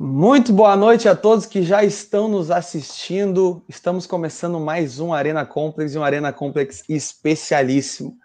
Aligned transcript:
Muito 0.00 0.52
boa 0.52 0.76
noite 0.76 1.08
a 1.08 1.16
todos 1.16 1.44
que 1.44 1.60
já 1.60 1.82
estão 1.82 2.28
nos 2.28 2.52
assistindo. 2.52 3.64
Estamos 3.68 4.06
começando 4.06 4.60
mais 4.60 5.00
um 5.00 5.12
Arena 5.12 5.44
Complex 5.44 5.92
e 5.92 5.98
um 5.98 6.04
Arena 6.04 6.32
Complex 6.32 6.84
especialíssimo. 6.88 8.16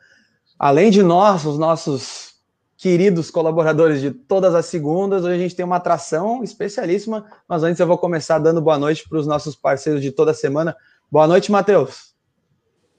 Além 0.59 0.91
de 0.91 1.01
nós, 1.01 1.46
os 1.46 1.57
nossos 1.57 2.36
queridos 2.78 3.31
colaboradores 3.31 4.01
de 4.01 4.12
todas 4.12 4.54
as 4.54 4.67
segundas, 4.67 5.23
hoje 5.23 5.33
a 5.33 5.39
gente 5.39 5.55
tem 5.55 5.65
uma 5.65 5.78
atração 5.78 6.43
especialíssima. 6.43 7.25
Mas 7.47 7.63
antes 7.63 7.79
eu 7.79 7.87
vou 7.87 7.97
começar 7.97 8.37
dando 8.37 8.61
boa 8.61 8.77
noite 8.77 9.09
para 9.09 9.17
os 9.17 9.25
nossos 9.25 9.55
parceiros 9.55 10.03
de 10.03 10.11
toda 10.11 10.31
semana. 10.31 10.77
Boa 11.09 11.25
noite, 11.25 11.51
Matheus. 11.51 12.13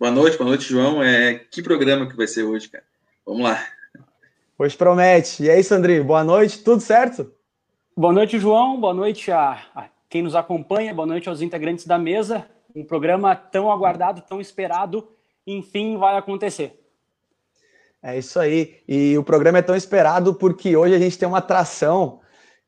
Boa 0.00 0.10
noite, 0.10 0.36
boa 0.36 0.48
noite, 0.48 0.64
João. 0.64 1.00
É, 1.00 1.34
que 1.48 1.62
programa 1.62 2.08
que 2.08 2.16
vai 2.16 2.26
ser 2.26 2.42
hoje, 2.42 2.68
cara? 2.68 2.82
Vamos 3.24 3.44
lá. 3.44 3.64
Hoje 4.58 4.76
promete. 4.76 5.44
E 5.44 5.50
aí, 5.50 5.62
Sandrinho, 5.62 6.02
boa 6.02 6.24
noite, 6.24 6.58
tudo 6.58 6.80
certo? 6.80 7.32
Boa 7.96 8.12
noite, 8.12 8.40
João. 8.40 8.80
Boa 8.80 8.92
noite 8.92 9.30
a, 9.30 9.56
a, 9.72 9.84
quem 10.10 10.20
nos 10.20 10.34
acompanha. 10.34 10.92
Boa 10.92 11.06
noite 11.06 11.28
aos 11.28 11.40
integrantes 11.40 11.86
da 11.86 11.96
mesa. 11.96 12.44
Um 12.74 12.84
programa 12.84 13.36
tão 13.36 13.70
aguardado, 13.70 14.20
tão 14.20 14.40
esperado, 14.40 15.06
enfim, 15.46 15.96
vai 15.96 16.16
acontecer. 16.16 16.76
É 18.02 18.18
isso 18.18 18.40
aí. 18.40 18.80
E 18.88 19.16
o 19.16 19.22
programa 19.22 19.58
é 19.58 19.62
tão 19.62 19.76
esperado 19.76 20.34
porque 20.34 20.76
hoje 20.76 20.92
a 20.92 20.98
gente 20.98 21.16
tem 21.16 21.28
uma 21.28 21.38
atração 21.38 22.18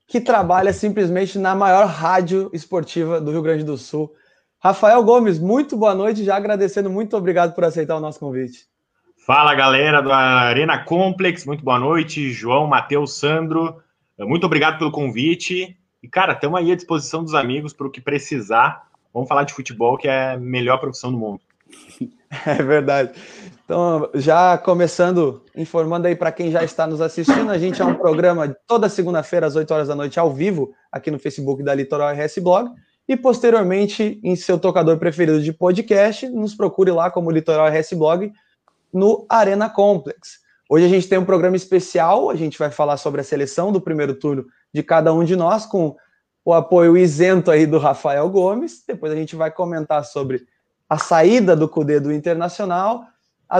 que 0.06 0.20
trabalha 0.20 0.72
simplesmente 0.72 1.40
na 1.40 1.56
maior 1.56 1.86
rádio 1.86 2.48
esportiva 2.52 3.20
do 3.20 3.32
Rio 3.32 3.42
Grande 3.42 3.64
do 3.64 3.76
Sul. 3.76 4.14
Rafael 4.60 5.02
Gomes, 5.02 5.40
muito 5.40 5.76
boa 5.76 5.92
noite. 5.92 6.22
Já 6.22 6.36
agradecendo, 6.36 6.88
muito 6.88 7.16
obrigado 7.16 7.52
por 7.52 7.64
aceitar 7.64 7.96
o 7.96 8.00
nosso 8.00 8.20
convite. 8.20 8.68
Fala 9.26 9.56
galera 9.56 10.00
do 10.00 10.12
Arena 10.12 10.84
Complex, 10.84 11.44
muito 11.44 11.64
boa 11.64 11.80
noite. 11.80 12.30
João, 12.30 12.68
Matheus, 12.68 13.18
Sandro. 13.18 13.82
Muito 14.18 14.44
obrigado 14.44 14.78
pelo 14.78 14.90
convite. 14.90 15.76
E, 16.02 16.08
cara, 16.08 16.32
estamos 16.32 16.58
aí 16.58 16.72
à 16.72 16.76
disposição 16.76 17.22
dos 17.22 17.34
amigos 17.34 17.72
para 17.72 17.86
o 17.86 17.90
que 17.90 18.00
precisar. 18.00 18.86
Vamos 19.12 19.28
falar 19.28 19.44
de 19.44 19.52
futebol, 19.52 19.96
que 19.96 20.08
é 20.08 20.32
a 20.32 20.36
melhor 20.36 20.78
profissão 20.78 21.10
do 21.10 21.18
mundo. 21.18 21.40
É 22.44 22.60
verdade. 22.60 23.12
Então, 23.64 24.10
já 24.14 24.58
começando, 24.58 25.42
informando 25.56 26.06
aí 26.06 26.14
para 26.14 26.32
quem 26.32 26.50
já 26.50 26.62
está 26.62 26.86
nos 26.86 27.00
assistindo, 27.00 27.50
a 27.50 27.56
gente 27.56 27.80
é 27.80 27.84
um 27.84 27.94
programa 27.94 28.54
toda 28.66 28.88
segunda-feira 28.88 29.46
às 29.46 29.56
8 29.56 29.72
horas 29.72 29.88
da 29.88 29.94
noite 29.94 30.18
ao 30.18 30.32
vivo, 30.32 30.74
aqui 30.90 31.10
no 31.10 31.18
Facebook 31.18 31.62
da 31.62 31.74
Litoral 31.74 32.12
RS 32.14 32.38
Blog, 32.38 32.70
e 33.08 33.16
posteriormente 33.16 34.20
em 34.22 34.36
seu 34.36 34.58
tocador 34.58 34.98
preferido 34.98 35.40
de 35.40 35.52
podcast, 35.52 36.28
nos 36.28 36.54
procure 36.54 36.90
lá 36.90 37.10
como 37.10 37.30
Litoral 37.30 37.68
RS 37.68 37.92
Blog 37.92 38.32
no 38.92 39.24
Arena 39.28 39.70
Complex. 39.70 40.40
Hoje 40.68 40.84
a 40.84 40.88
gente 40.88 41.08
tem 41.08 41.16
um 41.16 41.24
programa 41.24 41.54
especial, 41.54 42.28
a 42.28 42.34
gente 42.34 42.58
vai 42.58 42.72
falar 42.72 42.96
sobre 42.96 43.20
a 43.20 43.24
seleção 43.24 43.70
do 43.70 43.80
primeiro 43.80 44.14
turno 44.14 44.46
de 44.74 44.82
cada 44.82 45.14
um 45.14 45.22
de 45.22 45.36
nós, 45.36 45.64
com 45.64 45.94
o 46.44 46.52
apoio 46.52 46.96
isento 46.96 47.52
aí 47.52 47.66
do 47.66 47.78
Rafael 47.78 48.28
Gomes. 48.28 48.82
Depois 48.86 49.12
a 49.12 49.14
gente 49.14 49.36
vai 49.36 49.48
comentar 49.48 50.04
sobre 50.04 50.44
a 50.88 50.98
saída 50.98 51.54
do 51.54 51.68
CUDE 51.68 52.00
do 52.00 52.12
Internacional, 52.12 53.04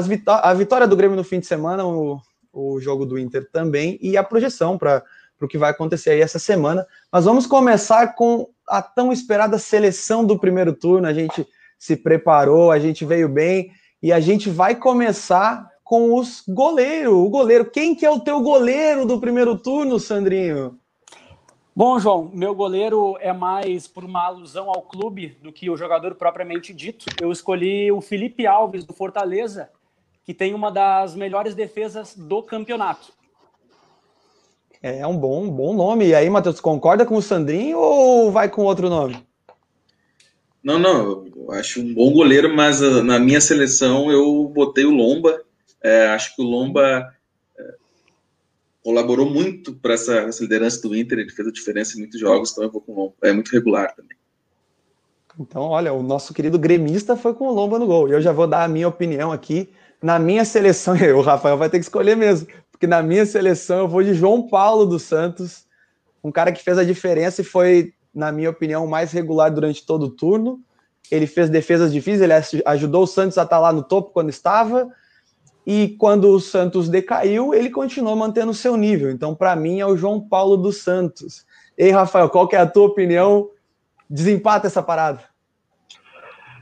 vitó 0.02 0.40
a 0.42 0.52
vitória 0.52 0.86
do 0.86 0.96
Grêmio 0.96 1.16
no 1.16 1.22
fim 1.22 1.38
de 1.38 1.46
semana, 1.46 1.84
o, 1.84 2.20
o 2.52 2.80
jogo 2.80 3.06
do 3.06 3.16
Inter 3.16 3.48
também, 3.52 3.98
e 4.02 4.16
a 4.16 4.24
projeção 4.24 4.76
para 4.76 5.04
o 5.40 5.46
que 5.46 5.58
vai 5.58 5.70
acontecer 5.70 6.10
aí 6.10 6.20
essa 6.20 6.40
semana. 6.40 6.84
Mas 7.10 7.24
vamos 7.24 7.46
começar 7.46 8.16
com 8.16 8.48
a 8.68 8.82
tão 8.82 9.12
esperada 9.12 9.58
seleção 9.58 10.24
do 10.24 10.36
primeiro 10.36 10.72
turno. 10.72 11.06
A 11.06 11.14
gente 11.14 11.46
se 11.78 11.96
preparou, 11.96 12.72
a 12.72 12.80
gente 12.80 13.04
veio 13.04 13.28
bem, 13.28 13.70
e 14.02 14.12
a 14.12 14.18
gente 14.18 14.50
vai 14.50 14.74
começar 14.74 15.68
com 15.86 16.16
os 16.16 16.42
goleiros. 16.48 17.14
O 17.14 17.28
goleiro, 17.28 17.70
quem 17.70 17.94
que 17.94 18.04
é 18.04 18.10
o 18.10 18.18
teu 18.18 18.40
goleiro 18.40 19.06
do 19.06 19.20
primeiro 19.20 19.56
turno, 19.56 20.00
Sandrinho? 20.00 20.76
Bom, 21.74 21.96
João, 22.00 22.28
meu 22.34 22.56
goleiro 22.56 23.16
é 23.20 23.32
mais 23.32 23.86
por 23.86 24.02
uma 24.02 24.26
alusão 24.26 24.68
ao 24.68 24.82
clube 24.82 25.38
do 25.40 25.52
que 25.52 25.70
o 25.70 25.76
jogador 25.76 26.16
propriamente 26.16 26.74
dito. 26.74 27.06
Eu 27.20 27.30
escolhi 27.30 27.92
o 27.92 28.00
Felipe 28.00 28.48
Alves 28.48 28.84
do 28.84 28.92
Fortaleza, 28.92 29.70
que 30.24 30.34
tem 30.34 30.54
uma 30.54 30.72
das 30.72 31.14
melhores 31.14 31.54
defesas 31.54 32.16
do 32.16 32.42
campeonato. 32.42 33.12
É 34.82 35.06
um 35.06 35.16
bom, 35.16 35.48
bom 35.48 35.72
nome. 35.72 36.08
E 36.08 36.14
aí, 36.16 36.28
Matheus, 36.28 36.60
concorda 36.60 37.06
com 37.06 37.14
o 37.14 37.22
Sandrinho 37.22 37.78
ou 37.78 38.32
vai 38.32 38.48
com 38.48 38.64
outro 38.64 38.90
nome? 38.90 39.24
Não, 40.64 40.80
não, 40.80 41.24
eu 41.36 41.52
acho 41.52 41.80
um 41.80 41.94
bom 41.94 42.10
goleiro, 42.12 42.52
mas 42.52 42.82
ah, 42.82 43.04
na 43.04 43.20
minha 43.20 43.40
seleção 43.40 44.10
eu 44.10 44.50
botei 44.52 44.84
o 44.84 44.90
Lomba, 44.90 45.46
é, 45.82 46.06
acho 46.08 46.34
que 46.34 46.42
o 46.42 46.44
Lomba 46.44 47.14
é, 47.58 47.74
colaborou 48.82 49.28
muito 49.28 49.74
para 49.74 49.94
essa, 49.94 50.14
essa, 50.20 50.42
liderança 50.42 50.80
do 50.82 50.96
Inter, 50.96 51.18
ele 51.18 51.30
fez 51.30 51.46
a 51.46 51.52
diferença 51.52 51.96
em 51.96 52.00
muitos 52.00 52.20
jogos, 52.20 52.52
então 52.52 52.64
eu 52.64 52.70
vou 52.70 52.80
com 52.80 52.92
o 52.92 52.96
Lomba. 52.96 53.14
É 53.22 53.32
muito 53.32 53.50
regular 53.50 53.94
também. 53.94 54.16
Então, 55.38 55.62
olha, 55.62 55.92
o 55.92 56.02
nosso 56.02 56.32
querido 56.32 56.58
gremista 56.58 57.14
foi 57.14 57.34
com 57.34 57.48
o 57.48 57.52
Lomba 57.52 57.78
no 57.78 57.86
gol. 57.86 58.08
E 58.08 58.12
eu 58.12 58.22
já 58.22 58.32
vou 58.32 58.46
dar 58.46 58.64
a 58.64 58.68
minha 58.68 58.88
opinião 58.88 59.32
aqui. 59.32 59.68
Na 60.02 60.18
minha 60.18 60.44
seleção, 60.44 60.94
o 61.16 61.20
Rafael 61.20 61.58
vai 61.58 61.68
ter 61.68 61.78
que 61.78 61.84
escolher 61.84 62.16
mesmo, 62.16 62.48
porque 62.70 62.86
na 62.86 63.02
minha 63.02 63.26
seleção 63.26 63.80
eu 63.80 63.88
vou 63.88 64.02
de 64.02 64.14
João 64.14 64.48
Paulo 64.48 64.86
dos 64.86 65.02
Santos, 65.02 65.66
um 66.24 66.32
cara 66.32 66.52
que 66.52 66.62
fez 66.62 66.78
a 66.78 66.84
diferença 66.84 67.40
e 67.40 67.44
foi, 67.44 67.92
na 68.14 68.32
minha 68.32 68.50
opinião, 68.50 68.84
o 68.84 68.90
mais 68.90 69.12
regular 69.12 69.50
durante 69.52 69.84
todo 69.84 70.06
o 70.06 70.10
turno. 70.10 70.60
Ele 71.10 71.26
fez 71.26 71.48
defesas 71.48 71.92
difíceis, 71.92 72.20
ele 72.20 72.62
ajudou 72.66 73.04
o 73.04 73.06
Santos 73.06 73.38
a 73.38 73.44
estar 73.44 73.60
lá 73.60 73.72
no 73.72 73.82
topo 73.82 74.10
quando 74.10 74.28
estava, 74.28 74.90
e 75.66 75.96
quando 75.98 76.30
o 76.30 76.38
Santos 76.38 76.88
decaiu, 76.88 77.52
ele 77.52 77.70
continuou 77.70 78.14
mantendo 78.14 78.52
o 78.52 78.54
seu 78.54 78.76
nível. 78.76 79.10
Então, 79.10 79.34
para 79.34 79.56
mim, 79.56 79.80
é 79.80 79.86
o 79.86 79.96
João 79.96 80.20
Paulo 80.20 80.56
dos 80.56 80.82
Santos. 80.82 81.44
Ei, 81.76 81.90
Rafael, 81.90 82.30
qual 82.30 82.46
que 82.46 82.54
é 82.54 82.60
a 82.60 82.66
tua 82.66 82.86
opinião? 82.86 83.50
Desempata 84.08 84.68
essa 84.68 84.80
parada. 84.80 85.24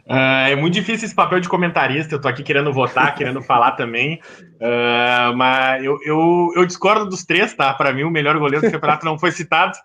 Uh, 0.07 0.49
é 0.49 0.57
muito 0.57 0.73
difícil 0.73 1.05
esse 1.05 1.15
papel 1.15 1.39
de 1.39 1.51
comentarista. 1.51 2.15
Eu 2.15 2.21
tô 2.21 2.29
aqui 2.29 2.43
querendo 2.43 2.73
votar, 2.73 3.13
querendo 3.17 3.43
falar 3.43 3.73
também. 3.73 4.21
Uh, 4.55 5.37
mas 5.37 5.85
eu, 5.85 5.99
eu, 6.03 6.53
eu, 6.57 6.67
discordo 6.67 7.07
dos 7.07 7.27
três, 7.27 7.53
tá? 7.53 7.75
Para 7.75 7.93
mim, 7.93 8.05
o 8.05 8.11
melhor 8.11 8.39
goleiro 8.39 8.65
do 8.65 8.73
campeonato 8.73 9.05
não 9.05 9.19
foi 9.19 9.33
citado, 9.33 9.77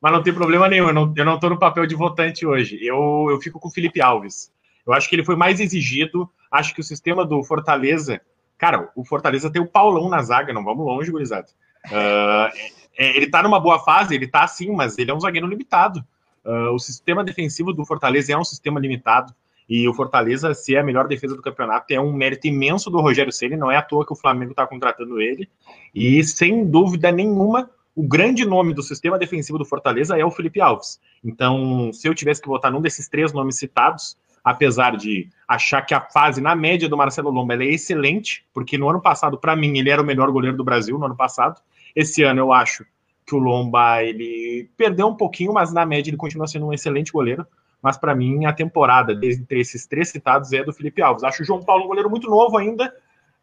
mas 0.00 0.12
não 0.12 0.22
tem 0.22 0.32
problema 0.32 0.68
nenhum. 0.68 0.86
Eu 0.86 0.94
não, 0.94 1.12
eu 1.16 1.24
não 1.24 1.40
tô 1.40 1.50
no 1.50 1.58
papel 1.58 1.86
de 1.86 1.96
votante 1.96 2.46
hoje. 2.46 2.78
Eu, 2.80 3.26
eu 3.30 3.40
fico 3.40 3.58
com 3.58 3.66
o 3.66 3.72
Felipe 3.72 4.00
Alves. 4.00 4.52
Eu 4.86 4.92
acho 4.92 5.08
que 5.08 5.16
ele 5.16 5.24
foi 5.24 5.34
mais 5.34 5.58
exigido. 5.58 6.30
Acho 6.50 6.72
que 6.72 6.80
o 6.80 6.84
sistema 6.84 7.24
do 7.24 7.42
Fortaleza 7.42 8.20
Cara, 8.60 8.90
o 8.94 9.02
Fortaleza 9.02 9.50
tem 9.50 9.62
o 9.62 9.66
Paulão 9.66 10.10
na 10.10 10.20
zaga, 10.22 10.52
não 10.52 10.62
vamos 10.62 10.84
longe, 10.84 11.10
gurizada. 11.10 11.46
Uh, 11.86 12.54
é, 12.98 13.16
ele 13.16 13.30
tá 13.30 13.42
numa 13.42 13.58
boa 13.58 13.78
fase, 13.78 14.14
ele 14.14 14.28
tá 14.28 14.44
assim, 14.44 14.70
mas 14.70 14.98
ele 14.98 15.10
é 15.10 15.14
um 15.14 15.20
zagueiro 15.20 15.46
limitado. 15.46 16.04
Uh, 16.44 16.70
o 16.74 16.78
sistema 16.78 17.24
defensivo 17.24 17.72
do 17.72 17.86
Fortaleza 17.86 18.34
é 18.34 18.36
um 18.36 18.44
sistema 18.44 18.78
limitado. 18.78 19.34
E 19.66 19.88
o 19.88 19.94
Fortaleza, 19.94 20.52
se 20.52 20.76
é 20.76 20.80
a 20.80 20.84
melhor 20.84 21.08
defesa 21.08 21.34
do 21.34 21.40
campeonato, 21.40 21.86
é 21.94 21.98
um 21.98 22.12
mérito 22.12 22.48
imenso 22.48 22.90
do 22.90 23.00
Rogério 23.00 23.32
Ceni. 23.32 23.56
Não 23.56 23.70
é 23.70 23.78
à 23.78 23.82
toa 23.82 24.04
que 24.04 24.12
o 24.12 24.16
Flamengo 24.16 24.50
está 24.50 24.66
contratando 24.66 25.22
ele. 25.22 25.48
E 25.94 26.22
sem 26.22 26.66
dúvida 26.66 27.10
nenhuma, 27.10 27.70
o 27.96 28.06
grande 28.06 28.44
nome 28.44 28.74
do 28.74 28.82
sistema 28.82 29.18
defensivo 29.18 29.56
do 29.56 29.64
Fortaleza 29.64 30.18
é 30.18 30.24
o 30.24 30.30
Felipe 30.30 30.60
Alves. 30.60 31.00
Então, 31.24 31.90
se 31.94 32.06
eu 32.06 32.14
tivesse 32.14 32.42
que 32.42 32.48
votar 32.48 32.70
num 32.70 32.82
desses 32.82 33.08
três 33.08 33.32
nomes 33.32 33.56
citados, 33.56 34.18
apesar 34.44 34.96
de 34.96 35.28
achar 35.46 35.82
que 35.82 35.94
a 35.94 36.00
fase 36.00 36.40
na 36.40 36.54
média 36.54 36.88
do 36.88 36.96
Marcelo 36.96 37.30
Lomba 37.30 37.54
é 37.54 37.66
excelente, 37.66 38.44
porque 38.52 38.78
no 38.78 38.88
ano 38.88 39.00
passado, 39.00 39.38
para 39.38 39.56
mim, 39.56 39.78
ele 39.78 39.90
era 39.90 40.02
o 40.02 40.04
melhor 40.04 40.30
goleiro 40.30 40.56
do 40.56 40.64
Brasil 40.64 40.98
no 40.98 41.06
ano 41.06 41.16
passado. 41.16 41.60
Esse 41.94 42.22
ano 42.22 42.40
eu 42.40 42.52
acho 42.52 42.84
que 43.26 43.34
o 43.34 43.38
Lomba 43.38 44.02
ele 44.02 44.68
perdeu 44.76 45.06
um 45.06 45.16
pouquinho, 45.16 45.52
mas 45.52 45.72
na 45.72 45.86
média 45.86 46.10
ele 46.10 46.16
continua 46.16 46.46
sendo 46.46 46.66
um 46.66 46.72
excelente 46.72 47.12
goleiro. 47.12 47.46
Mas 47.82 47.96
para 47.96 48.14
mim, 48.14 48.44
a 48.44 48.52
temporada 48.52 49.12
entre 49.12 49.60
esses 49.60 49.86
três 49.86 50.10
citados 50.10 50.52
é 50.52 50.62
do 50.62 50.72
Felipe 50.72 51.00
Alves. 51.00 51.24
Acho 51.24 51.42
o 51.42 51.46
João 51.46 51.62
Paulo 51.62 51.84
um 51.84 51.88
goleiro 51.88 52.10
muito 52.10 52.28
novo 52.28 52.56
ainda, 52.56 52.94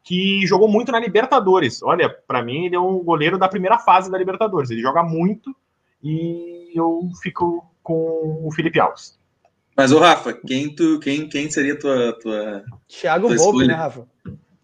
que 0.04 0.46
jogou 0.46 0.68
muito 0.68 0.92
na 0.92 1.00
Libertadores. 1.00 1.82
Olha, 1.82 2.10
para 2.10 2.44
mim, 2.44 2.66
ele 2.66 2.76
é 2.76 2.80
um 2.80 3.04
goleiro 3.04 3.38
da 3.38 3.48
primeira 3.48 3.80
fase 3.80 4.12
da 4.12 4.18
Libertadores. 4.18 4.70
Ele 4.70 4.82
joga 4.82 5.04
muito 5.04 5.56
e 6.04 6.72
eu 6.76 7.10
fico 7.22 7.66
com 7.82 8.42
o 8.46 8.52
Felipe 8.52 8.80
Alves. 8.80 9.17
Mas, 9.78 9.92
o 9.92 10.00
Rafa, 10.00 10.34
quem, 10.34 10.74
tu, 10.74 11.00
quem, 11.00 11.30
quem 11.30 11.52
seria 11.52 11.74
a 11.74 11.80
tua, 11.80 12.14
tua. 12.14 12.64
Thiago 12.88 13.28
tua 13.28 13.38
Volpe, 13.38 13.68
né, 13.68 13.76
Rafa? 13.76 14.08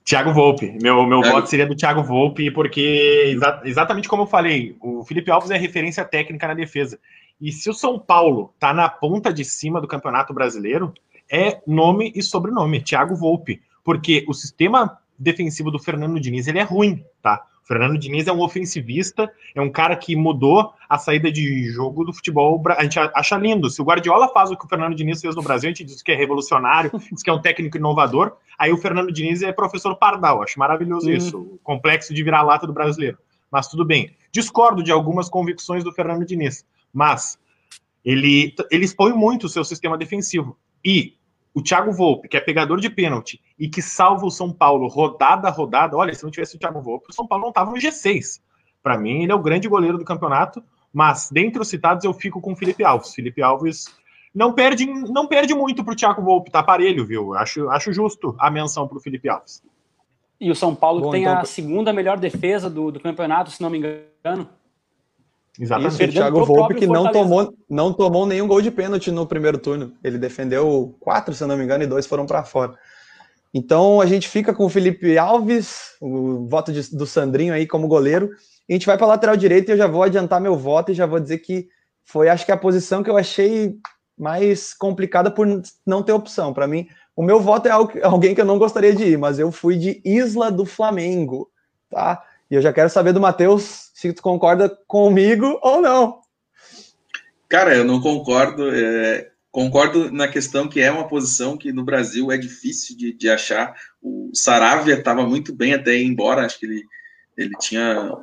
Thiago 0.03 0.33
Volpe. 0.33 0.75
Meu, 0.81 1.05
meu 1.05 1.21
voto 1.21 1.47
seria 1.47 1.67
do 1.67 1.75
Thiago 1.75 2.03
Volpe, 2.03 2.49
porque 2.49 3.31
exa 3.33 3.61
exatamente 3.63 4.09
como 4.09 4.23
eu 4.23 4.27
falei, 4.27 4.75
o 4.81 5.03
Felipe 5.05 5.29
Alves 5.29 5.51
é 5.51 5.57
referência 5.57 6.03
técnica 6.03 6.47
na 6.47 6.55
defesa. 6.55 6.99
E 7.39 7.51
se 7.51 7.69
o 7.69 7.73
São 7.73 7.99
Paulo 7.99 8.53
tá 8.59 8.73
na 8.73 8.89
ponta 8.89 9.31
de 9.31 9.45
cima 9.45 9.79
do 9.79 9.87
Campeonato 9.87 10.33
Brasileiro, 10.33 10.91
é 11.31 11.61
nome 11.65 12.11
e 12.15 12.21
sobrenome, 12.23 12.81
Thiago 12.81 13.15
Volpe. 13.15 13.61
Porque 13.83 14.25
o 14.27 14.33
sistema 14.33 14.97
defensivo 15.17 15.69
do 15.69 15.79
Fernando 15.79 16.19
Diniz 16.19 16.47
ele 16.47 16.59
é 16.59 16.63
ruim, 16.63 17.05
tá? 17.21 17.45
O 17.63 17.67
Fernando 17.67 17.97
Diniz 17.97 18.27
é 18.27 18.33
um 18.33 18.41
ofensivista, 18.41 19.31
é 19.55 19.61
um 19.61 19.71
cara 19.71 19.95
que 19.95 20.15
mudou 20.15 20.73
a 20.89 20.97
saída 20.97 21.31
de 21.31 21.69
jogo 21.71 22.03
do 22.03 22.11
futebol. 22.11 22.61
A 22.77 22.83
gente 22.83 22.99
acha 22.99 23.37
lindo. 23.37 23.69
Se 23.69 23.81
o 23.81 23.85
Guardiola 23.85 24.27
faz 24.27 24.51
o 24.51 24.57
que 24.57 24.65
o 24.65 24.67
Fernando 24.67 24.93
Diniz 24.93 25.21
fez 25.21 25.33
no 25.33 25.41
Brasil, 25.41 25.69
a 25.69 25.73
gente 25.73 25.85
diz 25.85 26.01
que 26.01 26.11
é 26.11 26.15
revolucionário, 26.15 26.91
diz 27.09 27.23
que 27.23 27.29
é 27.29 27.33
um 27.33 27.41
técnico 27.41 27.77
inovador. 27.77 28.33
Aí 28.59 28.71
o 28.71 28.77
Fernando 28.77 29.13
Diniz 29.13 29.41
é 29.41 29.51
professor 29.53 29.95
Pardal. 29.95 30.43
Acho 30.43 30.59
maravilhoso 30.59 31.09
hum. 31.09 31.13
isso. 31.13 31.39
O 31.39 31.59
complexo 31.63 32.13
de 32.13 32.21
virar-lata 32.21 32.67
do 32.67 32.73
brasileiro. 32.73 33.17
Mas 33.49 33.67
tudo 33.67 33.85
bem. 33.85 34.13
Discordo 34.29 34.83
de 34.83 34.91
algumas 34.91 35.29
convicções 35.29 35.83
do 35.83 35.93
Fernando 35.93 36.25
Diniz, 36.25 36.65
mas 36.91 37.39
ele, 38.03 38.53
ele 38.69 38.83
expõe 38.83 39.13
muito 39.13 39.45
o 39.45 39.49
seu 39.49 39.63
sistema 39.63 39.97
defensivo. 39.97 40.57
E 40.83 41.15
o 41.53 41.61
Thiago 41.61 41.91
Volpe, 41.91 42.27
que 42.27 42.35
é 42.35 42.39
pegador 42.39 42.79
de 42.79 42.89
pênalti 42.89 43.39
e 43.59 43.69
que 43.69 43.81
salva 43.81 44.25
o 44.25 44.31
São 44.31 44.51
Paulo 44.51 44.87
rodada 44.87 45.47
a 45.47 45.51
rodada, 45.51 45.95
olha, 45.95 46.13
se 46.13 46.23
não 46.23 46.31
tivesse 46.31 46.55
o 46.55 46.59
Thiago 46.59 46.81
Volpe, 46.81 47.07
o 47.09 47.13
São 47.13 47.27
Paulo 47.27 47.43
não 47.43 47.49
estava 47.49 47.71
no 47.71 47.77
G6. 47.77 48.41
Para 48.81 48.97
mim, 48.97 49.23
ele 49.23 49.31
é 49.31 49.35
o 49.35 49.41
grande 49.41 49.67
goleiro 49.67 49.97
do 49.97 50.05
campeonato, 50.05 50.63
mas 50.91 51.29
dentre 51.31 51.61
os 51.61 51.67
citados 51.67 52.03
eu 52.03 52.13
fico 52.13 52.41
com 52.41 52.53
o 52.53 52.55
Felipe 52.55 52.83
Alves. 52.83 53.13
Felipe 53.13 53.41
Alves 53.41 53.85
não 54.33 54.51
perde, 54.53 54.85
não 54.85 55.27
perde 55.27 55.53
muito 55.53 55.83
para 55.83 55.93
o 55.93 55.95
Thiago 55.95 56.21
Volpe, 56.23 56.51
tá 56.51 56.63
parelho, 56.63 57.05
viu? 57.05 57.35
Acho, 57.35 57.69
acho 57.69 57.93
justo 57.93 58.35
a 58.39 58.49
menção 58.49 58.87
para 58.87 58.97
o 58.97 59.01
Felipe 59.01 59.29
Alves. 59.29 59.63
E 60.41 60.49
o 60.49 60.55
São 60.55 60.75
Paulo 60.75 61.01
Bom, 61.01 61.11
tem 61.11 61.23
então... 61.23 61.37
a 61.37 61.45
segunda 61.45 61.93
melhor 61.93 62.17
defesa 62.17 62.69
do, 62.69 62.91
do 62.91 62.99
campeonato, 62.99 63.51
se 63.51 63.61
não 63.61 63.69
me 63.69 63.77
engano. 63.77 64.49
Exatamente. 65.59 65.93
Isso, 65.93 66.03
o 66.03 66.13
Thiago 66.13 66.45
Volpe 66.45 66.75
que 66.75 66.87
não 66.87 67.11
tomou, 67.11 67.53
não 67.69 67.93
tomou 67.93 68.25
nenhum 68.25 68.47
gol 68.47 68.61
de 68.61 68.71
pênalti 68.71 69.11
no 69.11 69.27
primeiro 69.27 69.57
turno. 69.57 69.93
Ele 70.03 70.17
defendeu 70.17 70.95
quatro, 70.99 71.33
se 71.33 71.45
não 71.45 71.55
me 71.55 71.63
engano, 71.63 71.83
e 71.83 71.87
dois 71.87 72.07
foram 72.07 72.25
para 72.25 72.43
fora. 72.43 72.73
Então 73.53 74.01
a 74.01 74.05
gente 74.05 74.27
fica 74.27 74.53
com 74.53 74.65
o 74.65 74.69
Felipe 74.69 75.15
Alves, 75.17 75.95
o 76.01 76.47
voto 76.47 76.71
de, 76.73 76.95
do 76.95 77.05
Sandrinho 77.05 77.53
aí 77.53 77.67
como 77.67 77.87
goleiro. 77.87 78.31
E 78.67 78.73
a 78.73 78.75
gente 78.75 78.87
vai 78.87 78.97
para 78.97 79.05
lateral 79.05 79.37
direito 79.37 79.69
e 79.69 79.73
eu 79.73 79.77
já 79.77 79.87
vou 79.87 80.01
adiantar 80.01 80.41
meu 80.41 80.55
voto 80.55 80.91
e 80.91 80.95
já 80.95 81.05
vou 81.05 81.19
dizer 81.19 81.37
que 81.39 81.67
foi, 82.03 82.29
acho 82.29 82.45
que 82.45 82.51
a 82.51 82.57
posição 82.57 83.03
que 83.03 83.09
eu 83.09 83.17
achei 83.17 83.75
mais 84.17 84.73
complicada 84.73 85.29
por 85.29 85.47
não 85.85 86.01
ter 86.01 86.13
opção. 86.13 86.53
Para 86.53 86.67
mim, 86.67 86.87
o 87.15 87.21
meu 87.21 87.39
voto 87.39 87.67
é 87.67 87.71
alguém 87.71 88.33
que 88.33 88.41
eu 88.41 88.45
não 88.45 88.57
gostaria 88.57 88.95
de 88.95 89.03
ir, 89.03 89.17
mas 89.17 89.37
eu 89.37 89.51
fui 89.51 89.77
de 89.77 90.01
Isla 90.03 90.51
do 90.51 90.65
Flamengo, 90.65 91.49
tá? 91.89 92.23
E 92.53 92.55
eu 92.55 92.61
já 92.61 92.71
quero 92.71 92.87
saber 92.87 93.13
do 93.13 93.19
Matheus 93.19 93.89
se 93.95 94.13
tu 94.13 94.21
concorda 94.21 94.69
comigo 94.85 95.59
ou 95.63 95.81
não. 95.81 96.19
Cara, 97.49 97.75
eu 97.75 97.83
não 97.83 97.99
concordo. 97.99 98.69
É, 98.69 99.31
concordo 99.49 100.11
na 100.11 100.27
questão 100.27 100.67
que 100.67 100.79
é 100.79 100.91
uma 100.91 101.07
posição 101.07 101.57
que 101.57 101.73
no 101.73 101.83
Brasil 101.83 102.31
é 102.31 102.37
difícil 102.37 102.95
de, 102.95 103.11
de 103.11 103.27
achar. 103.27 103.73
O 103.99 104.29
Saravia 104.35 104.93
estava 104.93 105.25
muito 105.25 105.51
bem 105.51 105.73
até 105.73 105.95
ir 105.95 106.05
embora, 106.05 106.45
acho 106.45 106.59
que 106.59 106.67
ele, 106.67 106.83
ele 107.35 107.55
tinha 107.59 108.19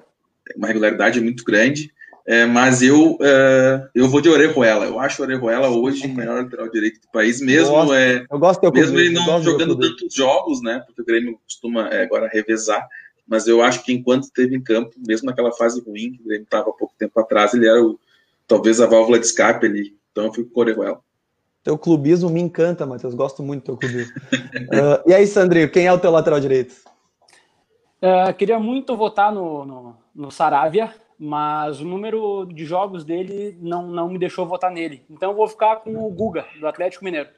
uma 0.57 0.69
regularidade 0.69 1.21
muito 1.21 1.43
grande. 1.43 1.93
É, 2.25 2.47
mas 2.47 2.83
eu, 2.83 3.15
uh, 3.15 3.89
eu 3.93 4.09
vou 4.09 4.21
de 4.21 4.29
Orejuela. 4.29 4.87
Eu 4.87 5.01
acho 5.01 5.21
Orejuela 5.21 5.71
hoje 5.71 6.07
o 6.07 6.15
melhor 6.15 6.45
lateral 6.45 6.71
direito 6.71 7.01
do 7.01 7.09
país, 7.09 7.41
mesmo, 7.41 7.75
eu 7.75 7.81
gosto, 7.81 7.95
é, 7.95 8.27
eu 8.31 8.39
gosto 8.39 8.73
mesmo 8.73 8.97
ele 8.97 9.13
não 9.13 9.43
jogando 9.43 9.77
tantos 9.77 10.15
jogos, 10.15 10.63
né? 10.63 10.85
Porque 10.87 11.03
o 11.03 11.05
Grêmio 11.05 11.37
costuma 11.45 11.89
é, 11.89 12.05
agora 12.05 12.31
revezar 12.33 12.87
mas 13.31 13.47
eu 13.47 13.63
acho 13.63 13.85
que 13.85 13.93
enquanto 13.93 14.25
esteve 14.25 14.57
em 14.57 14.61
campo, 14.61 14.91
mesmo 15.07 15.27
naquela 15.27 15.53
fase 15.53 15.81
ruim 15.81 16.15
que 16.15 16.23
ele 16.27 16.43
estava 16.43 16.69
há 16.69 16.73
pouco 16.73 16.93
tempo 16.99 17.19
atrás, 17.21 17.55
ele 17.55 17.69
era 17.69 17.81
o, 17.81 17.97
talvez 18.45 18.81
a 18.81 18.87
válvula 18.87 19.21
de 19.21 19.27
escape 19.27 19.67
ali. 19.67 19.97
Então 20.11 20.25
eu 20.25 20.33
fico 20.33 20.51
com 20.51 20.59
o 20.59 20.63
Orejuela. 20.65 21.01
Teu 21.63 21.79
clubismo 21.79 22.29
me 22.29 22.41
encanta, 22.41 22.85
Matheus. 22.85 23.15
Gosto 23.15 23.41
muito 23.41 23.63
do 23.63 23.67
teu 23.67 23.77
clubismo. 23.77 24.13
uh, 24.17 25.01
e 25.09 25.15
aí, 25.15 25.29
Sandrinho, 25.29 25.71
quem 25.71 25.87
é 25.87 25.93
o 25.93 25.99
teu 25.99 26.11
lateral 26.11 26.41
direito? 26.41 26.75
Uh, 28.03 28.35
queria 28.35 28.59
muito 28.59 28.97
votar 28.97 29.33
no, 29.33 29.65
no, 29.65 29.97
no 30.13 30.31
Saravia, 30.33 30.93
mas 31.17 31.81
o 31.81 31.85
número 31.85 32.47
de 32.47 32.65
jogos 32.65 33.05
dele 33.05 33.57
não, 33.61 33.87
não 33.87 34.09
me 34.09 34.19
deixou 34.19 34.45
votar 34.45 34.73
nele. 34.73 35.05
Então 35.09 35.31
eu 35.31 35.37
vou 35.37 35.47
ficar 35.47 35.77
com 35.77 35.95
o 36.05 36.11
Guga, 36.11 36.47
do 36.59 36.67
Atlético 36.67 37.05
Mineiro. 37.05 37.29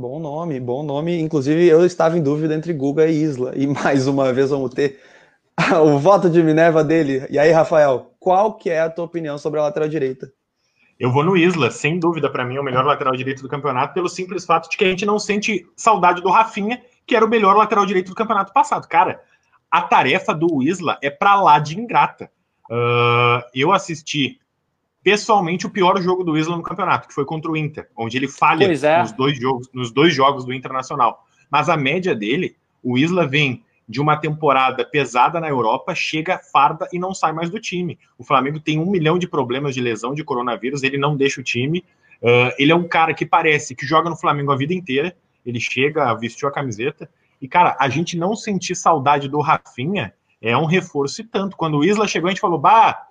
Bom 0.00 0.20
nome, 0.20 0.60
bom 0.60 0.84
nome. 0.84 1.20
Inclusive, 1.20 1.66
eu 1.66 1.84
estava 1.84 2.16
em 2.16 2.22
dúvida 2.22 2.54
entre 2.54 2.72
Guga 2.72 3.08
e 3.08 3.20
Isla. 3.20 3.52
E 3.56 3.66
mais 3.66 4.06
uma 4.06 4.32
vez 4.32 4.50
vamos 4.50 4.72
ter 4.72 5.00
o 5.82 5.98
voto 5.98 6.30
de 6.30 6.40
Minerva 6.40 6.84
dele. 6.84 7.26
E 7.28 7.36
aí, 7.36 7.50
Rafael, 7.50 8.14
qual 8.20 8.54
que 8.54 8.70
é 8.70 8.80
a 8.80 8.88
tua 8.88 9.06
opinião 9.06 9.36
sobre 9.38 9.58
a 9.58 9.64
lateral 9.64 9.88
direita? 9.88 10.32
Eu 11.00 11.10
vou 11.10 11.24
no 11.24 11.36
Isla, 11.36 11.68
sem 11.72 11.98
dúvida, 11.98 12.30
para 12.30 12.44
mim 12.44 12.54
é 12.54 12.60
o 12.60 12.62
melhor 12.62 12.84
lateral 12.84 13.16
direito 13.16 13.42
do 13.42 13.48
campeonato, 13.48 13.92
pelo 13.92 14.08
simples 14.08 14.44
fato 14.44 14.70
de 14.70 14.76
que 14.76 14.84
a 14.84 14.88
gente 14.88 15.04
não 15.04 15.18
sente 15.18 15.66
saudade 15.74 16.22
do 16.22 16.30
Rafinha, 16.30 16.80
que 17.04 17.16
era 17.16 17.26
o 17.26 17.28
melhor 17.28 17.56
lateral 17.56 17.84
direito 17.84 18.10
do 18.10 18.14
campeonato 18.14 18.52
passado. 18.52 18.86
Cara, 18.86 19.20
a 19.68 19.82
tarefa 19.82 20.32
do 20.32 20.62
Isla 20.62 20.96
é 21.02 21.10
para 21.10 21.42
lá 21.42 21.58
de 21.58 21.76
ingrata. 21.76 22.30
Uh, 22.70 23.42
eu 23.52 23.72
assisti 23.72 24.38
pessoalmente 25.02 25.66
o 25.66 25.70
pior 25.70 26.00
jogo 26.00 26.24
do 26.24 26.36
Isla 26.36 26.56
no 26.56 26.62
campeonato, 26.62 27.08
que 27.08 27.14
foi 27.14 27.24
contra 27.24 27.50
o 27.50 27.56
Inter, 27.56 27.88
onde 27.96 28.16
ele 28.16 28.28
falha 28.28 28.64
é. 28.64 29.00
nos, 29.00 29.12
dois 29.12 29.38
jogos, 29.38 29.68
nos 29.72 29.90
dois 29.90 30.14
jogos 30.14 30.44
do 30.44 30.52
Internacional. 30.52 31.24
Mas 31.50 31.68
a 31.68 31.76
média 31.76 32.14
dele, 32.14 32.56
o 32.82 32.98
Isla 32.98 33.26
vem 33.26 33.64
de 33.88 34.00
uma 34.00 34.16
temporada 34.16 34.84
pesada 34.84 35.40
na 35.40 35.48
Europa, 35.48 35.94
chega, 35.94 36.38
farda 36.52 36.86
e 36.92 36.98
não 36.98 37.14
sai 37.14 37.32
mais 37.32 37.48
do 37.48 37.58
time. 37.58 37.98
O 38.18 38.24
Flamengo 38.24 38.60
tem 38.60 38.78
um 38.78 38.90
milhão 38.90 39.18
de 39.18 39.26
problemas 39.26 39.74
de 39.74 39.80
lesão 39.80 40.14
de 40.14 40.22
coronavírus, 40.22 40.82
ele 40.82 40.98
não 40.98 41.16
deixa 41.16 41.40
o 41.40 41.44
time. 41.44 41.82
Uh, 42.22 42.52
ele 42.58 42.70
é 42.70 42.76
um 42.76 42.86
cara 42.86 43.14
que 43.14 43.24
parece 43.24 43.74
que 43.74 43.86
joga 43.86 44.10
no 44.10 44.16
Flamengo 44.16 44.52
a 44.52 44.56
vida 44.56 44.74
inteira. 44.74 45.16
Ele 45.46 45.58
chega, 45.58 46.12
vestiu 46.14 46.48
a 46.48 46.52
camiseta. 46.52 47.08
E, 47.40 47.48
cara, 47.48 47.76
a 47.80 47.88
gente 47.88 48.16
não 48.18 48.36
sentir 48.36 48.74
saudade 48.74 49.28
do 49.28 49.40
Rafinha 49.40 50.12
é 50.42 50.56
um 50.56 50.66
reforço 50.66 51.22
e 51.22 51.24
tanto. 51.24 51.56
Quando 51.56 51.78
o 51.78 51.84
Isla 51.84 52.06
chegou, 52.06 52.28
a 52.28 52.30
gente 52.30 52.40
falou: 52.40 52.58
bah, 52.58 53.07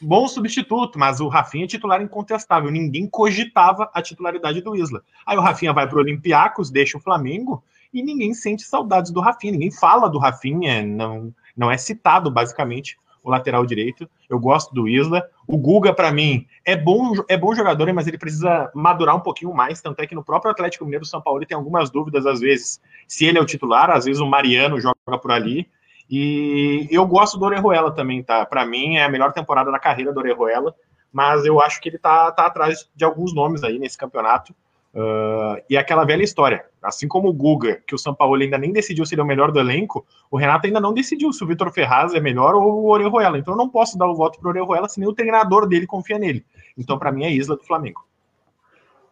bom 0.00 0.26
substituto, 0.28 0.98
mas 0.98 1.20
o 1.20 1.28
Rafinha 1.28 1.64
é 1.64 1.68
titular 1.68 2.00
incontestável. 2.02 2.70
Ninguém 2.70 3.08
cogitava 3.08 3.90
a 3.94 4.02
titularidade 4.02 4.60
do 4.60 4.76
Isla. 4.76 5.02
Aí 5.26 5.36
o 5.36 5.40
Rafinha 5.40 5.72
vai 5.72 5.86
para 5.86 5.96
o 5.96 6.00
Olympiacos, 6.00 6.70
deixa 6.70 6.98
o 6.98 7.00
Flamengo 7.00 7.62
e 7.92 8.02
ninguém 8.02 8.34
sente 8.34 8.62
saudades 8.62 9.10
do 9.10 9.20
Rafinha. 9.20 9.52
Ninguém 9.52 9.70
fala 9.70 10.08
do 10.08 10.18
Rafinha, 10.18 10.82
não, 10.82 11.32
não 11.56 11.70
é 11.70 11.76
citado 11.76 12.30
basicamente 12.30 12.96
o 13.22 13.30
lateral 13.30 13.64
direito. 13.66 14.08
Eu 14.28 14.38
gosto 14.38 14.74
do 14.74 14.88
Isla. 14.88 15.22
O 15.46 15.56
Guga, 15.56 15.92
para 15.92 16.12
mim, 16.12 16.46
é 16.64 16.76
bom, 16.76 17.12
é 17.28 17.36
bom 17.36 17.54
jogador, 17.54 17.92
mas 17.92 18.06
ele 18.06 18.18
precisa 18.18 18.70
madurar 18.74 19.16
um 19.16 19.20
pouquinho 19.20 19.52
mais. 19.52 19.80
Tanto 19.80 20.00
é 20.00 20.06
que 20.06 20.14
no 20.14 20.24
próprio 20.24 20.50
Atlético 20.50 20.84
Mineiro 20.84 21.04
São 21.04 21.20
Paulo 21.20 21.38
ele 21.38 21.46
tem 21.46 21.56
algumas 21.56 21.90
dúvidas, 21.90 22.26
às 22.26 22.40
vezes, 22.40 22.80
se 23.06 23.24
ele 23.24 23.38
é 23.38 23.40
o 23.40 23.46
titular, 23.46 23.90
às 23.90 24.04
vezes 24.04 24.20
o 24.20 24.26
Mariano 24.26 24.80
joga 24.80 25.18
por 25.20 25.30
ali. 25.30 25.68
E 26.10 26.88
eu 26.90 27.06
gosto 27.06 27.38
do 27.38 27.44
Orejuela 27.44 27.90
também, 27.90 28.22
tá? 28.22 28.46
Para 28.46 28.64
mim 28.64 28.96
é 28.96 29.04
a 29.04 29.08
melhor 29.08 29.32
temporada 29.32 29.70
da 29.70 29.78
carreira 29.78 30.12
do 30.12 30.18
Orejuela, 30.18 30.74
mas 31.12 31.44
eu 31.44 31.60
acho 31.60 31.80
que 31.80 31.88
ele 31.88 31.98
tá, 31.98 32.30
tá 32.32 32.46
atrás 32.46 32.88
de 32.94 33.04
alguns 33.04 33.34
nomes 33.34 33.62
aí 33.62 33.78
nesse 33.78 33.98
campeonato. 33.98 34.54
Uh, 34.94 35.60
e 35.68 35.76
aquela 35.76 36.04
velha 36.04 36.22
história, 36.22 36.64
assim 36.82 37.06
como 37.06 37.28
o 37.28 37.32
Guga, 37.32 37.82
que 37.86 37.94
o 37.94 37.98
São 37.98 38.14
Paulo 38.14 38.40
ainda 38.40 38.56
nem 38.56 38.72
decidiu 38.72 39.04
se 39.04 39.14
ele 39.14 39.20
é 39.20 39.24
o 39.24 39.26
melhor 39.26 39.52
do 39.52 39.60
elenco, 39.60 40.04
o 40.30 40.36
Renato 40.36 40.66
ainda 40.66 40.80
não 40.80 40.94
decidiu 40.94 41.30
se 41.32 41.44
o 41.44 41.46
Vitor 41.46 41.70
Ferraz 41.70 42.14
é 42.14 42.20
melhor 42.20 42.54
ou 42.54 42.84
o 42.84 42.90
Orejuela. 42.90 43.38
Então 43.38 43.52
eu 43.52 43.58
não 43.58 43.68
posso 43.68 43.98
dar 43.98 44.06
o 44.06 44.14
voto 44.14 44.40
pro 44.40 44.48
Orejuela 44.48 44.88
se 44.88 44.98
nem 44.98 45.08
o 45.08 45.12
treinador 45.12 45.68
dele 45.68 45.86
confia 45.86 46.18
nele. 46.18 46.44
Então 46.76 46.98
para 46.98 47.12
mim 47.12 47.24
é 47.24 47.30
Isla 47.30 47.56
do 47.56 47.64
Flamengo. 47.64 48.04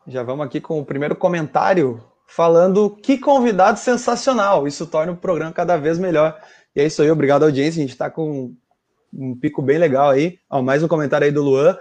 Já 0.07 0.23
vamos 0.23 0.47
aqui 0.47 0.61
com 0.61 0.81
o 0.81 0.85
primeiro 0.85 1.15
comentário 1.15 2.03
falando 2.27 2.91
que 2.91 3.19
convidado 3.19 3.79
sensacional. 3.79 4.67
Isso 4.67 4.87
torna 4.87 5.13
o 5.13 5.17
programa 5.17 5.53
cada 5.53 5.77
vez 5.77 5.99
melhor. 5.99 6.37
E 6.77 6.81
é 6.83 6.85
isso 6.85 7.01
aí, 7.01 7.11
obrigado 7.11 7.43
audiência. 7.43 7.81
A 7.81 7.83
gente 7.83 7.93
está 7.93 8.11
com 8.11 8.55
um 9.11 9.35
pico 9.35 9.63
bem 9.63 9.79
legal 9.79 10.11
aí. 10.11 10.39
Ó, 10.51 10.61
mais 10.61 10.83
um 10.83 10.89
comentário 10.89 11.25
aí 11.25 11.33
do 11.33 11.43
Luan, 11.43 11.75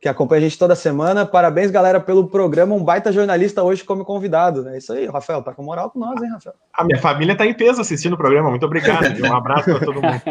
que 0.00 0.08
acompanha 0.08 0.38
a 0.38 0.42
gente 0.42 0.56
toda 0.56 0.76
semana. 0.76 1.26
Parabéns, 1.26 1.72
galera, 1.72 1.98
pelo 1.98 2.28
programa. 2.28 2.72
Um 2.72 2.84
baita 2.84 3.10
jornalista 3.10 3.64
hoje 3.64 3.82
como 3.82 4.04
convidado. 4.04 4.68
É 4.68 4.78
isso 4.78 4.92
aí, 4.92 5.06
Rafael. 5.06 5.42
Tá 5.42 5.52
com 5.52 5.64
moral 5.64 5.90
com 5.90 5.98
nós, 5.98 6.22
hein, 6.22 6.30
Rafael? 6.30 6.54
A 6.72 6.84
minha 6.84 7.00
família 7.00 7.32
está 7.32 7.44
em 7.44 7.54
peso 7.54 7.80
assistindo 7.80 8.12
o 8.12 8.16
programa. 8.16 8.48
Muito 8.48 8.64
obrigado. 8.64 9.04
um 9.20 9.34
abraço 9.34 9.64
para 9.64 9.84
todo 9.84 10.00
mundo. 10.00 10.22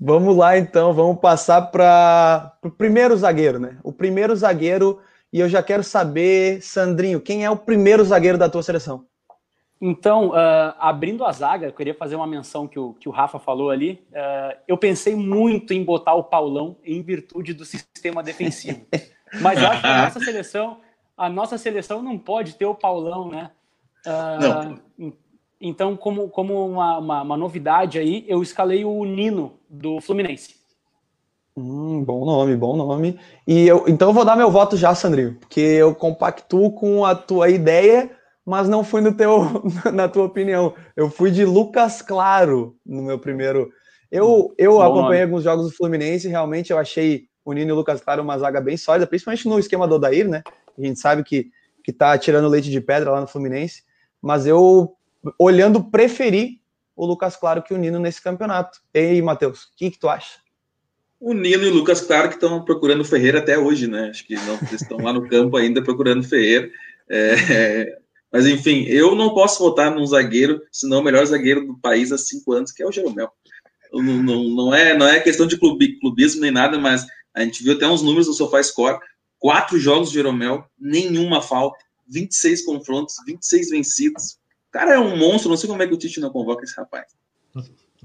Vamos 0.00 0.34
lá, 0.34 0.56
então. 0.56 0.94
Vamos 0.94 1.20
passar 1.20 1.60
para 1.60 2.54
o 2.64 2.70
primeiro 2.70 3.14
zagueiro, 3.18 3.58
né? 3.58 3.76
O 3.82 3.92
primeiro 3.92 4.34
zagueiro. 4.34 4.98
E 5.30 5.40
eu 5.40 5.48
já 5.50 5.62
quero 5.62 5.84
saber, 5.84 6.62
Sandrinho, 6.62 7.20
quem 7.20 7.44
é 7.44 7.50
o 7.50 7.56
primeiro 7.56 8.02
zagueiro 8.02 8.38
da 8.38 8.48
tua 8.48 8.62
seleção? 8.62 9.04
Então, 9.80 10.30
uh, 10.30 10.74
abrindo 10.78 11.24
a 11.24 11.32
zaga, 11.32 11.66
eu 11.66 11.72
queria 11.72 11.94
fazer 11.94 12.16
uma 12.16 12.26
menção 12.26 12.66
que 12.66 12.78
o, 12.78 12.94
que 12.94 13.08
o 13.08 13.12
Rafa 13.12 13.38
falou 13.38 13.70
ali. 13.70 14.02
Uh, 14.10 14.56
eu 14.66 14.78
pensei 14.78 15.14
muito 15.14 15.74
em 15.74 15.84
botar 15.84 16.14
o 16.14 16.24
Paulão 16.24 16.76
em 16.82 17.02
virtude 17.02 17.52
do 17.52 17.64
sistema 17.64 18.22
defensivo. 18.22 18.86
Mas 19.40 19.62
acho 19.62 19.80
que 19.80 19.86
a 19.86 20.04
nossa 20.04 20.20
seleção, 20.20 20.78
a 21.16 21.28
nossa 21.28 21.58
seleção 21.58 22.02
não 22.02 22.16
pode 22.16 22.54
ter 22.54 22.64
o 22.64 22.74
Paulão, 22.74 23.28
né? 23.28 23.50
Uh, 24.06 25.12
então, 25.60 25.96
como, 25.96 26.28
como 26.28 26.66
uma, 26.66 26.98
uma, 26.98 27.22
uma, 27.22 27.36
novidade 27.36 27.98
aí, 27.98 28.24
eu 28.28 28.42
escalei 28.42 28.84
o 28.84 29.04
Nino 29.04 29.58
do 29.68 30.00
Fluminense. 30.00 30.54
Hum, 31.56 32.04
bom 32.04 32.24
nome, 32.24 32.56
bom 32.56 32.76
nome. 32.76 33.18
E 33.46 33.66
eu, 33.66 33.84
então 33.88 34.08
eu 34.08 34.14
vou 34.14 34.24
dar 34.24 34.36
meu 34.36 34.50
voto 34.50 34.76
já, 34.76 34.94
Sandrinho, 34.94 35.34
porque 35.34 35.60
eu 35.60 35.94
compactuo 35.94 36.70
com 36.72 37.04
a 37.04 37.14
tua 37.14 37.48
ideia 37.48 38.10
mas 38.46 38.68
não 38.68 38.84
fui 38.84 39.00
no 39.00 39.12
teu, 39.12 39.64
na 39.92 40.08
tua 40.08 40.22
opinião. 40.22 40.72
Eu 40.94 41.10
fui 41.10 41.32
de 41.32 41.44
Lucas 41.44 42.00
Claro 42.00 42.78
no 42.86 43.02
meu 43.02 43.18
primeiro. 43.18 43.72
Eu, 44.08 44.54
eu 44.56 44.80
acompanhei 44.80 45.24
alguns 45.24 45.42
jogos 45.42 45.66
do 45.66 45.76
Fluminense, 45.76 46.28
realmente 46.28 46.70
eu 46.70 46.78
achei 46.78 47.26
o 47.44 47.52
Nino 47.52 47.70
e 47.70 47.72
o 47.72 47.76
Lucas 47.76 48.00
Claro 48.00 48.22
uma 48.22 48.38
zaga 48.38 48.60
bem 48.60 48.76
sólida, 48.76 49.06
principalmente 49.06 49.48
no 49.48 49.58
esquema 49.58 49.88
do 49.88 49.96
Odair, 49.96 50.28
né? 50.28 50.44
A 50.78 50.80
gente 50.80 51.00
sabe 51.00 51.24
que, 51.24 51.50
que 51.82 51.92
tá 51.92 52.16
tirando 52.16 52.46
leite 52.46 52.70
de 52.70 52.80
pedra 52.80 53.10
lá 53.10 53.20
no 53.20 53.26
Fluminense, 53.26 53.82
mas 54.22 54.46
eu, 54.46 54.94
olhando, 55.38 55.82
preferi 55.82 56.60
o 56.94 57.04
Lucas 57.04 57.36
Claro 57.36 57.62
que 57.62 57.74
o 57.74 57.76
Nino 57.76 57.98
nesse 57.98 58.22
campeonato. 58.22 58.78
E 58.94 58.98
aí, 58.98 59.22
Matheus, 59.22 59.64
o 59.64 59.76
que, 59.76 59.90
que 59.90 59.98
tu 59.98 60.08
acha? 60.08 60.38
O 61.18 61.32
Nino 61.32 61.64
e 61.64 61.70
o 61.70 61.74
Lucas 61.74 62.00
Claro 62.00 62.28
que 62.28 62.34
estão 62.34 62.64
procurando 62.64 63.00
o 63.00 63.04
Ferreira 63.04 63.40
até 63.40 63.58
hoje, 63.58 63.88
né? 63.88 64.10
Acho 64.10 64.24
que 64.24 64.36
não 64.36 64.58
estão 64.72 64.98
lá 64.98 65.12
no 65.12 65.28
campo 65.28 65.56
ainda 65.56 65.82
procurando 65.82 66.20
o 66.20 66.28
Ferreira. 66.28 66.70
É, 67.08 67.98
mas 68.32 68.46
enfim, 68.46 68.84
eu 68.84 69.14
não 69.14 69.34
posso 69.34 69.58
votar 69.58 69.94
num 69.94 70.06
zagueiro, 70.06 70.60
senão 70.70 71.00
o 71.00 71.02
melhor 71.02 71.24
zagueiro 71.24 71.66
do 71.66 71.78
país 71.78 72.12
há 72.12 72.18
cinco 72.18 72.52
anos, 72.52 72.72
que 72.72 72.82
é 72.82 72.86
o 72.86 72.92
Jeromel. 72.92 73.30
Não, 73.92 74.02
não, 74.02 74.44
não, 74.44 74.74
é, 74.74 74.96
não 74.96 75.06
é 75.06 75.20
questão 75.20 75.46
de 75.46 75.56
clubismo 75.58 76.40
nem 76.40 76.50
nada, 76.50 76.78
mas 76.78 77.06
a 77.32 77.42
gente 77.42 77.62
viu 77.62 77.74
até 77.74 77.86
uns 77.86 78.02
números 78.02 78.26
do 78.26 78.34
Sofá 78.34 78.62
Score. 78.62 78.98
Quatro 79.38 79.78
jogos 79.78 80.08
de 80.08 80.14
Jeromel, 80.14 80.64
nenhuma 80.78 81.40
falta, 81.40 81.78
26 82.08 82.64
confrontos, 82.64 83.16
26 83.26 83.70
vencidos. 83.70 84.38
O 84.68 84.72
cara 84.72 84.94
é 84.94 84.98
um 84.98 85.16
monstro, 85.16 85.50
não 85.50 85.56
sei 85.56 85.68
como 85.68 85.82
é 85.82 85.86
que 85.86 85.94
o 85.94 85.96
Tite 85.96 86.20
não 86.20 86.30
convoca 86.30 86.64
esse 86.64 86.74
rapaz. 86.76 87.12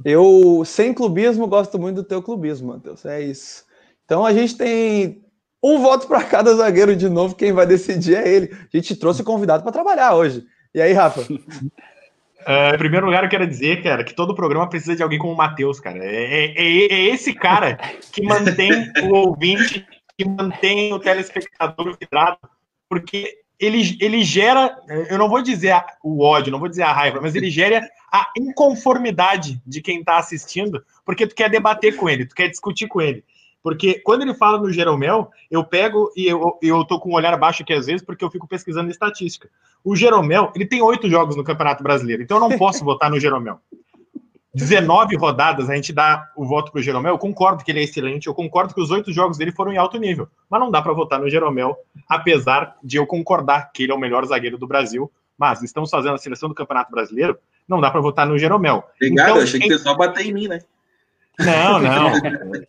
Eu, 0.04 0.64
sem 0.66 0.94
clubismo, 0.94 1.48
gosto 1.48 1.78
muito 1.80 1.98
do 1.98 2.04
teu 2.04 2.22
clubismo, 2.22 2.70
Matheus. 2.70 3.06
É 3.06 3.22
isso. 3.22 3.66
Então 4.06 4.26
a 4.26 4.34
gente 4.34 4.56
tem 4.56 5.24
um 5.62 5.80
voto 5.80 6.08
para 6.08 6.24
cada 6.24 6.56
zagueiro 6.56 6.96
de 6.96 7.08
novo. 7.08 7.36
Quem 7.36 7.52
vai 7.52 7.66
decidir 7.66 8.16
é 8.16 8.28
ele. 8.28 8.52
A 8.52 8.78
gente 8.78 8.96
trouxe 8.96 9.22
o 9.22 9.26
convidado 9.26 9.64
para 9.64 9.72
trabalhar 9.72 10.16
hoje. 10.16 10.44
E 10.74 10.82
aí, 10.82 10.94
Rafa? 10.94 11.22
Uh, 11.22 11.36
em 12.74 12.78
primeiro 12.78 13.06
lugar, 13.06 13.24
eu 13.24 13.30
quero 13.30 13.46
dizer, 13.46 13.84
cara, 13.84 14.04
que 14.04 14.14
todo 14.14 14.36
programa 14.36 14.70
precisa 14.70 14.96
de 14.96 15.04
alguém 15.04 15.20
como 15.20 15.34
o 15.34 15.38
Matheus, 15.38 15.80
cara. 15.80 16.00
É, 16.04 16.26
é, 16.26 16.54
é, 16.56 16.94
é, 16.94 17.06
esse 17.14 17.34
cara 17.34 17.78
que 18.12 18.24
mantém 18.24 18.72
o 19.04 19.14
ouvinte, 19.14 19.86
que 20.18 20.26
mantém 20.26 20.94
o 20.94 21.00
telespectador 21.00 21.98
vidrado, 22.00 22.38
porque 22.90 23.42
ele, 23.60 23.96
ele 24.02 24.24
gera, 24.24 24.76
eu 25.10 25.20
não 25.20 25.30
vou 25.30 25.44
dizer 25.44 25.80
o 26.04 26.24
ódio, 26.24 26.52
não 26.52 26.60
vou 26.60 26.68
dizer 26.68 26.82
a 26.82 26.92
raiva, 26.92 27.20
mas 27.22 27.36
ele 27.36 27.50
gera 27.52 27.88
a 28.12 28.28
inconformidade 28.36 29.62
de 29.66 29.82
quem 29.82 30.00
está 30.00 30.18
assistindo, 30.18 30.84
porque 31.06 31.28
tu 31.28 31.36
quer 31.36 31.50
debater 31.50 31.96
com 31.96 32.10
ele, 32.10 32.26
tu 32.26 32.34
quer 32.34 32.48
discutir 32.48 32.88
com 32.88 33.00
ele. 33.00 33.24
Porque 33.64 34.00
quando 34.00 34.24
ele 34.24 34.34
fala 34.34 34.58
no 34.58 34.72
Jeromel, 34.72 35.30
eu 35.50 35.64
pego 35.64 36.12
e 36.16 36.26
eu, 36.28 36.58
eu 36.62 36.84
tô 36.84 37.00
com 37.00 37.12
um 37.12 37.16
olhar 37.16 37.38
baixo 37.38 37.62
aqui 37.62 37.74
às 37.74 37.86
vezes, 37.86 38.04
porque 38.04 38.24
eu 38.24 38.32
fico 38.32 38.48
pesquisando 38.48 38.90
estatística. 38.90 39.50
O 39.84 39.96
Jeromel, 39.96 40.52
ele 40.56 40.66
tem 40.66 40.82
oito 40.82 41.10
jogos 41.10 41.36
no 41.36 41.44
Campeonato 41.44 41.84
Brasileiro, 41.84 42.24
então 42.24 42.38
eu 42.38 42.50
não 42.50 42.58
posso 42.58 42.84
votar 42.86 43.10
no 43.10 43.20
Jeromel. 43.20 43.60
19 44.54 45.16
rodadas 45.16 45.70
a 45.70 45.76
gente 45.76 45.94
dá 45.94 46.30
o 46.36 46.46
voto 46.46 46.72
pro 46.72 46.82
Jeromel, 46.82 47.14
eu 47.14 47.20
concordo 47.20 47.64
que 47.64 47.72
ele 47.72 47.80
é 47.80 47.84
excelente, 47.84 48.28
eu 48.28 48.34
concordo 48.34 48.74
que 48.74 48.82
os 48.82 48.92
oito 48.92 49.14
jogos 49.14 49.38
dele 49.38 49.52
foram 49.52 49.72
em 49.72 49.78
alto 49.78 49.98
nível, 49.98 50.28
mas 50.50 50.60
não 50.60 50.70
dá 50.70 50.82
para 50.82 50.92
votar 50.92 51.20
no 51.20 51.30
Jeromel, 51.30 51.78
apesar 52.10 52.76
de 52.84 52.98
eu 52.98 53.08
concordar 53.08 53.72
que 53.72 53.84
ele 53.84 53.94
é 53.94 53.96
o 53.96 54.00
melhor 54.00 54.26
zagueiro 54.26 54.58
do 54.58 54.68
Brasil, 54.68 55.10
mas 55.38 55.64
estamos 55.64 55.90
fazendo 55.90 56.16
a 56.16 56.18
seleção 56.18 56.50
do 56.50 56.56
Campeonato 56.56 56.92
Brasileiro, 56.92 57.38
não 57.66 57.80
dá 57.80 57.90
para 57.90 58.02
votar 58.02 58.28
no 58.28 58.38
Jeromel. 58.38 58.84
Obrigado, 58.96 59.30
então, 59.30 59.42
achei 59.42 59.60
que 59.60 59.68
você 59.68 59.80
só 59.80 59.96
bater 59.96 60.26
em 60.26 60.34
mim, 60.34 60.48
né? 60.50 60.60
Não, 61.46 61.80
não. 61.82 62.12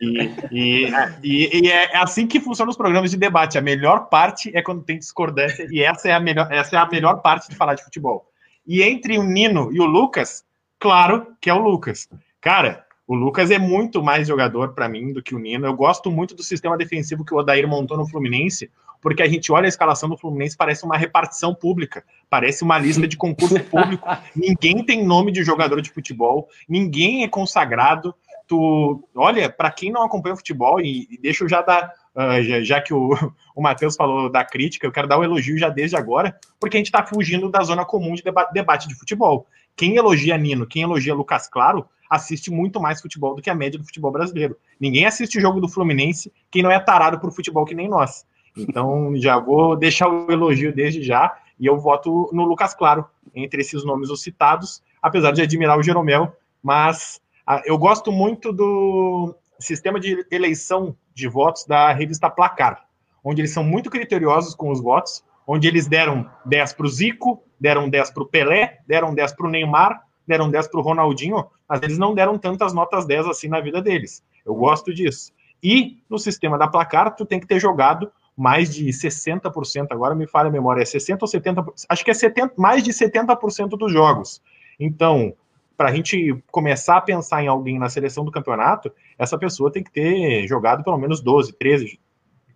E, 0.00 0.34
e, 0.50 0.92
e, 1.22 1.60
e, 1.62 1.70
é 1.70 1.96
assim 1.96 2.26
que 2.26 2.40
funcionam 2.40 2.70
os 2.70 2.76
programas 2.76 3.10
de 3.10 3.16
debate. 3.16 3.58
A 3.58 3.62
melhor 3.62 4.08
parte 4.08 4.50
é 4.54 4.62
quando 4.62 4.82
tem 4.82 4.98
discordância, 4.98 5.66
e 5.70 5.82
essa 5.82 6.08
é 6.08 6.12
a 6.12 6.20
melhor, 6.20 6.50
essa 6.50 6.76
é 6.76 6.78
a 6.78 6.88
melhor 6.88 7.20
parte 7.20 7.48
de 7.48 7.56
falar 7.56 7.74
de 7.74 7.84
futebol. 7.84 8.26
E 8.66 8.82
entre 8.82 9.18
o 9.18 9.22
Nino 9.22 9.72
e 9.72 9.80
o 9.80 9.84
Lucas, 9.84 10.44
claro 10.78 11.26
que 11.40 11.50
é 11.50 11.54
o 11.54 11.58
Lucas. 11.58 12.08
Cara, 12.40 12.84
o 13.06 13.14
Lucas 13.14 13.50
é 13.50 13.58
muito 13.58 14.02
mais 14.02 14.28
jogador 14.28 14.72
para 14.74 14.88
mim 14.88 15.12
do 15.12 15.22
que 15.22 15.34
o 15.34 15.38
Nino. 15.38 15.66
Eu 15.66 15.74
gosto 15.74 16.10
muito 16.10 16.34
do 16.34 16.42
sistema 16.42 16.76
defensivo 16.76 17.24
que 17.24 17.34
o 17.34 17.38
Odair 17.38 17.66
montou 17.66 17.96
no 17.96 18.08
Fluminense, 18.08 18.70
porque 19.00 19.22
a 19.22 19.28
gente 19.28 19.50
olha 19.50 19.66
a 19.66 19.68
escalação 19.68 20.08
do 20.08 20.16
Fluminense, 20.16 20.56
parece 20.56 20.84
uma 20.84 20.96
repartição 20.96 21.52
pública, 21.52 22.04
parece 22.30 22.62
uma 22.62 22.78
lista 22.78 23.06
de 23.06 23.16
concurso 23.16 23.58
público. 23.64 24.06
ninguém 24.34 24.84
tem 24.84 25.04
nome 25.04 25.32
de 25.32 25.42
jogador 25.42 25.82
de 25.82 25.90
futebol, 25.90 26.48
ninguém 26.68 27.24
é 27.24 27.28
consagrado 27.28 28.14
tu 28.46 29.08
olha, 29.14 29.50
para 29.50 29.70
quem 29.70 29.90
não 29.90 30.02
acompanha 30.02 30.34
o 30.34 30.38
futebol, 30.38 30.80
e, 30.80 31.08
e 31.10 31.18
deixa 31.18 31.44
eu 31.44 31.48
já 31.48 31.62
dar, 31.62 31.92
uh, 32.14 32.42
já, 32.42 32.62
já, 32.62 32.80
que 32.80 32.92
o, 32.92 33.10
o 33.54 33.62
Matheus 33.62 33.96
falou 33.96 34.30
da 34.30 34.44
crítica, 34.44 34.86
eu 34.86 34.92
quero 34.92 35.08
dar 35.08 35.18
um 35.18 35.24
elogio 35.24 35.58
já 35.58 35.68
desde 35.68 35.96
agora, 35.96 36.38
porque 36.60 36.76
a 36.76 36.80
gente 36.80 36.86
está 36.86 37.04
fugindo 37.04 37.50
da 37.50 37.62
zona 37.62 37.84
comum 37.84 38.14
de 38.14 38.22
deba 38.22 38.44
debate 38.52 38.88
de 38.88 38.94
futebol. 38.94 39.46
Quem 39.76 39.96
elogia 39.96 40.36
Nino, 40.36 40.66
quem 40.66 40.82
elogia 40.82 41.14
Lucas 41.14 41.48
Claro, 41.48 41.86
assiste 42.10 42.50
muito 42.50 42.78
mais 42.80 43.00
futebol 43.00 43.34
do 43.34 43.40
que 43.40 43.48
a 43.48 43.54
média 43.54 43.78
do 43.78 43.86
futebol 43.86 44.12
brasileiro. 44.12 44.56
Ninguém 44.78 45.06
assiste 45.06 45.38
o 45.38 45.40
jogo 45.40 45.60
do 45.60 45.68
Fluminense 45.68 46.30
quem 46.50 46.62
não 46.62 46.70
é 46.70 46.78
tarado 46.78 47.18
por 47.18 47.32
futebol 47.32 47.64
que 47.64 47.74
nem 47.74 47.88
nós. 47.88 48.26
Então, 48.54 49.16
já 49.16 49.38
vou 49.38 49.74
deixar 49.76 50.08
o 50.08 50.30
elogio 50.30 50.74
desde 50.74 51.02
já, 51.02 51.34
e 51.58 51.64
eu 51.64 51.78
voto 51.78 52.28
no 52.32 52.44
Lucas 52.44 52.74
Claro, 52.74 53.06
entre 53.34 53.62
esses 53.62 53.82
nomes 53.82 54.10
os 54.10 54.20
citados, 54.20 54.82
apesar 55.00 55.32
de 55.32 55.40
admirar 55.40 55.78
o 55.78 55.82
Jeromel, 55.82 56.36
mas 56.62 57.21
eu 57.64 57.76
gosto 57.78 58.10
muito 58.12 58.52
do 58.52 59.34
sistema 59.58 59.98
de 59.98 60.26
eleição 60.30 60.96
de 61.14 61.28
votos 61.28 61.64
da 61.64 61.92
revista 61.92 62.30
Placar, 62.30 62.86
onde 63.22 63.40
eles 63.40 63.52
são 63.52 63.62
muito 63.62 63.90
criteriosos 63.90 64.54
com 64.54 64.70
os 64.70 64.80
votos, 64.80 65.24
onde 65.46 65.68
eles 65.68 65.86
deram 65.86 66.28
10 66.44 66.72
para 66.72 66.86
o 66.86 66.88
Zico, 66.88 67.42
deram 67.60 67.88
10 67.88 68.10
para 68.10 68.22
o 68.22 68.26
Pelé, 68.26 68.80
deram 68.86 69.14
10 69.14 69.32
para 69.32 69.46
o 69.46 69.50
Neymar, 69.50 70.02
deram 70.26 70.50
10 70.50 70.68
para 70.68 70.80
o 70.80 70.82
Ronaldinho, 70.82 71.46
mas 71.68 71.82
eles 71.82 71.98
não 71.98 72.14
deram 72.14 72.38
tantas 72.38 72.72
notas 72.72 73.06
10 73.06 73.26
assim 73.26 73.48
na 73.48 73.60
vida 73.60 73.82
deles. 73.82 74.22
Eu 74.44 74.54
gosto 74.54 74.92
disso. 74.92 75.32
E 75.62 75.98
no 76.08 76.18
sistema 76.18 76.58
da 76.58 76.66
Placar, 76.66 77.14
tu 77.14 77.24
tem 77.24 77.38
que 77.38 77.46
ter 77.46 77.60
jogado 77.60 78.10
mais 78.36 78.74
de 78.74 78.86
60%, 78.86 79.88
agora 79.90 80.14
me 80.14 80.26
falha 80.26 80.48
a 80.48 80.52
memória, 80.52 80.82
é 80.82 80.84
60 80.84 81.24
ou 81.24 81.30
70%, 81.30 81.72
acho 81.88 82.04
que 82.04 82.10
é 82.10 82.14
70, 82.14 82.54
mais 82.56 82.82
de 82.82 82.90
70% 82.90 83.68
dos 83.70 83.92
jogos. 83.92 84.42
Então, 84.80 85.34
para 85.82 85.90
a 85.90 85.92
gente 85.92 86.40
começar 86.52 86.98
a 86.98 87.00
pensar 87.00 87.42
em 87.42 87.48
alguém 87.48 87.76
na 87.76 87.88
seleção 87.88 88.24
do 88.24 88.30
campeonato, 88.30 88.92
essa 89.18 89.36
pessoa 89.36 89.68
tem 89.68 89.82
que 89.82 89.90
ter 89.90 90.46
jogado 90.46 90.84
pelo 90.84 90.96
menos 90.96 91.20
12, 91.20 91.54
13, 91.54 91.98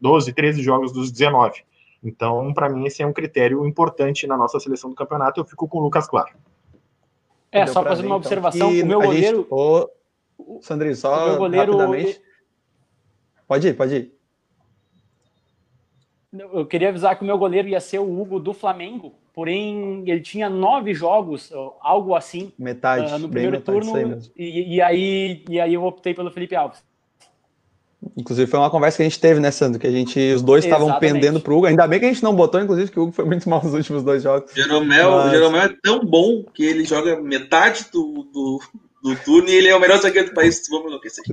12, 0.00 0.32
13 0.32 0.62
jogos 0.62 0.92
dos 0.92 1.10
19. 1.10 1.64
Então, 2.04 2.54
para 2.54 2.68
mim, 2.68 2.86
esse 2.86 3.02
é 3.02 3.06
um 3.06 3.12
critério 3.12 3.66
importante 3.66 4.28
na 4.28 4.36
nossa 4.36 4.60
seleção 4.60 4.90
do 4.90 4.94
campeonato. 4.94 5.40
Eu 5.40 5.44
fico 5.44 5.66
com 5.66 5.78
o 5.78 5.82
Lucas 5.82 6.06
Claro. 6.06 6.36
É, 7.50 7.66
só 7.66 7.82
fazendo 7.82 8.06
uma 8.06 8.10
então, 8.10 8.16
observação, 8.18 8.68
o 8.68 8.86
meu 8.86 9.00
goleiro. 9.00 9.38
Gente... 9.38 9.48
Ô, 9.50 9.90
Sandrinho, 10.60 10.94
só 10.94 11.24
o 11.24 11.28
meu 11.30 11.38
goleiro... 11.38 11.76
rapidamente. 11.76 12.22
Pode 13.48 13.66
ir, 13.66 13.74
pode 13.74 13.96
ir. 13.96 14.12
Eu 16.32 16.64
queria 16.64 16.90
avisar 16.90 17.16
que 17.16 17.24
o 17.24 17.26
meu 17.26 17.38
goleiro 17.38 17.66
ia 17.66 17.80
ser 17.80 17.98
o 17.98 18.20
Hugo 18.20 18.38
do 18.38 18.52
Flamengo, 18.52 19.14
porém 19.36 20.02
ele 20.06 20.20
tinha 20.20 20.48
nove 20.48 20.94
jogos, 20.94 21.52
algo 21.82 22.14
assim. 22.14 22.50
Metade. 22.58 23.12
Uh, 23.12 23.18
no 23.18 23.28
primeiro 23.28 23.60
turno. 23.60 23.94
Aí 23.94 24.18
e, 24.34 24.76
e, 24.76 24.80
aí, 24.80 25.44
e 25.46 25.60
aí 25.60 25.74
eu 25.74 25.84
optei 25.84 26.14
pelo 26.14 26.30
Felipe 26.30 26.56
Alves. 26.56 26.82
Inclusive 28.16 28.50
foi 28.50 28.58
uma 28.58 28.70
conversa 28.70 28.96
que 28.96 29.02
a 29.02 29.08
gente 29.08 29.20
teve, 29.20 29.38
né, 29.38 29.50
Sandro? 29.50 29.78
Que 29.78 29.86
a 29.86 29.90
gente, 29.90 30.18
os 30.32 30.40
dois 30.40 30.64
estavam 30.64 30.98
pendendo 30.98 31.38
pro 31.38 31.58
Hugo. 31.58 31.66
Ainda 31.66 31.86
bem 31.86 32.00
que 32.00 32.06
a 32.06 32.08
gente 32.08 32.22
não 32.22 32.34
botou, 32.34 32.60
inclusive, 32.62 32.90
que 32.90 32.98
o 32.98 33.02
Hugo 33.02 33.12
foi 33.12 33.26
muito 33.26 33.46
mal 33.48 33.62
nos 33.62 33.74
últimos 33.74 34.02
dois 34.02 34.22
jogos. 34.22 34.52
Jeromel, 34.54 35.10
Mas... 35.10 35.30
Jeromel 35.32 35.62
é 35.62 35.76
tão 35.82 36.02
bom 36.02 36.42
que 36.54 36.64
ele 36.64 36.86
joga 36.86 37.20
metade 37.20 37.86
do, 37.92 38.26
do, 38.32 38.60
do 39.02 39.16
turno 39.16 39.50
e 39.50 39.54
ele 39.54 39.68
é 39.68 39.76
o 39.76 39.80
melhor 39.80 39.98
zagueiro 39.98 40.28
do 40.28 40.34
país. 40.34 40.62
Vamos 40.70 40.86
enlouquecer. 40.86 41.24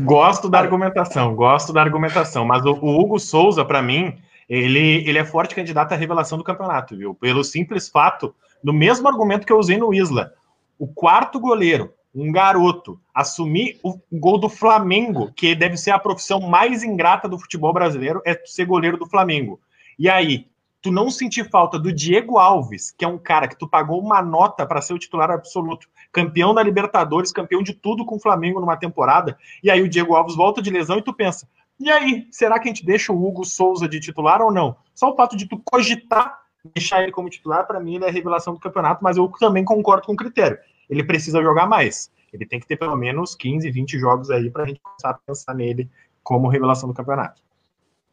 Gosto 0.00 0.50
da 0.50 0.58
argumentação, 0.58 1.34
gosto 1.34 1.72
da 1.72 1.80
argumentação. 1.80 2.44
Mas 2.44 2.62
o, 2.66 2.72
o 2.72 3.00
Hugo 3.00 3.18
Souza, 3.18 3.64
para 3.64 3.80
mim, 3.80 4.18
ele, 4.48 5.08
ele 5.08 5.18
é 5.18 5.24
forte 5.24 5.54
candidato 5.54 5.92
à 5.92 5.96
revelação 5.96 6.38
do 6.38 6.44
campeonato, 6.44 6.96
viu? 6.96 7.14
Pelo 7.14 7.44
simples 7.44 7.88
fato, 7.88 8.34
do 8.62 8.72
mesmo 8.72 9.06
argumento 9.06 9.46
que 9.46 9.52
eu 9.52 9.58
usei 9.58 9.76
no 9.76 9.92
Isla. 9.92 10.32
O 10.78 10.86
quarto 10.86 11.38
goleiro, 11.38 11.92
um 12.14 12.32
garoto, 12.32 12.98
assumir 13.14 13.78
o 13.82 13.98
gol 14.12 14.38
do 14.38 14.48
Flamengo, 14.48 15.30
que 15.34 15.54
deve 15.54 15.76
ser 15.76 15.90
a 15.90 15.98
profissão 15.98 16.40
mais 16.40 16.82
ingrata 16.82 17.28
do 17.28 17.38
futebol 17.38 17.72
brasileiro, 17.72 18.22
é 18.24 18.40
ser 18.44 18.64
goleiro 18.64 18.96
do 18.96 19.08
Flamengo. 19.08 19.60
E 19.98 20.08
aí, 20.08 20.46
tu 20.80 20.90
não 20.90 21.10
sentir 21.10 21.48
falta 21.50 21.78
do 21.78 21.92
Diego 21.92 22.38
Alves, 22.38 22.90
que 22.90 23.04
é 23.04 23.08
um 23.08 23.18
cara 23.18 23.48
que 23.48 23.58
tu 23.58 23.68
pagou 23.68 24.00
uma 24.00 24.22
nota 24.22 24.64
para 24.64 24.80
ser 24.80 24.94
o 24.94 24.98
titular 24.98 25.30
absoluto, 25.30 25.88
campeão 26.12 26.54
da 26.54 26.62
Libertadores, 26.62 27.32
campeão 27.32 27.62
de 27.62 27.74
tudo 27.74 28.06
com 28.06 28.16
o 28.16 28.20
Flamengo 28.20 28.60
numa 28.60 28.76
temporada, 28.76 29.36
e 29.62 29.70
aí 29.70 29.82
o 29.82 29.88
Diego 29.88 30.14
Alves 30.14 30.36
volta 30.36 30.62
de 30.62 30.70
lesão 30.70 30.98
e 30.98 31.02
tu 31.02 31.12
pensa, 31.12 31.48
e 31.80 31.90
aí, 31.90 32.26
será 32.30 32.58
que 32.58 32.68
a 32.68 32.72
gente 32.72 32.84
deixa 32.84 33.12
o 33.12 33.26
Hugo 33.26 33.44
Souza 33.44 33.88
de 33.88 34.00
titular 34.00 34.42
ou 34.42 34.52
não? 34.52 34.76
Só 34.94 35.10
o 35.10 35.16
fato 35.16 35.36
de 35.36 35.46
tu 35.46 35.60
cogitar 35.64 36.38
deixar 36.74 37.02
ele 37.02 37.12
como 37.12 37.30
titular, 37.30 37.66
para 37.66 37.80
mim, 37.80 37.96
ele 37.96 38.04
é 38.04 38.08
a 38.08 38.12
revelação 38.12 38.54
do 38.54 38.60
campeonato, 38.60 39.02
mas 39.02 39.16
eu 39.16 39.28
também 39.38 39.64
concordo 39.64 40.06
com 40.06 40.12
o 40.12 40.16
critério. 40.16 40.58
Ele 40.88 41.04
precisa 41.04 41.42
jogar 41.42 41.66
mais. 41.66 42.10
Ele 42.32 42.44
tem 42.46 42.60
que 42.60 42.66
ter 42.66 42.76
pelo 42.76 42.96
menos 42.96 43.34
15, 43.34 43.70
20 43.70 43.98
jogos 43.98 44.30
aí 44.30 44.50
para 44.50 44.64
a 44.64 44.66
gente 44.66 44.80
começar 44.80 45.10
a 45.10 45.14
pensar 45.14 45.54
nele 45.54 45.88
como 46.22 46.48
revelação 46.48 46.88
do 46.88 46.94
campeonato. 46.94 47.40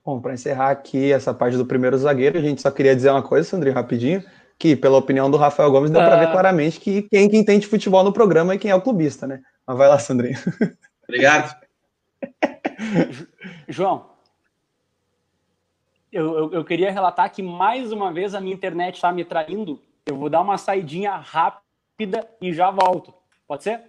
Bom, 0.06 0.22
para 0.22 0.34
encerrar 0.34 0.70
aqui 0.70 1.12
essa 1.12 1.34
parte 1.34 1.58
do 1.58 1.66
primeiro 1.66 1.98
zagueiro, 1.98 2.38
a 2.38 2.42
gente 2.42 2.62
só 2.62 2.70
queria 2.72 2.96
dizer 2.96 3.10
uma 3.10 3.24
coisa, 3.24 3.50
Sandrinho, 3.50 3.76
rapidinho, 3.76 4.24
que 4.58 4.76
pela 4.76 4.98
opinião 4.98 5.30
do 5.30 5.38
Rafael 5.38 5.72
Gomes 5.72 5.90
deu 5.90 6.00
para 6.00 6.18
ver 6.18 6.28
ah. 6.28 6.32
claramente 6.32 6.80
que 6.80 7.02
quem 7.04 7.28
que 7.28 7.36
entende 7.36 7.68
futebol 7.68 8.04
no 8.04 8.14
programa 8.14 8.54
é 8.54 8.58
quem 8.58 8.72
é 8.72 8.76
o 8.76 8.82
clubista, 8.82 9.26
né? 9.26 9.42
Mas 9.66 9.78
vai 9.78 9.90
lá, 9.90 9.98
Sandrinho. 9.98 10.38
Obrigado. 11.04 11.56
João, 13.68 14.10
eu, 16.12 16.38
eu, 16.38 16.54
eu, 16.54 16.64
queria 16.64 16.92
relatar 16.92 17.32
que 17.32 17.44
mais 17.44 17.92
uma 17.92 18.14
vez 18.14 18.34
a 18.34 18.40
minha 18.40 18.56
internet 18.56 18.96
está 18.96 19.12
me 19.12 19.26
traindo. 19.26 19.82
Eu 20.06 20.16
vou 20.16 20.30
dar 20.30 20.42
uma 20.42 20.58
saidinha 20.58 21.16
rápida 21.16 22.28
e 22.42 22.54
já 22.54 22.72
volto. 22.72 23.14
Pode 23.48 23.64
ser? 23.64 23.82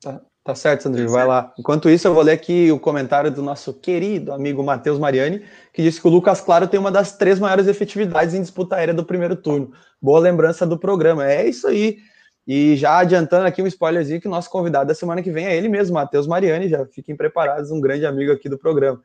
Tá, 0.00 0.20
tá 0.44 0.54
certo, 0.54 0.82
Sandrinho, 0.82 1.10
vai 1.10 1.26
lá. 1.26 1.52
Enquanto 1.58 1.90
isso, 1.90 2.06
eu 2.06 2.14
vou 2.14 2.22
ler 2.22 2.32
aqui 2.32 2.70
o 2.70 2.78
comentário 2.78 3.30
do 3.30 3.42
nosso 3.42 3.74
querido 3.74 4.32
amigo 4.32 4.62
Matheus 4.62 4.98
Mariani, 4.98 5.44
que 5.72 5.82
disse 5.82 6.00
que 6.00 6.06
o 6.06 6.10
Lucas 6.10 6.40
Claro 6.40 6.68
tem 6.68 6.78
uma 6.78 6.90
das 6.90 7.16
três 7.16 7.40
maiores 7.40 7.66
efetividades 7.66 8.34
em 8.34 8.40
disputa 8.40 8.76
aérea 8.76 8.94
do 8.94 9.04
primeiro 9.04 9.34
turno. 9.34 9.72
Boa 10.00 10.20
lembrança 10.20 10.66
do 10.66 10.78
programa. 10.78 11.28
É 11.28 11.48
isso 11.48 11.66
aí. 11.66 11.98
E 12.46 12.76
já 12.76 12.98
adiantando 12.98 13.46
aqui 13.46 13.62
um 13.62 13.66
spoilerzinho 13.66 14.20
que 14.20 14.26
o 14.26 14.30
nosso 14.30 14.50
convidado 14.50 14.88
da 14.88 14.94
semana 14.94 15.22
que 15.22 15.30
vem 15.30 15.46
é 15.46 15.56
ele 15.56 15.68
mesmo, 15.68 15.94
Matheus 15.94 16.26
Mariani. 16.26 16.68
Já 16.68 16.84
fiquem 16.86 17.16
preparados, 17.16 17.70
um 17.70 17.80
grande 17.80 18.04
amigo 18.04 18.32
aqui 18.32 18.48
do 18.48 18.58
programa. 18.58 19.00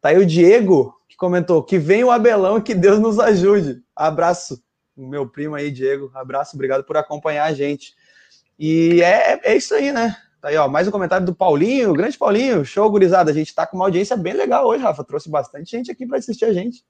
Tá 0.00 0.10
aí 0.10 0.18
o 0.18 0.26
Diego, 0.26 0.94
que 1.08 1.16
comentou 1.16 1.62
que 1.62 1.78
vem 1.78 2.04
o 2.04 2.10
Abelão 2.10 2.60
que 2.60 2.74
Deus 2.74 2.98
nos 2.98 3.18
ajude. 3.18 3.82
Abraço, 3.96 4.62
meu 4.96 5.26
primo 5.26 5.54
aí, 5.54 5.70
Diego. 5.70 6.10
Abraço, 6.14 6.54
obrigado 6.54 6.84
por 6.84 6.96
acompanhar 6.96 7.44
a 7.44 7.52
gente. 7.52 7.94
E 8.58 9.00
é, 9.02 9.40
é 9.42 9.56
isso 9.56 9.74
aí, 9.74 9.90
né? 9.90 10.14
Tá 10.40 10.48
aí, 10.48 10.56
ó, 10.56 10.68
mais 10.68 10.88
um 10.88 10.90
comentário 10.90 11.24
do 11.24 11.34
Paulinho, 11.34 11.92
grande 11.92 12.18
Paulinho. 12.18 12.64
Show, 12.64 12.90
gurizada. 12.90 13.30
A 13.30 13.34
gente 13.34 13.54
tá 13.54 13.64
com 13.64 13.76
uma 13.76 13.86
audiência 13.86 14.16
bem 14.16 14.34
legal 14.34 14.66
hoje, 14.66 14.82
Rafa. 14.82 15.04
Trouxe 15.04 15.30
bastante 15.30 15.70
gente 15.70 15.90
aqui 15.90 16.04
para 16.04 16.18
assistir 16.18 16.44
a 16.44 16.52
gente. 16.52 16.82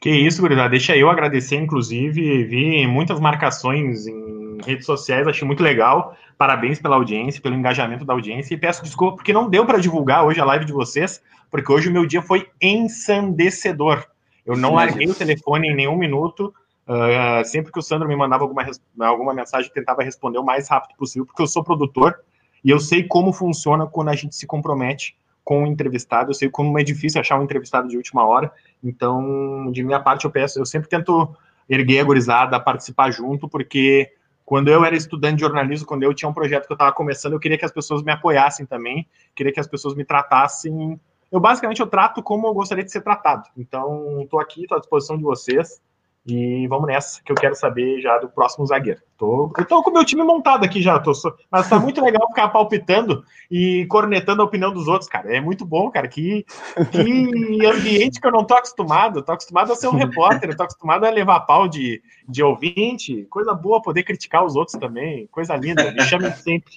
Que 0.00 0.10
isso, 0.10 0.40
gurizada. 0.40 0.70
Deixa 0.70 0.96
eu 0.96 1.10
agradecer, 1.10 1.56
inclusive. 1.56 2.44
Vi 2.44 2.86
muitas 2.86 3.18
marcações 3.18 4.06
em 4.06 4.43
redes 4.64 4.86
sociais, 4.86 5.26
achei 5.26 5.46
muito 5.46 5.62
legal. 5.62 6.16
Parabéns 6.36 6.80
pela 6.80 6.96
audiência, 6.96 7.40
pelo 7.40 7.54
engajamento 7.54 8.04
da 8.04 8.12
audiência. 8.12 8.54
E 8.54 8.56
peço 8.56 8.82
desculpa 8.82 9.16
porque 9.16 9.32
não 9.32 9.48
deu 9.48 9.64
para 9.64 9.78
divulgar 9.78 10.24
hoje 10.24 10.40
a 10.40 10.44
live 10.44 10.64
de 10.64 10.72
vocês, 10.72 11.22
porque 11.50 11.72
hoje 11.72 11.88
o 11.88 11.92
meu 11.92 12.06
dia 12.06 12.22
foi 12.22 12.48
ensandecedor. 12.60 14.04
Eu 14.44 14.56
não 14.56 14.74
larguei 14.74 15.08
o 15.08 15.14
telefone 15.14 15.68
em 15.68 15.74
nenhum 15.74 15.96
minuto. 15.96 16.52
Uh, 16.86 17.44
sempre 17.44 17.72
que 17.72 17.78
o 17.78 17.82
Sandro 17.82 18.06
me 18.06 18.14
mandava 18.14 18.44
alguma, 18.44 18.66
alguma 19.00 19.32
mensagem, 19.32 19.70
tentava 19.72 20.02
responder 20.02 20.38
o 20.38 20.44
mais 20.44 20.68
rápido 20.68 20.96
possível, 20.98 21.24
porque 21.24 21.40
eu 21.40 21.46
sou 21.46 21.64
produtor 21.64 22.20
e 22.62 22.70
eu 22.70 22.78
sei 22.78 23.04
como 23.04 23.32
funciona 23.32 23.86
quando 23.86 24.08
a 24.08 24.14
gente 24.14 24.34
se 24.34 24.46
compromete 24.46 25.16
com 25.42 25.64
o 25.64 25.66
entrevistado. 25.66 26.30
Eu 26.30 26.34
sei 26.34 26.48
como 26.48 26.78
é 26.78 26.82
difícil 26.82 27.20
achar 27.20 27.38
um 27.38 27.44
entrevistado 27.44 27.88
de 27.88 27.96
última 27.96 28.26
hora. 28.26 28.50
Então, 28.82 29.70
de 29.70 29.82
minha 29.82 30.00
parte, 30.00 30.24
eu 30.24 30.30
peço, 30.30 30.58
eu 30.58 30.66
sempre 30.66 30.88
tento 30.88 31.34
erguer 31.68 32.00
a 32.00 32.04
gurizada, 32.04 32.58
participar 32.60 33.10
junto, 33.10 33.48
porque 33.48 34.10
quando 34.44 34.68
eu 34.68 34.84
era 34.84 34.94
estudante 34.94 35.36
de 35.36 35.40
jornalismo, 35.40 35.86
quando 35.86 36.02
eu 36.02 36.12
tinha 36.12 36.28
um 36.28 36.34
projeto 36.34 36.66
que 36.66 36.72
eu 36.72 36.76
estava 36.76 36.92
começando, 36.92 37.32
eu 37.32 37.40
queria 37.40 37.56
que 37.56 37.64
as 37.64 37.72
pessoas 37.72 38.02
me 38.02 38.12
apoiassem 38.12 38.66
também, 38.66 39.08
queria 39.34 39.52
que 39.52 39.60
as 39.60 39.66
pessoas 39.66 39.94
me 39.94 40.04
tratassem. 40.04 41.00
Eu 41.32 41.40
basicamente 41.40 41.80
eu 41.80 41.86
trato 41.86 42.22
como 42.22 42.46
eu 42.46 42.54
gostaria 42.54 42.84
de 42.84 42.92
ser 42.92 43.00
tratado. 43.00 43.48
Então, 43.56 44.20
estou 44.22 44.38
aqui, 44.38 44.62
estou 44.62 44.76
à 44.76 44.80
disposição 44.80 45.16
de 45.16 45.22
vocês. 45.22 45.80
E 46.26 46.66
vamos 46.68 46.86
nessa, 46.86 47.22
que 47.22 47.30
eu 47.30 47.36
quero 47.36 47.54
saber 47.54 48.00
já 48.00 48.16
do 48.16 48.30
próximo 48.30 48.66
zagueiro. 48.66 49.00
Tô, 49.18 49.52
eu 49.58 49.64
tô 49.66 49.82
com 49.82 49.90
o 49.90 49.92
meu 49.92 50.04
time 50.04 50.22
montado 50.22 50.64
aqui 50.64 50.80
já, 50.80 50.98
tô, 50.98 51.12
mas 51.50 51.68
tá 51.68 51.78
muito 51.78 52.02
legal 52.02 52.26
ficar 52.28 52.48
palpitando 52.48 53.22
e 53.50 53.86
cornetando 53.90 54.40
a 54.40 54.44
opinião 54.44 54.72
dos 54.72 54.88
outros, 54.88 55.08
cara. 55.08 55.36
É 55.36 55.40
muito 55.40 55.66
bom, 55.66 55.90
cara. 55.90 56.08
Que, 56.08 56.46
que 56.90 57.66
ambiente 57.66 58.20
que 58.20 58.26
eu 58.26 58.32
não 58.32 58.42
tô 58.42 58.54
acostumado. 58.54 59.18
Eu 59.18 59.22
tô 59.22 59.32
acostumado 59.32 59.70
a 59.70 59.76
ser 59.76 59.88
um 59.88 59.96
repórter, 59.96 60.48
eu 60.48 60.56
tô 60.56 60.62
acostumado 60.62 61.04
a 61.04 61.10
levar 61.10 61.40
pau 61.40 61.68
de, 61.68 62.02
de 62.26 62.42
ouvinte. 62.42 63.26
Coisa 63.28 63.52
boa 63.52 63.82
poder 63.82 64.02
criticar 64.02 64.44
os 64.46 64.56
outros 64.56 64.78
também. 64.80 65.26
Coisa 65.30 65.54
linda. 65.56 65.92
Me 65.92 66.00
chamem 66.02 66.32
sempre. 66.32 66.72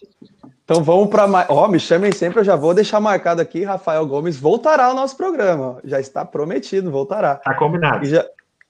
Então 0.65 0.83
vamos 0.83 1.09
para 1.09 1.25
mais. 1.25 1.49
Ó, 1.49 1.69
me 1.69 1.79
chamem 1.79 2.11
sempre, 2.11 2.41
eu 2.41 2.43
já 2.43 2.57
vou 2.57 2.73
deixar 2.73 2.99
marcado 2.99 3.41
aqui. 3.41 3.63
Rafael 3.63 4.05
Gomes 4.05 4.37
voltará 4.37 4.87
ao 4.87 4.93
nosso 4.93 5.15
programa. 5.15 5.79
Já 5.85 6.01
está 6.01 6.25
prometido, 6.25 6.91
voltará. 6.91 7.35
Tá 7.35 7.53
combinado. 7.53 8.03
E 8.03 8.09
já, 8.09 8.25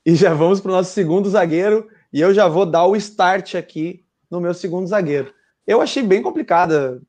e 0.08 0.16
já 0.16 0.34
vamos 0.34 0.62
para 0.62 0.72
o 0.72 0.76
nosso 0.76 0.94
segundo 0.94 1.30
zagueiro. 1.30 1.90
E 2.14 2.22
eu 2.22 2.34
já 2.34 2.48
vou 2.48 2.66
dar 2.66 2.86
o 2.86 2.96
start 2.96 3.56
aqui 3.56 4.06
no 4.32 4.40
meu 4.40 4.54
segundo 4.54 4.88
zagueiro. 4.88 5.34
Eu 5.68 5.82
achei 5.82 6.02
bem 6.02 6.22
complicada 6.22 7.02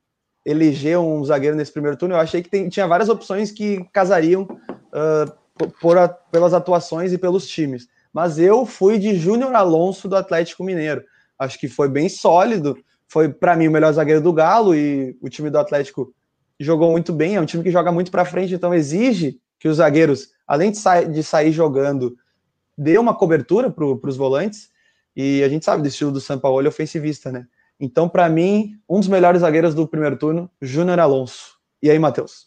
eleger 0.45 0.99
um 0.99 1.25
zagueiro 1.25 1.57
nesse 1.57 1.71
primeiro 1.71 1.97
turno. 1.97 2.17
Eu 2.17 2.19
achei 2.19 2.43
que 2.43 2.51
tem, 2.51 2.69
tinha 2.69 2.89
várias 2.89 3.09
opções 3.09 3.53
que 3.53 3.85
casariam 3.93 4.43
uh, 4.43 5.69
por 5.81 5.97
a, 5.97 6.09
pelas 6.09 6.53
atuações 6.53 7.13
e 7.13 7.19
pelos 7.19 7.47
times. 7.47 7.87
Mas 8.13 8.37
eu 8.37 8.67
fui 8.67 8.99
de 8.99 9.15
Júnior 9.15 9.55
Alonso 9.55 10.09
do 10.09 10.17
Atlético 10.17 10.65
Mineiro. 10.65 11.05
Acho 11.39 11.57
que 11.57 11.69
foi 11.69 11.89
bem 11.89 12.09
sólido. 12.09 12.77
Foi, 13.07 13.29
para 13.29 13.55
mim, 13.55 13.69
o 13.69 13.71
melhor 13.71 13.93
zagueiro 13.93 14.21
do 14.21 14.33
Galo 14.33 14.75
e 14.75 15.17
o 15.23 15.29
time 15.29 15.51
do 15.51 15.59
Atlético 15.59 16.13
jogou 16.59 16.91
muito 16.91 17.13
bem. 17.13 17.37
É 17.37 17.41
um 17.41 17.47
time 17.47 17.63
que 17.63 17.71
joga 17.71 17.93
muito 17.93 18.11
para 18.11 18.25
frente, 18.25 18.55
então 18.55 18.75
exige 18.75 19.39
que 19.61 19.69
os 19.69 19.77
zagueiros, 19.77 20.31
além 20.45 20.73
de, 20.73 20.79
sa 20.79 21.05
de 21.05 21.23
sair 21.23 21.53
jogando 21.53 22.17
deu 22.79 23.01
uma 23.01 23.15
cobertura 23.15 23.69
para 23.71 23.85
os 23.85 24.17
volantes, 24.17 24.71
e 25.17 25.43
a 25.43 25.49
gente 25.49 25.65
sabe 25.65 25.83
do 25.83 25.89
estilo 25.89 26.13
do 26.13 26.21
São 26.21 26.39
Paulo 26.39 26.65
é 26.65 26.69
ofensivista, 26.69 27.33
né? 27.33 27.47
Então, 27.81 28.09
para 28.09 28.29
mim, 28.29 28.79
um 28.89 29.01
dos 29.01 29.09
melhores 29.09 29.41
zagueiros 29.41 29.75
do 29.75 29.87
primeiro 29.87 30.17
turno, 30.17 30.49
Júnior 30.63 31.01
Alonso. 31.01 31.59
E 31.83 31.91
aí, 31.91 31.99
Matheus? 31.99 32.47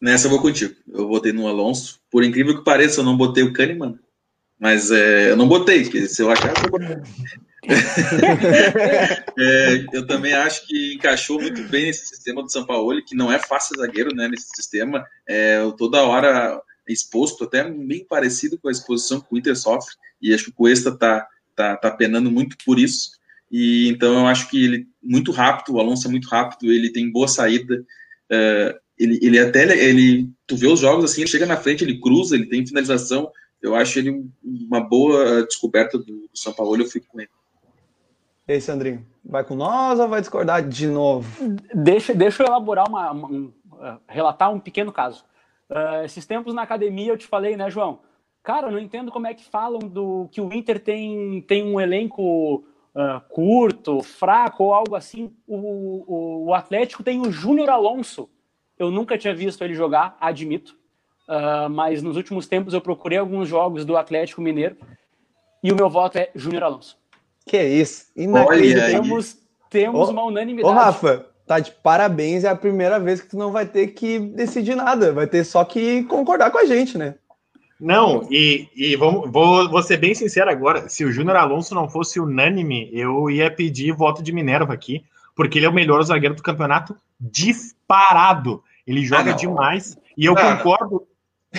Nessa 0.00 0.26
eu 0.26 0.30
vou 0.30 0.40
contigo. 0.40 0.74
Eu 0.88 1.06
votei 1.06 1.32
no 1.32 1.46
Alonso. 1.46 2.00
Por 2.10 2.24
incrível 2.24 2.56
que 2.56 2.64
pareça, 2.64 3.00
eu 3.00 3.04
não 3.04 3.16
botei 3.16 3.42
o 3.42 3.52
Kahneman. 3.52 3.98
Mas 4.58 4.90
é, 4.90 5.30
eu 5.30 5.36
não 5.36 5.48
botei, 5.48 5.82
porque 5.82 6.06
se 6.06 6.22
eu 6.22 6.30
achar, 6.30 6.52
eu 6.64 6.70
botei. 6.70 6.96
é, 9.38 9.86
eu 9.92 10.06
também 10.06 10.32
acho 10.32 10.66
que 10.66 10.94
encaixou 10.94 11.40
muito 11.40 11.62
bem 11.64 11.86
nesse 11.86 12.06
sistema 12.06 12.42
do 12.42 12.50
São 12.50 12.64
Paulo, 12.64 13.02
que 13.04 13.14
não 13.14 13.30
é 13.30 13.38
fácil 13.38 13.76
zagueiro, 13.76 14.14
né? 14.14 14.28
Nesse 14.28 14.48
sistema, 14.54 15.06
é, 15.26 15.58
toda 15.76 16.02
hora 16.02 16.60
exposto, 16.92 17.44
até 17.44 17.68
bem 17.68 18.04
parecido 18.04 18.58
com 18.58 18.68
a 18.68 18.72
exposição 18.72 19.20
que 19.20 19.26
o 19.30 19.38
Inter 19.38 19.56
sofre, 19.56 19.94
e 20.20 20.34
acho 20.34 20.44
que 20.44 20.50
o 20.50 20.54
Cuesta 20.54 20.90
está 20.90 21.26
tá, 21.54 21.76
tá 21.76 21.90
penando 21.90 22.30
muito 22.30 22.56
por 22.64 22.78
isso. 22.78 23.10
E 23.50 23.88
então 23.88 24.20
eu 24.20 24.26
acho 24.26 24.48
que 24.48 24.64
ele 24.64 24.88
muito 25.02 25.32
rápido, 25.32 25.74
o 25.74 25.80
Alonso 25.80 26.06
é 26.06 26.10
muito 26.10 26.28
rápido, 26.28 26.72
ele 26.72 26.92
tem 26.92 27.10
boa 27.10 27.26
saída. 27.26 27.84
Uh, 28.30 28.78
ele, 28.98 29.18
ele 29.22 29.38
até 29.38 29.62
ele, 29.82 30.28
tu 30.46 30.56
vê 30.56 30.66
os 30.66 30.80
jogos 30.80 31.04
assim, 31.04 31.22
ele 31.22 31.30
chega 31.30 31.46
na 31.46 31.56
frente, 31.56 31.82
ele 31.82 32.00
cruza, 32.00 32.36
ele 32.36 32.46
tem 32.46 32.66
finalização. 32.66 33.30
Eu 33.60 33.74
acho 33.74 33.98
ele 33.98 34.24
uma 34.42 34.80
boa 34.80 35.42
descoberta 35.44 35.98
do, 35.98 36.04
do 36.04 36.30
São 36.34 36.52
Paulo, 36.52 36.76
eu 36.76 36.86
fico 36.86 37.06
com 37.08 37.20
ele. 37.20 37.30
E 38.46 38.52
aí, 38.54 38.60
Sandrinho, 38.60 39.06
vai 39.24 39.44
com 39.44 39.54
nós 39.54 39.98
ou 39.98 40.08
vai 40.08 40.20
discordar 40.20 40.66
de 40.66 40.86
novo? 40.86 41.56
Deixa, 41.74 42.14
deixa 42.14 42.42
eu 42.42 42.46
elaborar 42.46 42.88
uma, 42.88 43.10
uma 43.10 43.28
um, 43.28 43.52
uh, 43.72 44.00
relatar 44.08 44.52
um 44.52 44.60
pequeno 44.60 44.92
caso. 44.92 45.24
Uh, 45.70 46.04
esses 46.04 46.26
tempos 46.26 46.52
na 46.52 46.62
academia 46.62 47.12
eu 47.12 47.16
te 47.16 47.26
falei, 47.26 47.56
né, 47.56 47.70
João? 47.70 48.00
Cara, 48.42 48.66
eu 48.66 48.72
não 48.72 48.78
entendo 48.78 49.12
como 49.12 49.26
é 49.26 49.34
que 49.34 49.44
falam 49.44 49.78
do 49.78 50.28
que 50.32 50.40
o 50.40 50.52
Inter 50.52 50.80
tem, 50.80 51.40
tem 51.42 51.62
um 51.62 51.80
elenco 51.80 52.64
uh, 52.94 53.20
curto, 53.28 54.02
fraco 54.02 54.64
ou 54.64 54.74
algo 54.74 54.96
assim. 54.96 55.32
O, 55.46 55.56
o, 55.56 56.46
o 56.46 56.54
Atlético 56.54 57.02
tem 57.02 57.20
o 57.20 57.30
Júnior 57.30 57.70
Alonso. 57.70 58.28
Eu 58.78 58.90
nunca 58.90 59.16
tinha 59.16 59.34
visto 59.34 59.62
ele 59.62 59.74
jogar, 59.74 60.16
admito. 60.20 60.76
Uh, 61.28 61.70
mas 61.70 62.02
nos 62.02 62.16
últimos 62.16 62.48
tempos 62.48 62.74
eu 62.74 62.80
procurei 62.80 63.18
alguns 63.18 63.48
jogos 63.48 63.84
do 63.84 63.96
Atlético 63.96 64.40
Mineiro 64.40 64.76
e 65.62 65.70
o 65.70 65.76
meu 65.76 65.88
voto 65.88 66.18
é 66.18 66.30
Júnior 66.34 66.64
Alonso. 66.64 66.98
Que 67.46 67.62
isso? 67.62 68.06
Olha, 68.46 68.90
temos, 68.90 69.38
temos 69.68 70.08
uma 70.08 70.24
unanimidade. 70.24 70.74
Ô, 70.74 70.76
Rafa, 70.76 71.29
tá 71.50 71.58
de 71.58 71.72
parabéns, 71.72 72.44
é 72.44 72.48
a 72.48 72.54
primeira 72.54 73.00
vez 73.00 73.20
que 73.20 73.26
tu 73.26 73.36
não 73.36 73.50
vai 73.50 73.66
ter 73.66 73.88
que 73.88 74.20
decidir 74.20 74.76
nada, 74.76 75.12
vai 75.12 75.26
ter 75.26 75.42
só 75.42 75.64
que 75.64 76.04
concordar 76.04 76.52
com 76.52 76.58
a 76.58 76.64
gente, 76.64 76.96
né? 76.96 77.16
Não, 77.80 78.28
e, 78.30 78.68
e 78.76 78.94
vamos, 78.94 79.28
vou, 79.32 79.68
vou 79.68 79.82
ser 79.82 79.96
bem 79.96 80.14
sincero 80.14 80.48
agora, 80.48 80.88
se 80.88 81.04
o 81.04 81.10
Júnior 81.10 81.36
Alonso 81.36 81.74
não 81.74 81.88
fosse 81.88 82.20
unânime, 82.20 82.88
eu 82.92 83.28
ia 83.28 83.50
pedir 83.50 83.90
voto 83.90 84.22
de 84.22 84.30
Minerva 84.30 84.72
aqui, 84.72 85.02
porque 85.34 85.58
ele 85.58 85.66
é 85.66 85.68
o 85.68 85.72
melhor 85.74 86.00
zagueiro 86.04 86.36
do 86.36 86.42
campeonato 86.42 86.94
disparado. 87.18 88.62
Ele 88.86 89.04
joga 89.04 89.32
ah, 89.32 89.34
demais, 89.34 89.98
e 90.16 90.26
eu 90.26 90.34
ah, 90.38 90.56
concordo. 90.56 91.02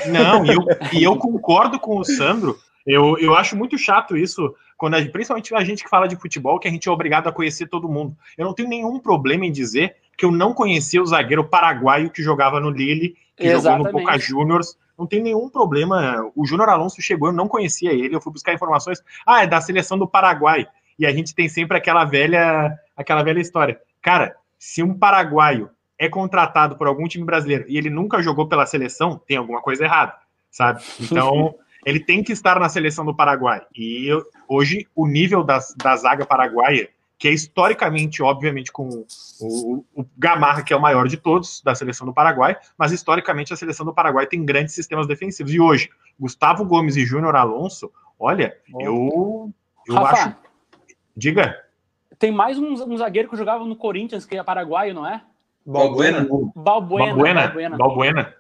Não, 0.06 0.45
e 0.45 0.54
eu, 0.54 0.65
e 0.93 1.04
eu 1.04 1.17
concordo 1.17 1.77
com 1.77 1.97
o 1.97 2.06
Sandro. 2.06 2.58
Eu, 2.88 3.17
eu 3.17 3.36
acho 3.36 3.58
muito 3.58 3.77
chato 3.77 4.15
isso, 4.15 4.56
quando 4.82 4.96
a, 4.96 5.06
principalmente 5.06 5.54
a 5.54 5.63
gente 5.63 5.84
que 5.84 5.89
fala 5.91 6.08
de 6.08 6.15
futebol, 6.15 6.58
que 6.58 6.67
a 6.67 6.72
gente 6.72 6.89
é 6.89 6.91
obrigado 6.91 7.28
a 7.28 7.32
conhecer 7.32 7.67
todo 7.67 7.88
mundo. 7.88 8.17
Eu 8.36 8.46
não 8.46 8.52
tenho 8.52 8.67
nenhum 8.67 9.00
problema 9.00 9.46
em 9.46 9.52
dizer 9.52 9.96
que 10.17 10.26
eu 10.26 10.32
não 10.32 10.56
conhecia 10.56 11.00
o 11.00 11.06
zagueiro 11.06 11.48
paraguaio 11.48 12.10
que 12.10 12.24
jogava 12.24 12.60
no 12.60 12.72
Lille, 12.72 13.15
que 13.38 13.46
Exatamente. 13.46 13.86
jogou 13.86 14.02
no 14.02 14.08
Boca 14.08 14.17
Juniors. 14.17 14.76
Não 14.98 15.06
tem 15.06 15.22
nenhum 15.22 15.48
problema. 15.52 16.28
O 16.36 16.48
Júnior 16.48 16.67
Alonso 16.67 17.00
chegou, 17.00 17.30
eu 17.30 17.32
não 17.32 17.48
conhecia 17.48 17.94
ele, 17.94 18.15
eu 18.15 18.20
fui 18.20 18.34
buscar 18.34 18.56
informações. 18.56 19.04
Ah, 19.24 19.44
é 19.44 19.48
da 19.48 19.62
seleção 19.62 20.00
do 20.00 20.08
Paraguai. 20.08 20.65
E 20.98 21.06
a 21.06 21.12
gente 21.12 21.36
tem 21.36 21.48
sempre 21.48 21.78
aquela 21.78 22.04
velha, 22.04 22.76
aquela 22.98 23.22
velha 23.22 23.39
história. 23.39 23.80
Cara, 24.02 24.36
se 24.58 24.82
um 24.82 24.98
paraguaio 24.98 25.70
é 25.96 26.10
contratado 26.10 26.76
por 26.76 26.88
algum 26.88 27.08
time 27.08 27.24
brasileiro 27.24 27.65
e 27.67 27.78
ele 27.78 27.91
nunca 27.91 28.20
jogou 28.20 28.48
pela 28.48 28.65
seleção, 28.65 29.22
tem 29.28 29.38
alguma 29.38 29.62
coisa 29.62 29.84
errada, 29.84 30.15
sabe? 30.50 30.82
Então, 31.00 31.54
ele 31.86 32.00
tem 32.00 32.24
que 32.24 32.32
estar 32.32 32.60
na 32.60 32.70
seleção 32.70 33.06
do 33.06 33.15
Paraguai. 33.15 33.62
E 33.76 34.08
eu, 34.08 34.24
hoje, 34.52 34.88
o 34.96 35.08
nível 35.08 35.44
das, 35.44 35.74
da 35.78 35.96
zaga 35.96 36.26
paraguaia, 36.26 36.90
que 37.18 37.28
é 37.28 37.32
historicamente, 37.32 38.22
obviamente, 38.22 38.72
com 38.72 38.90
o, 38.90 39.06
o, 39.40 39.86
o, 39.96 40.06
Gamarra, 40.18 40.64
que 40.64 40.74
é 40.74 40.76
o 40.76 40.82
maior 40.82 41.08
de 41.08 41.18
todos 41.18 41.62
da 41.62 41.74
seleção 41.76 42.06
do 42.06 42.14
Paraguai, 42.14 42.58
mas 42.78 42.92
historicamente 42.92 43.54
a 43.54 43.56
seleção 43.56 43.86
do 43.86 43.94
Paraguai 43.94 44.26
tem 44.28 44.44
grandes 44.44 44.74
sistemas 44.74 45.08
defensivos. 45.08 45.54
E 45.54 45.60
hoje, 45.60 45.90
Gustavo 46.20 46.66
Gomes 46.66 46.96
e 46.98 47.06
Júnior 47.06 47.36
Alonso, 47.36 47.92
olha, 48.20 48.58
eu, 48.80 49.52
eu 49.88 49.98
acho. 50.06 50.36
Diga. 51.16 51.56
Tem 52.18 52.32
mais 52.32 52.58
um, 52.58 52.74
um 52.74 52.98
zagueiro 52.98 53.30
que 53.30 53.38
jogava 53.38 53.64
no 53.66 53.76
Corinthians, 53.76 54.26
que 54.26 54.36
é 54.38 54.44
paraguaio, 54.44 54.94
não 54.94 55.08
é? 55.08 55.22
Balbuena. 55.66 56.28
Balbuena. 56.56 57.06
Balbuena. 57.14 57.42
Balbuena. 57.42 57.78
Balbuena. 57.78 58.34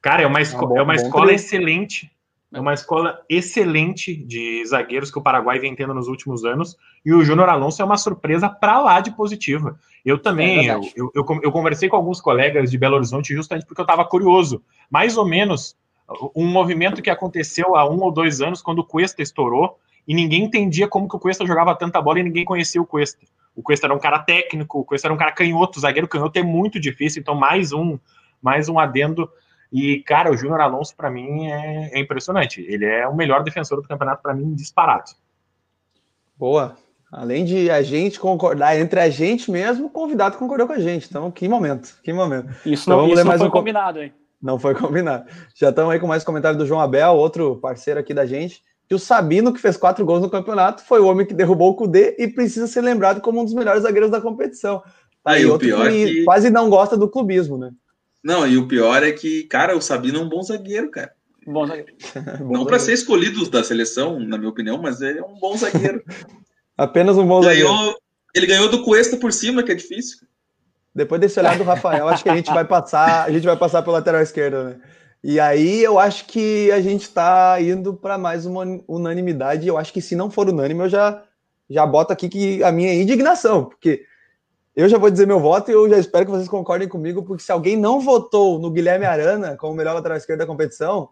Cara, 0.00 0.22
é 0.22 0.26
uma, 0.26 0.40
esco- 0.40 0.64
É 0.64 0.68
bom- 0.68 0.78
é 0.78 0.82
uma 0.82 0.94
escola 0.94 1.32
excelente. 1.32 2.10
É 2.56 2.60
uma 2.60 2.74
escola 2.74 3.20
excelente 3.28 4.14
de 4.16 4.64
zagueiros 4.66 5.10
que 5.10 5.18
o 5.18 5.22
Paraguai 5.22 5.58
vem 5.58 5.74
tendo 5.74 5.92
nos 5.94 6.08
últimos 6.08 6.44
anos. 6.44 6.76
E 7.04 7.12
o 7.12 7.22
Júnior 7.24 7.48
Alonso 7.48 7.82
é 7.82 7.84
uma 7.84 7.96
surpresa 7.98 8.48
pra 8.48 8.80
lá 8.80 9.00
de 9.00 9.10
positiva. 9.14 9.78
Eu 10.04 10.16
É 10.16 10.18
também, 10.18 10.66
eu, 10.66 10.80
verdade. 10.80 10.92
eu, 10.96 11.10
eu, 11.14 11.24
con- 11.24 11.40
eu 11.42 11.52
conversei 11.52 11.88
com 11.88 11.96
alguns 11.96 12.20
colegas 12.20 12.70
de 12.70 12.78
Belo 12.78 12.96
Horizonte 12.96 13.34
justamente 13.34 13.66
porque 13.66 13.80
eu 13.80 13.84
estava 13.84 14.04
curioso. 14.04 14.62
Mais 14.90 15.16
ou 15.16 15.26
menos 15.26 15.76
um 16.34 16.46
movimento 16.46 17.02
que 17.02 17.10
aconteceu 17.10 17.76
há 17.76 17.88
um 17.88 18.00
ou 18.00 18.12
dois 18.12 18.40
anos, 18.40 18.62
quando 18.62 18.78
o 18.78 18.84
Cuesta 18.84 19.22
estourou, 19.22 19.78
e 20.06 20.14
ninguém 20.14 20.44
entendia 20.44 20.86
como 20.86 21.08
que 21.08 21.16
o 21.16 21.18
Cuesta 21.18 21.44
jogava 21.44 21.74
tanta 21.74 22.00
bola 22.00 22.20
e 22.20 22.22
ninguém 22.22 22.44
conhecia 22.44 22.80
o 22.80 22.86
Cuesta. 22.86 23.26
O 23.56 23.62
Cuesta 23.62 23.86
era 23.86 23.94
um 23.94 23.98
cara 23.98 24.20
técnico, 24.20 24.78
o 24.78 24.84
Cuesta 24.84 25.08
era 25.08 25.14
um 25.14 25.16
cara 25.16 25.32
canhoto, 25.32 25.80
zagueiro 25.80 26.06
canhoto 26.06 26.38
é 26.38 26.42
muito 26.44 26.78
difícil, 26.78 27.20
então 27.20 27.34
mais 27.34 27.72
um, 27.72 27.98
mais 28.40 28.68
um 28.68 28.78
adendo. 28.78 29.28
E, 29.76 30.02
cara, 30.02 30.30
o 30.30 30.36
Júnior 30.36 30.60
Alonso, 30.60 30.94
para 30.96 31.10
mim, 31.10 31.48
é, 31.48 31.90
é 31.92 31.98
impressionante. 32.00 32.60
Ele 32.66 32.84
é 32.84 33.06
o 33.06 33.14
melhor 33.14 33.42
defensor 33.44 33.80
do 33.80 33.86
campeonato, 33.86 34.22
para 34.22 34.32
mim, 34.34 34.54
disparado. 34.54 35.10
Boa. 36.36 36.76
Além 37.12 37.44
de 37.44 37.70
a 37.70 37.82
gente 37.82 38.18
concordar 38.18 38.78
entre 38.78 38.98
a 39.00 39.08
gente 39.08 39.50
mesmo, 39.50 39.86
o 39.86 39.90
convidado 39.90 40.36
concordou 40.38 40.66
com 40.66 40.72
a 40.72 40.78
gente. 40.80 41.06
Então, 41.08 41.30
que 41.30 41.48
momento, 41.48 41.98
que 42.02 42.12
momento. 42.12 42.48
Isso 42.64 42.84
Então 42.90 42.98
não, 43.02 43.06
isso 43.08 43.16
não 43.16 43.24
mais 43.24 43.38
foi 43.40 43.48
um 43.48 43.50
co- 43.50 43.58
combinado, 43.58 44.02
hein? 44.02 44.12
Não 44.42 44.58
foi 44.58 44.74
combinado. 44.76 45.24
Já 45.54 45.70
estamos 45.70 45.92
aí 45.92 46.00
com 46.00 46.06
mais 46.06 46.24
comentário 46.24 46.58
do 46.58 46.66
João 46.66 46.80
Abel, 46.80 47.14
outro 47.14 47.56
parceiro 47.56 48.00
aqui 48.00 48.12
da 48.12 48.26
gente. 48.26 48.62
Que 48.88 48.94
o 48.94 48.98
Sabino, 48.98 49.52
que 49.52 49.60
fez 49.60 49.76
quatro 49.76 50.04
gols 50.04 50.22
no 50.22 50.30
campeonato, 50.30 50.82
foi 50.84 51.00
o 51.00 51.06
homem 51.06 51.26
que 51.26 51.34
derrubou 51.34 51.70
o 51.70 51.74
Cudê 51.74 52.14
e 52.18 52.28
precisa 52.28 52.66
ser 52.66 52.80
lembrado 52.82 53.20
como 53.20 53.40
um 53.40 53.44
dos 53.44 53.54
melhores 53.54 53.82
zagueiros 53.82 54.10
da 54.10 54.20
competição. 54.20 54.82
Ah, 55.24 55.36
e 55.38 55.42
E 55.42 55.46
o 55.46 55.52
outro 55.52 55.66
pior 55.66 55.86
é 55.86 55.90
que- 55.90 56.24
quase 56.24 56.50
não 56.50 56.68
gosta 56.70 56.96
do 56.96 57.08
clubismo, 57.08 57.58
né? 57.58 57.72
Não, 58.26 58.44
e 58.44 58.58
o 58.58 58.66
pior 58.66 59.04
é 59.04 59.12
que, 59.12 59.44
cara, 59.44 59.76
o 59.76 59.80
Sabino 59.80 60.18
é 60.18 60.20
um 60.20 60.28
bom 60.28 60.42
zagueiro, 60.42 60.90
cara. 60.90 61.12
Bom 61.46 61.64
zagueiro. 61.64 61.92
Bom 62.42 62.54
Não 62.54 62.66
para 62.66 62.76
zagueiro. 62.76 62.80
ser 62.80 62.92
escolhido 62.94 63.48
da 63.48 63.62
seleção, 63.62 64.18
na 64.18 64.36
minha 64.36 64.50
opinião, 64.50 64.82
mas 64.82 65.00
ele 65.00 65.20
é 65.20 65.22
um 65.22 65.38
bom 65.38 65.56
zagueiro. 65.56 66.02
Apenas 66.76 67.16
um 67.16 67.24
bom 67.24 67.40
zagueiro. 67.40 67.68
ganhou, 67.68 67.96
ele 68.34 68.46
ganhou 68.48 68.68
do 68.68 68.82
Cuesta 68.82 69.16
por 69.16 69.32
cima, 69.32 69.62
que 69.62 69.70
é 69.70 69.76
difícil. 69.76 70.26
Depois 70.92 71.20
desse 71.20 71.38
olhar 71.38 71.56
do 71.56 71.62
Rafael, 71.62 72.08
acho 72.08 72.24
que 72.24 72.28
a 72.28 72.34
gente 72.34 72.52
vai 72.52 72.64
passar, 72.64 73.26
a 73.26 73.30
gente 73.30 73.46
vai 73.46 73.56
passar 73.56 73.80
pela 73.82 73.98
lateral 73.98 74.20
esquerda, 74.20 74.64
né? 74.64 74.80
E 75.22 75.38
aí 75.38 75.84
eu 75.84 75.96
acho 75.96 76.24
que 76.26 76.68
a 76.72 76.80
gente 76.80 77.08
tá 77.08 77.56
indo 77.60 77.94
para 77.94 78.18
mais 78.18 78.44
uma 78.44 78.64
unanimidade. 78.88 79.68
Eu 79.68 79.78
acho 79.78 79.92
que 79.92 80.02
se 80.02 80.16
não 80.16 80.32
for 80.32 80.48
unânime, 80.48 80.80
eu 80.80 80.88
já 80.88 81.22
já 81.70 81.86
boto 81.86 82.12
aqui 82.12 82.28
que 82.28 82.64
a 82.64 82.72
minha 82.72 82.92
indignação, 82.92 83.66
porque 83.66 84.04
eu 84.76 84.88
já 84.90 84.98
vou 84.98 85.10
dizer 85.10 85.26
meu 85.26 85.40
voto 85.40 85.70
e 85.70 85.74
eu 85.74 85.88
já 85.88 85.98
espero 85.98 86.26
que 86.26 86.30
vocês 86.30 86.48
concordem 86.48 86.86
comigo, 86.86 87.22
porque 87.22 87.42
se 87.42 87.50
alguém 87.50 87.78
não 87.78 87.98
votou 87.98 88.58
no 88.58 88.70
Guilherme 88.70 89.06
Arana 89.06 89.56
como 89.56 89.72
o 89.72 89.76
melhor 89.76 89.94
lateral 89.94 90.18
esquerdo 90.18 90.40
da 90.40 90.46
competição, 90.46 91.08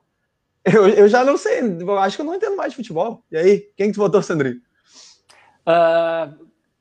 eu, 0.63 0.87
eu 0.87 1.09
já 1.09 1.25
não 1.25 1.39
sei, 1.39 1.61
eu 1.61 1.99
acho 1.99 2.17
que 2.17 2.21
eu 2.21 2.27
não 2.27 2.35
entendo 2.35 2.57
mais 2.57 2.73
de 2.73 2.77
futebol. 2.77 3.25
E 3.33 3.37
aí, 3.37 3.61
quem 3.75 3.91
que 3.91 3.97
votou, 3.97 4.23
Sandrinho? 4.23 4.61
Ah, 5.65 6.31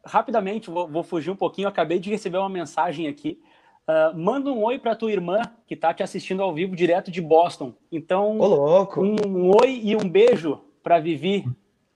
rapidamente, 0.05 0.69
vou, 0.69 0.87
vou 0.87 1.03
fugir 1.03 1.31
um 1.31 1.35
pouquinho. 1.37 1.65
Eu 1.65 1.69
acabei 1.69 1.99
de 1.99 2.09
receber 2.09 2.37
uma 2.37 2.49
mensagem 2.49 3.07
aqui. 3.07 3.39
Ah, 3.87 4.11
manda 4.13 4.51
um 4.51 4.61
oi 4.63 4.77
para 4.77 4.95
tua 4.95 5.11
irmã 5.11 5.41
que 5.65 5.73
está 5.73 5.93
te 5.93 6.03
assistindo 6.03 6.43
ao 6.43 6.53
vivo 6.53 6.75
direto 6.75 7.09
de 7.09 7.21
Boston. 7.21 7.73
Então, 7.89 8.37
Ô, 8.39 8.47
louco. 8.47 9.01
um 9.01 9.51
oi 9.51 9.79
e 9.83 9.95
um 9.95 10.07
beijo 10.07 10.59
para 10.81 10.99
Vivi 10.99 11.45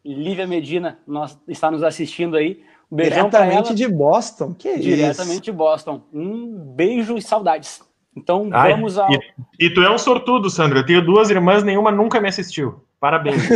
Lívia 0.03 0.47
Medina, 0.47 0.99
nós, 1.05 1.37
está 1.47 1.69
nos 1.69 1.83
assistindo 1.83 2.37
aí. 2.37 2.63
Um 2.91 2.95
beijão 2.95 3.29
Diretamente 3.29 3.75
de 3.75 3.87
Boston. 3.87 4.53
Que 4.53 4.69
isso? 4.69 4.81
diretamente 4.81 5.41
de 5.41 5.51
Boston. 5.51 6.01
Um 6.13 6.73
beijo 6.75 7.17
e 7.17 7.21
saudades. 7.21 7.81
Então, 8.15 8.49
Ai, 8.51 8.71
vamos 8.71 8.97
ao. 8.97 9.11
e, 9.11 9.19
e 9.59 9.73
tu 9.73 9.81
é 9.81 9.91
um 9.91 9.97
sortudo, 9.97 10.49
Sandro. 10.49 10.79
Eu 10.79 10.85
tenho 10.85 11.05
duas 11.05 11.29
irmãs, 11.29 11.63
nenhuma 11.63 11.91
nunca 11.91 12.19
me 12.19 12.27
assistiu. 12.27 12.83
Parabéns. 12.99 13.43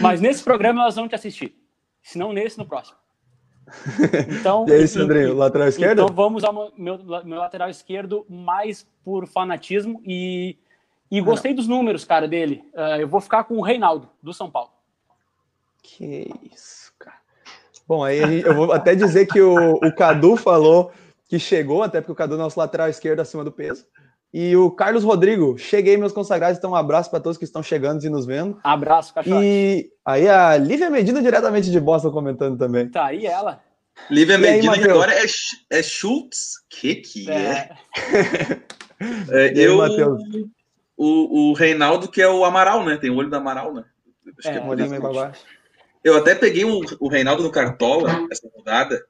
Mas 0.00 0.20
nesse 0.20 0.42
programa 0.42 0.82
elas 0.82 0.96
vão 0.96 1.08
te 1.08 1.14
assistir. 1.14 1.54
Se 2.02 2.18
não 2.18 2.32
nesse, 2.32 2.58
no 2.58 2.66
próximo. 2.66 2.96
Então, 4.40 4.64
E 4.66 4.72
aí, 4.72 4.88
Sandrinho, 4.88 5.34
lateral 5.34 5.68
esquerdo? 5.68 6.02
Então 6.02 6.14
vamos 6.14 6.42
ao 6.42 6.72
meu, 6.76 6.98
meu 7.24 7.38
lateral 7.38 7.68
esquerdo 7.68 8.24
mais 8.28 8.86
por 9.04 9.26
fanatismo 9.26 10.00
e, 10.06 10.56
e 11.10 11.20
gostei 11.20 11.52
dos 11.52 11.68
números, 11.68 12.04
cara, 12.04 12.26
dele. 12.26 12.64
Ah, 12.74 12.98
eu 12.98 13.06
vou 13.06 13.20
ficar 13.20 13.44
com 13.44 13.58
o 13.58 13.62
Reinaldo, 13.62 14.08
do 14.22 14.32
São 14.32 14.50
Paulo. 14.50 14.70
Que 15.96 16.30
isso, 16.54 16.92
cara. 16.98 17.16
Bom, 17.86 18.04
aí 18.04 18.42
eu 18.42 18.54
vou 18.54 18.72
até 18.72 18.94
dizer 18.94 19.26
que 19.26 19.40
o, 19.40 19.72
o 19.76 19.94
Cadu 19.94 20.36
falou 20.36 20.92
que 21.26 21.38
chegou, 21.38 21.82
até 21.82 22.00
porque 22.00 22.12
o 22.12 22.14
Cadu 22.14 22.34
é 22.34 22.38
nosso 22.38 22.58
lateral 22.60 22.88
esquerdo 22.90 23.20
acima 23.20 23.42
do 23.42 23.50
peso. 23.50 23.86
E 24.32 24.54
o 24.54 24.70
Carlos 24.70 25.04
Rodrigo, 25.04 25.56
cheguei, 25.56 25.96
meus 25.96 26.12
consagrados. 26.12 26.58
Então, 26.58 26.72
um 26.72 26.76
abraço 26.76 27.08
para 27.10 27.20
todos 27.20 27.38
que 27.38 27.44
estão 27.44 27.62
chegando 27.62 28.04
e 28.04 28.10
nos 28.10 28.26
vendo. 28.26 28.60
Abraço, 28.62 29.14
cachorro. 29.14 29.42
E 29.42 29.90
aí 30.04 30.28
a 30.28 30.58
Lívia 30.58 30.90
Medina, 30.90 31.22
diretamente 31.22 31.70
de 31.70 31.80
Boston, 31.80 32.10
comentando 32.10 32.58
também. 32.58 32.90
Tá 32.90 33.06
aí 33.06 33.24
ela. 33.26 33.62
Lívia 34.10 34.34
E 34.34 34.36
aí, 34.36 34.40
Medina, 34.56 34.74
que 34.74 34.80
Matheus? 34.80 34.92
agora 34.94 35.14
é, 35.14 35.24
é 35.78 35.82
Schultz? 35.82 36.58
Que 36.68 36.96
que 36.96 37.30
é? 37.30 37.70
É, 37.96 38.60
É, 39.30 39.52
E 39.54 39.60
aí, 39.60 39.64
eu, 39.64 39.78
Matheus? 39.78 40.22
o, 40.96 41.50
o 41.50 41.52
Reinaldo, 41.54 42.08
que 42.08 42.20
é 42.20 42.28
o 42.28 42.44
Amaral, 42.44 42.84
né? 42.84 42.98
Tem 42.98 43.08
o 43.10 43.16
olho 43.16 43.30
do 43.30 43.36
Amaral, 43.36 43.72
né? 43.72 43.84
Acho 44.38 44.48
É, 44.48 44.52
que 44.52 44.58
é 44.58 44.62
Olhinho 44.62 44.80
isso. 44.84 44.90
meio 44.90 45.00
pra 45.00 45.12
baixo. 45.12 45.40
Eu 46.08 46.16
até 46.16 46.34
peguei 46.34 46.64
o, 46.64 46.80
o 47.00 47.08
Reinaldo 47.08 47.42
no 47.42 47.50
Cartola, 47.50 48.26
essa 48.30 48.48
rodada. 48.54 49.04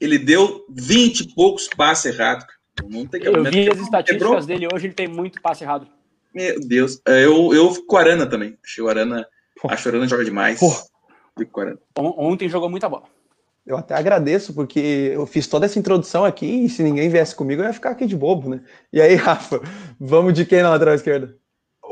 Ele 0.00 0.18
deu 0.18 0.64
20 0.70 1.20
e 1.20 1.34
poucos 1.34 1.68
passes 1.68 2.06
errados. 2.14 2.46
Não 2.90 3.06
tem 3.06 3.22
eu 3.24 3.42
vi 3.44 3.48
as 3.48 3.54
Quebrou? 3.54 3.84
estatísticas 3.84 4.46
dele 4.46 4.68
hoje, 4.72 4.86
ele 4.86 4.94
tem 4.94 5.06
muito 5.08 5.40
passe 5.40 5.62
errado. 5.64 5.86
Meu 6.34 6.58
Deus. 6.60 7.00
É, 7.06 7.24
Eu, 7.24 7.54
eu 7.54 7.70
fico 7.72 7.86
com 7.86 7.96
o 7.96 7.98
Arana 7.98 8.26
também. 8.26 8.58
Achei 8.64 8.82
o 8.82 8.88
Arana. 8.88 9.26
Pô. 9.60 9.68
Acho 9.70 9.82
que 9.84 9.88
o 9.88 9.92
Arana 9.92 10.08
joga 10.08 10.24
demais. 10.24 10.58
Pô. 10.58 10.70
Fico 11.38 11.52
com 11.52 11.60
o 11.60 11.62
Arana. 11.62 11.78
On- 11.98 12.14
Ontem 12.32 12.48
jogou 12.48 12.68
muita 12.68 12.88
bola. 12.88 13.04
Eu 13.66 13.76
até 13.78 13.94
agradeço, 13.94 14.52
porque 14.52 15.12
eu 15.14 15.24
fiz 15.26 15.46
toda 15.46 15.64
essa 15.64 15.78
introdução 15.78 16.24
aqui 16.24 16.64
e 16.64 16.68
se 16.68 16.82
ninguém 16.82 17.08
viesse 17.08 17.34
comigo, 17.34 17.62
eu 17.62 17.66
ia 17.66 17.72
ficar 17.72 17.90
aqui 17.90 18.04
de 18.04 18.14
bobo, 18.16 18.50
né? 18.50 18.60
E 18.92 19.00
aí, 19.00 19.14
Rafa, 19.16 19.60
vamos 19.98 20.34
de 20.34 20.44
quem 20.44 20.62
na 20.62 20.70
lateral 20.70 20.94
esquerda? 20.94 21.34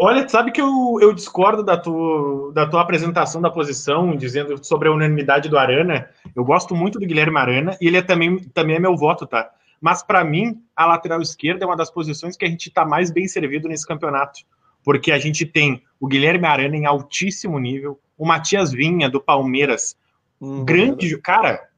Olha, 0.02 0.28
sabe 0.28 0.50
que 0.50 0.60
eu, 0.60 0.98
eu 1.00 1.12
discordo 1.12 1.62
da 1.62 1.76
tua, 1.76 2.52
da 2.52 2.66
tua 2.66 2.80
apresentação 2.80 3.40
da 3.40 3.50
posição, 3.50 4.16
dizendo 4.16 4.62
sobre 4.64 4.88
a 4.88 4.92
unanimidade 4.92 5.48
do 5.48 5.56
Arana. 5.56 6.08
Eu 6.34 6.44
gosto 6.44 6.74
muito 6.74 6.98
do 6.98 7.06
Guilherme 7.06 7.38
Arana 7.38 7.76
e 7.80 7.86
ele 7.86 7.96
é 7.96 8.02
também, 8.02 8.38
também 8.38 8.76
é 8.76 8.80
meu 8.80 8.96
voto, 8.96 9.26
tá? 9.26 9.50
Mas 9.80 10.02
para 10.02 10.24
mim, 10.24 10.62
a 10.74 10.86
lateral 10.86 11.20
esquerda 11.20 11.64
é 11.64 11.66
uma 11.66 11.76
das 11.76 11.90
posições 11.90 12.36
que 12.36 12.44
a 12.44 12.48
gente 12.48 12.68
está 12.68 12.84
mais 12.84 13.10
bem 13.10 13.28
servido 13.28 13.68
nesse 13.68 13.86
campeonato. 13.86 14.40
Porque 14.84 15.12
a 15.12 15.18
gente 15.18 15.46
tem 15.46 15.82
o 16.00 16.08
Guilherme 16.08 16.46
Arana 16.46 16.76
em 16.76 16.86
altíssimo 16.86 17.58
nível, 17.58 18.00
o 18.18 18.26
Matias 18.26 18.72
Vinha, 18.72 19.08
do 19.08 19.20
Palmeiras, 19.20 19.96
Hum, 20.42 20.64
grande, 20.64 21.16
cara, 21.18 21.68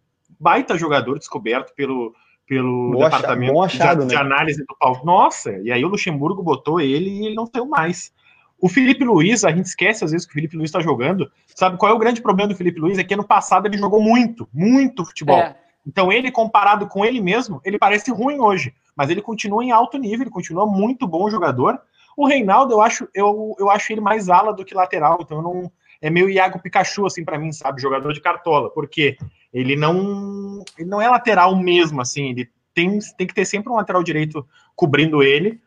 baita 0.41 0.79
jogador 0.79 1.19
descoberto 1.19 1.75
pelo, 1.75 2.15
pelo 2.47 2.93
Bom 2.93 2.99
departamento 2.99 3.63
achado, 3.63 4.03
de, 4.03 4.09
de 4.09 4.15
né? 4.15 4.21
análise 4.21 4.65
do 4.65 4.77
palco. 4.79 5.05
Nossa, 5.05 5.53
e 5.63 5.73
aí 5.73 5.85
o 5.85 5.89
Luxemburgo 5.89 6.43
botou 6.43 6.81
ele 6.81 7.09
e 7.09 7.27
ele 7.27 7.35
não 7.35 7.47
saiu 7.47 7.67
mais. 7.67 8.13
O 8.61 8.69
Felipe 8.69 9.05
Luiz, 9.05 9.45
a 9.45 9.51
gente 9.51 9.67
esquece 9.67 10.05
às 10.05 10.11
vezes 10.11 10.27
que 10.27 10.33
o 10.33 10.35
Felipe 10.35 10.57
Luiz 10.57 10.69
está 10.69 10.81
jogando. 10.81 11.31
Sabe 11.55 11.77
qual 11.77 11.93
é 11.93 11.95
o 11.95 11.99
grande 11.99 12.23
problema 12.23 12.49
do 12.49 12.57
Felipe 12.57 12.81
Luiz? 12.81 12.99
É 12.99 13.05
que 13.05 13.15
ano 13.15 13.25
passado 13.25 13.67
ele 13.67 13.77
jogou 13.77 14.01
muito, 14.01 14.49
muito 14.53 15.05
futebol. 15.05 15.39
É, 15.39 15.57
Então 15.87 16.13
ele, 16.13 16.31
comparado 16.31 16.87
com 16.87 17.05
ele 17.05 17.21
mesmo, 17.21 17.61
ele 17.65 17.79
parece 17.79 18.11
ruim 18.11 18.41
hoje. 18.41 18.75
Mas 18.97 19.11
ele 19.11 19.21
continua 19.21 19.65
em 19.65 19.71
alto 19.71 19.99
nível, 19.99 20.23
ele 20.23 20.31
continua 20.31 20.67
muito 20.67 21.07
bom 21.07 21.29
jogador. 21.29 21.79
O 22.17 22.27
Reinaldo, 22.27 22.73
eu 22.73 22.81
acho, 22.81 23.09
eu, 23.13 23.55
eu 23.59 23.69
acho 23.69 23.93
ele 23.93 24.01
mais 24.01 24.31
ala 24.31 24.53
do 24.53 24.65
que 24.65 24.75
lateral, 24.75 25.19
então 25.21 25.39
eu 25.39 25.43
não. 25.43 25.73
É 26.01 26.11
meio 26.11 26.29
Iago 26.29 26.61
Pikachu, 26.61 27.07
assim, 27.07 27.25
para 27.25 27.39
mim, 27.39 27.51
sabe? 27.51 27.81
Jogador 27.81 28.13
de 28.13 28.21
cartola. 28.21 28.71
Porque 28.71 29.17
ele 29.55 29.77
não. 29.77 30.65
Ele 30.77 30.89
não 30.89 31.01
é 31.01 31.09
lateral 31.09 31.55
mesmo, 31.57 32.01
assim. 32.01 32.31
Ele 32.31 32.51
tem, 32.75 32.99
tem 33.17 33.27
que 33.27 33.35
ter 33.35 33.45
sempre 33.45 33.73
um 33.73 33.77
lateral 33.77 34.03
direito 34.03 34.45
cobrindo 34.75 35.23
ele, 35.23 35.61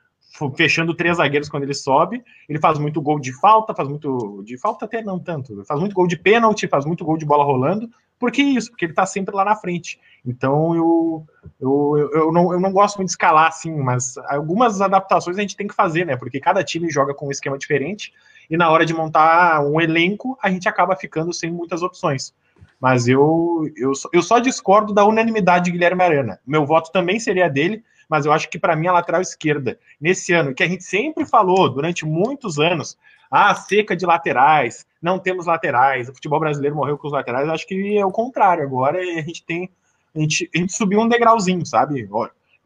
fechando 0.58 0.94
três 0.94 1.18
zagueiros 1.18 1.48
quando 1.48 1.64
ele 1.64 1.74
sobe. 1.74 2.22
Ele 2.50 2.60
faz 2.60 2.78
muito 2.78 3.02
gol 3.02 3.18
de 3.18 3.32
falta, 3.40 3.74
faz 3.74 3.88
muito. 3.88 4.44
De 4.46 4.58
falta 4.58 4.84
até 4.84 5.02
não 5.02 5.18
tanto. 5.18 5.64
Faz 5.66 5.80
muito 5.80 5.96
gol 5.96 6.06
de 6.06 6.18
pênalti, 6.18 6.68
faz 6.68 6.86
muito 6.86 7.06
gol 7.06 7.18
de 7.18 7.26
bola 7.26 7.46
rolando. 7.46 7.90
Por 8.20 8.32
que 8.32 8.42
isso? 8.42 8.72
Porque 8.72 8.86
ele 8.86 8.94
tá 8.94 9.06
sempre 9.06 9.34
lá 9.34 9.46
na 9.46 9.56
frente. 9.56 10.00
Então 10.26 10.76
eu, 10.76 11.26
eu, 11.62 12.10
eu 12.14 12.32
não, 12.32 12.52
eu 12.52 12.60
não 12.60 12.74
gosto 12.74 12.98
muito 12.98 13.08
de 13.08 13.14
escalar 13.14 13.48
assim, 13.48 13.72
mas 13.78 14.18
algumas 14.28 14.82
adaptações 14.82 15.38
a 15.38 15.42
gente 15.42 15.56
tem 15.56 15.68
que 15.68 15.76
fazer, 15.76 16.06
né? 16.06 16.18
Porque 16.18 16.40
cada 16.40 16.64
time 16.64 16.90
joga 16.90 17.14
com 17.14 17.28
um 17.28 17.32
esquema 17.32 17.58
diferente 17.58 18.12
e 18.50 18.58
na 18.58 18.70
hora 18.70 18.86
de 18.86 18.94
montar 18.94 19.62
um 19.64 19.80
elenco 19.80 20.38
a 20.42 20.50
gente 20.50 20.68
acaba 20.68 20.96
ficando 20.96 21.32
sem 21.32 21.52
muitas 21.52 21.82
opções. 21.82 22.34
Mas 22.80 23.08
eu, 23.08 23.70
eu, 23.76 23.96
só- 23.96 24.10
eu 24.14 24.22
só 24.22 24.40
discordo 24.40 24.94
da 24.94 25.06
unanimidade 25.06 25.66
de 25.66 25.72
Guilherme 25.72 26.04
Arana. 26.04 26.40
Meu 26.46 26.66
voto 26.66 26.92
também 26.92 27.20
seria 27.20 27.50
dele, 27.50 27.84
mas 28.08 28.26
eu 28.26 28.32
acho 28.32 28.50
que 28.50 28.60
para 28.60 28.76
mim 28.76 28.88
a 28.88 28.94
lateral 28.94 29.22
esquerda, 29.22 29.80
nesse 30.00 30.34
ano, 30.34 30.54
que 30.54 30.64
a 30.64 30.68
gente 30.68 30.84
sempre 30.84 31.26
falou 31.26 31.70
durante 31.70 32.06
muitos 32.06 32.60
anos, 32.60 32.98
ah, 33.32 33.54
seca 33.56 33.96
de 33.96 34.06
laterais, 34.06 34.86
não 35.02 35.20
temos 35.20 35.46
laterais, 35.46 36.08
o 36.08 36.14
futebol 36.14 36.40
brasileiro 36.40 36.76
morreu 36.76 36.98
com 36.98 37.08
os 37.08 37.14
laterais, 37.14 37.50
acho 37.50 37.68
que 37.68 37.98
é 37.98 38.06
o 38.06 38.12
contrário. 38.12 38.64
Agora 38.64 39.00
a 39.00 39.22
gente 39.22 39.44
tem. 39.46 39.70
A 40.16 40.20
gente, 40.20 40.50
a 40.56 40.58
gente 40.58 40.74
subiu 40.74 41.00
um 41.00 41.08
degrauzinho, 41.08 41.66
sabe? 41.66 42.10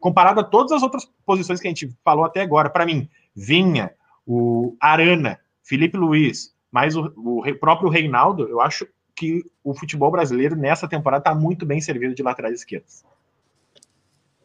Comparado 0.00 0.40
a 0.40 0.44
todas 0.44 0.72
as 0.72 0.82
outras 0.82 1.10
posições 1.26 1.60
que 1.60 1.66
a 1.66 1.70
gente 1.70 1.92
falou 2.04 2.24
até 2.24 2.40
agora, 2.40 2.70
para 2.70 2.86
mim, 2.86 3.08
Vinha, 3.34 3.92
o 4.26 4.76
Arana, 4.80 5.38
Felipe 5.62 5.96
Luiz, 5.96 6.54
mais 6.70 6.96
o, 6.96 7.12
o 7.16 7.42
próprio 7.58 7.90
Reinaldo, 7.90 8.48
eu 8.48 8.60
acho 8.60 8.86
que 9.16 9.42
o 9.62 9.74
futebol 9.74 10.10
brasileiro 10.10 10.56
nessa 10.56 10.88
temporada 10.88 11.20
está 11.20 11.34
muito 11.34 11.66
bem 11.66 11.80
servido 11.80 12.14
de 12.14 12.22
laterais 12.22 12.54
esquerdos. 12.54 13.04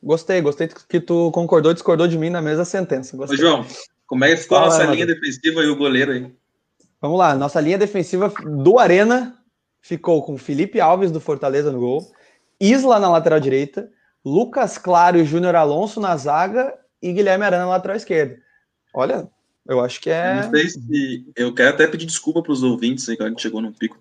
Gostei, 0.01 0.41
gostei 0.41 0.67
que 0.67 0.99
tu 0.99 1.31
concordou 1.31 1.71
e 1.71 1.73
discordou 1.73 2.07
de 2.07 2.17
mim 2.17 2.29
na 2.29 2.41
mesma 2.41 2.65
sentença. 2.65 3.17
Gostei. 3.17 3.37
Ô, 3.37 3.39
João, 3.39 3.65
como 4.05 4.23
é 4.25 4.29
que 4.29 4.37
ficou 4.37 4.57
Fala, 4.57 4.73
a 4.73 4.77
nossa 4.77 4.91
linha 4.91 5.05
defensiva 5.05 5.61
e 5.63 5.67
o 5.67 5.75
goleiro 5.75 6.11
aí? 6.11 6.31
Vamos 7.01 7.17
lá, 7.19 7.35
nossa 7.35 7.59
linha 7.59 7.77
defensiva 7.77 8.31
do 8.43 8.79
Arena 8.79 9.37
ficou 9.81 10.23
com 10.23 10.37
Felipe 10.37 10.79
Alves 10.79 11.11
do 11.11 11.19
Fortaleza 11.19 11.71
no 11.71 11.79
gol, 11.79 12.11
Isla 12.59 12.99
na 12.99 13.09
lateral 13.09 13.39
direita, 13.39 13.89
Lucas 14.25 14.77
Claro 14.77 15.17
e 15.17 15.25
Júnior 15.25 15.55
Alonso 15.55 15.99
na 15.99 16.15
zaga 16.17 16.73
e 17.01 17.13
Guilherme 17.13 17.45
Arana 17.45 17.65
na 17.65 17.71
lateral 17.71 17.97
esquerda. 17.97 18.37
Olha, 18.93 19.29
eu 19.67 19.79
acho 19.79 20.01
que 20.01 20.09
é. 20.09 20.41
Não 20.41 20.49
sei 20.49 20.69
se. 20.69 21.25
Eu 21.35 21.53
quero 21.53 21.69
até 21.69 21.87
pedir 21.87 22.05
desculpa 22.05 22.41
para 22.41 22.51
os 22.51 22.63
ouvintes 22.63 23.07
aí, 23.09 23.17
que 23.17 23.23
a 23.23 23.29
gente 23.29 23.41
chegou 23.41 23.61
num 23.61 23.71
pico, 23.71 23.97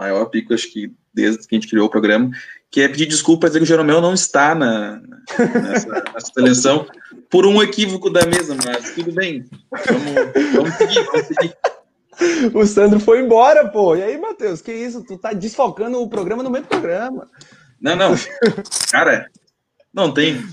maior 0.00 0.26
pico, 0.26 0.54
acho 0.54 0.72
que 0.72 0.92
desde 1.12 1.46
que 1.46 1.54
a 1.54 1.58
gente 1.58 1.68
criou 1.68 1.86
o 1.86 1.90
programa, 1.90 2.30
que 2.70 2.80
é 2.80 2.88
pedir 2.88 3.06
desculpa 3.06 3.48
dizer 3.48 3.58
que 3.58 3.64
o 3.64 3.66
Jeromel 3.66 4.00
não 4.00 4.14
está 4.14 4.54
na, 4.54 5.00
nessa, 5.38 5.88
nessa, 5.88 6.32
seleção 6.32 6.86
por 7.28 7.46
um 7.46 7.62
equívoco 7.62 8.08
da 8.10 8.24
mesa, 8.26 8.56
mas 8.64 8.94
tudo 8.94 9.12
bem. 9.12 9.44
Vamos, 9.86 10.54
vamos 10.54 10.74
seguir, 10.74 11.04
vamos 11.04 11.26
seguir. 11.26 11.56
O 12.54 12.66
Sandro 12.66 13.00
foi 13.00 13.20
embora, 13.20 13.68
pô. 13.68 13.96
E 13.96 14.02
aí, 14.02 14.18
Matheus, 14.18 14.60
que 14.60 14.72
isso? 14.72 15.02
Tu 15.02 15.16
tá 15.16 15.32
desfalcando 15.32 16.00
o 16.00 16.08
programa 16.08 16.42
no 16.42 16.50
meio 16.50 16.64
do 16.64 16.68
programa. 16.68 17.26
Não, 17.80 17.96
não. 17.96 18.14
Cara, 18.92 19.30
não 19.92 20.12
tem. 20.12 20.44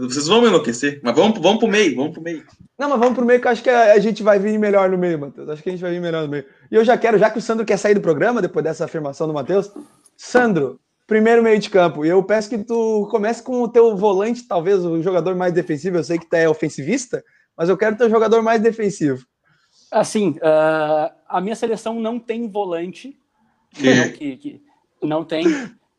Vocês 0.00 0.26
vão 0.26 0.40
me 0.40 0.48
enlouquecer. 0.48 1.00
Mas 1.02 1.14
vamos, 1.14 1.40
vamos 1.40 1.58
pro 1.58 1.68
meio, 1.68 1.96
vamos 1.96 2.12
pro 2.12 2.22
meio. 2.22 2.44
Não, 2.78 2.90
mas 2.90 2.98
vamos 2.98 3.14
pro 3.14 3.24
meio 3.24 3.40
que 3.40 3.46
eu 3.46 3.52
acho 3.52 3.62
que 3.62 3.70
a 3.70 3.98
gente 3.98 4.22
vai 4.22 4.38
vir 4.38 4.58
melhor 4.58 4.90
no 4.90 4.98
meio, 4.98 5.18
Matheus. 5.18 5.48
Acho 5.48 5.62
que 5.62 5.68
a 5.68 5.72
gente 5.72 5.80
vai 5.80 5.92
vir 5.92 6.00
melhor 6.00 6.22
no 6.22 6.28
meio. 6.28 6.44
E 6.70 6.74
eu 6.74 6.84
já 6.84 6.96
quero, 6.96 7.18
já 7.18 7.30
que 7.30 7.38
o 7.38 7.42
Sandro 7.42 7.64
quer 7.64 7.78
sair 7.78 7.94
do 7.94 8.00
programa, 8.00 8.42
depois 8.42 8.64
dessa 8.64 8.84
afirmação 8.84 9.26
do 9.26 9.32
Matheus, 9.32 9.70
Sandro, 10.16 10.78
primeiro 11.06 11.42
meio 11.42 11.58
de 11.58 11.70
campo. 11.70 12.04
E 12.04 12.08
eu 12.08 12.22
peço 12.22 12.50
que 12.50 12.58
tu 12.58 13.08
comece 13.10 13.42
com 13.42 13.62
o 13.62 13.68
teu 13.68 13.96
volante, 13.96 14.46
talvez 14.46 14.84
o 14.84 15.02
jogador 15.02 15.34
mais 15.34 15.52
defensivo. 15.52 15.96
Eu 15.96 16.04
sei 16.04 16.18
que 16.18 16.26
tu 16.28 16.34
é 16.34 16.48
ofensivista, 16.48 17.24
mas 17.56 17.68
eu 17.68 17.76
quero 17.76 17.96
teu 17.96 18.10
jogador 18.10 18.42
mais 18.42 18.60
defensivo. 18.60 19.24
Assim, 19.90 20.30
uh, 20.38 21.14
a 21.28 21.40
minha 21.40 21.54
seleção 21.54 21.98
não 22.00 22.18
tem 22.18 22.50
volante. 22.50 23.16
Não, 23.78 24.12
que, 24.12 24.36
que, 24.36 24.62
não 25.02 25.24
tem. 25.24 25.44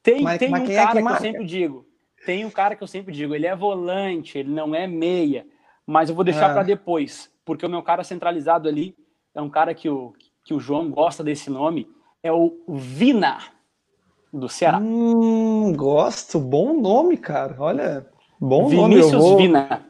Tem, 0.04 0.22
mas, 0.22 0.40
tem 0.40 0.50
mas 0.50 0.62
um 0.62 0.72
é 0.72 0.76
cara 0.76 0.92
que, 0.92 1.08
que 1.08 1.14
eu 1.14 1.18
sempre 1.18 1.46
digo. 1.46 1.87
Tem 2.28 2.44
um 2.44 2.52
cara 2.52 2.76
que 2.76 2.84
eu 2.84 2.88
sempre 2.88 3.14
digo, 3.14 3.34
ele 3.34 3.48
é 3.48 3.56
volante, 3.56 4.38
ele 4.38 4.52
não 4.52 4.76
é 4.76 4.86
meia. 4.86 5.48
Mas 5.86 6.10
eu 6.10 6.16
vou 6.16 6.26
deixar 6.26 6.52
ah. 6.52 6.54
para 6.56 6.64
depois, 6.64 7.32
porque 7.46 7.66
o 7.66 7.70
meu 7.70 7.82
cara 7.82 8.04
centralizado 8.04 8.68
ali 8.68 8.98
é 9.34 9.42
um 9.42 9.50
cara 9.50 9.74
que 9.74 9.88
o, 9.88 10.14
que 10.44 10.54
o 10.54 10.60
João 10.60 10.92
gosta 10.92 11.24
desse 11.24 11.50
nome, 11.50 11.88
é 12.22 12.30
o 12.30 12.66
Vina, 12.68 13.38
do 14.34 14.50
Ceará. 14.50 14.78
Hum, 14.78 15.72
gosto, 15.74 16.38
bom 16.38 16.74
nome, 16.82 17.16
cara. 17.16 17.56
Olha, 17.58 18.06
bom 18.38 18.68
Vinícius 18.68 19.14
nome. 19.14 19.24
Vou... 19.24 19.38
Vina. 19.38 19.86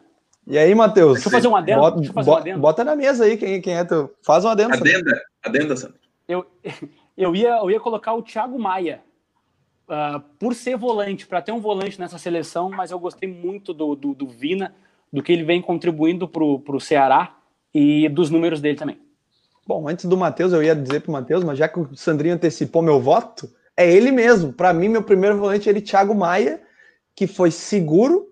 E 0.46 0.60
aí, 0.60 0.76
Matheus? 0.76 1.14
Deixa 1.14 1.30
eu 1.30 1.32
fazer 1.32 1.48
um 1.48 1.56
adendo. 1.56 1.82
Bota, 1.82 2.14
fazer 2.14 2.30
um 2.30 2.36
adendo. 2.36 2.60
bota 2.60 2.84
na 2.84 2.96
mesa 2.96 3.26
aí 3.26 3.36
quem, 3.36 3.60
quem 3.60 3.78
é 3.78 3.84
tu. 3.84 4.12
Faz 4.24 4.46
um 4.46 4.50
adendo. 4.50 4.76
Adenda, 4.76 5.22
adenda, 5.44 5.76
Sandro. 5.76 5.98
Eu, 6.28 6.46
eu, 7.18 7.36
ia, 7.36 7.58
eu 7.58 7.72
ia 7.72 7.80
colocar 7.80 8.14
o 8.14 8.22
Thiago 8.22 8.60
Maia. 8.60 9.02
Uh, 9.88 10.20
por 10.38 10.54
ser 10.54 10.76
volante, 10.76 11.26
para 11.26 11.42
ter 11.42 11.54
um 11.54 11.62
volante 11.62 12.00
nessa 12.00 12.18
seleção, 12.18 12.70
mas 12.70 12.92
eu 12.92 13.00
gostei 13.00 13.30
muito 13.30 13.74
do, 13.74 13.96
do, 13.96 14.14
do 14.14 14.28
Vina 14.28 14.76
do 15.12 15.24
que 15.24 15.32
ele 15.32 15.44
vem 15.44 15.62
contribuindo 15.62 16.28
para 16.28 16.44
o 16.44 16.80
Ceará 16.80 17.38
e 17.74 18.10
dos 18.10 18.30
números 18.30 18.60
dele 18.60 18.78
também. 18.78 19.00
Bom, 19.66 19.88
antes 19.88 20.06
do 20.06 20.18
Matheus, 20.18 20.54
eu 20.54 20.64
ia 20.64 20.76
dizer 20.76 21.02
para 21.02 21.10
o 21.10 21.14
Matheus, 21.14 21.44
mas 21.44 21.58
já 21.58 21.68
que 21.68 21.80
o 21.80 21.96
Sandrinho 21.96 22.36
antecipou 22.36 22.82
meu 22.82 23.00
voto, 23.00 23.50
é 23.76 23.90
ele 23.92 24.12
mesmo. 24.12 24.54
Para 24.54 24.74
mim, 24.74 24.88
meu 24.90 25.04
primeiro 25.04 25.38
volante 25.38 25.68
é 25.68 25.72
ele, 25.72 25.82
Thiago 25.82 26.16
Maia, 26.16 26.62
que 27.16 27.28
foi 27.28 27.52
seguro, 27.52 28.28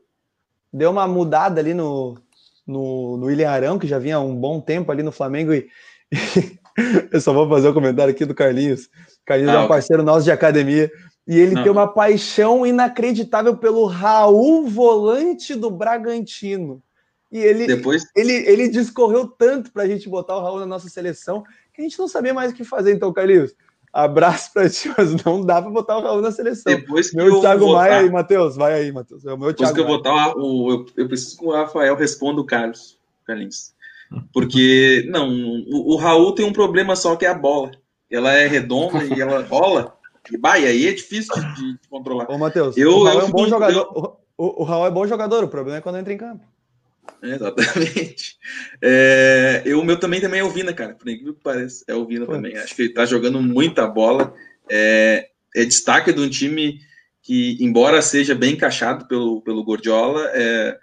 deu 0.71 0.91
uma 0.91 1.07
mudada 1.07 1.59
ali 1.59 1.73
no, 1.73 2.17
no, 2.65 3.17
no 3.17 3.25
William 3.25 3.49
Arão, 3.49 3.77
que 3.77 3.87
já 3.87 3.99
vinha 3.99 4.19
um 4.19 4.35
bom 4.35 4.61
tempo 4.61 4.91
ali 4.91 5.03
no 5.03 5.11
Flamengo. 5.11 5.53
E, 5.53 5.67
eu 7.11 7.19
só 7.19 7.33
vou 7.33 7.47
fazer 7.49 7.67
o 7.67 7.71
um 7.71 7.73
comentário 7.73 8.13
aqui 8.13 8.25
do 8.25 8.33
Carlinhos. 8.33 8.89
Carlinhos 9.25 9.53
ah, 9.53 9.61
é 9.61 9.65
um 9.65 9.67
parceiro 9.67 10.03
nosso 10.03 10.23
de 10.23 10.31
academia. 10.31 10.89
E 11.27 11.39
ele 11.39 11.55
Não. 11.55 11.63
tem 11.63 11.71
uma 11.71 11.87
paixão 11.87 12.65
inacreditável 12.65 13.57
pelo 13.57 13.85
Raul 13.85 14.67
Volante 14.67 15.55
do 15.55 15.71
Bragantino. 15.71 16.81
E 17.31 17.39
ele, 17.39 17.65
Depois... 17.65 18.05
ele, 18.15 18.31
ele 18.31 18.69
discorreu 18.69 19.27
tanto 19.27 19.71
para 19.71 19.83
a 19.83 19.87
gente 19.87 20.07
botar 20.07 20.37
o 20.37 20.41
Raul 20.41 20.59
na 20.59 20.65
nossa 20.65 20.87
seleção 20.87 21.43
que 21.73 21.81
a 21.81 21.83
gente 21.83 21.97
não 21.99 22.07
sabia 22.07 22.33
mais 22.33 22.51
o 22.51 22.55
que 22.55 22.63
fazer. 22.63 22.93
Então, 22.93 23.11
Carlinhos, 23.11 23.55
abraço 23.91 24.53
para 24.53 24.69
ti, 24.69 24.89
mas 24.95 25.15
não 25.23 25.41
dá 25.41 25.61
para 25.61 25.71
botar 25.71 25.97
o 25.97 26.01
Raul 26.01 26.21
na 26.21 26.31
seleção. 26.31 26.71
Depois 26.71 27.09
que 27.09 27.17
meu 27.17 27.27
eu 27.27 27.41
Thiago 27.41 27.65
votar... 27.67 27.89
Maia 27.89 28.05
e 28.05 28.11
Matheus, 28.11 28.55
vai 28.55 28.73
aí, 28.73 28.91
Matheus. 28.91 29.25
É 29.25 29.33
o 29.33 29.37
meu 29.37 29.49
Depois 29.49 29.71
Thiago 29.71 29.73
que 29.73 29.81
eu 29.81 29.85
Maia. 29.85 29.97
votar, 29.97 30.37
o, 30.37 30.71
eu, 30.71 30.85
eu 30.95 31.07
preciso 31.07 31.37
que 31.37 31.45
o 31.45 31.51
Rafael 31.51 31.95
responda 31.95 32.39
o 32.39 32.45
Carlos, 32.45 32.99
Carlinhos. 33.25 33.73
Porque, 34.31 35.05
não, 35.09 35.27
o, 35.27 35.93
o 35.93 35.95
Raul 35.97 36.33
tem 36.33 36.45
um 36.45 36.53
problema 36.53 36.95
só 36.95 37.15
que 37.15 37.25
é 37.25 37.29
a 37.29 37.33
bola. 37.33 37.71
Ela 38.09 38.33
é 38.33 38.45
redonda 38.47 39.03
e 39.03 39.19
ela 39.19 39.43
rola. 39.43 39.95
E, 40.31 40.37
bah, 40.37 40.59
e 40.59 40.65
aí 40.65 40.87
é 40.87 40.93
difícil 40.93 41.33
de, 41.33 41.73
de 41.73 41.89
controlar. 41.89 42.29
Ô, 42.29 42.37
Matheus, 42.37 42.75
eu, 42.77 42.91
o 42.91 43.03
Raul 43.03 43.19
eu 43.19 43.25
é 43.25 43.25
um 43.25 43.31
bom 43.31 43.47
jogador. 43.47 43.91
Eu... 43.95 44.25
O, 44.37 44.61
o, 44.61 44.63
Raul 44.65 44.87
é 44.87 44.91
bom 44.91 45.07
jogador, 45.07 45.43
o 45.43 45.47
problema 45.47 45.77
é 45.77 45.81
quando 45.81 45.97
entra 45.97 46.13
em 46.13 46.17
campo. 46.17 46.45
exatamente. 47.23 48.37
É, 48.81 49.61
eu, 49.65 49.79
o 49.79 49.85
meu 49.85 49.97
também, 49.97 50.19
também 50.19 50.41
é 50.41 50.43
o 50.43 50.49
Vina, 50.49 50.73
cara. 50.73 50.93
Por 50.93 51.07
incrível 51.07 51.33
que 51.33 51.41
pareça. 51.41 51.85
É 51.87 51.95
o 51.95 52.05
Vina 52.05 52.25
também. 52.25 52.57
Acho 52.57 52.75
que 52.75 52.83
ele 52.83 52.93
tá 52.93 53.05
jogando 53.05 53.41
muita 53.41 53.87
bola. 53.87 54.33
É, 54.69 55.29
é 55.55 55.63
destaque 55.63 56.11
de 56.11 56.19
um 56.19 56.29
time 56.29 56.79
que, 57.21 57.57
embora 57.59 58.01
seja 58.01 58.35
bem 58.35 58.53
encaixado 58.53 59.07
pelo, 59.07 59.41
pelo 59.41 59.63
Gordiola, 59.63 60.29
é, 60.33 60.77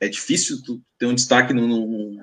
é 0.00 0.08
difícil 0.08 0.58
ter 0.98 1.06
um 1.06 1.14
destaque 1.14 1.54
no, 1.54 1.66
no 1.66 2.20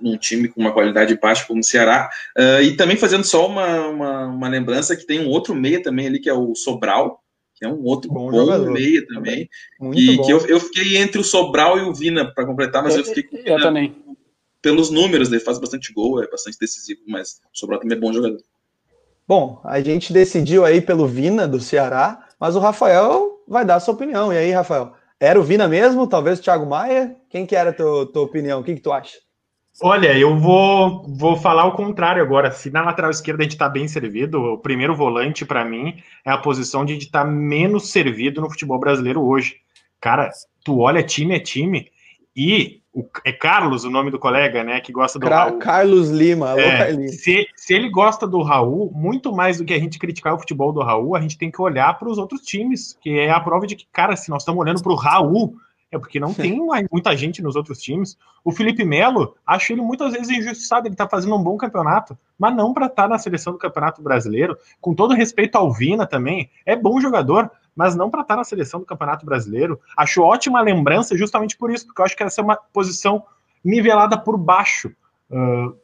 num 0.00 0.16
time 0.16 0.48
com 0.48 0.60
uma 0.60 0.72
qualidade 0.72 1.18
baixa 1.18 1.46
como 1.46 1.60
o 1.60 1.64
Ceará. 1.64 2.10
Uh, 2.36 2.62
e 2.62 2.76
também 2.76 2.96
fazendo 2.96 3.24
só 3.24 3.46
uma, 3.46 3.88
uma, 3.88 4.26
uma, 4.26 4.48
lembrança 4.48 4.96
que 4.96 5.06
tem 5.06 5.20
um 5.20 5.28
outro 5.28 5.54
meia 5.54 5.82
também 5.82 6.06
ali, 6.06 6.18
que 6.18 6.28
é 6.28 6.34
o 6.34 6.54
Sobral, 6.54 7.22
que 7.54 7.64
é 7.64 7.68
um 7.68 7.82
outro 7.84 8.10
bom, 8.10 8.30
bom 8.30 8.70
meia 8.70 9.06
também. 9.06 9.48
e 9.94 10.16
bom. 10.16 10.24
que 10.24 10.30
eu, 10.30 10.46
eu 10.46 10.60
fiquei 10.60 10.96
entre 10.96 11.20
o 11.20 11.24
Sobral 11.24 11.78
e 11.78 11.82
o 11.82 11.94
Vina 11.94 12.32
para 12.32 12.46
completar, 12.46 12.82
mas 12.82 12.94
eu, 12.94 13.00
eu 13.00 13.04
fiquei 13.06 13.22
com 13.24 13.36
eu 13.36 13.60
também. 13.60 13.94
Pelos 14.62 14.90
números, 14.90 15.30
ele 15.30 15.40
faz 15.40 15.58
bastante 15.58 15.92
gol, 15.92 16.22
é 16.22 16.28
bastante 16.28 16.58
decisivo, 16.58 17.00
mas 17.06 17.40
o 17.54 17.58
Sobral 17.58 17.80
também 17.80 17.96
é 17.96 18.00
bom 18.00 18.12
jogador. 18.12 18.40
Bom, 19.26 19.60
a 19.64 19.80
gente 19.80 20.12
decidiu 20.12 20.64
aí 20.64 20.80
pelo 20.80 21.06
Vina 21.06 21.46
do 21.46 21.60
Ceará, 21.60 22.28
mas 22.38 22.56
o 22.56 22.58
Rafael 22.58 23.42
vai 23.46 23.64
dar 23.64 23.76
a 23.76 23.80
sua 23.80 23.94
opinião. 23.94 24.32
E 24.32 24.36
aí, 24.36 24.50
Rafael? 24.50 24.92
Era 25.20 25.38
o 25.38 25.42
Vina 25.42 25.68
mesmo? 25.68 26.06
Talvez 26.06 26.38
o 26.38 26.42
Thiago 26.42 26.66
Maia? 26.66 27.14
Quem 27.28 27.44
que 27.44 27.54
era 27.54 27.70
a 27.70 27.72
tua, 27.72 28.10
tua 28.10 28.22
opinião? 28.22 28.60
O 28.60 28.64
que, 28.64 28.74
que 28.74 28.80
tu 28.80 28.90
acha? 28.90 29.18
Olha, 29.82 30.16
eu 30.18 30.36
vou, 30.36 31.04
vou 31.08 31.36
falar 31.36 31.64
o 31.64 31.72
contrário 31.72 32.22
agora. 32.22 32.50
Se 32.50 32.70
na 32.70 32.82
lateral 32.82 33.10
esquerda 33.10 33.42
a 33.42 33.44
gente 33.44 33.52
está 33.52 33.68
bem 33.68 33.88
servido, 33.88 34.38
o 34.38 34.58
primeiro 34.58 34.94
volante, 34.94 35.44
para 35.44 35.64
mim, 35.64 35.96
é 36.24 36.30
a 36.30 36.38
posição 36.38 36.84
de 36.84 36.92
a 36.92 36.94
gente 36.94 37.06
estar 37.06 37.24
tá 37.24 37.30
menos 37.30 37.90
servido 37.90 38.40
no 38.40 38.50
futebol 38.50 38.78
brasileiro 38.78 39.22
hoje. 39.22 39.56
Cara, 40.00 40.30
tu 40.64 40.80
olha 40.80 41.02
time 41.02 41.34
é 41.34 41.40
time 41.40 41.90
e 42.36 42.80
o, 42.92 43.04
é 43.24 43.32
Carlos 43.32 43.84
o 43.84 43.90
nome 43.90 44.10
do 44.10 44.18
colega, 44.18 44.64
né, 44.64 44.80
que 44.80 44.92
gosta 44.92 45.18
do 45.18 45.28
Raul. 45.28 45.58
Carlos 45.58 46.10
Lima. 46.10 46.60
É, 46.60 47.08
se, 47.08 47.46
se 47.56 47.74
ele 47.74 47.88
gosta 47.88 48.26
do 48.26 48.42
Raul, 48.42 48.90
muito 48.94 49.32
mais 49.32 49.58
do 49.58 49.64
que 49.64 49.72
a 49.72 49.78
gente 49.78 49.98
criticar 49.98 50.34
o 50.34 50.38
futebol 50.38 50.72
do 50.72 50.82
Raul, 50.82 51.16
a 51.16 51.20
gente 51.20 51.38
tem 51.38 51.50
que 51.50 51.62
olhar 51.62 51.98
para 51.98 52.08
os 52.08 52.18
outros 52.18 52.42
times, 52.42 52.98
que 53.00 53.18
é 53.18 53.30
a 53.30 53.40
prova 53.40 53.66
de 53.66 53.76
que, 53.76 53.86
cara, 53.92 54.16
se 54.16 54.28
nós 54.28 54.42
estamos 54.42 54.60
olhando 54.60 54.82
para 54.82 54.92
o 54.92 54.96
Raul 54.96 55.54
é 55.92 55.98
porque 55.98 56.20
não 56.20 56.32
tem 56.32 56.60
muita 56.90 57.16
gente 57.16 57.42
nos 57.42 57.56
outros 57.56 57.80
times. 57.80 58.16
O 58.44 58.52
Felipe 58.52 58.84
Melo, 58.84 59.36
acho 59.44 59.72
ele 59.72 59.82
muitas 59.82 60.12
vezes 60.12 60.30
injustiçado, 60.30 60.86
ele 60.86 60.94
tá 60.94 61.08
fazendo 61.08 61.34
um 61.34 61.42
bom 61.42 61.56
campeonato, 61.56 62.16
mas 62.38 62.54
não 62.54 62.72
para 62.72 62.86
estar 62.86 63.02
tá 63.02 63.08
na 63.08 63.18
seleção 63.18 63.52
do 63.52 63.58
Campeonato 63.58 64.00
Brasileiro. 64.00 64.56
Com 64.80 64.94
todo 64.94 65.14
respeito 65.14 65.56
ao 65.56 65.72
Vina 65.72 66.06
também, 66.06 66.48
é 66.64 66.76
bom 66.76 67.00
jogador, 67.00 67.50
mas 67.74 67.96
não 67.96 68.08
para 68.08 68.22
estar 68.22 68.34
tá 68.34 68.38
na 68.38 68.44
seleção 68.44 68.80
do 68.80 68.86
Campeonato 68.86 69.26
Brasileiro. 69.26 69.80
Acho 69.96 70.22
ótima 70.22 70.60
lembrança 70.60 71.16
justamente 71.16 71.56
por 71.56 71.72
isso, 71.72 71.86
porque 71.86 72.00
eu 72.00 72.04
acho 72.04 72.16
que 72.16 72.22
essa 72.22 72.40
é 72.40 72.44
uma 72.44 72.56
posição 72.56 73.24
nivelada 73.64 74.16
por 74.16 74.38
baixo. 74.38 74.92
Uh, 75.28 75.76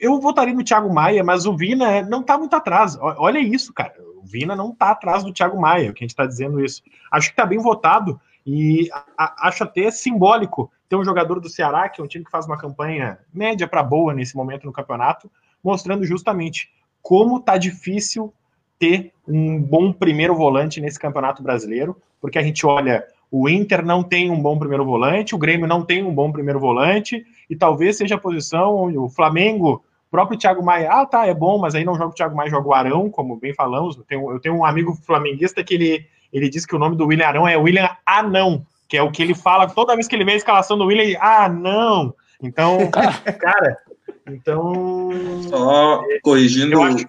eu 0.00 0.20
votaria 0.20 0.54
no 0.54 0.64
Thiago 0.64 0.92
Maia, 0.92 1.22
mas 1.22 1.46
o 1.46 1.56
Vina 1.56 2.02
não 2.02 2.22
tá 2.22 2.38
muito 2.38 2.54
atrás. 2.54 2.96
Olha 3.00 3.38
isso, 3.38 3.72
cara. 3.72 3.94
O 4.16 4.24
Vina 4.24 4.54
não 4.54 4.74
tá 4.74 4.90
atrás 4.90 5.22
do 5.24 5.32
Thiago 5.32 5.60
Maia, 5.60 5.92
que 5.92 6.04
a 6.04 6.06
gente 6.06 6.16
tá 6.16 6.26
dizendo 6.26 6.64
isso. 6.64 6.82
Acho 7.10 7.30
que 7.30 7.36
tá 7.36 7.46
bem 7.46 7.58
votado. 7.58 8.20
E 8.44 8.88
a, 9.16 9.48
acho 9.48 9.64
até 9.64 9.90
simbólico 9.90 10.70
ter 10.88 10.96
um 10.96 11.04
jogador 11.04 11.40
do 11.40 11.48
Ceará, 11.48 11.88
que 11.88 12.00
é 12.00 12.04
um 12.04 12.08
time 12.08 12.24
que 12.24 12.30
faz 12.30 12.46
uma 12.46 12.58
campanha 12.58 13.18
média 13.32 13.66
para 13.66 13.82
boa 13.82 14.12
nesse 14.12 14.36
momento 14.36 14.66
no 14.66 14.72
campeonato, 14.72 15.30
mostrando 15.62 16.04
justamente 16.04 16.70
como 17.00 17.40
tá 17.40 17.56
difícil 17.56 18.32
ter 18.78 19.12
um 19.26 19.60
bom 19.60 19.92
primeiro 19.92 20.34
volante 20.34 20.80
nesse 20.80 20.98
campeonato 20.98 21.42
brasileiro, 21.42 21.96
porque 22.20 22.38
a 22.38 22.42
gente 22.42 22.66
olha, 22.66 23.06
o 23.30 23.48
Inter 23.48 23.84
não 23.84 24.02
tem 24.02 24.30
um 24.30 24.40
bom 24.40 24.58
primeiro 24.58 24.84
volante, 24.84 25.34
o 25.34 25.38
Grêmio 25.38 25.66
não 25.66 25.84
tem 25.84 26.02
um 26.02 26.14
bom 26.14 26.30
primeiro 26.30 26.60
volante, 26.60 27.24
e 27.48 27.56
talvez 27.56 27.96
seja 27.96 28.16
a 28.16 28.18
posição 28.18 28.76
onde 28.76 28.98
o 28.98 29.08
Flamengo, 29.08 29.84
o 30.08 30.10
próprio 30.10 30.38
Thiago 30.38 30.62
Maia, 30.62 30.90
ah, 30.92 31.06
tá, 31.06 31.26
é 31.26 31.32
bom, 31.32 31.58
mas 31.58 31.74
aí 31.74 31.84
não 31.84 31.94
joga 31.94 32.10
o 32.10 32.14
Thiago 32.14 32.36
Maia, 32.36 32.50
joga 32.50 32.68
o 32.68 32.74
Arão, 32.74 33.08
como 33.08 33.36
bem 33.36 33.54
falamos. 33.54 33.96
Eu 33.96 34.04
tenho, 34.04 34.30
eu 34.30 34.40
tenho 34.40 34.56
um 34.56 34.64
amigo 34.64 34.94
flamenguista 34.94 35.64
que 35.64 35.74
ele, 35.74 36.06
ele 36.32 36.48
diz 36.48 36.64
que 36.64 36.74
o 36.74 36.78
nome 36.78 36.96
do 36.96 37.06
William 37.06 37.26
Arão 37.26 37.46
é 37.46 37.56
William 37.56 37.90
Anão, 38.06 38.66
que 38.88 38.96
é 38.96 39.02
o 39.02 39.10
que 39.10 39.22
ele 39.22 39.34
fala 39.34 39.68
toda 39.68 39.94
vez 39.94 40.08
que 40.08 40.16
ele 40.16 40.24
vê 40.24 40.32
a 40.32 40.36
escalação 40.36 40.78
do 40.78 40.86
William, 40.86 41.02
ele, 41.02 41.16
ah, 41.20 41.48
não. 41.48 42.14
Então, 42.42 42.78
cara, 43.40 43.78
então. 44.26 45.10
Só 45.48 46.02
corrigindo. 46.22 46.80
Acho... 46.82 47.06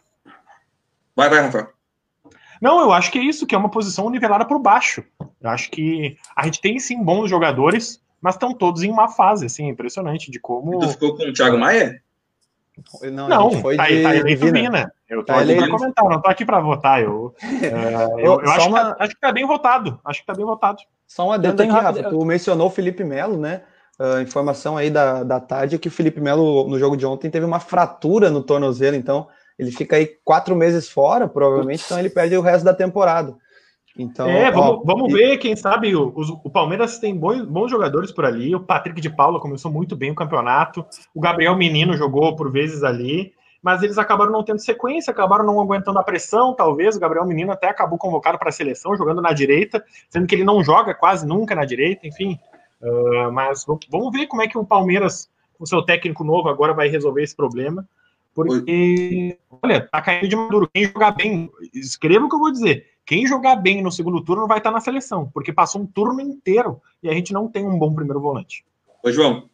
Vai, 1.15 1.29
vai, 1.29 1.41
Rafael. 1.41 1.69
Não, 2.61 2.79
eu 2.79 2.93
acho 2.93 3.11
que 3.11 3.19
é 3.19 3.23
isso, 3.23 3.45
que 3.45 3.53
é 3.53 3.57
uma 3.57 3.69
posição 3.69 4.09
nivelada 4.09 4.45
por 4.45 4.57
baixo. 4.59 5.03
Eu 5.41 5.49
acho 5.49 5.69
que 5.69 6.17
a 6.35 6.45
gente 6.45 6.61
tem 6.61 6.79
sim 6.79 7.03
bons 7.03 7.29
jogadores, 7.29 8.01
mas 8.21 8.35
estão 8.35 8.53
todos 8.53 8.83
em 8.83 8.89
uma 8.89 9.09
fase, 9.09 9.45
assim, 9.45 9.67
impressionante 9.67 10.31
de 10.31 10.39
como. 10.39 10.79
Tu 10.79 10.89
ficou 10.89 11.15
com 11.15 11.23
o 11.23 11.33
Thiago 11.33 11.57
Maia? 11.57 12.01
Não, 13.11 13.27
não 13.27 13.51
foi 13.61 13.77
tá, 13.77 13.87
de 13.87 14.01
tá 14.01 14.15
eleito 14.15 14.51
Vina. 14.51 14.91
Eu 15.07 15.19
tô 15.19 15.25
tá 15.25 15.39
aqui 15.41 15.55
para 15.55 15.69
comentar, 15.69 16.05
não 16.05 16.21
tô 16.21 16.29
aqui 16.29 16.45
para 16.45 16.59
votar. 16.59 17.01
Eu, 17.01 17.25
uh, 17.25 17.33
eu, 18.19 18.41
eu 18.41 18.49
acho, 18.49 18.69
uma... 18.69 18.79
que 18.79 18.85
tá, 18.85 19.03
acho 19.03 19.13
que 19.13 19.21
tá 19.21 19.31
bem 19.31 19.45
votado. 19.45 19.99
Acho 20.03 20.19
que 20.21 20.25
tá 20.25 20.33
bem 20.33 20.45
votado. 20.45 20.79
Só 21.07 21.27
um 21.27 21.31
adendo 21.31 21.61
aqui, 21.61 21.71
Rafa. 21.71 22.03
Tu 22.03 22.25
mencionou 22.25 22.67
o 22.67 22.71
Felipe 22.71 23.03
Melo, 23.03 23.37
né? 23.37 23.61
Uh, 23.99 24.21
informação 24.21 24.75
aí 24.75 24.89
da, 24.89 25.23
da 25.23 25.39
tarde 25.39 25.75
é 25.75 25.77
que 25.77 25.87
o 25.87 25.91
Felipe 25.91 26.19
Melo, 26.19 26.67
no 26.67 26.79
jogo 26.79 26.97
de 26.97 27.05
ontem, 27.05 27.29
teve 27.29 27.45
uma 27.45 27.59
fratura 27.59 28.31
no 28.31 28.41
tornozelo, 28.41 28.95
então 28.95 29.27
ele 29.57 29.71
fica 29.71 29.95
aí 29.97 30.09
quatro 30.23 30.55
meses 30.55 30.89
fora, 30.89 31.27
provavelmente, 31.27 31.83
então 31.85 31.99
ele 31.99 32.09
perde 32.09 32.35
o 32.35 32.41
resto 32.41 32.65
da 32.65 32.73
temporada. 32.73 33.35
Então, 33.97 34.27
é, 34.27 34.51
vamos, 34.51 34.79
ó, 34.79 34.83
vamos 34.83 35.11
e... 35.11 35.13
ver, 35.13 35.37
quem 35.37 35.55
sabe 35.55 35.95
o, 35.95 36.11
o, 36.43 36.49
Palmeiras 36.49 36.97
tem 36.97 37.15
bons, 37.15 37.45
bons 37.45 37.69
jogadores 37.69 38.11
por 38.11 38.25
ali. 38.25 38.55
O 38.55 38.59
Patrick 38.59 38.99
de 38.99 39.09
Paula 39.09 39.39
começou 39.39 39.71
muito 39.71 39.95
bem 39.95 40.11
o 40.11 40.15
campeonato. 40.15 40.83
O 41.13 41.21
Gabriel 41.21 41.55
Menino 41.55 41.95
jogou 41.95 42.35
por 42.35 42.51
vezes 42.51 42.83
ali, 42.83 43.33
mas 43.61 43.83
eles 43.83 43.99
acabaram 43.99 44.31
não 44.31 44.43
tendo 44.43 44.59
sequência, 44.59 45.11
acabaram 45.11 45.45
não 45.45 45.61
aguentando 45.61 45.99
a 45.99 46.03
pressão, 46.03 46.55
talvez. 46.55 46.95
O 46.95 46.99
Gabriel 46.99 47.25
Menino 47.25 47.51
até 47.51 47.69
acabou 47.69 47.99
convocado 47.99 48.39
para 48.39 48.49
a 48.49 48.51
seleção, 48.51 48.97
jogando 48.97 49.21
na 49.21 49.31
direita, 49.31 49.83
sendo 50.09 50.25
que 50.25 50.33
ele 50.33 50.43
não 50.43 50.63
joga 50.63 50.95
quase 50.95 51.25
nunca 51.27 51.53
na 51.53 51.63
direita, 51.63 52.07
enfim. 52.07 52.39
Uh, 52.81 53.31
mas 53.31 53.63
vamos 53.89 54.11
ver 54.11 54.25
como 54.25 54.41
é 54.41 54.47
que 54.47 54.57
o 54.57 54.65
Palmeiras, 54.65 55.29
o 55.59 55.67
seu 55.67 55.83
técnico 55.83 56.23
novo, 56.23 56.49
agora 56.49 56.73
vai 56.73 56.87
resolver 56.87 57.21
esse 57.21 57.35
problema. 57.35 57.87
Porque, 58.33 59.37
olha, 59.61 59.87
tá 59.87 60.01
caindo 60.01 60.27
de 60.27 60.35
maduro. 60.35 60.67
Quem 60.73 60.85
jogar 60.85 61.11
bem, 61.11 61.51
escreva 61.71 62.25
o 62.25 62.29
que 62.29 62.35
eu 62.35 62.39
vou 62.39 62.51
dizer. 62.51 62.92
Quem 63.05 63.27
jogar 63.27 63.57
bem 63.57 63.81
no 63.81 63.91
segundo 63.91 64.23
turno 64.23 64.47
vai 64.47 64.59
estar 64.59 64.71
na 64.71 64.79
seleção, 64.79 65.29
porque 65.33 65.51
passou 65.51 65.81
um 65.81 65.85
turno 65.85 66.21
inteiro 66.21 66.81
e 67.01 67.09
a 67.09 67.13
gente 67.13 67.33
não 67.33 67.47
tem 67.47 67.65
um 67.65 67.77
bom 67.77 67.93
primeiro 67.93 68.19
volante. 68.19 68.63
Ô, 69.03 69.11
João, 69.11 69.49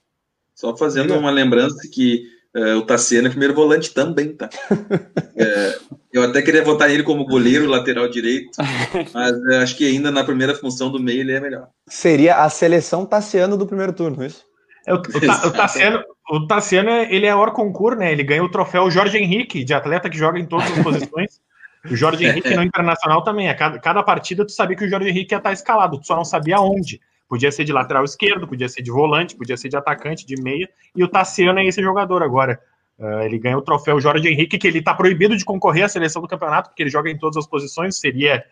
só 0.53 0.75
fazendo 0.77 1.15
uma 1.15 1.31
lembrança 1.31 1.88
que 1.91 2.25
uh, 2.55 2.77
o 2.77 2.83
Tassiano 2.83 3.27
é 3.27 3.31
primeiro 3.31 3.55
volante 3.55 3.91
também, 3.91 4.33
tá? 4.35 4.49
é, 5.35 5.79
eu 6.13 6.21
até 6.21 6.41
queria 6.41 6.63
votar 6.63 6.89
nele 6.89 7.01
como 7.01 7.25
goleiro, 7.25 7.67
lateral 7.67 8.07
direito, 8.07 8.51
mas 9.13 9.31
uh, 9.31 9.63
acho 9.63 9.75
que 9.75 9.88
ainda 9.88 10.12
na 10.12 10.23
primeira 10.23 10.53
função 10.53 10.91
do 10.91 10.99
meio 10.99 11.21
ele 11.21 11.31
é 11.31 11.39
melhor. 11.39 11.69
Seria 11.88 12.43
a 12.43 12.49
seleção 12.49 13.05
Tassiano 13.05 13.57
do 13.57 13.65
primeiro 13.65 13.93
turno, 13.93 14.21
é 14.21 14.27
isso? 14.27 14.45
É, 14.85 14.93
o, 14.93 14.97
o, 14.97 15.47
o, 15.47 15.51
Tassiano, 15.51 16.03
o 16.29 16.47
Tassiano, 16.47 16.89
ele 16.89 17.25
é 17.25 17.35
hora 17.35 17.51
concurso, 17.51 17.99
né? 17.99 18.12
Ele 18.12 18.23
ganha 18.23 18.43
o 18.43 18.51
troféu 18.51 18.91
Jorge 18.91 19.17
Henrique, 19.17 19.63
de 19.63 19.73
atleta 19.73 20.09
que 20.09 20.17
joga 20.17 20.39
em 20.39 20.45
todas 20.45 20.71
as 20.71 20.83
posições. 20.83 21.39
O 21.85 21.95
Jorge 21.95 22.25
Henrique 22.27 22.53
no 22.55 22.63
Internacional 22.63 23.23
também. 23.23 23.49
A 23.49 23.55
cada, 23.55 23.79
cada 23.79 24.03
partida 24.03 24.45
tu 24.45 24.51
sabia 24.51 24.75
que 24.75 24.85
o 24.85 24.89
Jorge 24.89 25.09
Henrique 25.09 25.33
ia 25.33 25.37
estar 25.37 25.53
escalado, 25.53 25.99
tu 25.99 26.07
só 26.07 26.15
não 26.15 26.25
sabia 26.25 26.59
onde. 26.59 26.99
Podia 27.27 27.51
ser 27.51 27.63
de 27.63 27.71
lateral 27.71 28.03
esquerdo, 28.03 28.47
podia 28.47 28.67
ser 28.67 28.81
de 28.81 28.89
volante, 28.89 29.35
podia 29.35 29.55
ser 29.55 29.69
de 29.69 29.77
atacante, 29.77 30.25
de 30.25 30.41
meia. 30.41 30.67
E 30.95 31.03
o 31.03 31.07
Tassiano 31.07 31.59
é 31.59 31.65
esse 31.65 31.81
jogador 31.81 32.23
agora. 32.23 32.59
Uh, 32.97 33.21
ele 33.21 33.37
ganha 33.37 33.57
o 33.57 33.61
troféu 33.61 33.99
Jorge 34.01 34.27
Henrique, 34.27 34.57
que 34.57 34.67
ele 34.67 34.79
está 34.79 34.93
proibido 34.93 35.37
de 35.37 35.45
concorrer 35.45 35.85
à 35.85 35.87
seleção 35.87 36.21
do 36.21 36.27
campeonato, 36.27 36.69
porque 36.69 36.83
ele 36.83 36.89
joga 36.89 37.09
em 37.09 37.17
todas 37.17 37.37
as 37.37 37.47
posições. 37.47 37.97
Seria, 37.97 38.43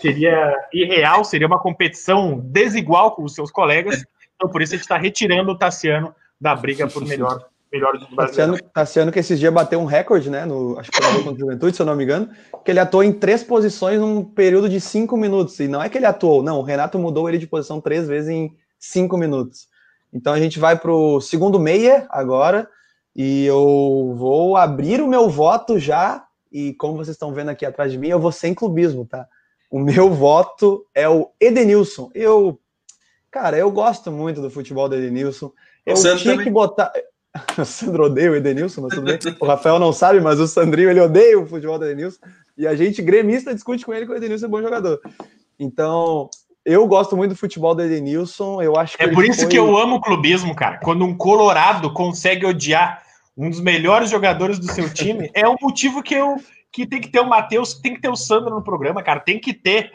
seria 0.00 0.52
irreal, 0.72 1.22
seria 1.22 1.46
uma 1.46 1.60
competição 1.60 2.40
desigual 2.40 3.14
com 3.14 3.22
os 3.22 3.34
seus 3.34 3.52
colegas. 3.52 4.04
Então, 4.34 4.48
por 4.48 4.62
isso, 4.62 4.72
a 4.72 4.76
gente 4.76 4.84
está 4.84 4.96
retirando 4.96 5.52
o 5.52 5.56
Tassiano 5.56 6.14
da 6.40 6.56
briga 6.56 6.88
por 6.88 7.04
melhor, 7.04 7.44
melhor 7.72 7.98
do 7.98 8.06
Tassiano, 8.16 8.58
Tassiano, 8.72 9.12
que 9.12 9.18
esses 9.18 9.38
dias 9.38 9.52
bateu 9.52 9.80
um 9.80 9.84
recorde, 9.84 10.30
né? 10.30 10.44
No, 10.44 10.78
acho 10.78 10.90
que 10.90 11.02
foi 11.02 11.22
contra 11.22 11.32
o 11.32 11.38
Juventude, 11.38 11.76
se 11.76 11.82
eu 11.82 11.86
não 11.86 11.96
me 11.96 12.04
engano, 12.04 12.28
que 12.64 12.70
ele 12.70 12.80
atuou 12.80 13.02
em 13.02 13.12
três 13.12 13.42
posições 13.42 14.00
num 14.00 14.24
período 14.24 14.68
de 14.68 14.80
cinco 14.80 15.16
minutos. 15.16 15.58
E 15.60 15.68
não 15.68 15.82
é 15.82 15.88
que 15.88 15.98
ele 15.98 16.06
atuou, 16.06 16.42
não. 16.42 16.58
O 16.58 16.62
Renato 16.62 16.98
mudou 16.98 17.28
ele 17.28 17.38
de 17.38 17.46
posição 17.46 17.80
três 17.80 18.08
vezes 18.08 18.30
em 18.30 18.56
cinco 18.78 19.16
minutos. 19.16 19.68
Então 20.12 20.32
a 20.32 20.38
gente 20.38 20.58
vai 20.58 20.78
para 20.78 20.92
o 20.92 21.20
segundo 21.20 21.58
meia 21.58 22.06
agora. 22.10 22.68
E 23.14 23.44
eu 23.46 24.14
vou 24.16 24.56
abrir 24.56 25.00
o 25.00 25.08
meu 25.08 25.28
voto 25.28 25.78
já. 25.78 26.24
E 26.50 26.72
como 26.74 26.96
vocês 26.96 27.14
estão 27.14 27.32
vendo 27.32 27.50
aqui 27.50 27.66
atrás 27.66 27.92
de 27.92 27.98
mim, 27.98 28.08
eu 28.08 28.20
vou 28.20 28.32
sem 28.32 28.54
clubismo, 28.54 29.04
tá? 29.04 29.26
O 29.70 29.78
meu 29.78 30.10
voto 30.10 30.86
é 30.94 31.08
o 31.08 31.30
Edenilson. 31.40 32.10
Eu 32.14 32.58
Cara, 33.30 33.58
eu 33.58 33.70
gosto 33.70 34.10
muito 34.10 34.40
do 34.40 34.50
futebol 34.50 34.88
do 34.88 34.96
Edenilson. 34.96 35.52
Eu 35.84 35.94
tinha 35.94 36.16
também. 36.16 36.44
que 36.44 36.50
botar. 36.50 36.92
O 37.58 37.64
Sandro 37.64 38.04
odeia 38.04 38.30
o 38.30 38.36
Edenilson, 38.36 38.82
mas 38.82 38.94
tudo 38.94 39.04
bem. 39.04 39.18
O 39.40 39.46
Rafael 39.46 39.78
não 39.78 39.92
sabe, 39.92 40.20
mas 40.20 40.38
o 40.40 40.46
Sandrinho 40.46 40.90
ele 40.90 41.00
odeia 41.00 41.38
o 41.38 41.46
futebol 41.46 41.78
do 41.78 41.84
Edenilson. 41.84 42.20
E 42.56 42.66
a 42.66 42.74
gente, 42.74 43.02
gremista, 43.02 43.54
discute 43.54 43.84
com 43.84 43.92
ele 43.92 44.06
que 44.06 44.12
o 44.12 44.16
Edenilson 44.16 44.46
é 44.46 44.48
bom 44.48 44.62
jogador. 44.62 45.00
Então, 45.58 46.28
eu 46.64 46.86
gosto 46.86 47.16
muito 47.16 47.32
do 47.32 47.38
futebol 47.38 47.74
do 47.74 47.82
Edenilson. 47.82 48.62
Eu 48.62 48.76
acho 48.76 48.96
que 48.96 49.02
É 49.02 49.08
por 49.08 49.24
isso 49.24 49.40
foi... 49.40 49.48
que 49.48 49.58
eu 49.58 49.76
amo 49.76 49.96
o 49.96 50.00
clubismo, 50.00 50.54
cara. 50.54 50.78
Quando 50.78 51.04
um 51.04 51.16
Colorado 51.16 51.92
consegue 51.92 52.46
odiar 52.46 53.02
um 53.36 53.48
dos 53.48 53.60
melhores 53.60 54.10
jogadores 54.10 54.58
do 54.58 54.70
seu 54.70 54.92
time, 54.92 55.30
é 55.34 55.48
um 55.48 55.56
motivo 55.60 56.02
que 56.02 56.14
eu 56.14 56.36
que 56.70 56.86
tem 56.86 57.00
que 57.00 57.08
ter 57.08 57.20
o 57.20 57.28
Matheus, 57.28 57.74
tem 57.74 57.94
que 57.94 58.00
ter 58.00 58.10
o 58.10 58.16
Sandro 58.16 58.54
no 58.54 58.62
programa, 58.62 59.02
cara. 59.02 59.20
Tem 59.20 59.40
que 59.40 59.54
ter 59.54 59.90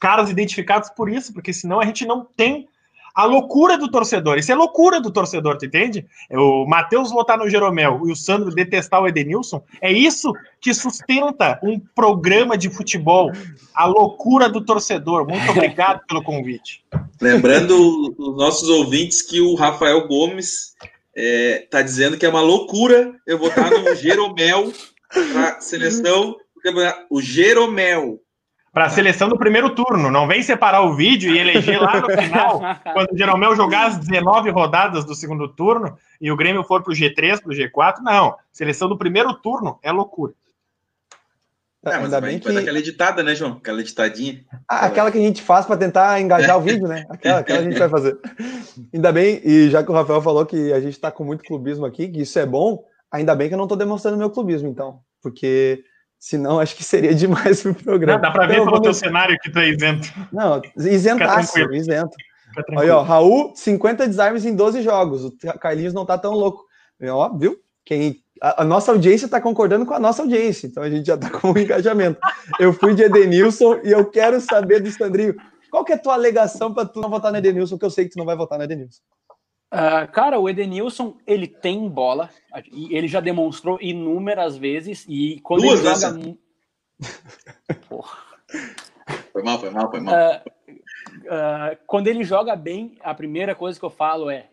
caras 0.00 0.30
identificados 0.30 0.90
por 0.90 1.10
isso, 1.10 1.32
porque 1.32 1.52
senão 1.52 1.80
a 1.80 1.84
gente 1.84 2.06
não 2.06 2.24
tem 2.24 2.68
a 3.18 3.24
loucura 3.24 3.76
do 3.76 3.90
torcedor. 3.90 4.38
Isso 4.38 4.52
é 4.52 4.54
loucura 4.54 5.00
do 5.00 5.10
torcedor, 5.10 5.58
tu 5.58 5.66
entende? 5.66 6.06
O 6.30 6.64
Matheus 6.68 7.10
votar 7.10 7.36
no 7.36 7.50
Jeromel 7.50 8.02
e 8.06 8.12
o 8.12 8.14
Sandro 8.14 8.54
detestar 8.54 9.02
o 9.02 9.08
Edenilson, 9.08 9.60
é 9.82 9.90
isso 9.90 10.32
que 10.60 10.72
sustenta 10.72 11.58
um 11.60 11.80
programa 11.80 12.56
de 12.56 12.70
futebol. 12.70 13.32
A 13.74 13.86
loucura 13.86 14.48
do 14.48 14.64
torcedor. 14.64 15.26
Muito 15.26 15.50
obrigado 15.50 16.06
pelo 16.06 16.22
convite. 16.22 16.84
Lembrando 17.20 18.14
os 18.16 18.36
nossos 18.36 18.68
ouvintes 18.68 19.20
que 19.20 19.40
o 19.40 19.56
Rafael 19.56 20.06
Gomes 20.06 20.76
está 21.12 21.80
é, 21.80 21.82
dizendo 21.82 22.16
que 22.16 22.24
é 22.24 22.28
uma 22.28 22.40
loucura 22.40 23.16
eu 23.26 23.36
votar 23.36 23.68
no 23.68 23.96
Jeromel 23.96 24.72
para 25.32 25.60
seleção. 25.60 26.36
O 27.10 27.20
Jeromel 27.20 28.20
para 28.78 28.86
a 28.86 28.90
seleção 28.90 29.28
do 29.28 29.36
primeiro 29.36 29.74
turno. 29.74 30.08
Não 30.08 30.28
vem 30.28 30.40
separar 30.40 30.82
o 30.82 30.94
vídeo 30.94 31.34
e 31.34 31.38
eleger 31.40 31.82
lá 31.82 32.00
no 32.00 32.06
final, 32.08 32.60
quando 32.94 33.10
o 33.10 33.18
Jeromel 33.18 33.56
jogar 33.56 33.88
as 33.88 33.98
19 33.98 34.50
rodadas 34.50 35.04
do 35.04 35.16
segundo 35.16 35.48
turno 35.48 35.98
e 36.20 36.30
o 36.30 36.36
Grêmio 36.36 36.62
for 36.62 36.80
para 36.80 36.92
o 36.92 36.94
G3, 36.94 37.42
para 37.42 37.50
o 37.50 37.56
G4. 37.56 37.96
Não. 38.04 38.36
Seleção 38.52 38.88
do 38.88 38.96
primeiro 38.96 39.34
turno 39.34 39.80
é 39.82 39.90
loucura. 39.90 40.32
É, 41.84 41.90
mas 41.90 42.04
Ainda 42.04 42.20
bem 42.20 42.38
que... 42.38 42.56
aquela 42.56 42.78
editada, 42.78 43.20
né, 43.24 43.34
João? 43.34 43.54
Aquela 43.54 43.80
editadinha. 43.80 44.44
Ah, 44.68 44.86
aquela 44.86 45.10
que 45.10 45.18
a 45.18 45.22
gente 45.22 45.42
faz 45.42 45.66
para 45.66 45.76
tentar 45.76 46.20
engajar 46.20 46.56
o 46.56 46.60
vídeo, 46.60 46.86
né? 46.86 47.04
Aquela, 47.10 47.40
aquela 47.40 47.58
a 47.58 47.64
gente 47.64 47.78
vai 47.80 47.88
fazer. 47.88 48.16
Ainda 48.94 49.10
bem, 49.10 49.40
e 49.44 49.70
já 49.70 49.82
que 49.82 49.90
o 49.90 49.94
Rafael 49.94 50.22
falou 50.22 50.46
que 50.46 50.72
a 50.72 50.78
gente 50.78 50.92
está 50.92 51.10
com 51.10 51.24
muito 51.24 51.42
clubismo 51.42 51.84
aqui, 51.84 52.06
que 52.06 52.20
isso 52.20 52.38
é 52.38 52.46
bom, 52.46 52.84
ainda 53.10 53.34
bem 53.34 53.48
que 53.48 53.54
eu 53.54 53.58
não 53.58 53.64
estou 53.64 53.76
demonstrando 53.76 54.16
meu 54.16 54.30
clubismo, 54.30 54.68
então. 54.68 55.00
Porque 55.20 55.82
Senão, 56.18 56.58
acho 56.58 56.74
que 56.74 56.84
seria 56.84 57.14
demais 57.14 57.62
pro 57.62 57.74
programa. 57.74 58.14
Não, 58.14 58.22
dá 58.22 58.30
para 58.30 58.46
ver 58.46 58.54
então, 58.54 58.64
pelo 58.64 58.76
vamos... 58.76 58.98
teu 58.98 59.08
cenário 59.08 59.38
que 59.40 59.50
tu 59.50 59.58
é 59.58 59.68
isento. 59.68 60.08
Não, 60.32 60.60
isentaço, 60.76 61.58
isento. 61.72 62.16
Olha, 62.72 62.96
ó, 62.96 63.02
Raul, 63.02 63.52
50 63.54 64.06
desarmes 64.08 64.44
em 64.44 64.54
12 64.54 64.82
jogos. 64.82 65.24
O 65.24 65.32
Carlinhos 65.60 65.94
não 65.94 66.04
tá 66.04 66.18
tão 66.18 66.32
louco. 66.32 66.64
Ó, 67.02 67.36
viu? 67.36 67.56
Quem, 67.84 68.22
a, 68.42 68.62
a 68.62 68.64
nossa 68.64 68.92
audiência 68.92 69.26
está 69.26 69.40
concordando 69.40 69.86
com 69.86 69.94
a 69.94 70.00
nossa 70.00 70.22
audiência, 70.22 70.66
então 70.66 70.82
a 70.82 70.90
gente 70.90 71.06
já 71.06 71.14
está 71.14 71.30
com 71.38 71.52
um 71.52 71.58
engajamento. 71.58 72.18
Eu 72.58 72.72
fui 72.72 72.94
de 72.94 73.02
Edenilson 73.02 73.80
e 73.84 73.90
eu 73.90 74.04
quero 74.04 74.40
saber 74.40 74.80
do 74.80 74.90
Sandrinho. 74.90 75.34
Qual 75.70 75.84
que 75.84 75.92
é 75.92 75.94
a 75.94 75.98
tua 75.98 76.14
alegação 76.14 76.72
para 76.72 76.88
tu 76.88 77.00
não 77.00 77.10
votar 77.10 77.30
no 77.30 77.38
Edenilson, 77.38 77.78
que 77.78 77.84
eu 77.84 77.90
sei 77.90 78.06
que 78.06 78.12
tu 78.12 78.18
não 78.18 78.24
vai 78.24 78.36
votar 78.36 78.58
no 78.58 78.64
Edenilson? 78.64 79.02
Uh, 79.72 80.10
cara, 80.12 80.38
o 80.38 80.48
Edenilson, 80.48 81.18
ele 81.26 81.46
tem 81.46 81.88
bola, 81.88 82.30
ele 82.72 83.06
já 83.06 83.20
demonstrou 83.20 83.78
inúmeras 83.80 84.56
vezes, 84.56 85.04
e 85.08 85.40
quando 85.40 85.62
Duas 85.62 86.04
ele 86.04 86.12
joga... 86.12 86.38
Porra. 87.88 88.18
Foi 89.32 89.42
mal, 89.42 89.58
foi 89.58 89.70
mal, 89.70 89.90
foi 89.90 90.00
mal. 90.00 90.14
Uh, 90.14 90.72
uh, 90.72 91.78
quando 91.86 92.06
ele 92.08 92.24
joga 92.24 92.56
bem, 92.56 92.96
a 93.00 93.14
primeira 93.14 93.54
coisa 93.54 93.78
que 93.78 93.84
eu 93.84 93.90
falo 93.90 94.30
é, 94.30 94.48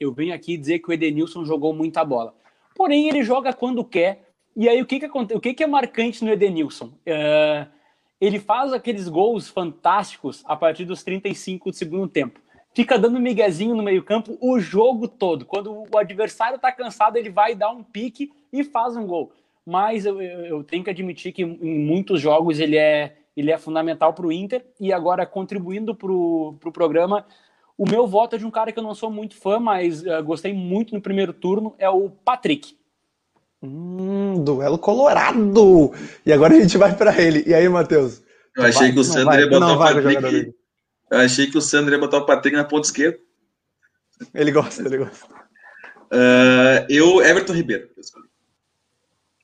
eu 0.00 0.12
venho 0.12 0.34
aqui 0.34 0.56
dizer 0.56 0.80
que 0.80 0.88
o 0.88 0.92
Edenilson 0.92 1.44
jogou 1.44 1.72
muita 1.72 2.04
bola. 2.04 2.34
Porém, 2.74 3.08
ele 3.08 3.22
joga 3.22 3.52
quando 3.52 3.84
quer, 3.84 4.24
E 4.56 4.68
aí, 4.68 4.80
o 4.80 4.86
que, 4.86 5.00
que, 5.00 5.06
o 5.06 5.40
que, 5.40 5.54
que 5.54 5.64
é 5.64 5.66
marcante 5.66 6.24
no 6.24 6.30
Edenilson? 6.30 6.86
Uh, 6.86 7.68
ele 8.20 8.38
faz 8.38 8.72
aqueles 8.72 9.08
gols 9.08 9.48
fantásticos 9.48 10.42
a 10.46 10.56
partir 10.56 10.84
dos 10.84 11.02
35 11.02 11.70
do 11.70 11.76
segundo 11.76 12.08
tempo. 12.08 12.40
Fica 12.74 12.98
dando 12.98 13.20
miguezinho 13.20 13.76
no 13.76 13.82
meio-campo 13.82 14.36
o 14.40 14.58
jogo 14.58 15.06
todo. 15.06 15.44
Quando 15.44 15.84
o 15.92 15.96
adversário 15.96 16.56
está 16.56 16.72
cansado, 16.72 17.16
ele 17.16 17.30
vai 17.30 17.54
dar 17.54 17.70
um 17.70 17.84
pique 17.84 18.32
e 18.52 18.64
faz 18.64 18.96
um 18.96 19.06
gol. 19.06 19.32
Mas 19.64 20.04
eu, 20.04 20.20
eu 20.20 20.64
tenho 20.64 20.82
que 20.82 20.90
admitir 20.90 21.32
que 21.32 21.42
em 21.42 21.78
muitos 21.86 22.20
jogos 22.20 22.58
ele 22.58 22.76
é, 22.76 23.16
ele 23.36 23.52
é 23.52 23.58
fundamental 23.58 24.12
para 24.12 24.26
o 24.26 24.32
Inter 24.32 24.64
e 24.80 24.92
agora 24.92 25.24
contribuindo 25.24 25.94
para 25.94 26.10
o 26.10 26.56
pro 26.58 26.72
programa. 26.72 27.24
O 27.78 27.88
meu 27.88 28.06
voto 28.06 28.34
é 28.34 28.38
de 28.38 28.44
um 28.44 28.50
cara 28.50 28.72
que 28.72 28.78
eu 28.78 28.82
não 28.82 28.94
sou 28.94 29.10
muito 29.10 29.36
fã, 29.36 29.60
mas 29.60 30.02
uh, 30.02 30.22
gostei 30.24 30.52
muito 30.52 30.94
no 30.94 31.00
primeiro 31.00 31.32
turno, 31.32 31.74
é 31.78 31.88
o 31.88 32.10
Patrick. 32.10 32.76
Hum, 33.62 34.42
duelo 34.44 34.78
colorado! 34.78 35.92
E 36.26 36.32
agora 36.32 36.54
a 36.54 36.60
gente 36.60 36.76
vai 36.76 36.94
para 36.94 37.20
ele. 37.20 37.44
E 37.46 37.54
aí, 37.54 37.68
Matheus? 37.68 38.22
Eu 38.56 38.64
achei 38.64 38.88
vai, 38.88 38.92
que 38.92 39.00
o 39.00 39.04
Sandro 39.04 39.40
ia 39.40 39.48
botar 39.48 39.72
o 39.72 39.78
Patrick. 39.78 40.54
Eu 41.10 41.18
achei 41.18 41.46
que 41.50 41.58
o 41.58 41.60
Sandro 41.60 41.94
ia 41.94 42.00
botar 42.00 42.18
o 42.18 42.26
Patrick 42.26 42.56
na 42.56 42.64
ponta 42.64 42.86
esquerda. 42.86 43.18
Ele 44.32 44.52
gosta, 44.52 44.82
ele 44.82 44.98
gosta. 44.98 45.26
Uh, 46.12 46.86
eu, 46.88 47.22
Everton 47.22 47.52
Ribeiro. 47.52 47.90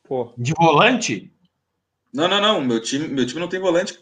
Pô. 0.05 0.33
De 0.37 0.53
volante? 0.55 1.33
Não, 2.13 2.29
não, 2.29 2.41
não. 2.41 2.61
Meu 2.61 2.81
time, 2.81 3.09
meu 3.09 3.27
time 3.27 3.41
não 3.41 3.49
tem 3.49 3.61
volante. 3.61 3.99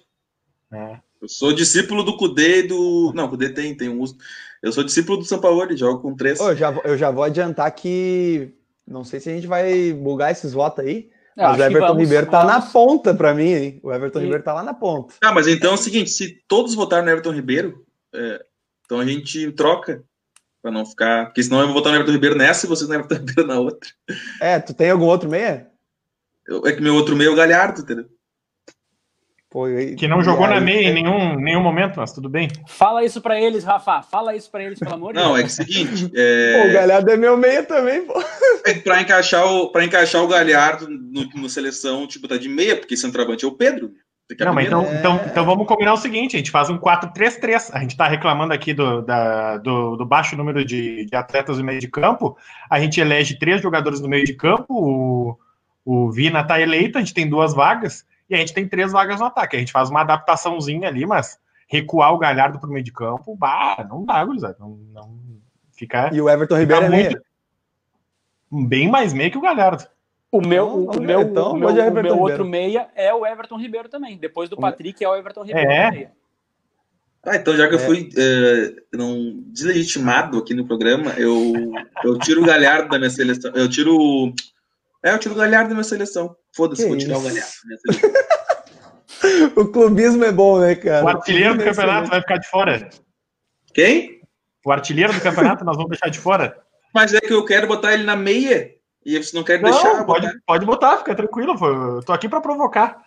É. 0.72 1.00
Eu 1.20 1.28
sou 1.28 1.52
discípulo 1.52 2.02
do 2.02 2.16
Cudê 2.16 2.60
e 2.60 2.62
do. 2.68 3.12
Não, 3.14 3.26
o 3.26 3.30
Cudê 3.30 3.50
tem, 3.50 3.76
tem 3.76 3.88
um 3.88 4.00
uso. 4.00 4.16
Eu 4.62 4.72
sou 4.72 4.84
discípulo 4.84 5.18
do 5.18 5.24
São 5.24 5.40
Paulo, 5.40 5.76
jogo 5.76 6.00
com 6.00 6.14
três. 6.14 6.38
eu, 6.40 6.56
já, 6.56 6.72
eu 6.84 6.96
já 6.96 7.10
vou 7.10 7.24
adiantar 7.24 7.70
que 7.72 8.52
não 8.86 9.04
sei 9.04 9.20
se 9.20 9.28
a 9.28 9.34
gente 9.34 9.46
vai 9.46 9.92
bugar 9.92 10.32
esses 10.32 10.52
votos 10.52 10.84
aí. 10.84 11.10
Mas 11.38 11.58
o 11.58 11.62
Everton 11.62 11.86
vamos, 11.86 12.02
Ribeiro 12.02 12.26
tá 12.26 12.44
vamos. 12.44 12.52
na 12.52 12.72
ponta 12.72 13.14
para 13.14 13.34
mim, 13.34 13.52
hein? 13.52 13.80
O 13.82 13.92
Everton 13.92 14.18
e... 14.18 14.22
Ribeiro 14.22 14.42
tá 14.42 14.52
lá 14.52 14.62
na 14.62 14.74
ponta. 14.74 15.14
Ah, 15.22 15.32
mas 15.32 15.46
então 15.46 15.70
é 15.70 15.74
o 15.74 15.78
seguinte: 15.78 16.10
se 16.10 16.42
todos 16.48 16.74
votaram 16.74 17.04
no 17.04 17.10
Everton 17.10 17.32
Ribeiro, 17.32 17.86
é, 18.14 18.44
então 18.84 18.98
a 18.98 19.06
gente 19.06 19.52
troca 19.52 20.02
para 20.62 20.72
não 20.72 20.84
ficar. 20.84 21.26
Porque 21.26 21.42
senão 21.42 21.60
eu 21.60 21.66
vou 21.66 21.74
votar 21.74 21.92
no 21.92 21.98
Everton 21.98 22.12
Ribeiro 22.12 22.36
nessa 22.36 22.66
e 22.66 22.68
vocês 22.68 22.88
no 22.88 22.94
Everton 22.94 23.14
Ribeiro 23.24 23.46
na 23.46 23.60
outra. 23.60 23.88
É, 24.40 24.58
tu 24.58 24.74
tem 24.74 24.90
algum 24.90 25.06
outro 25.06 25.28
meia? 25.28 25.70
Eu, 26.46 26.66
é 26.66 26.72
que 26.72 26.82
meu 26.82 26.94
outro 26.94 27.14
meia 27.14 27.28
é 27.28 27.30
o 27.30 27.36
Galhardo, 27.36 27.82
entendeu? 27.82 28.06
Pô, 29.50 29.64
que 29.96 30.06
não 30.06 30.22
jogou 30.22 30.44
aí, 30.44 30.54
na 30.54 30.60
meia 30.60 30.90
em 30.90 30.92
nenhum, 30.92 31.36
nenhum 31.36 31.62
momento, 31.62 31.94
mas 31.96 32.12
tudo 32.12 32.28
bem. 32.28 32.48
Fala 32.66 33.02
isso 33.02 33.18
para 33.18 33.40
eles, 33.40 33.64
Rafa. 33.64 34.02
Fala 34.02 34.36
isso 34.36 34.50
para 34.50 34.62
eles, 34.62 34.78
pelo 34.78 34.94
amor 34.94 35.14
de 35.14 35.20
Deus. 35.20 35.26
Não, 35.26 35.36
é 35.36 35.40
que 35.40 35.46
é 35.46 35.48
o 35.48 35.50
seguinte. 35.50 36.10
É... 36.14 36.60
Pô, 36.62 36.68
o 36.68 36.72
Galhardo 36.74 37.10
é 37.10 37.16
meu 37.16 37.34
meia 37.34 37.62
também, 37.62 38.04
pô. 38.04 38.22
É 38.66 38.74
para 38.74 39.00
encaixar, 39.00 39.46
o, 39.46 39.72
pra 39.72 39.84
encaixar 39.84 40.22
o 40.22 40.28
Galhardo 40.28 40.86
no, 40.86 41.24
no 41.34 41.48
seleção, 41.48 42.06
tipo, 42.06 42.28
tá 42.28 42.36
de 42.36 42.48
meia, 42.48 42.76
porque 42.76 42.94
centroavante 42.94 43.46
é 43.46 43.48
o 43.48 43.52
Pedro. 43.52 43.90
Não, 44.38 44.52
mas 44.52 44.66
então, 44.66 44.84
é... 44.84 44.98
então, 44.98 45.20
então 45.24 45.44
vamos 45.46 45.66
combinar 45.66 45.94
o 45.94 45.96
seguinte: 45.96 46.36
a 46.36 46.38
gente 46.38 46.50
faz 46.50 46.68
um 46.68 46.78
4-3-3. 46.78 47.70
A 47.72 47.80
gente 47.80 47.92
está 47.92 48.06
reclamando 48.06 48.52
aqui 48.52 48.74
do, 48.74 49.00
da, 49.00 49.56
do, 49.56 49.96
do, 49.96 50.04
baixo 50.04 50.36
número 50.36 50.62
de, 50.62 51.06
de, 51.06 51.16
atletas 51.16 51.56
no 51.56 51.64
meio 51.64 51.80
de 51.80 51.88
campo. 51.88 52.36
A 52.68 52.78
gente 52.78 53.00
elege 53.00 53.38
três 53.38 53.62
jogadores 53.62 54.00
no 54.02 54.08
meio 54.08 54.26
de 54.26 54.34
campo. 54.34 54.66
O, 54.74 55.38
o 55.86 56.10
Vina 56.12 56.40
está 56.40 56.60
eleito, 56.60 56.98
a 56.98 57.00
gente 57.00 57.14
tem 57.14 57.26
duas 57.26 57.54
vagas. 57.54 58.04
E 58.28 58.34
a 58.34 58.38
gente 58.38 58.52
tem 58.52 58.68
três 58.68 58.92
vagas 58.92 59.20
no 59.20 59.26
ataque. 59.26 59.56
A 59.56 59.58
gente 59.58 59.72
faz 59.72 59.88
uma 59.90 60.02
adaptaçãozinha 60.02 60.88
ali, 60.88 61.06
mas 61.06 61.38
recuar 61.66 62.12
o 62.12 62.18
Galhardo 62.18 62.58
para 62.58 62.68
o 62.68 62.72
meio 62.72 62.84
de 62.84 62.92
campo, 62.92 63.36
bah, 63.36 63.86
não 63.88 64.04
dá, 64.04 64.24
gurizada. 64.24 64.56
Não, 64.58 64.70
não 64.92 65.18
fica. 65.72 66.10
E 66.12 66.20
o 66.20 66.28
Everton 66.28 66.56
Ribeiro 66.56 66.84
é 66.84 66.88
muito, 66.88 67.22
bem 68.68 68.88
mais 68.88 69.12
meio 69.12 69.30
que 69.30 69.38
o 69.38 69.42
Galhardo. 69.42 69.84
O 70.30 70.42
meu, 70.42 70.66
o, 70.66 70.90
o 70.90 71.00
meu, 71.00 71.22
então, 71.22 71.52
o 71.52 71.56
meu, 71.56 71.68
o 71.68 72.02
meu 72.02 72.18
outro 72.18 72.44
meia 72.44 72.88
é 72.94 73.14
o 73.14 73.26
Everton 73.26 73.58
Ribeiro 73.58 73.88
também. 73.88 74.18
Depois 74.18 74.50
do 74.50 74.58
Patrick 74.58 75.02
é 75.02 75.08
o 75.08 75.16
Everton 75.16 75.42
Ribeiro. 75.42 75.70
É. 75.70 76.10
Ah, 77.24 77.36
então 77.36 77.56
já 77.56 77.66
que 77.66 77.74
é. 77.74 77.76
eu 77.76 77.80
fui 77.80 78.08
é, 78.16 78.96
não, 78.96 79.42
deslegitimado 79.46 80.38
aqui 80.38 80.54
no 80.54 80.66
programa, 80.66 81.12
eu, 81.12 81.72
eu 82.04 82.18
tiro 82.18 82.42
o 82.42 82.46
Galhardo 82.46 82.88
da 82.88 82.98
minha 82.98 83.10
seleção. 83.10 83.52
Eu 83.54 83.68
tiro 83.68 84.32
é, 85.02 85.12
eu 85.12 85.18
tiro 85.18 85.34
o 85.34 85.38
Galhardo 85.38 85.70
da 85.70 85.74
minha 85.74 85.84
seleção. 85.84 86.36
Foda-se, 86.58 86.88
vou 86.88 86.98
tirar 86.98 87.18
o 87.18 87.22
Galhardo 87.22 87.46
seleção. 87.46 88.10
o 89.54 89.68
clubismo 89.68 90.24
é 90.24 90.32
bom, 90.32 90.58
né, 90.58 90.74
cara? 90.74 91.04
O 91.04 91.08
artilheiro 91.08 91.56
do 91.56 91.62
campeonato 91.62 92.10
vai 92.10 92.20
ficar 92.20 92.38
de 92.38 92.48
fora. 92.48 92.90
Quem? 93.72 94.22
O 94.66 94.72
artilheiro 94.72 95.12
do 95.12 95.20
campeonato 95.20 95.64
nós 95.64 95.76
vamos 95.76 95.90
deixar 95.90 96.08
de 96.08 96.18
fora. 96.18 96.58
Mas 96.92 97.14
é 97.14 97.20
que 97.20 97.32
eu 97.32 97.44
quero 97.44 97.68
botar 97.68 97.94
ele 97.94 98.02
na 98.02 98.16
meia. 98.16 98.74
E 99.06 99.22
você 99.22 99.36
não 99.36 99.44
quer 99.44 99.60
não, 99.60 99.70
deixar. 99.70 100.04
Pode 100.04 100.26
botar. 100.26 100.38
pode 100.44 100.66
botar, 100.66 100.98
fica 100.98 101.14
tranquilo. 101.14 101.56
Eu 101.64 102.02
tô 102.02 102.12
aqui 102.12 102.28
para 102.28 102.40
provocar. 102.40 103.04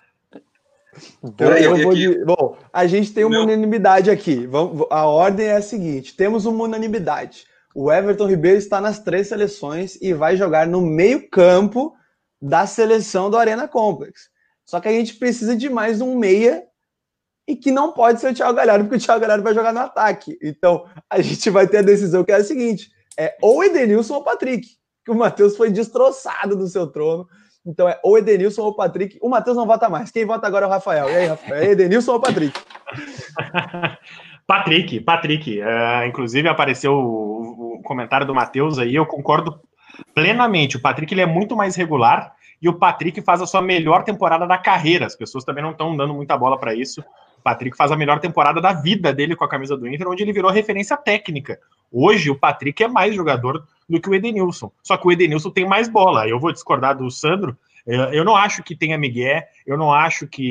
Então, 1.22 1.52
eu, 1.58 1.76
eu 1.76 1.84
vou 1.84 1.94
de... 1.94 2.24
Bom, 2.24 2.58
a 2.72 2.88
gente 2.88 3.14
tem 3.14 3.26
uma 3.26 3.32
Meu... 3.32 3.44
unanimidade 3.44 4.10
aqui. 4.10 4.48
Vamos, 4.48 4.88
a 4.90 5.06
ordem 5.06 5.48
é 5.48 5.58
a 5.58 5.62
seguinte: 5.62 6.16
temos 6.16 6.46
uma 6.46 6.64
unanimidade. 6.64 7.46
O 7.76 7.92
Everton 7.92 8.28
Ribeiro 8.28 8.58
está 8.58 8.80
nas 8.80 9.00
três 9.00 9.28
seleções 9.28 9.98
e 10.02 10.14
vai 10.14 10.38
jogar 10.38 10.66
no 10.66 10.80
meio-campo 10.80 11.94
da 12.42 12.66
seleção 12.66 13.30
do 13.30 13.38
Arena 13.38 13.68
Complex. 13.68 14.30
Só 14.66 14.80
que 14.80 14.88
a 14.88 14.92
gente 14.92 15.16
precisa 15.16 15.56
de 15.56 15.70
mais 15.70 16.02
um 16.02 16.18
meia 16.18 16.64
e 17.48 17.56
que 17.56 17.72
não 17.72 17.92
pode 17.92 18.20
ser 18.20 18.32
o 18.32 18.34
Thiago 18.34 18.54
Galhardo, 18.54 18.86
porque 18.86 18.98
o 18.98 19.06
Thiago 19.06 19.20
Galhardo 19.20 19.44
vai 19.44 19.54
jogar 19.54 19.74
no 19.74 19.80
ataque. 19.80 20.38
Então, 20.42 20.86
a 21.10 21.22
gente 21.22 21.50
vai 21.50 21.68
ter 21.68 21.80
a 21.80 21.82
decisão 21.84 22.24
que 22.24 22.32
é 22.32 22.36
a 22.36 22.44
seguinte: 22.44 22.90
é 23.18 23.36
ou 23.42 23.64
Edenilson 23.64 24.16
ou 24.16 24.24
Patrick, 24.24 24.68
que 25.04 25.12
o 25.12 25.16
Matheus 25.16 25.58
foi 25.58 25.70
destroçado 25.70 26.56
do 26.56 26.68
seu 26.68 26.88
trono. 26.88 27.28
Então 27.66 27.88
é 27.88 28.00
ou 28.04 28.18
Edenilson 28.18 28.64
ou 28.64 28.76
Patrick. 28.76 29.20
O 29.22 29.30
Matheus 29.30 29.56
não 29.56 29.68
vota 29.68 29.88
mais. 29.88 30.10
Quem 30.10 30.26
vota 30.26 30.48
agora 30.48 30.66
é 30.66 30.68
o 30.68 30.72
Rafael. 30.72 31.10
E 31.10 31.16
aí, 31.16 31.26
Rafael? 31.28 31.62
É 31.62 31.72
Edenilson 31.72 32.14
ou 32.14 32.20
Patrick? 32.22 32.60
Patrick, 34.48 35.00
Patrick. 35.02 35.60
Uh, 35.60 36.08
inclusive 36.08 36.48
apareceu 36.48 36.94
o, 36.94 37.76
o 37.76 37.82
comentário 37.84 38.26
do 38.26 38.34
Matheus 38.34 38.80
aí, 38.80 38.96
eu 38.96 39.06
concordo 39.06 39.60
plenamente. 40.14 40.78
O 40.78 40.82
Patrick 40.82 41.14
ele 41.14 41.22
é 41.22 41.26
muito 41.26 41.56
mais 41.56 41.76
regular 41.76 42.34
e 42.62 42.70
o 42.70 42.74
Patrick 42.74 43.22
faz 43.22 43.42
a 43.42 43.48
sua 43.48 43.62
melhor 43.62 44.04
temporada 44.04 44.46
da 44.46 44.58
carreira. 44.58 45.06
As 45.06 45.16
pessoas 45.16 45.44
também 45.44 45.64
não 45.64 45.72
estão 45.72 45.96
dando 45.96 46.14
muita 46.14 46.38
bola 46.38 46.58
para 46.58 46.76
isso. 46.76 47.02
O 47.40 47.42
Patrick 47.44 47.76
faz 47.76 47.92
a 47.92 47.98
melhor 47.98 48.20
temporada 48.20 48.62
da 48.62 48.72
vida 48.72 49.12
dele 49.12 49.36
com 49.36 49.44
a 49.44 49.50
camisa 49.50 49.76
do 49.76 49.88
Inter, 49.88 50.08
onde 50.08 50.22
ele 50.22 50.32
virou 50.32 50.52
referência 50.52 50.96
técnica. 50.96 51.60
Hoje 51.92 52.30
o 52.30 52.36
Patrick 52.38 52.84
é 52.84 52.88
mais 52.88 53.16
jogador 53.16 53.66
do 53.90 54.00
que 54.00 54.10
o 54.10 54.14
Edenilson. 54.14 54.72
Só 54.84 54.96
que 54.96 55.08
o 55.08 55.12
Edenilson 55.12 55.50
tem 55.50 55.68
mais 55.68 55.90
bola. 55.90 56.28
Eu 56.28 56.40
vou 56.40 56.52
discordar 56.52 56.96
do 56.96 57.10
Sandro. 57.10 57.58
Eu 57.86 58.24
não 58.24 58.36
acho 58.36 58.62
que 58.62 58.76
tenha 58.76 58.96
Miguel, 58.96 59.42
eu 59.66 59.76
não 59.76 59.92
acho 59.92 60.28
que 60.28 60.44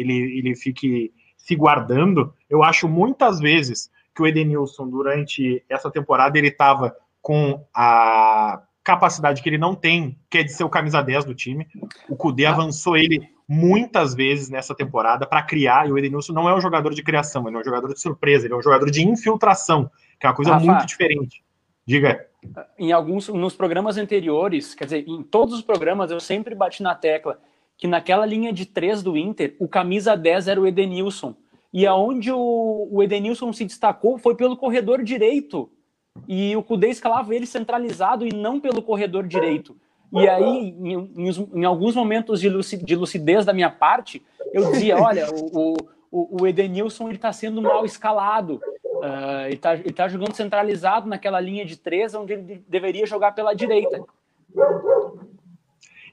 ele, 0.00 0.38
ele 0.38 0.56
fique 0.56 1.12
se 1.36 1.54
guardando. 1.54 2.34
Eu 2.50 2.64
acho 2.64 2.88
muitas 2.88 3.38
vezes 3.38 3.88
que 4.12 4.20
o 4.20 4.26
Edenilson, 4.26 4.88
durante 4.88 5.62
essa 5.68 5.90
temporada, 5.90 6.36
ele 6.36 6.48
estava 6.48 6.96
com 7.26 7.66
a 7.74 8.62
capacidade 8.84 9.42
que 9.42 9.48
ele 9.48 9.58
não 9.58 9.74
tem, 9.74 10.16
que 10.30 10.38
é 10.38 10.44
de 10.44 10.52
ser 10.52 10.62
o 10.62 10.68
camisa 10.68 11.02
10 11.02 11.24
do 11.24 11.34
time. 11.34 11.66
O 12.08 12.14
Kudê 12.14 12.46
ah. 12.46 12.52
avançou 12.52 12.96
ele 12.96 13.20
muitas 13.48 14.14
vezes 14.14 14.48
nessa 14.48 14.76
temporada 14.76 15.26
para 15.26 15.42
criar, 15.42 15.88
e 15.88 15.90
o 15.90 15.98
Edenilson 15.98 16.32
não 16.32 16.48
é 16.48 16.54
um 16.54 16.60
jogador 16.60 16.94
de 16.94 17.02
criação, 17.02 17.48
ele 17.48 17.56
é 17.56 17.58
um 17.58 17.64
jogador 17.64 17.92
de 17.92 18.00
surpresa, 18.00 18.46
ele 18.46 18.54
é 18.54 18.56
um 18.56 18.62
jogador 18.62 18.88
de 18.92 19.04
infiltração, 19.04 19.90
que 20.20 20.24
é 20.24 20.28
uma 20.28 20.36
coisa 20.36 20.52
Rafa, 20.52 20.66
muito 20.66 20.86
diferente. 20.86 21.42
Diga. 21.84 22.24
Em 22.78 22.92
alguns, 22.92 23.26
nos 23.26 23.56
programas 23.56 23.96
anteriores, 23.96 24.72
quer 24.76 24.84
dizer, 24.84 25.04
em 25.08 25.24
todos 25.24 25.52
os 25.56 25.62
programas, 25.62 26.12
eu 26.12 26.20
sempre 26.20 26.54
bati 26.54 26.80
na 26.80 26.94
tecla 26.94 27.40
que 27.76 27.88
naquela 27.88 28.24
linha 28.24 28.52
de 28.52 28.66
três 28.66 29.02
do 29.02 29.16
Inter, 29.16 29.56
o 29.58 29.66
camisa 29.66 30.16
10 30.16 30.46
era 30.46 30.60
o 30.60 30.66
Edenilson. 30.66 31.34
E 31.72 31.88
aonde 31.88 32.30
o, 32.30 32.88
o 32.88 33.02
Edenilson 33.02 33.52
se 33.52 33.64
destacou 33.64 34.16
foi 34.16 34.36
pelo 34.36 34.56
corredor 34.56 35.02
direito. 35.02 35.68
E 36.28 36.56
o 36.56 36.62
Cudê 36.62 36.88
escalava 36.88 37.34
ele 37.34 37.46
centralizado 37.46 38.26
e 38.26 38.32
não 38.32 38.60
pelo 38.60 38.82
corredor 38.82 39.26
direito. 39.26 39.76
E 40.12 40.28
aí, 40.28 40.44
em, 40.44 41.12
em, 41.16 41.30
em 41.54 41.64
alguns 41.64 41.94
momentos 41.94 42.40
de, 42.40 42.48
de, 42.84 42.96
lucidez 42.96 43.44
da 43.44 43.52
minha 43.52 43.70
parte, 43.70 44.22
eu 44.52 44.70
dizia: 44.70 44.96
olha, 45.02 45.26
o, 45.32 45.76
o, 46.10 46.42
o 46.42 46.46
Edenilson 46.46 47.10
está 47.10 47.32
sendo 47.32 47.60
mal 47.60 47.84
escalado. 47.84 48.60
Uh, 48.84 49.46
ele 49.46 49.54
está 49.54 49.76
tá 49.94 50.08
jogando 50.08 50.34
centralizado 50.34 51.08
naquela 51.08 51.38
linha 51.38 51.64
de 51.64 51.76
três, 51.76 52.14
onde 52.14 52.32
ele 52.32 52.64
deveria 52.66 53.04
jogar 53.04 53.32
pela 53.32 53.52
direita. 53.52 54.02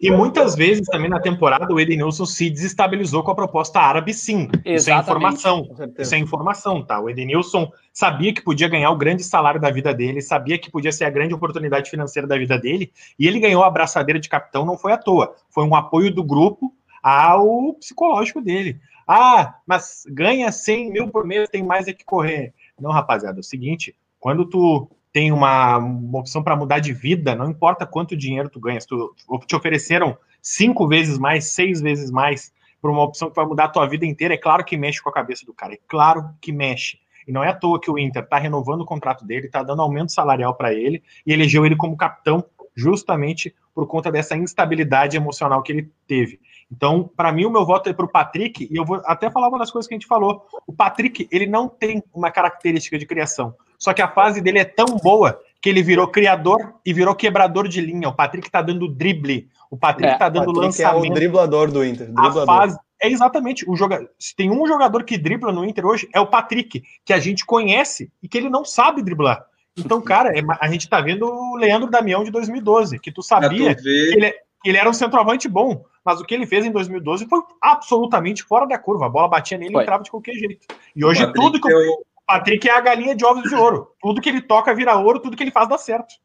E 0.04 0.12
muitas 0.12 0.54
vezes 0.54 0.86
também 0.88 1.10
na 1.10 1.20
temporada 1.20 1.74
o 1.74 1.80
Edenilson 1.80 2.26
se 2.26 2.50
desestabilizou 2.50 3.24
com 3.24 3.32
a 3.32 3.36
proposta 3.36 3.80
árabe, 3.80 4.14
sim. 4.14 4.50
Exatamente. 4.66 4.76
Isso 4.76 4.92
é 4.92 5.00
informação. 5.00 5.70
Isso 5.98 6.16
é 6.16 6.18
informação, 6.18 6.86
tá? 6.86 7.00
O 7.00 7.10
Edenilson 7.10 7.72
sabia 7.94 8.34
que 8.34 8.42
podia 8.42 8.68
ganhar 8.68 8.92
o 8.92 8.98
grande 8.98 9.24
salário 9.24 9.62
da 9.62 9.72
vida 9.72 9.94
dele, 9.94 10.22
sabia 10.22 10.60
que 10.60 10.70
podia 10.70 10.92
ser 10.92 11.06
a 11.06 11.10
grande 11.10 11.34
oportunidade 11.34 11.90
financeira 11.90 12.28
da 12.28 12.38
vida 12.38 12.60
dele, 12.60 12.92
e 13.18 13.26
ele 13.26 13.40
ganhou 13.40 13.64
a 13.64 13.68
abraçadeira 13.68 14.20
de 14.20 14.28
capitão, 14.28 14.66
não 14.66 14.78
foi 14.78 14.92
à 14.92 14.98
toa. 14.98 15.36
Foi 15.50 15.64
um 15.64 15.74
apoio 15.74 16.14
do 16.14 16.24
grupo 16.24 16.74
ao 17.02 17.74
psicológico 17.76 18.42
dele. 18.42 18.82
Ah, 19.08 19.56
mas 19.66 20.04
ganha 20.10 20.52
100 20.52 20.92
mil 20.92 21.08
por 21.08 21.26
mês, 21.26 21.48
tem 21.48 21.64
mais 21.64 21.88
é 21.88 21.94
que 21.94 22.04
correr. 22.04 22.54
Não, 22.78 22.92
rapaziada, 22.92 23.40
é 23.40 23.42
o 23.42 23.44
seguinte, 23.44 23.96
quando 24.20 24.46
tu 24.46 24.90
tem 25.14 25.32
uma, 25.32 25.78
uma 25.78 26.20
opção 26.20 26.42
para 26.44 26.56
mudar 26.56 26.80
de 26.80 26.92
vida, 26.92 27.36
não 27.36 27.52
importa 27.52 27.86
quanto 27.86 28.18
dinheiro 28.18 28.50
tu 28.50 28.60
ganhas, 28.60 28.84
tu, 28.84 29.16
te 29.46 29.56
ofereceram 29.56 30.18
cinco 30.42 30.88
vezes 30.88 31.20
mais, 31.20 31.54
seis 31.54 31.80
vezes 31.80 32.10
mais 32.10 32.52
por 32.82 32.90
uma 32.90 33.04
opção 33.04 33.30
que 33.30 33.36
vai 33.36 33.46
mudar 33.46 33.66
a 33.66 33.70
tua 33.70 33.88
vida 33.88 34.06
inteira, 34.06 34.34
é 34.34 34.38
claro 34.38 34.66
que 34.66 34.76
mexe 34.76 35.02
com 35.02 35.10
a 35.10 35.14
cabeça 35.14 35.46
do 35.46 35.54
cara, 35.54 35.76
é 35.76 35.80
claro 35.88 36.32
que 36.42 36.52
mexe. 36.52 36.98
E 37.26 37.32
não 37.32 37.42
é 37.44 37.50
à 37.50 37.54
toa 37.54 37.80
que 37.80 37.90
o 37.90 37.98
Inter 37.98 38.24
está 38.24 38.38
renovando 38.38 38.82
o 38.82 38.86
contrato 38.86 39.24
dele, 39.24 39.46
está 39.46 39.64
dando 39.64 39.82
aumento 39.82 40.12
salarial 40.12 40.56
para 40.56 40.74
ele 40.74 41.02
e 41.26 41.32
elegeu 41.32 41.66
ele 41.66 41.78
como 41.78 41.96
capitão 41.96 42.44
justamente 42.76 43.56
por 43.74 43.88
conta 43.88 44.12
dessa 44.12 44.36
instabilidade 44.36 45.16
emocional 45.16 45.62
que 45.62 45.72
ele 45.72 45.92
teve. 46.08 46.40
Então, 46.72 47.10
para 47.16 47.32
mim, 47.32 47.46
o 47.46 47.52
meu 47.52 47.66
voto 47.66 47.90
é 47.90 47.94
para 47.94 48.06
o 48.06 48.10
Patrick, 48.10 48.68
e 48.70 48.76
eu 48.76 48.84
vou 48.84 49.02
até 49.06 49.30
falar 49.30 49.48
uma 49.48 49.60
das 49.60 49.72
coisas 49.72 49.88
que 49.88 49.94
a 49.94 49.98
gente 49.98 50.08
falou. 50.08 50.46
O 50.66 50.74
Patrick, 50.74 51.28
ele 51.32 51.46
não 51.46 51.70
tem 51.70 52.04
uma 52.14 52.32
característica 52.32 52.98
de 52.98 53.06
criação, 53.06 53.56
só 53.84 53.94
que 53.94 54.02
a 54.02 54.08
fase 54.08 54.40
dele 54.40 54.60
é 54.60 54.64
tão 54.64 54.86
boa 55.04 55.38
que 55.62 55.68
ele 55.68 55.84
virou 55.84 56.08
criador 56.08 56.76
e 56.86 56.94
virou 56.94 57.14
quebrador 57.14 57.68
de 57.68 57.82
linha. 57.82 58.08
O 58.08 58.16
Patrick 58.16 58.48
está 58.48 58.62
dando 58.62 58.88
drible, 58.88 59.50
o 59.70 59.76
Patrick 59.76 60.14
está 60.14 60.28
é, 60.28 60.30
dando 60.30 60.46
Patrick 60.46 60.66
lançamento. 60.66 61.06
É 61.06 61.10
o 61.10 61.14
driblador 61.14 61.70
do 61.70 61.84
Inter. 61.84 62.06
Driblador. 62.06 62.44
A 62.44 62.46
fase, 62.46 62.80
é 63.02 63.10
exatamente 63.10 63.70
o 63.70 63.76
jogador. 63.76 64.10
Se 64.18 64.34
tem 64.34 64.50
um 64.50 64.66
jogador 64.66 65.04
que 65.04 65.18
dribla 65.18 65.52
no 65.52 65.66
Inter 65.66 65.86
hoje, 65.86 66.08
é 66.14 66.20
o 66.22 66.28
Patrick, 66.28 66.82
que 67.04 67.12
a 67.12 67.20
gente 67.20 67.46
conhece 67.46 68.10
e 68.24 68.28
que 68.30 68.38
ele 68.38 68.50
não 68.50 68.64
sabe 68.64 69.04
driblar. 69.04 69.46
Então, 69.78 70.00
cara, 70.00 70.30
é, 70.30 70.42
a 70.62 70.70
gente 70.70 70.88
tá 70.88 71.02
vendo 71.02 71.26
o 71.26 71.58
Leandro 71.58 71.92
Damião 71.92 72.24
de 72.24 72.32
2012, 72.32 73.00
que 73.00 73.12
tu 73.12 73.22
sabia 73.22 73.76
que 73.76 73.90
ele, 73.90 74.32
que 74.32 74.70
ele, 74.70 74.78
era 74.78 74.90
um 74.90 74.94
centroavante 74.94 75.50
bom, 75.50 75.84
mas 76.06 76.22
o 76.22 76.24
que 76.24 76.34
ele 76.34 76.48
fez 76.48 76.64
em 76.64 76.72
2012 76.72 77.28
foi 77.28 77.42
absolutamente 77.62 78.44
fora 78.44 78.66
da 78.66 78.78
curva. 78.78 79.08
A 79.08 79.10
bola 79.10 79.28
batia 79.28 79.58
nele 79.58 79.76
e 79.76 79.82
entrava 79.82 80.04
de 80.04 80.12
qualquer 80.12 80.36
jeito. 80.36 80.68
E 80.96 81.04
hoje 81.04 81.30
tudo 81.34 81.60
que 81.60 81.74
o, 81.74 82.04
o 82.13 82.13
Patrick 82.34 82.68
é 82.68 82.72
a 82.72 82.82
galinha 82.82 83.16
de 83.16 83.24
ovos 83.24 83.44
de 83.44 83.56
ouro. 83.56 83.90
Tudo 84.02 84.22
que 84.22 84.30
ele 84.30 84.42
toca 84.42 84.74
vira 84.74 84.98
ouro, 84.98 85.20
tudo 85.20 85.38
que 85.38 85.44
ele 85.44 85.52
faz 85.52 85.70
dá 85.70 85.78
certo. 85.78 86.16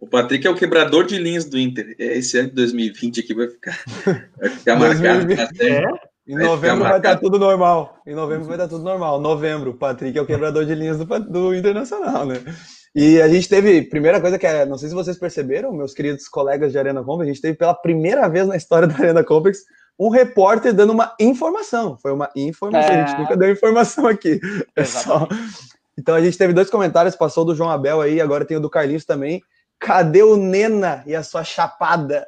O 0.00 0.06
Patrick 0.08 0.44
é 0.44 0.50
o 0.50 0.56
quebrador 0.56 1.06
de 1.06 1.16
linhas 1.16 1.44
do 1.44 1.56
Inter. 1.58 1.94
É, 1.98 2.18
esse 2.18 2.36
ano 2.36 2.48
de 2.48 2.56
2020 2.56 3.20
aqui 3.20 3.32
vai 3.32 3.48
ficar, 3.48 3.78
vai 4.36 4.50
ficar 4.50 4.76
marcado. 4.76 5.32
É. 5.32 6.12
Em 6.26 6.36
novembro 6.36 6.84
vai 6.84 6.96
estar 6.96 7.16
tudo 7.18 7.38
normal. 7.38 7.96
Em 8.04 8.14
novembro 8.14 8.44
vai 8.44 8.56
estar 8.56 8.68
tudo 8.68 8.82
normal. 8.82 9.20
Novembro, 9.20 9.70
o 9.70 9.74
Patrick 9.74 10.18
é 10.18 10.22
o 10.22 10.26
quebrador 10.26 10.64
de 10.64 10.74
linhas 10.74 10.98
do, 10.98 11.04
do 11.20 11.54
Internacional, 11.54 12.26
né? 12.26 12.42
E 12.94 13.20
a 13.20 13.28
gente 13.28 13.48
teve, 13.48 13.82
primeira 13.82 14.20
coisa 14.20 14.38
que 14.38 14.46
é, 14.46 14.66
não 14.66 14.76
sei 14.76 14.88
se 14.88 14.94
vocês 14.94 15.18
perceberam, 15.18 15.72
meus 15.72 15.94
queridos 15.94 16.28
colegas 16.28 16.72
de 16.72 16.78
Arena 16.78 17.02
Complex, 17.02 17.30
a 17.30 17.32
gente 17.32 17.40
teve 17.40 17.56
pela 17.56 17.74
primeira 17.74 18.28
vez 18.28 18.46
na 18.46 18.56
história 18.56 18.86
da 18.86 18.94
Arena 18.94 19.24
Complex 19.24 19.60
um 19.98 20.08
repórter 20.08 20.72
dando 20.72 20.92
uma 20.92 21.14
informação. 21.20 21.96
Foi 21.98 22.12
uma 22.12 22.30
informação, 22.36 22.90
é... 22.90 23.02
a 23.02 23.06
gente 23.06 23.18
nunca 23.18 23.36
deu 23.36 23.50
informação 23.50 24.06
aqui. 24.06 24.40
É 24.74 24.84
só... 24.84 25.28
Então 25.96 26.14
a 26.14 26.22
gente 26.22 26.38
teve 26.38 26.54
dois 26.54 26.70
comentários, 26.70 27.14
passou 27.14 27.44
do 27.44 27.54
João 27.54 27.70
Abel 27.70 28.00
aí, 28.00 28.20
agora 28.20 28.46
tem 28.46 28.56
o 28.56 28.60
do 28.60 28.70
Carlinhos 28.70 29.04
também. 29.04 29.42
Cadê 29.78 30.22
o 30.22 30.36
Nena 30.36 31.02
e 31.06 31.14
a 31.14 31.22
sua 31.22 31.44
chapada? 31.44 32.26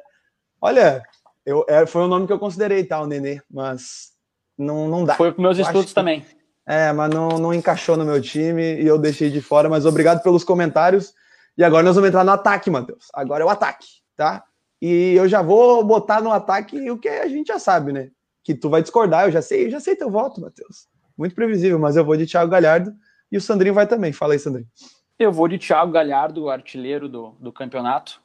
Olha, 0.61 1.01
eu, 1.45 1.65
é, 1.67 1.85
foi 1.85 2.03
o 2.03 2.07
nome 2.07 2.27
que 2.27 2.33
eu 2.33 2.39
considerei, 2.39 2.83
tá, 2.83 3.01
o 3.01 3.07
Nenê, 3.07 3.41
mas 3.49 4.11
não, 4.57 4.87
não 4.87 5.03
dá. 5.03 5.15
Foi 5.15 5.31
para 5.31 5.41
meus 5.41 5.57
eu 5.57 5.63
estudos 5.63 5.89
que... 5.89 5.95
também. 5.95 6.25
É, 6.67 6.91
mas 6.91 7.09
não, 7.13 7.29
não 7.29 7.53
encaixou 7.53 7.95
no 7.95 8.05
meu 8.05 8.19
time 8.19 8.81
e 8.81 8.87
eu 8.87 8.97
deixei 8.97 9.29
de 9.29 9.41
fora. 9.41 9.69
Mas 9.69 9.85
obrigado 9.85 10.23
pelos 10.23 10.43
comentários. 10.43 11.13
E 11.57 11.63
agora 11.63 11.83
nós 11.83 11.95
vamos 11.95 12.09
entrar 12.09 12.23
no 12.23 12.31
ataque, 12.31 12.69
Matheus. 12.69 13.07
Agora 13.13 13.43
é 13.43 13.45
o 13.45 13.49
ataque, 13.49 13.85
tá? 14.17 14.43
E 14.81 15.13
eu 15.13 15.27
já 15.27 15.41
vou 15.41 15.83
botar 15.83 16.21
no 16.21 16.31
ataque 16.31 16.89
o 16.89 16.97
que 16.97 17.07
a 17.07 17.27
gente 17.27 17.47
já 17.47 17.59
sabe, 17.59 17.91
né? 17.91 18.09
Que 18.43 18.53
tu 18.53 18.69
vai 18.69 18.81
discordar, 18.81 19.25
eu 19.25 19.31
já 19.31 19.41
sei, 19.41 19.65
eu 19.65 19.71
já 19.71 19.79
sei 19.79 19.95
teu 19.95 20.09
voto, 20.09 20.41
Matheus. 20.41 20.87
Muito 21.17 21.33
previsível, 21.33 21.79
mas 21.79 21.95
eu 21.95 22.05
vou 22.05 22.17
de 22.17 22.25
Thiago 22.25 22.51
Galhardo 22.51 22.93
e 23.31 23.37
o 23.37 23.41
Sandrinho 23.41 23.73
vai 23.73 23.87
também. 23.87 24.11
Fala 24.11 24.33
aí, 24.33 24.39
Sandrinho. 24.39 24.67
Eu 25.17 25.31
vou 25.31 25.47
de 25.47 25.57
Thiago 25.57 25.91
Galhardo, 25.91 26.49
artilheiro 26.49 27.07
do, 27.07 27.35
do 27.39 27.51
campeonato, 27.51 28.21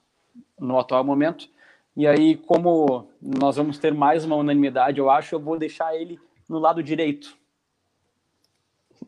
no 0.59 0.79
atual 0.79 1.05
momento. 1.05 1.49
E 1.97 2.07
aí, 2.07 2.37
como 2.37 3.09
nós 3.21 3.57
vamos 3.57 3.79
ter 3.79 3.95
mais 3.95 4.25
uma 4.25 4.37
unanimidade, 4.37 4.99
eu 4.99 5.09
acho, 5.09 5.35
eu 5.35 5.41
vou 5.41 5.59
deixar 5.59 5.95
ele 5.95 6.19
no 6.49 6.59
lado 6.59 6.83
direito. 6.83 7.37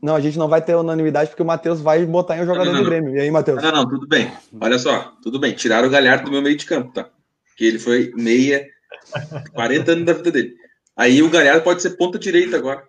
Não, 0.00 0.16
a 0.16 0.20
gente 0.20 0.38
não 0.38 0.48
vai 0.48 0.62
ter 0.62 0.74
unanimidade 0.74 1.30
porque 1.30 1.42
o 1.42 1.46
Matheus 1.46 1.80
vai 1.80 2.04
botar 2.04 2.36
em 2.36 2.42
um 2.42 2.46
jogador 2.46 2.66
não, 2.66 2.74
não, 2.74 2.82
do 2.82 2.88
Grêmio. 2.88 3.16
E 3.16 3.20
aí, 3.20 3.30
Matheus? 3.30 3.62
Não, 3.62 3.70
não, 3.70 3.88
tudo 3.88 4.06
bem. 4.06 4.32
Olha 4.60 4.78
só, 4.78 5.12
tudo 5.22 5.38
bem. 5.38 5.54
Tiraram 5.54 5.88
o 5.88 5.90
Galhardo 5.90 6.24
do 6.24 6.30
meu 6.30 6.42
meio 6.42 6.56
de 6.56 6.66
campo, 6.66 6.92
tá? 6.92 7.08
Que 7.62 7.66
ele 7.66 7.78
foi 7.78 8.10
meia, 8.16 8.66
40 9.54 9.92
anos 9.92 10.04
da 10.04 10.14
vida 10.14 10.32
dele. 10.32 10.56
Aí 10.96 11.22
o 11.22 11.30
Galhardo 11.30 11.62
pode 11.62 11.80
ser 11.80 11.90
ponta 11.90 12.18
direita 12.18 12.56
agora. 12.56 12.82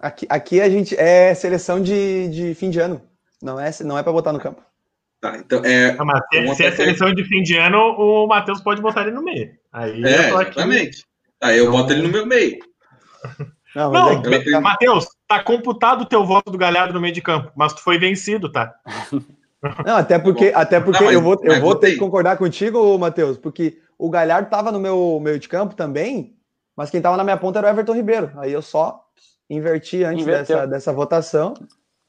Aqui, 0.00 0.26
aqui 0.28 0.60
a 0.60 0.68
gente 0.68 0.96
é 0.98 1.32
seleção 1.32 1.80
de, 1.80 2.26
de 2.26 2.54
fim 2.56 2.70
de 2.70 2.80
ano. 2.80 3.00
Não 3.40 3.60
é, 3.60 3.70
não 3.84 3.96
é 3.96 4.02
para 4.02 4.10
botar 4.10 4.32
no 4.32 4.40
campo. 4.40 4.60
Tá, 5.20 5.36
então 5.36 5.64
é. 5.64 5.94
Não, 5.94 6.04
mas 6.04 6.20
se, 6.28 6.56
se 6.56 6.64
é 6.64 6.72
seleção 6.72 7.14
de 7.14 7.22
fim 7.22 7.40
de 7.44 7.56
ano, 7.56 7.78
o 7.78 8.26
Matheus 8.26 8.60
pode 8.62 8.82
botar 8.82 9.02
ele 9.02 9.12
no 9.12 9.22
meio. 9.22 9.56
Aí 9.72 10.02
é, 10.02 10.30
exatamente. 10.30 11.04
Aí 11.40 11.56
eu 11.56 11.66
então... 11.66 11.78
boto 11.78 11.92
ele 11.92 12.02
no 12.02 12.08
meu 12.08 12.26
meio. 12.26 12.58
Não, 13.76 13.92
não 13.92 14.10
é 14.24 14.60
Matheus, 14.60 15.06
tá 15.28 15.40
computado 15.40 16.00
o 16.00 16.06
teu 16.06 16.26
voto 16.26 16.50
do 16.50 16.58
Galhardo 16.58 16.94
no 16.94 17.00
meio 17.00 17.14
de 17.14 17.22
campo, 17.22 17.52
mas 17.54 17.72
tu 17.74 17.80
foi 17.80 17.96
vencido, 17.96 18.50
tá? 18.50 18.74
Não, 19.84 19.96
até 19.96 20.18
porque, 20.18 20.52
até 20.54 20.80
porque 20.80 21.04
não, 21.04 21.12
eu 21.12 21.20
vou, 21.20 21.38
eu 21.42 21.60
vou 21.60 21.74
ter 21.74 21.92
que 21.92 21.98
concordar 21.98 22.38
contigo, 22.38 22.96
Matheus, 22.98 23.36
porque 23.36 23.78
o 23.98 24.08
Galhardo 24.08 24.48
tava 24.48 24.72
no 24.72 24.80
meu 24.80 25.20
meio 25.20 25.38
de 25.38 25.48
campo 25.48 25.74
também, 25.74 26.34
mas 26.74 26.90
quem 26.90 27.00
tava 27.00 27.16
na 27.16 27.24
minha 27.24 27.36
ponta 27.36 27.58
era 27.58 27.68
o 27.68 27.70
Everton 27.70 27.94
Ribeiro. 27.94 28.32
Aí 28.36 28.52
eu 28.52 28.62
só 28.62 29.04
inverti 29.50 30.02
antes 30.02 30.24
dessa, 30.24 30.66
dessa 30.66 30.92
votação 30.92 31.54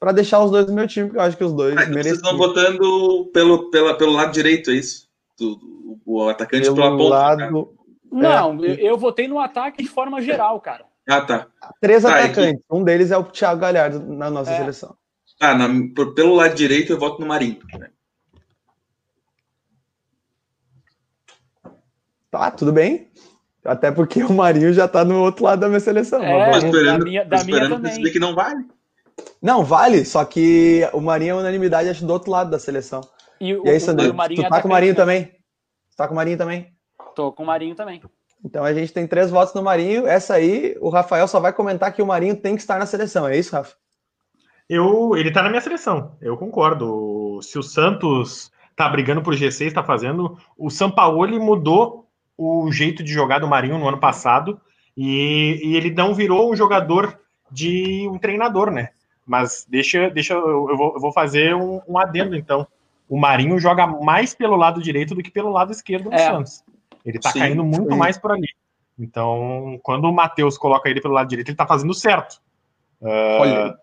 para 0.00 0.12
deixar 0.12 0.42
os 0.42 0.50
dois 0.50 0.66
no 0.66 0.72
meu 0.72 0.88
time, 0.88 1.06
porque 1.06 1.18
eu 1.18 1.24
acho 1.24 1.36
que 1.36 1.44
os 1.44 1.52
dois 1.52 1.76
ah, 1.76 1.82
então 1.84 2.02
Vocês 2.02 2.16
estão 2.16 2.36
votando 2.36 3.30
pelo, 3.32 3.70
pela, 3.70 3.96
pelo 3.96 4.12
lado 4.12 4.32
direito, 4.32 4.70
é 4.70 4.74
isso? 4.74 5.08
Do, 5.38 5.60
o 6.06 6.28
atacante 6.28 6.64
pelo 6.64 6.76
pela 6.76 6.96
ponta. 6.96 7.08
Lado... 7.08 7.74
Não, 8.10 8.64
é. 8.64 8.74
eu 8.80 8.96
votei 8.96 9.28
no 9.28 9.38
ataque 9.38 9.82
de 9.82 9.88
forma 9.88 10.20
geral, 10.20 10.60
cara. 10.60 10.84
Ah, 11.08 11.20
tá. 11.20 11.46
Três 11.80 12.02
tá, 12.02 12.16
atacantes. 12.16 12.64
Um 12.70 12.82
deles 12.82 13.10
é 13.10 13.16
o 13.16 13.24
Thiago 13.24 13.60
Galhardo 13.60 14.00
na 14.00 14.30
nossa 14.30 14.52
é. 14.52 14.56
seleção. 14.56 14.96
Ah, 15.42 15.54
na, 15.56 15.68
por, 15.92 16.14
pelo 16.14 16.36
lado 16.36 16.54
direito 16.54 16.92
eu 16.92 16.98
voto 17.00 17.20
no 17.20 17.26
Marinho. 17.26 17.58
Né? 17.76 17.90
Tá, 22.30 22.48
tudo 22.52 22.72
bem. 22.72 23.10
Até 23.64 23.90
porque 23.90 24.22
o 24.22 24.32
Marinho 24.32 24.72
já 24.72 24.86
tá 24.86 25.04
no 25.04 25.20
outro 25.20 25.44
lado 25.44 25.58
da 25.58 25.66
minha 25.66 25.80
seleção. 25.80 26.22
É, 26.22 26.50
vamos... 26.50 26.62
esperando, 26.62 26.98
da 27.00 27.04
minha, 27.04 27.24
da 27.24 27.36
esperando 27.36 27.78
minha 27.80 27.92
também. 27.92 28.12
que 28.12 28.20
não 28.20 28.36
vale. 28.36 28.64
Não, 29.42 29.64
vale, 29.64 30.04
só 30.04 30.24
que 30.24 30.88
o 30.92 31.00
Marinho 31.00 31.32
é 31.32 31.40
unanimidade, 31.40 31.88
acho, 31.88 32.06
do 32.06 32.12
outro 32.12 32.30
lado 32.30 32.48
da 32.48 32.60
seleção. 32.60 33.00
E, 33.40 33.50
e 33.50 33.68
aí, 33.68 33.80
Sandro, 33.80 34.12
tu 34.12 34.48
tá 34.48 34.58
é 34.58 34.62
com 34.62 34.68
o 34.68 34.70
Marinho 34.70 34.94
também? 34.94 35.24
Tu 35.24 35.96
tá 35.96 36.06
com 36.06 36.14
o 36.14 36.16
Marinho 36.16 36.38
também? 36.38 36.72
Tô 37.16 37.32
com 37.32 37.42
o 37.42 37.46
Marinho 37.46 37.74
também. 37.74 38.00
Então 38.44 38.64
a 38.64 38.72
gente 38.72 38.92
tem 38.92 39.08
três 39.08 39.28
votos 39.28 39.54
no 39.54 39.62
Marinho. 39.62 40.06
Essa 40.06 40.34
aí, 40.34 40.76
o 40.80 40.88
Rafael 40.88 41.26
só 41.26 41.40
vai 41.40 41.52
comentar 41.52 41.92
que 41.92 42.00
o 42.00 42.06
Marinho 42.06 42.36
tem 42.36 42.54
que 42.54 42.62
estar 42.62 42.78
na 42.78 42.86
seleção. 42.86 43.26
É 43.26 43.36
isso, 43.36 43.52
Rafa? 43.52 43.81
Eu, 44.68 45.16
ele 45.16 45.30
tá 45.30 45.42
na 45.42 45.48
minha 45.48 45.60
seleção. 45.60 46.16
Eu 46.20 46.36
concordo. 46.36 47.40
Se 47.42 47.58
o 47.58 47.62
Santos 47.62 48.50
tá 48.76 48.88
brigando 48.88 49.22
por 49.22 49.34
G6, 49.34 49.66
está 49.66 49.82
fazendo. 49.82 50.38
O 50.56 50.70
Sampaoli 50.70 51.38
mudou 51.38 52.08
o 52.36 52.70
jeito 52.72 53.02
de 53.02 53.12
jogar 53.12 53.38
do 53.38 53.48
Marinho 53.48 53.78
no 53.78 53.88
ano 53.88 53.98
passado 53.98 54.60
e, 54.96 55.60
e, 55.62 55.76
ele 55.76 55.90
não 55.90 56.14
virou 56.14 56.50
um 56.50 56.56
jogador 56.56 57.18
de 57.50 58.08
um 58.08 58.18
treinador, 58.18 58.70
né? 58.70 58.90
Mas 59.26 59.66
deixa, 59.68 60.10
deixa 60.10 60.34
eu, 60.34 60.76
vou, 60.76 60.94
eu 60.94 61.00
vou 61.00 61.12
fazer 61.12 61.54
um, 61.54 61.80
um, 61.86 61.98
adendo 61.98 62.34
então. 62.34 62.66
O 63.08 63.18
Marinho 63.18 63.58
joga 63.58 63.86
mais 63.86 64.34
pelo 64.34 64.56
lado 64.56 64.82
direito 64.82 65.14
do 65.14 65.22
que 65.22 65.30
pelo 65.30 65.50
lado 65.50 65.70
esquerdo 65.70 66.06
no 66.10 66.14
é. 66.14 66.18
Santos. 66.18 66.64
Ele 67.04 67.18
tá 67.18 67.30
sim, 67.30 67.38
caindo 67.38 67.64
muito 67.64 67.92
sim. 67.92 67.98
mais 67.98 68.18
por 68.18 68.32
ali. 68.32 68.48
Então, 68.98 69.78
quando 69.82 70.04
o 70.04 70.12
Matheus 70.12 70.58
coloca 70.58 70.88
ele 70.88 71.00
pelo 71.00 71.14
lado 71.14 71.28
direito, 71.28 71.48
ele 71.48 71.56
tá 71.56 71.66
fazendo 71.66 71.94
certo. 71.94 72.40
Uh, 73.00 73.74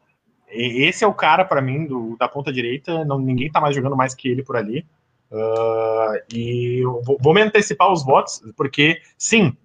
esse 0.51 1.03
é 1.03 1.07
o 1.07 1.13
cara, 1.13 1.45
para 1.45 1.61
mim, 1.61 1.85
do, 1.85 2.15
da 2.17 2.27
ponta 2.27 2.51
direita. 2.51 3.05
Não, 3.05 3.19
ninguém 3.19 3.51
tá 3.51 3.59
mais 3.61 3.75
jogando 3.75 3.95
mais 3.95 4.13
que 4.13 4.27
ele 4.27 4.43
por 4.43 4.57
ali. 4.57 4.85
Uh, 5.31 6.33
e 6.33 6.81
vou, 7.03 7.17
vou, 7.19 7.33
me 7.33 7.41
antecipar 7.41 7.91
os 7.91 8.03
votos, 8.03 8.41
porque, 8.57 8.99
sim, 9.17 9.55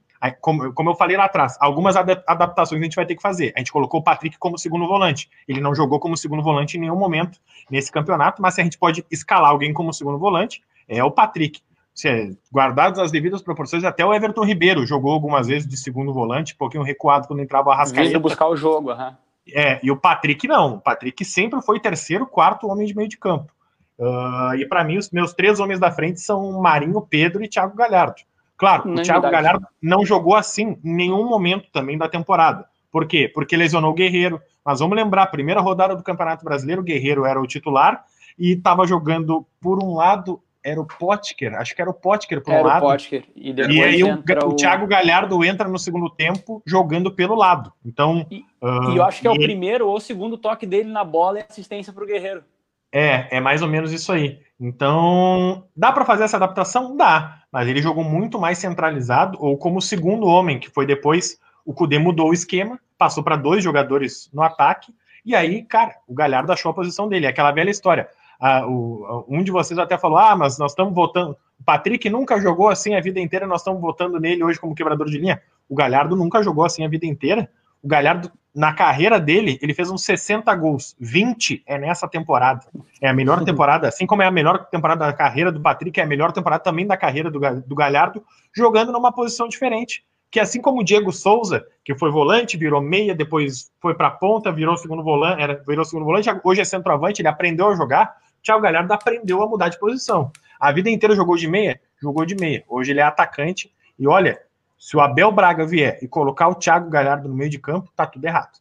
como, 0.41 0.73
como, 0.73 0.91
eu 0.91 0.95
falei 0.95 1.17
lá 1.17 1.25
atrás, 1.25 1.57
algumas 1.59 1.97
adaptações 1.97 2.81
a 2.81 2.85
gente 2.85 2.97
vai 2.97 3.07
ter 3.07 3.15
que 3.15 3.23
fazer. 3.23 3.53
A 3.57 3.61
gente 3.61 3.73
colocou 3.73 4.01
o 4.01 4.05
Patrick 4.05 4.39
como 4.39 4.59
segundo 4.59 4.87
volante. 4.87 5.29
Ele 5.49 5.61
não 5.61 5.75
jogou 5.75 5.99
como 5.99 6.17
segundo 6.17 6.43
volante 6.43 6.77
em 6.77 6.81
nenhum 6.81 6.97
momento 6.97 7.39
nesse 7.71 7.91
campeonato, 7.91 8.41
mas 8.41 8.55
se 8.55 8.61
a 8.61 8.65
gente 8.65 8.79
pode 8.79 9.05
escalar 9.11 9.51
alguém 9.51 9.73
como 9.73 9.93
segundo 9.93 10.19
volante, 10.19 10.63
é 10.87 11.03
o 11.03 11.11
Patrick 11.11 11.61
se, 11.95 12.37
guardados 12.53 12.99
as 12.99 13.13
devidas 13.13 13.41
proporções, 13.41 13.85
até 13.85 14.05
o 14.05 14.13
Everton 14.13 14.45
Ribeiro 14.45 14.85
jogou 14.85 15.13
algumas 15.13 15.47
vezes 15.47 15.69
de 15.69 15.77
segundo 15.77 16.13
volante, 16.13 16.55
um 16.55 16.59
pouquinho 16.59 16.83
recuado 16.83 17.29
quando 17.29 17.41
entrava 17.41 17.69
o 17.69 17.73
Arrascaeta. 17.73 18.09
Vindo 18.09 18.21
buscar 18.21 18.49
o 18.49 18.57
jogo, 18.57 18.93
uhum. 18.93 19.15
É, 19.53 19.79
e 19.83 19.91
o 19.91 19.97
Patrick 19.97 20.47
não. 20.49 20.77
O 20.77 20.81
Patrick 20.81 21.25
sempre 21.25 21.61
foi 21.63 21.81
terceiro, 21.81 22.27
quarto 22.27 22.69
homem 22.69 22.87
de 22.87 22.97
meio 22.97 23.09
de 23.09 23.19
campo. 23.19 23.53
Uh, 23.99 24.55
e 24.57 24.67
para 24.67 24.83
mim, 24.83 24.97
os 24.97 25.11
meus 25.11 25.33
três 25.33 25.61
homens 25.61 25.79
da 25.79 25.91
frente 25.91 26.21
são 26.21 26.61
Marinho, 26.61 27.01
Pedro 27.03 27.45
e 27.45 27.49
Thiago 27.49 27.77
Galhardo. 27.77 28.23
Claro, 28.57 28.89
não 28.89 28.95
o 28.95 29.03
Thiago 29.03 29.23
verdade. 29.23 29.45
Galhardo 29.45 29.67
não 29.83 30.05
jogou 30.05 30.35
assim 30.35 30.79
em 30.85 30.95
nenhum 30.95 31.29
momento 31.29 31.69
também 31.73 31.99
da 31.99 32.09
temporada. 32.09 32.67
Por 32.91 33.07
quê? 33.07 33.31
Porque 33.33 33.57
lesionou 33.57 33.91
o 33.91 33.95
Guerreiro. 33.95 34.41
Mas 34.65 34.81
vamos 34.81 34.97
lembrar, 34.97 35.27
primeira 35.27 35.61
rodada 35.61 35.95
do 35.95 36.03
Campeonato 36.03 36.45
Brasileiro, 36.45 36.81
o 36.81 36.85
Guerreiro 36.85 37.25
era 37.25 37.41
o 37.41 37.47
titular 37.47 38.05
e 38.39 38.53
estava 38.53 38.87
jogando 38.87 39.47
por 39.61 39.83
um 39.83 39.95
lado 39.95 40.41
era 40.65 40.81
o 40.81 40.87
Potker, 40.87 41.55
acho 41.55 41.77
que 41.77 41.83
era 41.83 41.91
o 41.91 41.95
Potker 41.95 42.43
por 42.43 42.55
era 42.55 42.63
lado. 42.63 42.87
O 42.87 42.89
Potker, 42.89 43.25
e, 43.37 43.53
e 43.53 43.83
aí 43.83 44.03
o, 44.03 44.15
o, 44.47 44.57
Thiago 44.57 44.87
Galhardo 44.87 45.45
entra 45.45 45.69
no 45.69 45.79
segundo 45.79 46.09
tempo 46.09 46.63
jogando 46.65 47.13
pelo 47.13 47.35
lado. 47.35 47.71
Então, 47.85 48.27
e, 48.31 48.39
uh, 48.63 48.91
e 48.91 48.97
eu 48.97 49.05
acho 49.05 49.21
que 49.21 49.27
é 49.27 49.31
o 49.31 49.35
ele... 49.35 49.45
primeiro 49.45 49.87
ou 49.87 50.01
segundo 50.01 50.39
toque 50.39 50.65
dele 50.65 50.91
na 50.91 51.05
bola 51.05 51.41
é 51.41 51.47
assistência 51.49 51.93
para 51.93 52.03
o 52.03 52.07
Guerreiro. 52.07 52.43
É, 52.91 53.37
é 53.37 53.41
mais 53.41 53.61
ou 53.61 53.69
menos 53.69 53.93
isso 53.93 54.11
aí. 54.11 54.41
Então, 54.59 55.65
dá 55.77 55.93
para 55.93 56.05
fazer 56.05 56.25
essa 56.25 56.37
adaptação? 56.37 56.97
Dá, 56.97 57.43
mas 57.53 57.69
ele 57.69 57.83
jogou 57.83 58.05
muito 58.05 58.39
mais 58.39 58.57
centralizado 58.57 59.37
ou 59.41 59.59
como 59.59 59.83
segundo 59.83 60.27
homem, 60.27 60.59
que 60.59 60.71
foi 60.71 60.87
depois 60.87 61.39
o 61.67 61.75
Cudê 61.75 61.99
mudou 61.99 62.31
o 62.31 62.35
esquema, 62.35 62.81
passou 62.97 63.23
para 63.23 63.37
dois 63.37 63.63
jogadores 63.63 64.31
no 64.33 64.43
ataque, 64.43 64.95
e 65.25 65.35
aí, 65.35 65.63
cara, 65.63 65.95
o 66.07 66.15
Galhardo 66.15 66.53
achou 66.53 66.71
a 66.71 66.75
posição 66.75 67.09
dele. 67.09 67.27
É 67.27 67.31
aquela 67.31 67.51
velha 67.51 67.71
história 67.71 68.09
ah, 68.41 68.67
o, 68.67 69.25
um 69.29 69.43
de 69.43 69.51
vocês 69.51 69.79
até 69.79 69.97
falou: 69.97 70.19
ah, 70.19 70.37
mas 70.37 70.59
nós 70.59 70.73
estamos 70.73 70.95
votando. 70.95 71.37
O 71.59 71.65
Patrick 71.65 72.09
nunca 72.11 72.41
jogou 72.41 72.69
assim 72.69 72.95
a 72.95 73.01
vida 73.01 73.21
inteira, 73.21 73.47
nós 73.47 73.61
estamos 73.61 73.81
votando 73.81 74.19
nele 74.21 74.43
hoje 74.43 74.61
como 74.61 74.75
quebrador 74.75 75.09
de 75.09 75.19
linha. 75.19 75.41
O 75.69 75.75
Galhardo 75.75 76.17
nunca 76.17 76.43
jogou 76.43 76.65
assim 76.65 76.85
a 76.85 76.89
vida 76.89 77.07
inteira. 77.07 77.49
O 77.83 77.89
Galhardo, 77.89 78.31
na 78.55 78.73
carreira 78.73 79.21
dele, 79.21 79.59
ele 79.61 79.75
fez 79.75 79.91
uns 79.91 80.05
60 80.05 80.55
gols. 80.57 80.97
20 80.99 81.63
é 81.67 81.79
nessa 81.79 82.09
temporada. 82.09 82.67
É 83.01 83.09
a 83.09 83.13
melhor 83.13 83.43
temporada, 83.45 83.89
assim 83.89 84.07
como 84.07 84.23
é 84.23 84.27
a 84.27 84.31
melhor 84.31 84.67
temporada 84.67 85.07
da 85.07 85.13
carreira 85.13 85.53
do 85.53 85.61
Patrick, 85.61 86.01
é 86.01 86.03
a 86.03 86.07
melhor 86.07 86.33
temporada 86.33 86.63
também 86.63 86.87
da 86.87 86.97
carreira 86.97 87.31
do, 87.31 87.39
do 87.39 87.75
Galhardo, 87.75 88.25
jogando 88.55 88.93
numa 88.93 89.13
posição 89.13 89.49
diferente. 89.49 90.05
Que 90.35 90.41
assim 90.41 90.61
como 90.61 90.81
o 90.81 90.85
Diego 90.85 91.13
Souza, 91.13 91.65
que 91.85 91.97
foi 91.97 92.11
volante, 92.11 92.57
virou 92.57 92.81
meia, 92.81 93.15
depois 93.15 93.71
foi 93.81 93.95
para 93.95 94.11
ponta, 94.11 94.51
virou 94.51 94.77
segundo 94.77 95.01
volante, 95.01 95.41
era, 95.41 95.63
virou 95.65 95.85
segundo 95.85 96.05
volante, 96.05 96.29
hoje 96.43 96.61
é 96.61 96.65
centroavante, 96.65 97.23
ele 97.23 97.29
aprendeu 97.29 97.69
a 97.69 97.77
jogar. 97.77 98.17
Thiago 98.43 98.61
Galhardo 98.61 98.93
aprendeu 98.93 99.41
a 99.41 99.49
mudar 99.49 99.69
de 99.69 99.79
posição. 99.79 100.33
A 100.59 100.73
vida 100.73 100.91
inteira 100.91 101.15
jogou 101.15 101.37
de 101.37 101.47
meia? 101.47 101.81
Jogou 102.03 102.27
de 102.27 102.35
meia. 102.35 102.65
Hoje 102.69 102.91
ele 102.91 102.99
é 102.99 103.05
atacante. 103.05 103.73
E 103.97 104.09
olha, 104.09 104.41
se 104.77 104.97
o 104.97 105.01
Abel 105.01 105.31
Braga 105.31 105.65
vier 105.65 106.01
e 106.03 106.09
colocar 106.09 106.49
o 106.49 106.57
Thiago 106.57 106.91
Galhardo 106.91 107.29
no 107.29 107.35
meio 107.37 107.49
de 107.49 107.61
campo, 107.61 107.93
tá 107.95 108.05
tudo 108.05 108.25
errado. 108.25 108.59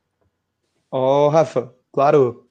Ó, 0.91 1.26
oh, 1.26 1.30
Rafa, 1.30 1.74
claro, 1.91 2.45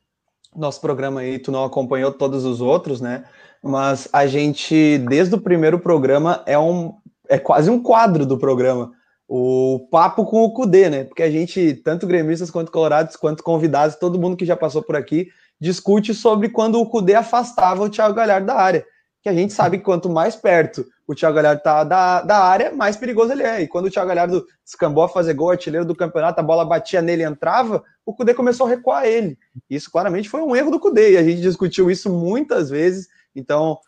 nosso 0.52 0.80
programa 0.80 1.20
aí, 1.20 1.38
tu 1.38 1.52
não 1.52 1.62
acompanhou 1.62 2.10
todos 2.10 2.44
os 2.44 2.60
outros, 2.60 3.00
né? 3.00 3.24
Mas 3.62 4.08
a 4.12 4.26
gente, 4.26 4.98
desde 4.98 5.36
o 5.36 5.40
primeiro 5.40 5.78
programa, 5.78 6.42
é 6.44 6.58
um 6.58 7.00
é 7.28 7.38
quase 7.38 7.70
um 7.70 7.80
quadro 7.80 8.26
do 8.26 8.36
programa. 8.36 8.92
O 9.34 9.88
papo 9.90 10.26
com 10.26 10.42
o 10.42 10.52
Cudê, 10.52 10.90
né? 10.90 11.04
Porque 11.04 11.22
a 11.22 11.30
gente, 11.30 11.72
tanto 11.72 12.06
gremistas 12.06 12.50
quanto 12.50 12.70
colorados, 12.70 13.16
quanto 13.16 13.42
convidados, 13.42 13.96
todo 13.96 14.18
mundo 14.18 14.36
que 14.36 14.44
já 14.44 14.54
passou 14.54 14.82
por 14.82 14.94
aqui, 14.94 15.28
discute 15.58 16.12
sobre 16.12 16.50
quando 16.50 16.78
o 16.78 16.84
Cudê 16.84 17.14
afastava 17.14 17.82
o 17.82 17.88
Thiago 17.88 18.14
Galhardo 18.14 18.46
da 18.46 18.56
área. 18.56 18.84
Que 19.22 19.30
a 19.30 19.32
gente 19.32 19.54
sabe 19.54 19.78
que 19.78 19.84
quanto 19.84 20.10
mais 20.10 20.36
perto 20.36 20.84
o 21.08 21.14
Thiago 21.14 21.36
Galhardo 21.36 21.60
está 21.60 21.82
da, 21.82 22.20
da 22.20 22.44
área, 22.44 22.72
mais 22.72 22.94
perigoso 22.94 23.32
ele 23.32 23.42
é. 23.42 23.62
E 23.62 23.68
quando 23.68 23.86
o 23.86 23.90
Thiago 23.90 24.08
Galhardo 24.08 24.44
descambou 24.62 25.02
a 25.02 25.08
fazer 25.08 25.32
gol, 25.32 25.48
artilheiro 25.48 25.86
do 25.86 25.96
campeonato, 25.96 26.38
a 26.38 26.44
bola 26.44 26.62
batia 26.62 27.00
nele 27.00 27.22
e 27.22 27.26
entrava, 27.26 27.82
o 28.04 28.12
Cudê 28.12 28.34
começou 28.34 28.66
a 28.66 28.68
recuar 28.68 29.06
ele. 29.06 29.38
Isso 29.70 29.90
claramente 29.90 30.28
foi 30.28 30.42
um 30.42 30.54
erro 30.54 30.70
do 30.70 30.78
Cudê, 30.78 31.12
e 31.12 31.16
a 31.16 31.22
gente 31.22 31.40
discutiu 31.40 31.90
isso 31.90 32.12
muitas 32.12 32.68
vezes. 32.68 33.08
Então, 33.34 33.78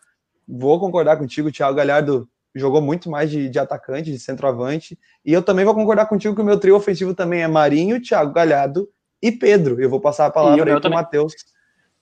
vou 0.47 0.79
concordar 0.79 1.17
contigo, 1.17 1.49
o 1.49 1.51
Thiago 1.51 1.77
Galhardo 1.77 2.27
jogou 2.55 2.81
muito 2.81 3.09
mais 3.09 3.29
de, 3.29 3.49
de, 3.49 3.59
atacante, 3.59 4.11
de 4.11 4.19
centroavante. 4.19 4.97
E 5.23 5.33
eu 5.33 5.41
também 5.41 5.65
vou 5.65 5.75
concordar 5.75 6.07
contigo 6.07 6.35
que 6.35 6.41
o 6.41 6.45
meu 6.45 6.59
trio 6.59 6.75
ofensivo 6.75 7.13
também 7.13 7.41
é 7.41 7.47
Marinho, 7.47 8.01
Thiago 8.01 8.33
Galhardo 8.33 8.89
e 9.21 9.31
Pedro. 9.31 9.79
Eu 9.79 9.89
vou 9.89 9.99
passar 9.99 10.25
a 10.25 10.31
palavra 10.31 10.73
aí 10.73 10.81
para 10.81 10.89
o 10.89 10.93
Matheus 10.93 11.33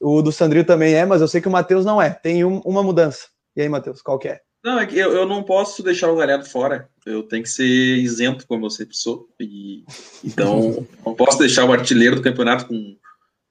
o 0.04 0.22
do 0.22 0.32
Sandrinho 0.32 0.66
também 0.66 0.94
é, 0.94 1.06
mas 1.06 1.22
eu 1.22 1.28
sei 1.28 1.40
que 1.40 1.48
o 1.48 1.52
Matheus 1.52 1.86
não 1.86 2.02
é. 2.02 2.10
Tem 2.10 2.44
um, 2.44 2.60
uma 2.60 2.84
mudança. 2.84 3.28
E 3.56 3.62
aí, 3.62 3.70
Matheus, 3.70 4.02
qual 4.02 4.20
que 4.20 4.28
é? 4.28 4.42
Não, 4.64 4.80
é 4.80 4.86
que 4.86 4.98
eu, 4.98 5.14
eu 5.14 5.26
não 5.26 5.44
posso 5.44 5.82
deixar 5.82 6.12
o 6.12 6.16
Galhardo 6.16 6.46
fora. 6.46 6.90
Eu 7.06 7.24
tenho 7.24 7.44
que 7.44 7.50
ser 7.50 7.66
isento, 7.66 8.46
como 8.46 8.66
eu 8.66 8.70
sempre 8.70 8.96
sou. 8.96 9.30
E, 9.40 9.86
então, 10.24 10.86
não 11.06 11.16
posso 11.16 11.38
deixar 11.38 11.66
o 11.66 11.72
artilheiro 11.72 12.18
do 12.18 12.22
campeonato 12.22 12.68
com 12.68 12.98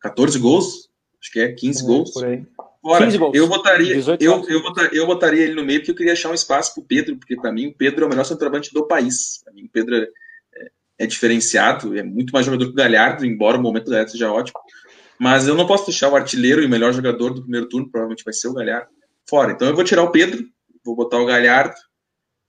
14 0.01 0.39
gols. 0.39 0.91
Acho 1.21 1.33
que 1.33 1.41
é 1.41 1.53
15 1.53 1.83
é, 1.83 1.87
gols. 1.87 2.11
Por 2.13 2.25
aí. 2.25 2.45
Fora, 2.83 3.05
15 3.05 3.19
gols. 3.19 3.37
eu 3.37 3.47
botaria, 3.47 3.95
eu, 3.95 4.45
eu, 4.49 4.61
botaria, 4.61 4.99
eu 4.99 5.07
botaria 5.07 5.45
ele 5.45 5.55
no 5.55 5.65
meio 5.65 5.79
porque 5.79 5.93
eu 5.93 5.97
queria 5.97 6.15
achar 6.15 6.31
um 6.31 6.35
espaço 6.35 6.75
para 6.75 6.83
o 6.83 6.85
Pedro, 6.85 7.17
porque 7.17 7.37
para 7.37 7.53
mim 7.53 7.69
o 7.69 7.75
Pedro 7.75 8.03
é 8.03 8.07
o 8.07 8.11
melhor 8.11 8.25
centroavante 8.25 8.75
do 8.75 8.89
país. 8.89 9.41
Para 9.45 9.53
mim 9.53 9.67
o 9.67 9.69
Pedro 9.69 9.95
é, 9.95 10.09
é, 10.99 11.07
diferenciado, 11.07 11.97
é 11.97 12.03
muito 12.03 12.33
mais 12.33 12.45
jogador 12.45 12.65
que 12.65 12.73
o 12.73 12.75
Galhardo, 12.75 13.25
embora 13.25 13.57
o 13.57 13.63
momento 13.63 13.85
do 13.85 13.91
Galhardo 13.93 14.11
seja 14.11 14.33
ótimo. 14.33 14.59
Mas 15.17 15.47
eu 15.47 15.55
não 15.55 15.65
posso 15.65 15.87
deixar 15.87 16.09
o 16.09 16.17
artilheiro 16.17 16.61
e 16.61 16.67
o 16.67 16.69
melhor 16.69 16.93
jogador 16.93 17.33
do 17.33 17.43
primeiro 17.43 17.69
turno, 17.69 17.89
provavelmente 17.89 18.25
vai 18.25 18.35
ser 18.35 18.49
o 18.49 18.55
Galhardo, 18.55 18.89
fora. 19.31 19.53
Então 19.53 19.69
eu 19.69 19.77
vou 19.77 19.85
tirar 19.85 20.03
o 20.03 20.11
Pedro, 20.11 20.45
vou 20.85 20.97
botar 20.97 21.21
o 21.21 21.27
Galhardo. 21.27 21.77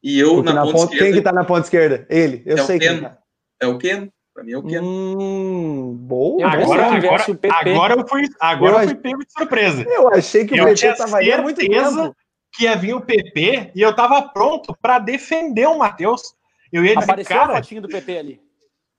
E 0.02 0.18
eu 0.18 0.42
na, 0.42 0.52
na, 0.52 0.62
ponta, 0.64 0.74
ponta 0.74 0.84
esquerda. 0.86 1.06
Quem 1.06 1.14
que 1.14 1.22
tá 1.22 1.32
na 1.32 1.44
ponta 1.46 1.62
esquerda? 1.62 2.08
Ele. 2.10 2.42
Eu 2.44 2.58
é 2.58 2.64
sei 2.64 2.80
quem 2.80 3.02
tá. 3.02 3.20
É 3.62 3.68
o 3.68 3.78
Ken. 3.78 4.10
Pra 4.34 4.44
mim 4.44 4.54
é 4.54 4.58
o 4.58 4.64
Ken. 4.64 4.82
Hum, 4.82 5.96
boa. 5.96 6.48
Agora, 6.48 6.86
agora, 6.88 7.26
agora 7.52 7.94
eu 7.94 8.08
fui, 8.08 8.28
agora 8.40 8.84
eu 8.84 8.88
fui 8.88 8.96
pego 8.96 9.24
de 9.24 9.32
surpresa. 9.32 9.86
Eu 9.88 10.12
achei 10.12 10.46
que 10.46 10.56
o 10.56 10.58
eu 10.58 10.66
PP 10.66 10.96
tava 10.96 11.18
aí 11.18 11.32
há 11.32 11.42
muito 11.42 11.58
tempo. 11.58 12.16
que 12.52 12.64
ia 12.64 12.76
vir 12.76 12.96
o 12.96 13.02
PP 13.02 13.72
e 13.76 13.82
eu 13.82 13.96
tava 13.96 14.22
pronto 14.22 14.76
para 14.82 14.98
defender 14.98 15.68
o 15.68 15.78
Matheus. 15.78 16.34
Eu 16.72 16.84
ia 16.84 16.96
dizer, 16.96 17.12
Apareceu 17.12 17.38
cara, 17.38 17.54
a 17.54 17.56
fotinho 17.58 17.84
do 17.84 17.88
PP 17.88 18.18
ali. 18.18 18.42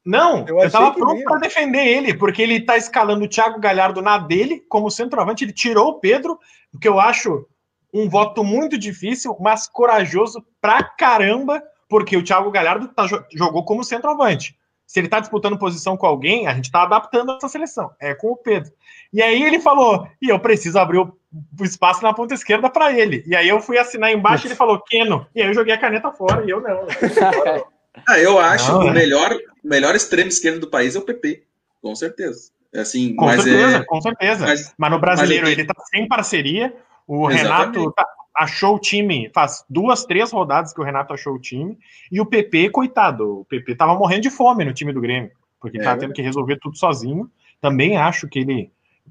Não, 0.06 0.46
eu, 0.46 0.60
eu 0.60 0.70
tava 0.70 0.92
pronto 0.92 1.24
para 1.24 1.40
defender 1.40 1.84
ele, 1.84 2.14
porque 2.14 2.42
ele 2.42 2.60
tá 2.60 2.76
escalando 2.76 3.24
o 3.24 3.28
Thiago 3.28 3.58
Galhardo 3.58 4.02
na 4.02 4.18
dele 4.18 4.60
como 4.68 4.90
centroavante. 4.90 5.44
Ele 5.44 5.52
tirou 5.52 5.88
o 5.88 5.98
Pedro, 5.98 6.38
o 6.72 6.78
que 6.78 6.86
eu 6.86 7.00
acho 7.00 7.44
um 7.92 8.08
voto 8.08 8.44
muito 8.44 8.78
difícil, 8.78 9.36
mas 9.40 9.66
corajoso 9.66 10.44
pra 10.60 10.82
caramba, 10.82 11.62
porque 11.88 12.16
o 12.16 12.22
Thiago 12.22 12.50
Galhardo 12.50 12.88
tá, 12.88 13.06
jogou 13.32 13.64
como 13.64 13.82
centroavante. 13.82 14.56
Se 14.86 15.00
ele 15.00 15.08
tá 15.08 15.18
disputando 15.20 15.58
posição 15.58 15.96
com 15.96 16.06
alguém, 16.06 16.46
a 16.46 16.54
gente 16.54 16.70
tá 16.70 16.82
adaptando 16.82 17.32
essa 17.32 17.48
seleção. 17.48 17.90
É 18.00 18.14
com 18.14 18.32
o 18.32 18.36
Pedro. 18.36 18.72
E 19.12 19.22
aí 19.22 19.42
ele 19.42 19.60
falou: 19.60 20.06
e 20.20 20.28
eu 20.28 20.38
preciso 20.38 20.78
abrir 20.78 20.98
o, 20.98 21.16
espaço 21.62 22.02
na 22.02 22.12
ponta 22.12 22.34
esquerda 22.34 22.68
para 22.68 22.92
ele. 22.92 23.24
E 23.26 23.34
aí 23.34 23.48
eu 23.48 23.60
fui 23.60 23.78
assinar 23.78 24.12
embaixo 24.12 24.46
e 24.46 24.48
ele 24.48 24.56
falou: 24.56 24.80
Keno. 24.80 25.26
E 25.34 25.42
aí 25.42 25.48
eu 25.48 25.54
joguei 25.54 25.74
a 25.74 25.78
caneta 25.78 26.10
fora 26.10 26.44
e 26.44 26.50
eu 26.50 26.60
não. 26.60 26.86
Ah, 28.08 28.18
eu 28.18 28.40
acho 28.40 28.72
não, 28.72 28.80
que 28.80 28.86
o 28.86 28.88
é. 28.88 28.92
melhor, 28.92 29.38
melhor 29.62 29.94
extremo 29.94 30.28
esquerdo 30.28 30.58
do 30.58 30.66
país 30.66 30.96
é 30.96 30.98
o 30.98 31.02
PP, 31.02 31.44
com 31.80 31.94
certeza. 31.94 32.50
Assim, 32.74 33.14
com 33.14 33.28
certeza, 33.30 33.76
é... 33.76 33.84
com 33.84 34.00
certeza. 34.00 34.44
Mas, 34.44 34.74
mas 34.76 34.90
no 34.90 34.98
brasileiro 34.98 35.44
mas 35.44 35.52
ele 35.52 35.62
está 35.62 35.74
sem 35.84 36.08
parceria. 36.08 36.74
O 37.06 37.30
Exatamente. 37.30 37.78
Renato 37.78 37.92
tá, 37.92 38.06
achou 38.34 38.76
o 38.76 38.78
time, 38.78 39.30
faz 39.34 39.64
duas, 39.68 40.04
três 40.04 40.32
rodadas 40.32 40.72
que 40.72 40.80
o 40.80 40.84
Renato 40.84 41.14
achou 41.14 41.34
o 41.34 41.40
time, 41.40 41.78
e 42.10 42.20
o 42.20 42.26
PP, 42.26 42.70
coitado, 42.70 43.40
o 43.40 43.44
PP 43.44 43.76
tava 43.76 43.94
morrendo 43.94 44.22
de 44.22 44.30
fome 44.30 44.64
no 44.64 44.74
time 44.74 44.92
do 44.92 45.00
Grêmio, 45.00 45.30
porque 45.60 45.78
é, 45.78 45.82
tá 45.82 45.96
tendo 45.96 46.12
que 46.12 46.22
resolver 46.22 46.58
tudo 46.58 46.76
sozinho. 46.76 47.30
Também 47.60 47.96
acho 47.96 48.28
que 48.28 48.40
ele 48.40 48.70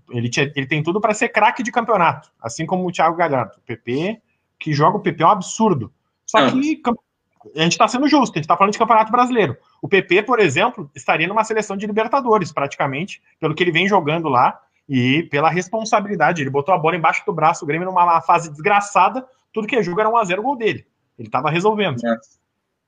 ele, 0.09 0.29
tinha, 0.29 0.51
ele 0.55 0.65
tem 0.65 0.81
tudo 0.81 0.99
para 0.99 1.13
ser 1.13 1.29
craque 1.29 1.63
de 1.63 1.71
campeonato, 1.71 2.31
assim 2.41 2.65
como 2.65 2.87
o 2.87 2.91
Thiago 2.91 3.15
Galhardo. 3.15 3.57
O 3.57 3.61
PP, 3.61 4.21
que 4.59 4.73
joga 4.73 4.97
o 4.97 5.01
PP 5.01 5.23
é 5.23 5.25
um 5.25 5.29
absurdo. 5.29 5.93
Só 6.25 6.39
que 6.49 6.81
a 7.55 7.61
gente 7.61 7.73
está 7.73 7.87
sendo 7.87 8.07
justo, 8.07 8.33
a 8.33 8.37
gente 8.37 8.45
está 8.45 8.57
falando 8.57 8.73
de 8.73 8.79
campeonato 8.79 9.11
brasileiro. 9.11 9.57
O 9.81 9.87
PP, 9.87 10.23
por 10.23 10.39
exemplo, 10.39 10.89
estaria 10.95 11.27
numa 11.27 11.43
seleção 11.43 11.75
de 11.75 11.85
Libertadores, 11.85 12.51
praticamente, 12.51 13.21
pelo 13.39 13.53
que 13.53 13.63
ele 13.63 13.71
vem 13.71 13.87
jogando 13.87 14.29
lá 14.29 14.59
e 14.87 15.23
pela 15.23 15.49
responsabilidade. 15.49 16.41
Ele 16.41 16.49
botou 16.49 16.73
a 16.73 16.77
bola 16.77 16.95
embaixo 16.95 17.23
do 17.25 17.33
braço, 17.33 17.63
o 17.63 17.67
Grêmio 17.67 17.87
numa 17.87 18.21
fase 18.21 18.49
desgraçada, 18.49 19.25
tudo 19.51 19.67
que 19.67 19.75
é 19.75 19.83
jogo 19.83 19.99
era 19.99 20.09
um 20.09 20.17
a 20.17 20.23
0 20.23 20.41
gol 20.41 20.57
dele. 20.57 20.85
Ele 21.17 21.27
estava 21.27 21.49
resolvendo. 21.49 22.03
É. 22.05 22.17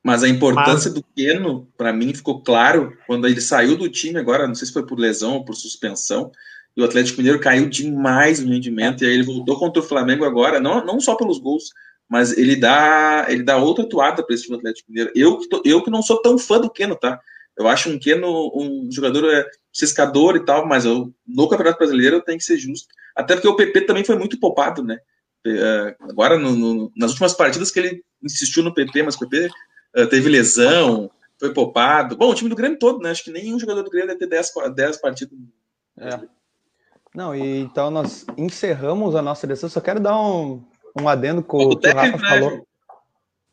Mas 0.04 0.24
a 0.24 0.30
importância 0.30 0.92
Mas... 0.92 0.94
do 0.94 1.04
Keno, 1.16 1.68
para 1.78 1.92
mim, 1.92 2.14
ficou 2.14 2.42
claro 2.42 2.96
quando 3.08 3.28
ele 3.28 3.42
saiu 3.42 3.76
do 3.76 3.90
time 3.90 4.20
agora, 4.20 4.48
não 4.48 4.54
sei 4.54 4.68
se 4.68 4.74
foi 4.74 4.86
por 4.86 5.00
lesão 5.00 5.34
ou 5.34 5.46
por 5.46 5.56
suspensão, 5.56 6.32
e 6.78 6.82
o 6.82 6.86
Atlético 6.86 7.18
Mineiro 7.18 7.40
caiu 7.40 7.70
demais 7.70 8.40
no 8.40 8.52
rendimento, 8.52 9.04
e 9.04 9.08
aí 9.08 9.14
ele 9.14 9.24
voltou 9.24 9.58
contra 9.58 9.82
o 9.82 9.86
Flamengo 9.86 10.26
agora, 10.26 10.60
não, 10.60 10.86
não 10.86 11.00
só 11.00 11.16
pelos 11.16 11.40
gols, 11.40 11.72
mas 12.08 12.38
ele 12.38 12.56
dá 12.56 13.26
ele 13.30 13.42
dá 13.42 13.58
outra 13.58 13.88
toada 13.88 14.24
para 14.24 14.36
esse 14.36 14.44
time 14.44 14.58
Atlético 14.58 14.92
Mineiro. 14.92 15.12
Eu 15.16 15.40
que, 15.40 15.50
tô, 15.50 15.62
eu 15.66 15.84
que 15.84 15.90
não 15.90 16.04
sou 16.04 16.22
tão 16.22 16.38
fã 16.38 16.60
do 16.60 16.70
Keno, 16.70 16.96
tá? 16.96 17.20
Eu 17.58 17.68
acho 17.68 17.90
um 17.90 17.98
Keno 17.98 18.52
um 18.56 18.90
jogador 18.92 19.32
é, 19.34 19.46
ciscador 19.72 20.36
e 20.36 20.46
tal, 20.46 20.68
mas 20.68 20.86
eu, 20.86 21.14
no 21.28 21.48
Campeonato 21.48 21.78
Brasileiro 21.78 22.18
eu 22.18 22.22
tenho 22.22 22.38
que 22.38 22.44
ser 22.44 22.58
justo. 22.58 22.88
Até 23.16 23.36
porque 23.36 23.48
o 23.48 23.56
PP 23.56 23.82
também 23.82 24.04
foi 24.04 24.18
muito 24.18 24.40
poupado, 24.40 24.84
né? 24.84 24.98
É, 25.46 25.96
agora, 26.02 26.38
no, 26.38 26.52
no, 26.56 26.92
nas 26.98 27.12
últimas 27.12 27.34
partidas 27.34 27.72
que 27.72 27.80
ele 27.80 28.04
insistiu 28.24 28.64
no 28.64 28.74
PP, 28.74 29.04
mas 29.04 29.16
o 29.16 29.20
PP 29.20 29.50
é, 29.96 30.06
teve 30.06 30.28
lesão, 30.28 31.10
foi 31.40 31.54
poupado. 31.54 32.18
Bom, 32.18 32.32
o 32.32 32.36
time 32.36 32.50
do 32.50 32.56
Grêmio 32.56 32.80
todo, 32.80 33.02
né? 33.02 33.12
Acho 33.12 33.24
que 33.24 33.32
nenhum 33.32 33.60
jogador 33.60 33.84
do 33.84 33.90
Grêmio 33.90 34.08
deve 34.08 34.20
ter 34.20 34.28
10, 34.28 34.54
10 34.76 34.98
partidas. 34.98 35.38
É. 35.98 36.20
Não, 37.14 37.34
e 37.34 37.60
então 37.60 37.90
nós 37.90 38.26
encerramos 38.38 39.16
a 39.16 39.22
nossa 39.22 39.42
seleção. 39.42 39.70
Só 39.70 39.80
quero 39.80 40.00
dar 40.00 40.20
um, 40.20 40.62
um 41.00 41.08
adendo 41.08 41.42
com 41.42 41.58
o 41.58 41.78
que 41.78 41.88
o 41.88 41.94
Rafa 41.94 42.18
né, 42.18 42.18
falou. 42.18 42.68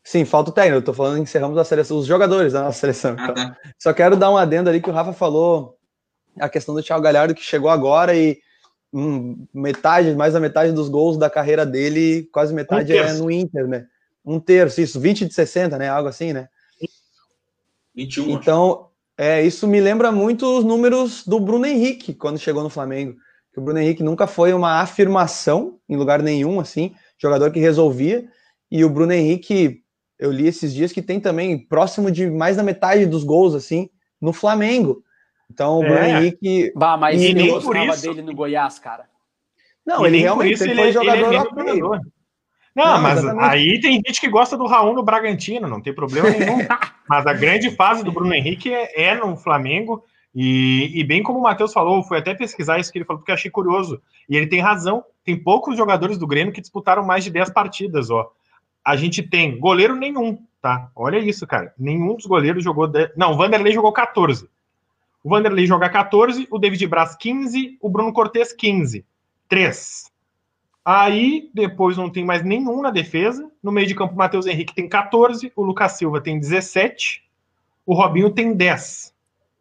Sim, 0.03 0.25
falta 0.25 0.49
o 0.49 0.53
técnico. 0.53 0.77
Eu 0.79 0.83
tô 0.83 0.93
falando, 0.93 1.21
encerramos 1.21 1.57
a 1.57 1.63
seleção, 1.63 1.97
os 1.97 2.05
jogadores 2.05 2.53
da 2.53 2.63
nossa 2.63 2.79
seleção. 2.79 3.15
Ah, 3.17 3.23
então. 3.23 3.35
tá. 3.35 3.57
Só 3.79 3.93
quero 3.93 4.17
dar 4.17 4.29
um 4.29 4.37
adendo 4.37 4.69
ali 4.69 4.81
que 4.81 4.89
o 4.89 4.93
Rafa 4.93 5.13
falou 5.13 5.77
a 6.39 6.49
questão 6.49 6.73
do 6.73 6.83
Thiago 6.83 7.03
Galhardo 7.03 7.35
que 7.35 7.43
chegou 7.43 7.69
agora 7.69 8.15
e 8.15 8.39
um, 8.93 9.47
metade, 9.53 10.13
mais 10.15 10.33
da 10.33 10.39
metade 10.39 10.71
dos 10.71 10.87
gols 10.87 11.17
da 11.17 11.29
carreira 11.29 11.65
dele, 11.65 12.29
quase 12.31 12.53
metade 12.53 12.93
um 12.93 12.97
é 12.97 13.13
no 13.13 13.31
Inter, 13.31 13.67
né? 13.67 13.87
Um 14.23 14.39
terço, 14.39 14.81
isso, 14.81 14.99
20 14.99 15.25
de 15.25 15.33
60, 15.33 15.77
né? 15.77 15.89
Algo 15.89 16.07
assim, 16.07 16.31
né? 16.31 16.47
21. 17.95 18.29
Então, 18.31 18.89
é, 19.17 19.43
isso 19.43 19.67
me 19.67 19.79
lembra 19.79 20.11
muito 20.11 20.45
os 20.45 20.63
números 20.63 21.25
do 21.25 21.39
Bruno 21.39 21.65
Henrique 21.65 22.13
quando 22.13 22.39
chegou 22.39 22.63
no 22.63 22.69
Flamengo. 22.69 23.15
Que 23.51 23.59
o 23.59 23.63
Bruno 23.63 23.79
Henrique 23.79 24.01
nunca 24.01 24.25
foi 24.25 24.53
uma 24.53 24.81
afirmação 24.81 25.79
em 25.87 25.95
lugar 25.95 26.21
nenhum, 26.21 26.59
assim, 26.59 26.95
jogador 27.21 27.51
que 27.51 27.59
resolvia. 27.59 28.27
E 28.71 28.83
o 28.83 28.89
Bruno 28.89 29.13
Henrique, 29.13 29.82
eu 30.23 30.31
li 30.31 30.47
esses 30.47 30.73
dias 30.73 30.93
que 30.93 31.01
tem 31.01 31.19
também 31.19 31.59
próximo 31.59 32.09
de 32.09 32.29
mais 32.29 32.55
da 32.55 32.63
metade 32.63 33.05
dos 33.05 33.25
gols, 33.25 33.53
assim, 33.53 33.89
no 34.21 34.31
Flamengo. 34.31 35.03
Então, 35.51 35.79
o 35.79 35.83
é. 35.83 35.89
Bruno 35.89 36.05
Henrique. 36.05 36.71
Bah, 36.73 36.95
mas 36.95 37.21
e 37.21 37.33
nem 37.33 37.59
por 37.59 37.75
isso 37.75 38.01
dele 38.01 38.21
no 38.21 38.33
Goiás, 38.33 38.79
cara. 38.79 39.03
Não, 39.85 40.05
e 40.05 40.07
ele 40.07 40.19
realmente 40.19 40.63
ele, 40.63 40.75
foi 40.75 40.93
jogador 40.93 41.27
ele 41.27 41.35
é 41.35 41.73
Não, 41.73 42.01
não, 42.73 43.01
mas 43.01 43.19
exatamente. 43.19 43.45
aí 43.49 43.81
tem 43.81 43.95
gente 43.95 44.21
que 44.21 44.29
gosta 44.29 44.55
do 44.55 44.65
Raul 44.65 44.93
no 44.93 45.03
Bragantino, 45.03 45.67
não 45.67 45.81
tem 45.81 45.93
problema 45.93 46.29
nenhum. 46.29 46.59
mas 47.09 47.27
a 47.27 47.33
grande 47.33 47.69
fase 47.71 48.01
do 48.01 48.11
Bruno 48.13 48.33
Henrique 48.33 48.73
é, 48.73 49.09
é 49.09 49.15
no 49.15 49.35
Flamengo. 49.35 50.05
E, 50.33 50.89
e, 50.95 51.03
bem 51.03 51.21
como 51.21 51.39
o 51.39 51.43
Matheus 51.43 51.73
falou, 51.73 52.01
fui 52.01 52.17
até 52.17 52.33
pesquisar 52.33 52.79
isso 52.79 52.93
que 52.93 52.97
ele 52.97 53.05
falou, 53.05 53.19
porque 53.19 53.33
achei 53.33 53.51
curioso. 53.51 54.01
E 54.29 54.37
ele 54.37 54.47
tem 54.47 54.61
razão. 54.61 55.03
Tem 55.25 55.37
poucos 55.37 55.75
jogadores 55.75 56.17
do 56.17 56.25
Grêmio 56.25 56.53
que 56.53 56.61
disputaram 56.61 57.05
mais 57.05 57.25
de 57.25 57.29
10 57.29 57.49
partidas, 57.49 58.09
ó. 58.09 58.31
A 58.83 58.95
gente 58.95 59.23
tem 59.23 59.59
goleiro 59.59 59.95
nenhum, 59.95 60.37
tá? 60.61 60.89
Olha 60.95 61.17
isso, 61.17 61.47
cara. 61.47 61.73
Nenhum 61.77 62.15
dos 62.15 62.25
goleiros 62.25 62.63
jogou. 62.63 62.87
De... 62.87 63.11
Não, 63.15 63.31
o 63.31 63.37
Vanderlei 63.37 63.73
jogou 63.73 63.91
14. 63.93 64.49
O 65.23 65.29
Vanderlei 65.29 65.65
joga 65.65 65.89
14, 65.89 66.47
o 66.51 66.59
David 66.59 66.85
Braz 66.87 67.15
15, 67.15 67.77
o 67.81 67.89
Bruno 67.89 68.11
Cortes 68.11 68.51
15. 68.51 69.05
3. 69.47 70.11
Aí, 70.83 71.49
depois 71.53 71.95
não 71.95 72.09
tem 72.09 72.25
mais 72.25 72.43
nenhum 72.43 72.81
na 72.81 72.91
defesa. 72.91 73.49
No 73.61 73.71
meio 73.71 73.87
de 73.87 73.95
campo, 73.95 74.13
o 74.13 74.17
Matheus 74.17 74.45
Henrique 74.45 74.75
tem 74.75 74.89
14, 74.89 75.51
o 75.55 75.63
Lucas 75.63 75.93
Silva 75.93 76.19
tem 76.19 76.39
17, 76.39 77.23
o 77.85 77.93
Robinho 77.93 78.29
tem 78.31 78.53
10, 78.53 79.13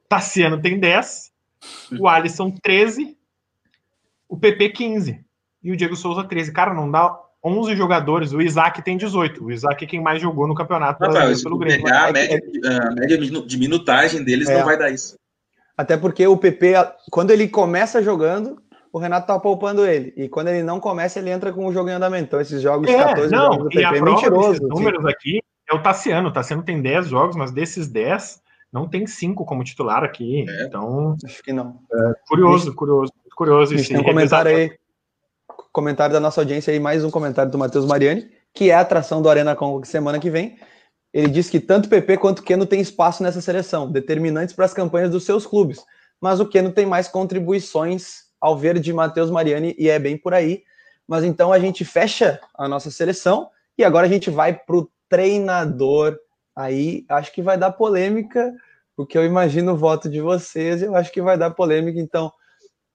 Tassiano 0.09 0.61
tem 0.61 0.81
10, 0.81 1.33
o 2.01 2.09
Alisson 2.09 2.51
13, 2.51 3.17
o 4.29 4.37
PP 4.37 4.71
15 4.71 5.25
e 5.63 5.71
o 5.71 5.77
Diego 5.77 5.95
Souza 5.95 6.25
13. 6.25 6.53
Cara, 6.53 6.75
não 6.75 6.91
dá 6.91 7.17
11 7.45 7.75
jogadores, 7.77 8.33
o 8.33 8.41
Isaac 8.41 8.83
tem 8.83 8.97
18. 8.97 9.45
O 9.45 9.51
Isaac 9.51 9.85
é 9.85 9.89
quem 9.89 10.01
mais 10.01 10.23
jogou 10.23 10.47
no 10.47 10.55
campeonato 10.55 11.05
Rafael, 11.05 11.43
pelo 11.43 11.59
Grêmio. 11.59 11.85
Pegar 11.85 12.09
a 12.09 12.13
média, 12.13 12.41
a 12.65 12.91
média 12.93 13.19
de 13.19 13.59
minutagem 13.59 14.23
deles 14.23 14.49
é. 14.49 14.59
não 14.59 14.65
vai 14.65 14.79
dar 14.79 14.91
isso. 14.91 15.17
Até 15.77 15.97
porque 15.97 16.27
o 16.27 16.37
PP, 16.37 16.75
quando 17.11 17.31
ele 17.31 17.49
começa 17.49 18.03
jogando, 18.03 18.63
o 18.93 18.99
Renato 18.99 19.27
tá 19.27 19.39
poupando 19.39 19.87
ele. 19.87 20.13
E 20.17 20.29
quando 20.29 20.49
ele 20.49 20.63
não 20.63 20.79
começa, 20.79 21.19
ele 21.19 21.31
entra 21.31 21.53
com 21.53 21.67
o 21.67 21.73
jogo 21.73 21.89
em 21.89 21.95
andamento. 21.95 22.25
Então, 22.25 22.41
esses 22.41 22.61
jogos 22.61 22.89
é, 22.89 22.97
14 22.97 23.33
não, 23.33 23.53
jogos 23.53 23.65
do 23.65 23.71
PP 23.71 23.97
é 23.97 24.01
mentiroso. 24.01 24.51
Assim. 24.51 24.69
números 24.69 25.07
aqui 25.07 25.43
é 25.69 25.75
o 25.75 25.83
Tassiano. 25.83 26.29
O 26.29 26.33
Tassiano 26.33 26.63
tem 26.63 26.81
10 26.81 27.09
jogos, 27.09 27.35
mas 27.35 27.51
desses 27.51 27.89
10, 27.89 28.43
não 28.71 28.87
tem 28.87 29.07
5 29.07 29.45
como 29.47 29.65
titular 29.65 30.05
aqui. 30.05 30.45
É. 30.49 30.65
Então. 30.65 31.17
Acho 31.25 31.43
que 31.43 31.53
não. 31.53 31.81
É, 31.91 32.13
curioso, 32.29 32.75
curioso, 32.75 33.13
curioso. 33.35 33.75
Tem 33.75 33.99
um 33.99 34.05
comentário 34.05 34.55
aí. 34.55 34.71
Comentário 35.73 36.13
da 36.13 36.21
nossa 36.21 36.39
audiência 36.39 36.71
aí, 36.71 36.79
mais 36.79 37.03
um 37.03 37.11
comentário 37.11 37.51
do 37.51 37.57
Matheus 37.57 37.87
Mariani, 37.87 38.31
que 38.53 38.71
é 38.71 38.75
a 38.75 38.81
atração 38.81 39.23
do 39.23 39.31
Arena 39.31 39.57
Congo 39.57 39.87
semana 39.87 40.19
que 40.19 40.29
vem. 40.29 40.59
Ele 41.15 41.29
diz 41.29 41.49
que 41.49 41.59
tanto 41.59 41.89
PP 41.89 42.19
quanto 42.19 42.43
Keno 42.43 42.67
tem 42.67 42.79
espaço 42.79 43.23
nessa 43.23 43.41
seleção, 43.41 43.91
determinantes 43.91 44.55
para 44.55 44.67
as 44.67 44.75
campanhas 44.75 45.11
dos 45.11 45.25
seus 45.25 45.47
clubes. 45.47 45.83
Mas 46.21 46.41
o 46.41 46.47
Keno 46.47 46.73
tem 46.73 46.85
mais 46.85 47.09
contribuições 47.09 48.25
ao 48.39 48.55
ver 48.55 48.79
de 48.79 48.93
Matheus 48.93 49.31
Mariani 49.31 49.75
e 49.79 49.89
é 49.89 49.99
bem 49.99 50.15
por 50.19 50.35
aí. 50.35 50.63
Mas 51.09 51.25
então 51.25 51.51
a 51.51 51.59
gente 51.59 51.87
fecha 51.87 52.39
a 52.55 52.69
nossa 52.69 52.91
seleção 52.91 53.49
e 53.79 53.83
agora 53.83 54.07
a 54.07 54.11
gente 54.11 54.29
vai 54.29 54.53
para 54.53 54.77
o 54.77 54.91
treinador. 55.09 56.19
Aí 56.55 57.07
acho 57.09 57.33
que 57.33 57.41
vai 57.41 57.57
dar 57.57 57.73
polêmica, 57.73 58.53
porque 58.95 59.17
eu 59.17 59.25
imagino 59.25 59.73
o 59.73 59.77
voto 59.77 60.07
de 60.07 60.21
vocês, 60.21 60.83
eu 60.83 60.95
acho 60.95 61.11
que 61.11 61.23
vai 61.23 61.39
dar 61.39 61.51
polêmica, 61.51 61.99
então 61.99 62.31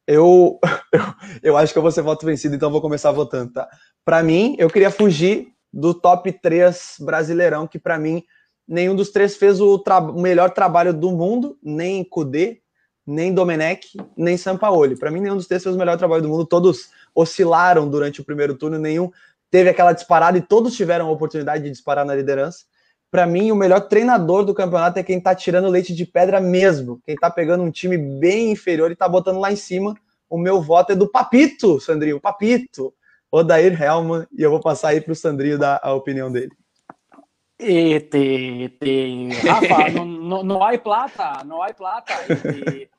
eu, 0.08 0.60
eu, 0.92 1.02
eu 1.44 1.58
acho 1.58 1.74
que 1.74 1.78
eu 1.78 1.84
vou 1.84 1.92
ser 1.92 2.02
voto 2.02 2.26
vencido, 2.26 2.56
então 2.56 2.72
vou 2.72 2.82
começar 2.82 3.12
votando, 3.12 3.54
tá? 3.54 3.68
Para 4.06 4.24
mim, 4.24 4.56
eu 4.58 4.70
queria 4.70 4.90
fugir 4.90 5.50
do 5.72 5.94
top 5.94 6.32
3 6.32 6.96
brasileirão, 7.02 7.68
que 7.68 7.78
para 7.78 8.00
mim 8.00 8.24
nenhum 8.68 8.96
dos 8.96 9.10
três 9.10 9.38
fez 9.38 9.62
o, 9.62 9.80
tra 9.80 10.02
melhor 10.02 10.52
trabalho 10.52 10.94
do 10.94 11.12
mundo, 11.12 11.58
nem 11.64 12.04
Kudê, 12.04 12.62
nem 13.06 13.34
Domenech, 13.34 13.96
nem 14.18 14.36
Sampaoli. 14.36 14.98
Para 14.98 15.10
mim, 15.10 15.22
nenhum 15.22 15.38
dos 15.38 15.48
três 15.48 15.64
fez 15.64 15.74
o 15.74 15.78
melhor 15.78 15.98
trabalho 15.98 16.22
do 16.22 16.28
mundo. 16.28 16.46
Todos 16.46 16.90
oscilaram 17.16 17.88
durante 17.90 18.20
o 18.20 18.26
primeiro 18.26 18.56
turno, 18.56 18.78
nenhum 18.78 19.10
teve 19.50 19.70
aquela 19.70 19.94
disparada 19.94 20.38
e 20.38 20.42
todos 20.42 20.76
tiveram 20.76 21.08
a 21.08 21.12
oportunidade 21.12 21.64
de 21.64 21.70
disparar 21.70 22.06
na 22.06 22.14
liderança. 22.14 22.66
Para 23.10 23.26
mim, 23.26 23.52
o 23.52 23.56
melhor 23.56 23.82
treinador 23.88 24.44
do 24.44 24.54
campeonato 24.54 25.00
é 25.00 25.04
quem 25.04 25.20
tá 25.20 25.34
tirando 25.34 25.70
leite 25.70 25.96
de 25.96 26.06
pedra 26.06 26.42
mesmo, 26.42 27.00
quem 27.06 27.16
tá 27.16 27.30
pegando 27.30 27.64
um 27.64 27.72
time 27.72 27.98
bem 27.98 28.52
inferior 28.52 28.92
e 28.92 28.96
tá 28.96 29.08
botando 29.08 29.40
lá 29.40 29.52
em 29.52 29.56
cima. 29.56 29.96
O 30.30 30.38
meu 30.38 30.62
voto 30.62 30.92
é 30.92 30.96
do 30.96 31.08
Papito, 31.10 31.80
Sandrinho, 31.80 32.20
Papito, 32.20 32.94
Odair 33.32 33.82
Helman, 33.82 34.28
e 34.38 34.42
eu 34.42 34.52
vou 34.52 34.60
passar 34.60 34.90
aí 34.90 35.00
para 35.00 35.14
o 35.14 35.16
Sandrinho 35.16 35.58
dar 35.58 35.80
a 35.82 35.94
opinião 35.94 36.30
dele. 36.30 36.52
E 37.60 38.00
te, 38.02 38.70
te, 38.80 39.30
Rafa, 39.48 39.90
não, 39.96 40.06
não, 40.06 40.44
não 40.44 40.64
há 40.64 40.78
plata, 40.78 41.44
não 41.46 41.64
há 41.64 41.74
plata. 41.74 42.14
E, 42.68 42.90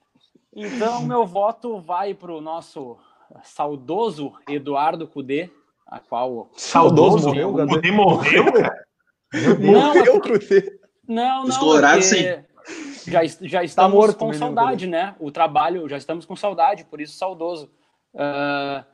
então, 0.56 1.04
meu 1.04 1.26
voto 1.26 1.78
vai 1.80 2.14
para 2.14 2.32
o 2.32 2.40
nosso 2.40 2.96
saudoso 3.44 4.32
Eduardo 4.48 5.06
Cudê, 5.06 5.50
a 5.86 6.00
qual. 6.00 6.48
Saudoso 6.56 7.28
morreu? 7.28 7.54
O 7.54 7.68
Cudê 7.68 7.92
morreu, 7.92 8.52
cara? 8.52 8.87
Não, 9.60 9.94
é 9.94 10.20
Cudê. 10.20 10.78
Não, 11.06 11.42
não. 11.42 11.44
Os 11.44 11.56
colorados, 11.56 12.06
sim. 12.06 12.22
Já, 13.06 13.24
já 13.24 13.58
tá 13.60 13.64
estamos 13.64 13.74
tá 13.74 13.88
morto, 13.88 14.18
com 14.18 14.32
saudade, 14.32 14.86
né? 14.86 15.14
O 15.18 15.30
trabalho, 15.30 15.88
já 15.88 15.96
estamos 15.96 16.26
com 16.26 16.36
saudade, 16.36 16.84
por 16.84 17.00
isso 17.00 17.16
saudoso. 17.16 17.70
Uh, 18.14 18.84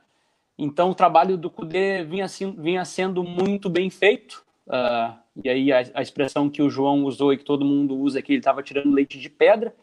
então, 0.57 0.91
o 0.91 0.95
trabalho 0.95 1.37
do 1.37 1.49
Cudê 1.49 2.03
vinha, 2.03 2.27
vinha 2.57 2.85
sendo 2.85 3.23
muito 3.23 3.69
bem 3.69 3.89
feito. 3.89 4.45
Uh, 4.67 5.13
e 5.43 5.49
aí, 5.49 5.71
a, 5.71 5.83
a, 5.93 6.01
expressão 6.01 6.49
que 6.49 6.61
o 6.61 6.69
João 6.69 7.03
usou 7.03 7.33
e 7.33 7.37
que 7.37 7.43
todo 7.43 7.65
mundo 7.65 7.95
usa 7.97 8.19
aqui, 8.19 8.31
ele 8.31 8.39
estava 8.39 8.63
tirando 8.63 8.93
leite 8.93 9.19
de 9.19 9.29
pedra. 9.29 9.75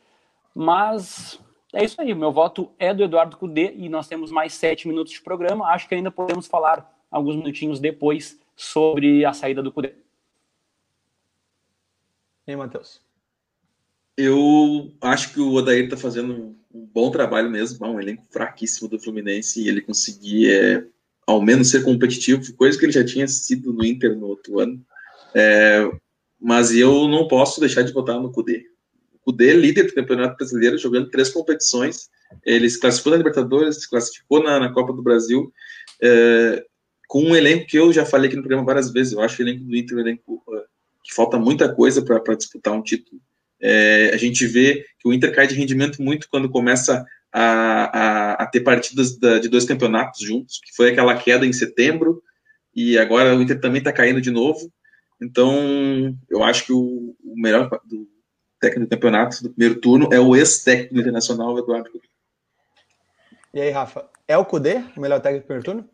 Mas 0.54 1.38
é 1.72 1.84
isso 1.84 2.00
aí, 2.00 2.14
meu 2.14 2.32
voto 2.32 2.70
é 2.78 2.92
do 2.92 3.02
Eduardo 3.02 3.36
Cudê 3.36 3.72
e 3.76 3.88
nós 3.88 4.08
temos 4.08 4.30
mais 4.30 4.54
sete 4.54 4.88
minutos 4.88 5.12
de 5.12 5.22
programa. 5.22 5.66
Acho 5.66 5.88
que 5.88 5.94
ainda 5.94 6.10
podemos 6.10 6.46
falar 6.46 6.90
alguns 7.10 7.36
minutinhos 7.36 7.80
depois 7.80 8.38
sobre 8.56 9.24
a 9.24 9.32
saída 9.32 9.62
do 9.62 9.72
Cudê. 9.72 9.94
Aí, 12.46 12.56
Matheus? 12.56 13.00
Eu 14.16 14.92
acho 15.00 15.32
que 15.32 15.40
o 15.40 15.52
Odair 15.52 15.84
está 15.84 15.96
fazendo 15.96 16.54
um 16.72 16.86
bom 16.86 17.10
trabalho 17.10 17.50
mesmo, 17.50 17.86
um 17.86 18.00
elenco 18.00 18.24
fraquíssimo 18.30 18.88
do 18.88 18.98
Fluminense 18.98 19.62
e 19.62 19.68
ele 19.68 19.80
conseguir, 19.80 20.50
é, 20.50 20.84
ao 21.26 21.40
menos, 21.40 21.70
ser 21.70 21.82
competitivo, 21.82 22.54
coisa 22.54 22.78
que 22.78 22.84
ele 22.84 22.92
já 22.92 23.04
tinha 23.04 23.26
sido 23.26 23.72
no 23.72 23.84
Inter 23.84 24.16
no 24.16 24.26
outro 24.26 24.58
ano. 24.60 24.84
É, 25.34 25.90
mas 26.40 26.74
eu 26.74 27.08
não 27.08 27.28
posso 27.28 27.60
deixar 27.60 27.82
de 27.82 27.92
votar 27.92 28.20
no 28.20 28.32
Cudê. 28.32 28.66
O 29.24 29.30
D, 29.30 29.52
líder 29.54 29.84
do 29.84 29.94
Campeonato 29.94 30.36
Brasileiro, 30.36 30.76
jogando 30.76 31.08
três 31.08 31.30
competições. 31.30 32.10
Ele 32.44 32.68
se 32.68 32.80
classificou 32.80 33.12
na 33.12 33.18
Libertadores, 33.18 33.76
se 33.76 33.88
classificou 33.88 34.42
na, 34.42 34.58
na 34.58 34.72
Copa 34.72 34.92
do 34.92 35.02
Brasil, 35.02 35.52
é, 36.02 36.64
com 37.06 37.22
um 37.22 37.36
elenco 37.36 37.66
que 37.66 37.78
eu 37.78 37.92
já 37.92 38.04
falei 38.04 38.26
aqui 38.26 38.36
no 38.36 38.42
programa 38.42 38.66
várias 38.66 38.90
vezes. 38.90 39.12
Eu 39.12 39.20
acho 39.20 39.40
o 39.40 39.44
elenco 39.44 39.64
do 39.64 39.76
Inter 39.76 39.96
um 39.96 40.00
elenco 40.00 40.42
uh, 40.48 40.71
que 41.02 41.14
falta 41.14 41.38
muita 41.38 41.72
coisa 41.72 42.02
para 42.02 42.34
disputar 42.34 42.72
um 42.72 42.82
título. 42.82 43.20
É, 43.60 44.10
a 44.12 44.16
gente 44.16 44.46
vê 44.46 44.84
que 44.98 45.08
o 45.08 45.12
Inter 45.12 45.34
cai 45.34 45.46
de 45.46 45.54
rendimento 45.54 46.02
muito 46.02 46.28
quando 46.28 46.50
começa 46.50 47.04
a, 47.32 47.42
a, 47.42 48.32
a 48.42 48.46
ter 48.46 48.60
partidas 48.60 49.16
da, 49.18 49.38
de 49.38 49.48
dois 49.48 49.64
campeonatos 49.64 50.20
juntos, 50.20 50.60
que 50.64 50.74
foi 50.74 50.90
aquela 50.90 51.16
queda 51.16 51.46
em 51.46 51.52
setembro, 51.52 52.22
e 52.74 52.98
agora 52.98 53.36
o 53.36 53.42
Inter 53.42 53.60
também 53.60 53.78
está 53.78 53.92
caindo 53.92 54.20
de 54.20 54.30
novo. 54.30 54.72
Então, 55.20 56.16
eu 56.28 56.42
acho 56.42 56.66
que 56.66 56.72
o, 56.72 57.14
o 57.22 57.34
melhor 57.36 57.70
do, 57.84 58.08
técnico 58.62 58.86
do 58.86 58.90
campeonato 58.90 59.42
do 59.42 59.50
primeiro 59.50 59.80
turno 59.80 60.08
é 60.12 60.20
o 60.20 60.36
ex-técnico 60.36 61.00
internacional, 61.00 61.58
Eduardo. 61.58 61.90
E 63.52 63.60
aí, 63.60 63.70
Rafa, 63.70 64.08
é 64.28 64.38
o 64.38 64.44
Cudê 64.44 64.84
o 64.96 65.00
melhor 65.00 65.20
técnico 65.20 65.44
do 65.44 65.46
primeiro 65.48 65.64
turno? 65.64 65.88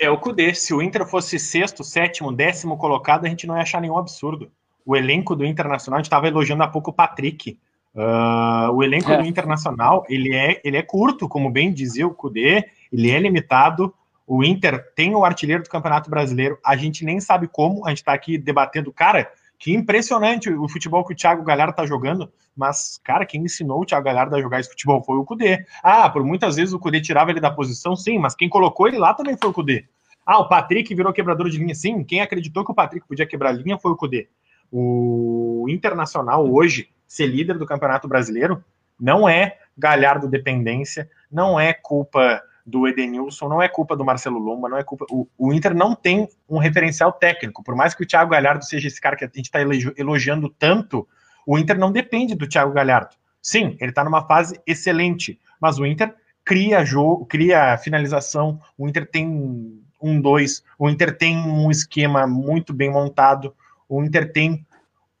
É 0.00 0.08
o 0.08 0.16
Cudê. 0.16 0.54
Se 0.54 0.72
o 0.72 0.80
Inter 0.80 1.06
fosse 1.06 1.38
sexto, 1.38 1.84
sétimo, 1.84 2.32
décimo 2.32 2.78
colocado, 2.78 3.26
a 3.26 3.28
gente 3.28 3.46
não 3.46 3.54
ia 3.54 3.62
achar 3.62 3.82
nenhum 3.82 3.98
absurdo. 3.98 4.50
O 4.84 4.96
elenco 4.96 5.36
do 5.36 5.44
Internacional, 5.44 5.98
a 5.98 6.00
gente 6.00 6.06
estava 6.06 6.26
elogiando 6.26 6.62
há 6.62 6.68
pouco 6.68 6.90
o 6.90 6.94
Patrick. 6.94 7.58
Uh, 7.94 8.72
o 8.72 8.82
elenco 8.82 9.12
é. 9.12 9.18
do 9.18 9.26
Internacional, 9.26 10.06
ele 10.08 10.34
é, 10.34 10.58
ele 10.64 10.78
é 10.78 10.82
curto, 10.82 11.28
como 11.28 11.50
bem 11.50 11.70
dizia 11.70 12.06
o 12.06 12.14
Cudê, 12.14 12.64
ele 12.90 13.10
é 13.10 13.18
limitado. 13.18 13.92
O 14.26 14.42
Inter 14.42 14.82
tem 14.94 15.14
o 15.14 15.22
artilheiro 15.22 15.64
do 15.64 15.68
Campeonato 15.68 16.08
Brasileiro, 16.08 16.58
a 16.64 16.76
gente 16.76 17.04
nem 17.04 17.20
sabe 17.20 17.46
como, 17.46 17.84
a 17.84 17.90
gente 17.90 17.98
está 17.98 18.14
aqui 18.14 18.38
debatendo, 18.38 18.90
cara, 18.92 19.30
Que 19.60 19.74
impressionante 19.74 20.50
o 20.50 20.66
futebol 20.66 21.04
que 21.04 21.12
o 21.12 21.16
Thiago 21.16 21.44
Galhardo 21.44 21.74
tá 21.74 21.84
jogando. 21.84 22.32
Mas, 22.56 22.98
cara, 23.04 23.26
quem 23.26 23.44
ensinou 23.44 23.82
o 23.82 23.84
Thiago 23.84 24.06
Galhardo 24.06 24.34
a 24.34 24.40
jogar 24.40 24.58
esse 24.58 24.70
futebol 24.70 25.04
foi 25.04 25.18
o 25.18 25.24
Cudê. 25.24 25.66
Ah, 25.82 26.08
por 26.08 26.24
muitas 26.24 26.56
vezes 26.56 26.72
o 26.72 26.78
Cudê 26.78 26.98
tirava 26.98 27.30
ele 27.30 27.40
da 27.40 27.50
posição, 27.50 27.94
sim, 27.94 28.18
mas 28.18 28.34
quem 28.34 28.48
colocou 28.48 28.88
ele 28.88 28.96
lá 28.98 29.12
também 29.12 29.36
foi 29.36 29.50
o 29.50 29.52
Cudê. 29.52 29.84
Ah, 30.24 30.38
o 30.38 30.48
Patrick 30.48 30.94
virou 30.94 31.12
quebrador 31.12 31.50
de 31.50 31.58
linha, 31.58 31.74
sim. 31.74 32.02
Quem 32.02 32.22
acreditou 32.22 32.64
que 32.64 32.72
o 32.72 32.74
Patrick 32.74 33.06
podia 33.06 33.26
quebrar 33.26 33.52
linha 33.52 33.78
foi 33.78 33.92
o 33.92 33.96
Cudê. 33.96 34.30
O 34.72 35.66
Internacional 35.68 36.50
hoje, 36.50 36.88
ser 37.06 37.26
líder 37.26 37.58
do 37.58 37.66
Campeonato 37.66 38.08
Brasileiro, 38.08 38.64
não 38.98 39.28
é 39.28 39.58
Galhardo 39.76 40.26
dependência, 40.26 41.10
não 41.30 41.60
é 41.60 41.74
culpa 41.74 42.42
do 42.70 42.86
Edenilson, 42.86 43.48
não 43.48 43.60
é 43.60 43.68
culpa 43.68 43.96
do 43.96 44.04
Marcelo 44.04 44.38
Lomba, 44.38 44.68
não 44.68 44.78
é 44.78 44.84
culpa. 44.84 45.04
O, 45.10 45.26
o, 45.36 45.52
Inter 45.52 45.74
não 45.74 45.94
tem 45.94 46.28
um 46.48 46.58
referencial 46.58 47.12
técnico. 47.12 47.62
Por 47.62 47.74
mais 47.74 47.94
que 47.94 48.02
o 48.02 48.06
Thiago 48.06 48.30
Galhardo 48.30 48.64
seja 48.64 48.86
esse 48.86 49.00
cara 49.00 49.16
que 49.16 49.24
a 49.24 49.26
gente 49.26 49.46
está 49.46 49.58
elogiando 49.96 50.48
tanto, 50.48 51.06
o 51.46 51.58
Inter 51.58 51.78
não 51.78 51.90
depende 51.90 52.34
do 52.34 52.48
Thiago 52.48 52.72
Galhardo. 52.72 53.16
Sim, 53.42 53.76
ele 53.80 53.90
está 53.90 54.04
numa 54.04 54.26
fase 54.26 54.60
excelente, 54.66 55.40
mas 55.60 55.78
o 55.78 55.86
Inter 55.86 56.14
cria 56.44 56.84
jogo, 56.84 57.26
cria 57.26 57.76
finalização, 57.78 58.60
o 58.78 58.88
Inter 58.88 59.08
tem 59.10 59.82
um 60.00 60.20
dois, 60.20 60.62
o 60.78 60.88
Inter 60.88 61.16
tem 61.16 61.36
um 61.36 61.70
esquema 61.70 62.26
muito 62.26 62.72
bem 62.72 62.90
montado, 62.90 63.54
o 63.88 64.02
Inter 64.02 64.32
tem 64.32 64.64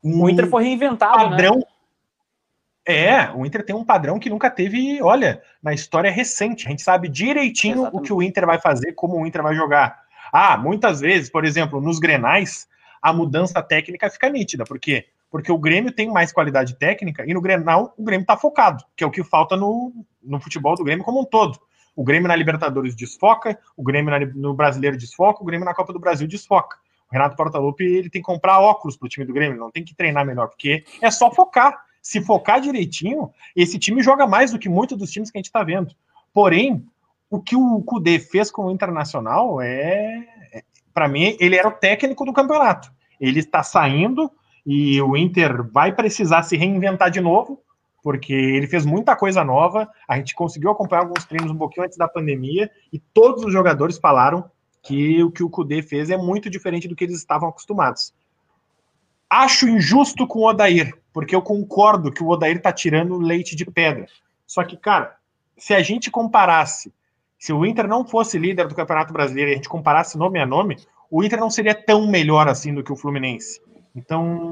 um 0.02 0.22
o 0.22 0.30
Inter 0.30 0.48
foi 0.48 0.64
reinventado, 0.64 1.18
né? 1.18 1.30
padrão. 1.30 1.56
Né? 1.56 1.62
É, 2.86 3.30
o 3.32 3.44
Inter 3.44 3.64
tem 3.64 3.76
um 3.76 3.84
padrão 3.84 4.18
que 4.18 4.30
nunca 4.30 4.50
teve, 4.50 5.02
olha, 5.02 5.42
na 5.62 5.72
história 5.72 6.10
recente. 6.10 6.66
A 6.66 6.70
gente 6.70 6.82
sabe 6.82 7.08
direitinho 7.08 7.82
Exatamente. 7.82 7.96
o 7.96 8.02
que 8.02 8.12
o 8.12 8.22
Inter 8.22 8.46
vai 8.46 8.58
fazer, 8.58 8.92
como 8.92 9.16
o 9.16 9.26
Inter 9.26 9.42
vai 9.42 9.54
jogar. 9.54 10.00
Ah, 10.32 10.56
muitas 10.56 11.00
vezes, 11.00 11.30
por 11.30 11.44
exemplo, 11.44 11.80
nos 11.80 11.98
grenais, 11.98 12.68
a 13.02 13.12
mudança 13.12 13.62
técnica 13.62 14.08
fica 14.10 14.28
nítida. 14.28 14.64
Por 14.64 14.78
quê? 14.78 15.06
Porque 15.30 15.52
o 15.52 15.58
Grêmio 15.58 15.92
tem 15.92 16.10
mais 16.10 16.32
qualidade 16.32 16.74
técnica 16.76 17.24
e 17.26 17.32
no 17.32 17.40
Grenal 17.40 17.94
o 17.96 18.02
Grêmio 18.02 18.24
está 18.24 18.36
focado, 18.36 18.84
que 18.96 19.04
é 19.04 19.06
o 19.06 19.10
que 19.10 19.22
falta 19.22 19.56
no, 19.56 19.92
no 20.22 20.40
futebol 20.40 20.74
do 20.74 20.84
Grêmio 20.84 21.04
como 21.04 21.20
um 21.20 21.24
todo. 21.24 21.58
O 21.94 22.02
Grêmio 22.02 22.28
na 22.28 22.36
Libertadores 22.36 22.94
desfoca, 22.94 23.58
o 23.76 23.82
Grêmio 23.82 24.10
na, 24.10 24.18
no 24.34 24.54
Brasileiro 24.54 24.96
desfoca, 24.96 25.42
o 25.42 25.46
Grêmio 25.46 25.64
na 25.64 25.74
Copa 25.74 25.92
do 25.92 26.00
Brasil 26.00 26.26
desfoca. 26.26 26.76
O 27.10 27.12
Renato 27.12 27.36
Portaluppi 27.36 27.84
ele 27.84 28.10
tem 28.10 28.22
que 28.22 28.26
comprar 28.26 28.60
óculos 28.60 28.96
para 28.96 29.06
o 29.06 29.08
time 29.08 29.26
do 29.26 29.32
Grêmio, 29.32 29.58
não 29.58 29.70
tem 29.70 29.84
que 29.84 29.94
treinar 29.94 30.24
melhor, 30.24 30.48
porque 30.48 30.84
é 31.00 31.10
só 31.10 31.30
focar 31.30 31.80
se 32.02 32.20
focar 32.20 32.60
direitinho, 32.60 33.30
esse 33.54 33.78
time 33.78 34.02
joga 34.02 34.26
mais 34.26 34.52
do 34.52 34.58
que 34.58 34.68
muitos 34.68 34.96
dos 34.96 35.10
times 35.10 35.30
que 35.30 35.38
a 35.38 35.40
gente 35.40 35.46
está 35.46 35.62
vendo. 35.62 35.94
Porém, 36.32 36.84
o 37.28 37.40
que 37.40 37.54
o 37.54 37.82
Kudê 37.82 38.18
fez 38.18 38.50
com 38.50 38.66
o 38.66 38.70
Internacional 38.70 39.60
é, 39.60 40.26
é 40.52 40.62
para 40.92 41.08
mim, 41.08 41.36
ele 41.38 41.56
era 41.56 41.68
o 41.68 41.72
técnico 41.72 42.24
do 42.24 42.32
campeonato. 42.32 42.90
Ele 43.20 43.38
está 43.38 43.62
saindo 43.62 44.30
e 44.66 45.00
o 45.00 45.16
Inter 45.16 45.62
vai 45.70 45.94
precisar 45.94 46.42
se 46.42 46.56
reinventar 46.56 47.10
de 47.10 47.20
novo, 47.20 47.60
porque 48.02 48.32
ele 48.32 48.66
fez 48.66 48.84
muita 48.84 49.14
coisa 49.14 49.44
nova. 49.44 49.88
A 50.08 50.16
gente 50.16 50.34
conseguiu 50.34 50.70
acompanhar 50.70 51.02
alguns 51.02 51.24
treinos 51.24 51.50
um 51.50 51.56
pouquinho 51.56 51.86
antes 51.86 51.98
da 51.98 52.08
pandemia 52.08 52.70
e 52.92 52.98
todos 52.98 53.44
os 53.44 53.52
jogadores 53.52 53.98
falaram 53.98 54.50
que 54.82 55.22
o 55.22 55.30
que 55.30 55.42
o 55.42 55.50
Kudê 55.50 55.82
fez 55.82 56.10
é 56.10 56.16
muito 56.16 56.48
diferente 56.48 56.88
do 56.88 56.96
que 56.96 57.04
eles 57.04 57.16
estavam 57.16 57.48
acostumados. 57.48 58.14
Acho 59.28 59.68
injusto 59.68 60.26
com 60.26 60.40
o 60.40 60.48
Odair, 60.48 60.99
porque 61.12 61.34
eu 61.34 61.42
concordo 61.42 62.12
que 62.12 62.22
o 62.22 62.28
Odair 62.28 62.60
tá 62.60 62.72
tirando 62.72 63.18
leite 63.18 63.56
de 63.56 63.64
pedra. 63.64 64.06
Só 64.46 64.64
que, 64.64 64.76
cara, 64.76 65.16
se 65.56 65.74
a 65.74 65.82
gente 65.82 66.10
comparasse, 66.10 66.92
se 67.38 67.52
o 67.52 67.64
Inter 67.64 67.86
não 67.86 68.04
fosse 68.04 68.38
líder 68.38 68.66
do 68.66 68.74
Campeonato 68.74 69.12
Brasileiro 69.12 69.50
e 69.50 69.52
a 69.52 69.56
gente 69.56 69.68
comparasse 69.68 70.18
nome 70.18 70.38
a 70.38 70.46
nome, 70.46 70.76
o 71.10 71.24
Inter 71.24 71.40
não 71.40 71.50
seria 71.50 71.74
tão 71.74 72.06
melhor 72.06 72.48
assim 72.48 72.72
do 72.72 72.82
que 72.82 72.92
o 72.92 72.96
Fluminense. 72.96 73.60
Então, 73.94 74.48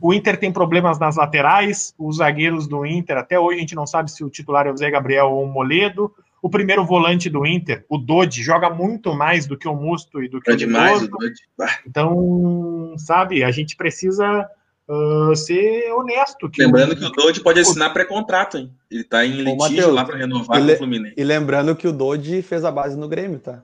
o 0.00 0.12
Inter 0.12 0.38
tem 0.38 0.52
problemas 0.52 0.98
nas 0.98 1.16
laterais, 1.16 1.94
os 1.98 2.16
zagueiros 2.16 2.66
do 2.66 2.84
Inter, 2.84 3.16
até 3.16 3.38
hoje 3.38 3.58
a 3.58 3.60
gente 3.60 3.74
não 3.74 3.86
sabe 3.86 4.10
se 4.10 4.24
o 4.24 4.30
titular 4.30 4.66
é 4.66 4.72
o 4.72 4.76
Zé 4.76 4.90
Gabriel 4.90 5.30
ou 5.30 5.44
o 5.44 5.48
Moledo. 5.48 6.12
O 6.42 6.50
primeiro 6.50 6.84
volante 6.84 7.30
do 7.30 7.46
Inter, 7.46 7.86
o 7.88 7.96
Dodi, 7.96 8.42
joga 8.42 8.68
muito 8.68 9.14
mais 9.14 9.46
do 9.46 9.56
que 9.56 9.66
o 9.66 9.74
Musto 9.74 10.22
e 10.22 10.28
do 10.28 10.40
que 10.40 10.50
é 10.50 10.54
o 10.54 10.56
demais, 10.56 11.08
Dodi. 11.08 11.40
Então, 11.86 12.94
sabe, 12.98 13.42
a 13.42 13.50
gente 13.50 13.76
precisa 13.76 14.46
uh, 14.88 15.34
ser 15.36 15.92
honesto. 15.92 16.50
lembrando 16.58 16.92
o... 16.92 16.96
que 16.96 17.04
o 17.04 17.10
Dodi 17.10 17.40
pode 17.40 17.60
assinar 17.60 17.92
pré-contrato, 17.92 18.58
hein? 18.58 18.72
Ele 18.90 19.02
está 19.02 19.24
em 19.24 19.30
litígio 19.30 19.56
Mateus, 19.56 19.94
lá 19.94 20.04
para 20.04 20.16
renovar 20.16 20.58
com 20.58 20.72
o 20.72 20.76
Fluminense. 20.76 21.14
E 21.16 21.24
lembrando 21.24 21.76
que 21.76 21.88
o 21.88 21.92
Dodi 21.92 22.42
fez 22.42 22.64
a 22.64 22.70
base 22.70 22.96
no 22.96 23.08
Grêmio, 23.08 23.38
tá? 23.38 23.62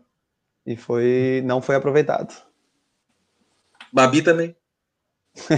E 0.67 0.77
foi, 0.77 1.43
não 1.45 1.61
foi 1.61 1.77
aproveitado. 1.77 2.35
Babi 3.93 4.23
também. 4.23 4.55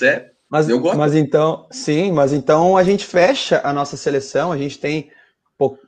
é. 0.00 0.30
Mas, 0.48 0.68
mas 0.68 1.14
então, 1.14 1.66
sim, 1.72 2.12
mas 2.12 2.32
então 2.32 2.76
a 2.76 2.84
gente 2.84 3.04
fecha 3.04 3.60
a 3.64 3.72
nossa 3.72 3.96
seleção, 3.96 4.52
a 4.52 4.56
gente 4.56 4.78
tem 4.78 5.10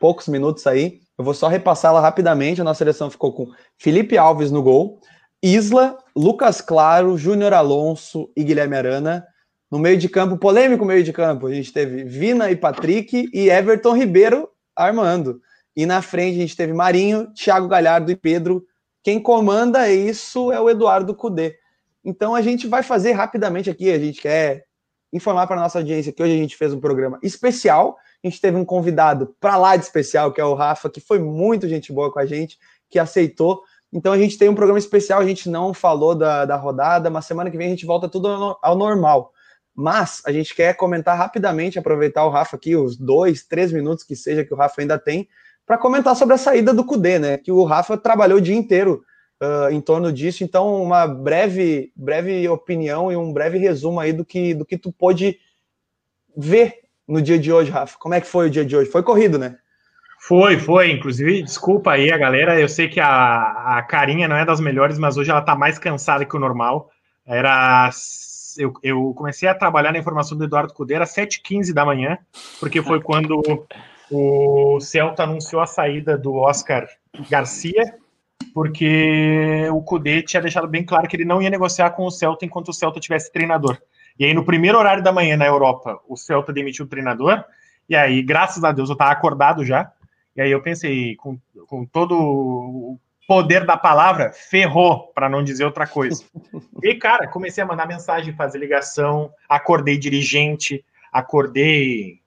poucos 0.01 0.27
minutos 0.27 0.67
aí. 0.67 1.01
Eu 1.17 1.25
vou 1.25 1.35
só 1.35 1.47
repassá-la 1.49 2.01
rapidamente. 2.01 2.61
A 2.61 2.65
nossa 2.65 2.79
seleção 2.79 3.11
ficou 3.11 3.33
com 3.33 3.53
Felipe 3.77 4.19
Alves 4.19 4.51
no 4.51 4.63
gol, 4.63 5.01
Isla, 5.43 5.97
Lucas 6.19 6.61
Claro, 6.61 7.17
Júnior 7.17 7.55
Alonso 7.55 8.31
e 8.37 8.43
Guilherme 8.43 8.77
Arana. 8.77 9.25
No 9.71 9.79
meio 9.79 9.97
de 9.97 10.09
campo, 10.09 10.37
polêmico 10.37 10.85
meio 10.85 11.05
de 11.05 11.13
campo, 11.13 11.47
a 11.47 11.55
gente 11.55 11.73
teve 11.73 12.03
Vina 12.03 12.51
e 12.51 12.57
Patrick 12.57 13.31
e 13.33 13.49
Everton 13.49 13.97
Ribeiro 13.97 14.49
armando. 14.75 15.41
E 15.77 15.87
na 15.87 16.03
frente 16.03 16.37
a 16.37 16.41
gente 16.41 16.57
teve 16.57 16.73
Marinho, 16.73 17.33
Thiago 17.35 17.69
Galhardo 17.69 18.11
e 18.11 18.17
Pedro. 18.17 18.65
Quem 19.03 19.21
comanda 19.21 19.89
isso 19.91 20.51
é 20.51 20.61
o 20.61 20.69
Eduardo 20.69 21.15
Cudê. 21.15 21.57
Então 22.05 22.35
a 22.35 22.43
gente 22.43 22.67
vai 22.67 22.83
fazer 22.83 23.13
rapidamente 23.13 23.71
aqui, 23.71 23.91
a 23.91 23.99
gente 23.99 24.21
quer 24.21 24.65
informar 25.13 25.47
para 25.47 25.61
nossa 25.61 25.79
audiência 25.79 26.13
que 26.13 26.23
hoje 26.23 26.35
a 26.35 26.37
gente 26.39 26.57
fez 26.57 26.73
um 26.73 26.81
programa 26.81 27.19
especial 27.23 27.97
a 28.23 28.29
gente 28.29 28.41
teve 28.41 28.57
um 28.57 28.65
convidado 28.65 29.35
para 29.41 29.57
lá 29.57 29.77
de 29.77 29.85
especial, 29.85 30.33
que 30.33 30.41
é 30.41 30.45
o 30.45 30.55
Rafa, 30.55 30.91
que 30.91 31.01
foi 31.01 31.19
muito 31.19 31.69
gente 31.69 31.93
boa 31.93 32.13
com 32.13 32.19
a 32.19 32.27
gente, 32.27 32.59
que 32.91 32.99
aceitou. 32.99 33.63
Então 33.93 34.13
a 34.13 34.19
gente 34.19 34.37
tem 34.37 34.49
um 34.49 34.55
programa 34.55 34.79
especial, 34.79 35.21
a 35.21 35.27
gente 35.27 35.49
não 35.49 35.73
falou 35.73 36.15
da, 36.15 36.45
da 36.45 36.57
rodada, 36.57 37.09
mas 37.09 37.25
semana 37.25 37.51
que 37.51 37.57
vem 37.57 37.69
a 37.69 37.71
gente 37.71 37.87
volta 37.87 38.09
tudo 38.09 38.57
ao, 38.61 38.77
normal. 38.77 39.33
Mas 39.75 40.21
a 40.27 40.33
gente 40.33 40.55
quer 40.55 40.75
comentar 40.75 41.17
rapidamente, 41.17 41.79
aproveitar 41.79 42.25
o 42.25 42.31
Rafa 42.31 42.57
aqui, 42.57 42.77
os 42.77 42.97
dois, 42.97 43.45
três 43.45 43.73
minutos 43.73 44.05
que 44.05 44.15
seja 44.15 44.45
que 44.45 44.53
o 44.53 44.57
Rafa 44.57 44.81
ainda 44.81 44.99
tem, 44.99 45.29
para 45.65 45.79
comentar 45.79 46.17
sobre 46.17 46.35
a 46.35 46.39
saída 46.39 46.75
do 46.75 46.85
Cudê, 46.85 47.19
né? 47.19 47.39
Que 47.39 47.53
o 47.53 47.65
Rafa 47.65 47.97
trabalhou 47.97 48.39
o 48.39 48.41
dia 48.41 48.57
inteiro 48.57 49.03
uh, 49.43 49.71
em 49.71 49.81
torno 49.81 50.13
disso. 50.13 50.43
Então, 50.43 50.83
uma 50.83 51.07
breve, 51.07 51.93
breve 51.95 52.49
opinião 52.49 53.13
e 53.13 53.17
um 53.17 53.33
breve 53.33 53.59
resumo 53.59 54.01
aí 54.01 54.13
do 54.13 54.25
que, 54.25 54.55
do 54.55 54.65
que 54.65 54.77
tu 54.77 54.93
pôde 54.93 55.39
ver 56.37 56.81
no 57.07 57.23
dia 57.23 57.39
de 57.39 57.53
hoje, 57.53 57.71
Rafa? 57.71 57.99
Como 57.99 58.15
é 58.15 58.21
que 58.21 58.27
foi 58.27 58.49
o 58.49 58.51
dia 58.51 58.65
de 58.65 58.77
hoje? 58.77 58.91
Foi 58.91 59.03
corrido, 59.03 59.39
né? 59.39 59.59
Foi, 60.29 60.59
foi. 60.59 60.91
Inclusive, 60.91 61.43
desculpa 61.43 61.93
aí 61.93 62.13
a 62.13 62.19
galera. 62.19 62.61
Eu 62.61 62.69
sei 62.69 62.87
que 62.87 63.01
a, 63.01 63.79
a 63.79 63.83
carinha 63.83 64.29
não 64.29 64.37
é 64.37 64.45
das 64.45 64.61
melhores, 64.61 64.99
mas 64.99 65.17
hoje 65.17 65.31
ela 65.31 65.41
tá 65.41 65.57
mais 65.57 65.79
cansada 65.79 66.27
que 66.27 66.37
o 66.37 66.39
normal. 66.39 66.91
Era. 67.25 67.89
Eu, 68.59 68.75
eu 68.83 69.15
comecei 69.15 69.49
a 69.49 69.55
trabalhar 69.55 69.91
na 69.91 69.99
informação 69.99 70.37
do 70.37 70.45
Eduardo 70.45 70.75
Cudeira 70.75 71.05
às 71.05 71.15
7h15 71.15 71.73
da 71.73 71.83
manhã, 71.83 72.19
porque 72.61 72.83
foi 72.83 73.01
quando 73.01 73.41
o 74.11 74.79
Celta 74.81 75.23
anunciou 75.23 75.63
a 75.63 75.67
saída 75.67 76.19
do 76.19 76.35
Oscar 76.35 76.87
Garcia, 77.31 77.95
porque 78.53 79.67
o 79.73 79.81
Cudê 79.81 80.21
tinha 80.21 80.43
deixado 80.43 80.69
bem 80.69 80.85
claro 80.85 81.09
que 81.09 81.17
ele 81.17 81.25
não 81.25 81.41
ia 81.41 81.49
negociar 81.49 81.91
com 81.93 82.05
o 82.05 82.11
Celta 82.11 82.45
enquanto 82.45 82.69
o 82.69 82.75
Celta 82.75 83.01
tivesse 83.01 83.33
treinador. 83.33 83.79
E 84.19 84.27
aí, 84.27 84.35
no 84.35 84.45
primeiro 84.45 84.77
horário 84.77 85.03
da 85.03 85.13
manhã 85.13 85.39
na 85.39 85.47
Europa, 85.47 85.99
o 86.07 86.19
Celta 86.19 86.53
demitiu 86.53 86.85
o 86.85 86.89
treinador. 86.89 87.43
E 87.89 87.97
aí, 87.97 88.21
graças 88.21 88.63
a 88.63 88.73
Deus, 88.73 88.91
eu 88.91 88.95
estava 88.95 89.13
acordado 89.13 89.65
já. 89.65 89.91
E 90.39 90.41
aí 90.41 90.53
eu 90.53 90.63
pensei, 90.63 91.17
com, 91.17 91.37
com 91.67 91.85
todo 91.85 92.17
o 92.17 93.01
poder 93.27 93.67
da 93.67 93.77
palavra, 93.77 94.31
ferrou, 94.33 95.09
para 95.09 95.29
não 95.29 95.43
dizer 95.43 95.65
outra 95.65 95.85
coisa. 95.85 96.23
E, 96.81 96.95
cara, 96.95 97.27
comecei 97.27 97.65
a 97.65 97.67
mandar 97.67 97.89
mensagem, 97.89 98.37
fazer 98.37 98.57
ligação, 98.59 99.33
acordei 99.49 99.99
dirigente, 99.99 100.85
acordei. 101.13 102.21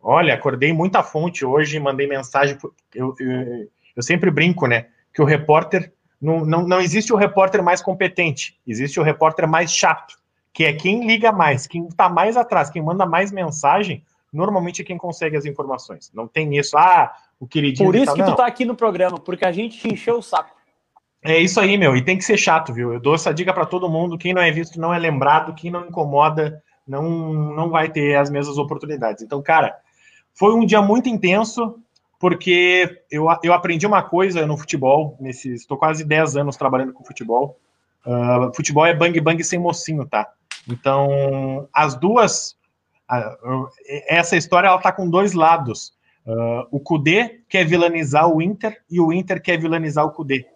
Olha, 0.00 0.32
acordei 0.32 0.72
muita 0.72 1.02
fonte 1.02 1.44
hoje, 1.44 1.78
mandei 1.78 2.06
mensagem. 2.06 2.56
Eu, 2.94 3.14
eu, 3.20 3.70
eu 3.94 4.02
sempre 4.02 4.30
brinco, 4.30 4.66
né? 4.66 4.86
Que 5.12 5.20
o 5.20 5.26
repórter. 5.26 5.92
Não, 6.18 6.42
não, 6.42 6.66
não 6.66 6.80
existe 6.80 7.12
o 7.12 7.16
repórter 7.16 7.62
mais 7.62 7.82
competente, 7.82 8.58
existe 8.66 8.98
o 8.98 9.02
repórter 9.02 9.46
mais 9.46 9.70
chato 9.70 10.16
que 10.54 10.64
é 10.64 10.72
quem 10.72 11.06
liga 11.06 11.30
mais, 11.30 11.68
quem 11.68 11.86
está 11.86 12.08
mais 12.08 12.36
atrás, 12.36 12.68
quem 12.68 12.82
manda 12.82 13.06
mais 13.06 13.30
mensagem, 13.30 14.02
normalmente 14.32 14.82
é 14.82 14.84
quem 14.84 14.98
consegue 14.98 15.36
as 15.36 15.44
informações. 15.44 16.10
Não 16.14 16.26
tem 16.26 16.56
isso, 16.56 16.76
ah, 16.76 17.12
o 17.38 17.46
queridinho. 17.46 17.88
Por 17.88 17.96
isso 17.96 18.12
que 18.14 18.20
não. 18.20 18.32
tu 18.32 18.36
tá 18.36 18.46
aqui 18.46 18.64
no 18.64 18.74
programa, 18.74 19.18
porque 19.18 19.44
a 19.44 19.52
gente 19.52 19.78
te 19.78 19.92
encheu 19.92 20.18
o 20.18 20.22
saco. 20.22 20.56
É 21.22 21.38
isso 21.38 21.58
aí, 21.60 21.76
meu, 21.76 21.96
e 21.96 22.04
tem 22.04 22.16
que 22.16 22.24
ser 22.24 22.36
chato, 22.36 22.72
viu? 22.72 22.92
Eu 22.92 23.00
dou 23.00 23.14
essa 23.14 23.34
dica 23.34 23.52
para 23.52 23.66
todo 23.66 23.88
mundo: 23.88 24.18
quem 24.18 24.32
não 24.32 24.42
é 24.42 24.50
visto 24.50 24.80
não 24.80 24.94
é 24.94 24.98
lembrado, 24.98 25.54
quem 25.54 25.70
não 25.70 25.86
incomoda 25.86 26.62
não, 26.86 27.32
não 27.32 27.70
vai 27.70 27.90
ter 27.90 28.16
as 28.16 28.30
mesmas 28.30 28.56
oportunidades. 28.56 29.22
Então, 29.22 29.42
cara, 29.42 29.76
foi 30.32 30.54
um 30.54 30.64
dia 30.64 30.80
muito 30.80 31.08
intenso, 31.08 31.78
porque 32.18 33.02
eu, 33.10 33.26
eu 33.42 33.52
aprendi 33.52 33.86
uma 33.86 34.02
coisa 34.02 34.46
no 34.46 34.56
futebol, 34.56 35.16
nesses. 35.20 35.62
Estou 35.62 35.76
quase 35.76 36.04
10 36.04 36.36
anos 36.36 36.56
trabalhando 36.56 36.92
com 36.92 37.04
futebol. 37.04 37.58
Uh, 38.06 38.54
futebol 38.54 38.86
é 38.86 38.94
bang 38.94 39.20
bang 39.20 39.42
sem 39.44 39.58
mocinho, 39.58 40.06
tá? 40.06 40.28
Então, 40.68 41.68
as 41.72 41.94
duas. 41.94 42.56
Essa 44.06 44.36
história 44.36 44.68
ela 44.68 44.78
tá 44.78 44.92
com 44.92 45.08
dois 45.08 45.32
lados. 45.32 45.96
Uh, 46.26 46.68
o 46.70 46.78
Kudê 46.78 47.40
quer 47.48 47.64
vilanizar 47.64 48.28
o 48.28 48.42
Inter 48.42 48.82
e 48.90 49.00
o 49.00 49.12
Inter 49.12 49.40
quer 49.40 49.58
vilanizar 49.58 50.04
o 50.04 50.10
Kudê. 50.10 50.46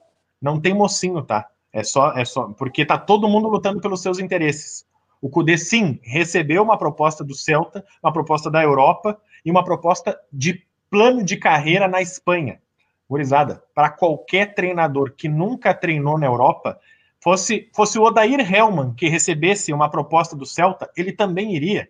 Não 0.41 0.61
tem 0.61 0.75
mocinho, 0.75 1.23
tá? 1.23 1.49
É 1.73 1.83
só, 1.83 2.13
é 2.13 2.25
só, 2.25 2.49
porque 2.49 2.85
tá 2.85 2.99
todo 2.99 3.29
mundo 3.29 3.49
lutando 3.49 3.81
pelos 3.81 4.03
seus 4.03 4.19
interesses. 4.19 4.85
O 5.23 5.31
Cudê, 5.31 5.57
sim, 5.57 5.99
recebeu 6.03 6.63
uma 6.63 6.77
proposta 6.77 7.25
do 7.25 7.35
Celta, 7.35 7.83
uma 8.03 8.13
proposta 8.13 8.51
da 8.51 8.63
Europa 8.63 9.19
e 9.45 9.51
uma 9.51 9.65
proposta 9.65 10.19
de 10.31 10.63
plano 10.91 11.23
de 11.25 11.39
carreira 11.39 11.89
na 11.89 12.03
Espanha. 12.03 12.61
Gurizada, 13.09 13.63
para 13.75 13.89
qualquer 13.89 14.55
treinador 14.55 15.13
que 15.17 15.29
nunca 15.29 15.73
treinou 15.73 16.19
na 16.19 16.27
Europa, 16.27 16.79
fosse, 17.21 17.71
fosse 17.75 17.99
o 17.99 18.03
Odair 18.03 18.41
Helman 18.41 18.93
que 18.95 19.09
recebesse 19.09 19.73
uma 19.73 19.89
proposta 19.89 20.37
do 20.37 20.45
Celta, 20.45 20.91
ele 20.97 21.13
também 21.13 21.55
iria. 21.55 21.89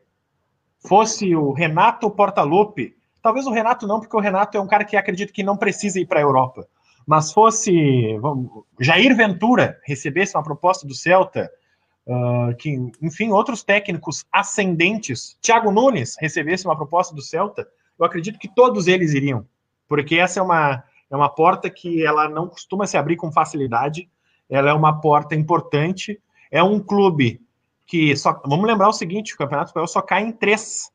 Fosse 0.84 1.34
o 1.34 1.52
Renato 1.52 2.10
Portaluppi, 2.10 2.94
talvez 3.22 3.46
o 3.46 3.52
Renato 3.52 3.86
não, 3.86 4.00
porque 4.00 4.16
o 4.16 4.20
Renato 4.20 4.56
é 4.56 4.60
um 4.60 4.66
cara 4.66 4.84
que 4.84 4.96
acredita 4.96 5.32
que 5.32 5.42
não 5.42 5.56
precisa 5.56 6.00
ir 6.00 6.06
para 6.06 6.18
a 6.18 6.22
Europa. 6.22 6.66
Mas 7.06 7.32
fosse 7.32 8.16
vamos, 8.18 8.64
Jair 8.78 9.16
Ventura 9.16 9.78
recebesse 9.84 10.36
uma 10.36 10.42
proposta 10.42 10.86
do 10.86 10.94
Celta, 10.94 11.50
uh, 12.06 12.54
que, 12.56 12.76
enfim, 13.00 13.30
outros 13.30 13.62
técnicos 13.62 14.24
ascendentes, 14.32 15.36
Thiago 15.40 15.70
Nunes 15.70 16.16
recebesse 16.18 16.64
uma 16.64 16.76
proposta 16.76 17.14
do 17.14 17.22
Celta, 17.22 17.66
eu 17.98 18.04
acredito 18.04 18.38
que 18.38 18.52
todos 18.52 18.86
eles 18.86 19.12
iriam, 19.12 19.46
porque 19.88 20.16
essa 20.16 20.40
é 20.40 20.42
uma, 20.42 20.82
é 21.10 21.16
uma 21.16 21.28
porta 21.28 21.68
que 21.68 22.04
ela 22.04 22.28
não 22.28 22.48
costuma 22.48 22.86
se 22.86 22.96
abrir 22.96 23.16
com 23.16 23.30
facilidade, 23.30 24.08
ela 24.48 24.70
é 24.70 24.74
uma 24.74 25.00
porta 25.00 25.34
importante, 25.34 26.20
é 26.50 26.62
um 26.62 26.78
clube 26.78 27.40
que 27.86 28.16
só. 28.16 28.40
Vamos 28.44 28.66
lembrar 28.66 28.88
o 28.88 28.92
seguinte: 28.92 29.34
o 29.34 29.38
Campeonato 29.38 29.68
Espanhol 29.68 29.88
só 29.88 30.02
cai 30.02 30.22
em 30.22 30.32
três. 30.32 30.90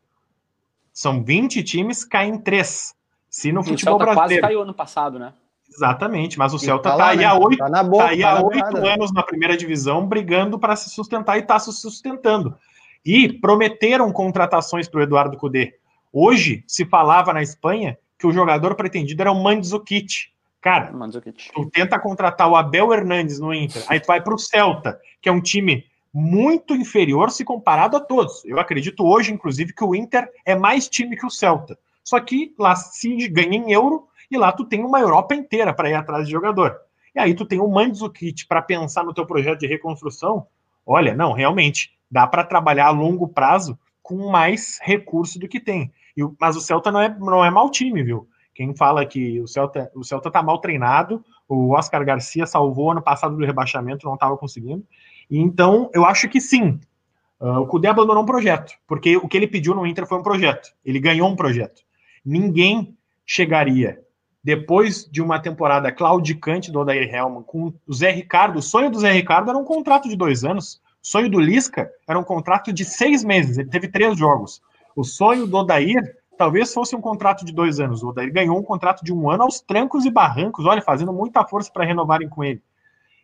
São 0.93 1.23
20 1.23 1.63
times, 1.63 2.03
cai 2.03 2.27
em 2.27 2.39
três. 2.39 2.95
Se 3.29 3.51
no 3.51 3.63
futebol 3.63 3.95
o 3.95 3.97
Celta 3.99 4.13
brasileiro. 4.13 4.41
quase 4.41 4.53
caiu 4.53 4.61
ano 4.63 4.73
passado, 4.73 5.19
né? 5.19 5.33
Exatamente, 5.69 6.39
mas 6.39 6.53
o 6.53 6.59
Celta 6.59 6.89
está 6.89 6.97
tá 6.97 7.09
aí 7.09 7.17
né? 7.17 7.25
há 7.25 7.35
oito 7.35 7.57
tá 7.57 7.69
tá 7.69 8.07
aí 8.07 8.21
tá 8.21 8.41
oito 8.43 8.77
anos 8.77 9.13
na 9.13 9.21
primeira 9.21 9.57
divisão, 9.57 10.07
brigando 10.07 10.57
para 10.57 10.75
se 10.75 10.89
sustentar 10.89 11.37
e 11.37 11.41
está 11.41 11.59
se 11.59 11.71
sustentando. 11.73 12.57
E 13.05 13.31
prometeram 13.31 14.11
contratações 14.11 14.87
para 14.87 15.01
o 15.01 15.03
Eduardo 15.03 15.37
Cudê. 15.37 15.75
Hoje 16.11 16.63
se 16.67 16.85
falava 16.85 17.33
na 17.33 17.43
Espanha 17.43 17.97
que 18.17 18.25
o 18.25 18.31
jogador 18.31 18.75
pretendido 18.75 19.21
era 19.21 19.31
o 19.31 19.43
Mandzukic. 19.43 20.29
Cara, 20.61 20.91
Mandzukic. 20.91 21.51
tu 21.53 21.69
tenta 21.69 21.99
contratar 21.99 22.49
o 22.49 22.55
Abel 22.55 22.91
Hernandes 22.93 23.39
no 23.39 23.53
Inter, 23.53 23.83
aí 23.87 23.99
tu 23.99 24.07
vai 24.07 24.21
para 24.21 24.33
o 24.33 24.39
Celta, 24.39 24.99
que 25.21 25.29
é 25.29 25.31
um 25.31 25.41
time 25.41 25.85
muito 26.19 26.75
inferior 26.75 27.29
se 27.29 27.45
comparado 27.45 27.95
a 27.95 27.99
todos. 27.99 28.43
Eu 28.43 28.59
acredito 28.59 29.05
hoje, 29.05 29.31
inclusive, 29.31 29.71
que 29.71 29.83
o 29.83 29.93
Inter 29.93 30.27
é 30.43 30.55
mais 30.55 30.89
time 30.89 31.15
que 31.15 31.25
o 31.25 31.29
Celta. 31.29 31.77
Só 32.03 32.19
que 32.19 32.55
lá 32.57 32.75
se 32.75 33.29
ganha 33.29 33.55
em 33.55 33.71
euro 33.71 34.07
e 34.31 34.35
lá 34.35 34.51
tu 34.51 34.65
tem 34.65 34.83
uma 34.83 34.99
Europa 34.99 35.35
inteira 35.35 35.71
para 35.71 35.91
ir 35.91 35.93
atrás 35.93 36.25
de 36.25 36.31
jogador. 36.31 36.75
E 37.13 37.19
aí 37.19 37.35
tu 37.35 37.45
tem 37.45 37.59
o 37.59 37.67
Mandzukic 37.67 38.47
para 38.47 38.63
pensar 38.63 39.03
no 39.03 39.13
teu 39.13 39.27
projeto 39.27 39.59
de 39.59 39.67
reconstrução. 39.67 40.47
Olha, 40.83 41.13
não, 41.13 41.33
realmente, 41.33 41.95
dá 42.09 42.25
para 42.25 42.43
trabalhar 42.43 42.87
a 42.87 42.91
longo 42.91 43.27
prazo 43.27 43.77
com 44.01 44.31
mais 44.31 44.79
recurso 44.81 45.37
do 45.37 45.47
que 45.47 45.59
tem. 45.59 45.93
E, 46.17 46.23
mas 46.39 46.55
o 46.55 46.61
Celta 46.61 46.91
não 46.91 46.99
é, 46.99 47.15
não 47.15 47.45
é 47.45 47.51
mau 47.51 47.69
time, 47.69 48.01
viu? 48.01 48.27
Quem 48.55 48.75
fala 48.75 49.05
que 49.05 49.39
o 49.39 49.47
Celta, 49.47 49.91
o 49.93 50.03
Celta 50.03 50.31
tá 50.31 50.41
mal 50.41 50.57
treinado, 50.57 51.23
o 51.47 51.75
Oscar 51.75 52.03
Garcia 52.03 52.47
salvou 52.47 52.91
ano 52.91 53.03
passado 53.03 53.35
do 53.35 53.45
rebaixamento, 53.45 54.07
não 54.07 54.15
estava 54.15 54.35
conseguindo. 54.35 54.83
Então, 55.29 55.89
eu 55.93 56.05
acho 56.05 56.27
que 56.29 56.39
sim. 56.39 56.79
Uh, 57.39 57.59
o 57.59 57.67
Cudê 57.67 57.87
abandonou 57.87 58.23
um 58.23 58.25
projeto, 58.25 58.73
porque 58.87 59.17
o 59.17 59.27
que 59.27 59.37
ele 59.37 59.47
pediu 59.47 59.75
no 59.75 59.85
Inter 59.85 60.07
foi 60.07 60.17
um 60.17 60.23
projeto. 60.23 60.69
Ele 60.83 60.99
ganhou 60.99 61.29
um 61.29 61.35
projeto. 61.35 61.81
Ninguém 62.25 62.97
chegaria 63.25 64.01
depois 64.47 65.03
de 65.03 65.21
uma 65.21 65.39
temporada 65.39 65.91
claudicante 65.91 66.71
do 66.71 66.79
Odair 66.79 67.13
Helman, 67.13 67.43
com 67.43 67.73
o 67.85 67.93
Zé 67.93 68.11
Ricardo, 68.11 68.59
o 68.59 68.61
sonho 68.61 68.89
do 68.89 68.97
Zé 68.97 69.11
Ricardo 69.11 69.49
era 69.49 69.57
um 69.57 69.65
contrato 69.65 70.07
de 70.07 70.15
dois 70.15 70.45
anos, 70.45 70.81
o 71.03 71.07
sonho 71.07 71.29
do 71.29 71.37
Lisca 71.37 71.91
era 72.07 72.17
um 72.17 72.23
contrato 72.23 72.71
de 72.71 72.85
seis 72.85 73.25
meses, 73.25 73.57
ele 73.57 73.69
teve 73.69 73.89
três 73.89 74.17
jogos. 74.17 74.61
O 74.95 75.03
sonho 75.03 75.45
do 75.45 75.57
Odair 75.57 76.15
talvez 76.37 76.73
fosse 76.73 76.95
um 76.95 77.01
contrato 77.01 77.43
de 77.43 77.51
dois 77.51 77.79
anos. 77.81 78.03
O 78.03 78.07
Odair 78.07 78.31
ganhou 78.31 78.57
um 78.57 78.63
contrato 78.63 79.03
de 79.03 79.13
um 79.13 79.29
ano 79.29 79.43
aos 79.43 79.59
trancos 79.59 80.05
e 80.05 80.09
barrancos, 80.09 80.65
olha, 80.65 80.81
fazendo 80.81 81.11
muita 81.11 81.45
força 81.45 81.69
para 81.69 81.83
renovarem 81.83 82.29
com 82.29 82.41
ele. 82.41 82.61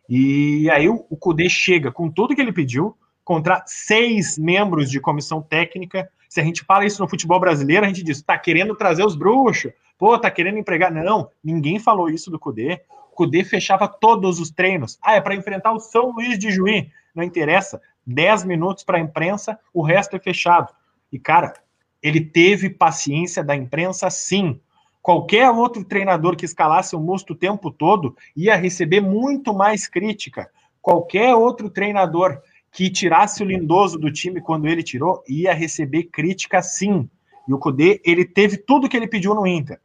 E 0.08 0.68
aí 0.70 0.88
o, 0.88 1.04
o 1.08 1.16
Cudê 1.16 1.48
chega 1.48 1.90
com 1.90 2.10
tudo 2.10 2.34
que 2.34 2.40
ele 2.40 2.52
pediu, 2.52 2.96
contra 3.24 3.62
seis 3.66 4.36
membros 4.36 4.90
de 4.90 5.00
comissão 5.00 5.40
técnica. 5.40 6.08
Se 6.28 6.40
a 6.40 6.44
gente 6.44 6.64
fala 6.64 6.84
isso 6.84 7.00
no 7.00 7.08
futebol 7.08 7.40
brasileiro, 7.40 7.84
a 7.84 7.88
gente 7.88 8.02
diz, 8.02 8.20
tá 8.20 8.36
querendo 8.36 8.74
trazer 8.76 9.04
os 9.04 9.16
bruxos, 9.16 9.72
Pô, 9.98 10.18
tá 10.18 10.30
querendo 10.30 10.58
empregar? 10.58 10.92
Não, 10.92 11.30
ninguém 11.42 11.78
falou 11.78 12.08
isso 12.08 12.30
do 12.30 12.38
Cudê. 12.38 12.80
O 13.12 13.14
Cudê 13.14 13.44
fechava 13.44 13.86
todos 13.86 14.40
os 14.40 14.50
treinos. 14.50 14.98
Ah, 15.00 15.14
é 15.14 15.20
para 15.20 15.36
enfrentar 15.36 15.72
o 15.72 15.78
São 15.78 16.10
Luís 16.10 16.38
de 16.38 16.50
Juí. 16.50 16.90
Não 17.14 17.22
interessa. 17.22 17.80
10 18.06 18.44
minutos 18.44 18.84
para 18.84 18.98
a 18.98 19.00
imprensa, 19.00 19.58
o 19.72 19.82
resto 19.82 20.16
é 20.16 20.18
fechado. 20.18 20.74
E, 21.10 21.18
cara, 21.18 21.54
ele 22.02 22.20
teve 22.20 22.68
paciência 22.68 23.42
da 23.42 23.56
imprensa, 23.56 24.10
sim. 24.10 24.60
Qualquer 25.04 25.50
outro 25.50 25.84
treinador 25.84 26.34
que 26.34 26.46
escalasse 26.46 26.96
o 26.96 26.98
Musto 26.98 27.34
o 27.34 27.36
tempo 27.36 27.70
todo 27.70 28.16
ia 28.34 28.56
receber 28.56 29.02
muito 29.02 29.52
mais 29.52 29.86
crítica. 29.86 30.50
Qualquer 30.80 31.34
outro 31.34 31.68
treinador 31.68 32.40
que 32.72 32.88
tirasse 32.88 33.42
o 33.42 33.46
Lindoso 33.46 33.98
do 33.98 34.10
time 34.10 34.40
quando 34.40 34.66
ele 34.66 34.82
tirou 34.82 35.22
ia 35.28 35.52
receber 35.52 36.04
crítica, 36.04 36.62
sim. 36.62 37.06
E 37.46 37.52
o 37.52 37.58
Cudê, 37.58 38.00
ele 38.02 38.24
teve 38.24 38.56
tudo 38.56 38.88
que 38.88 38.96
ele 38.96 39.06
pediu 39.06 39.34
no 39.34 39.46
Inter. 39.46 39.78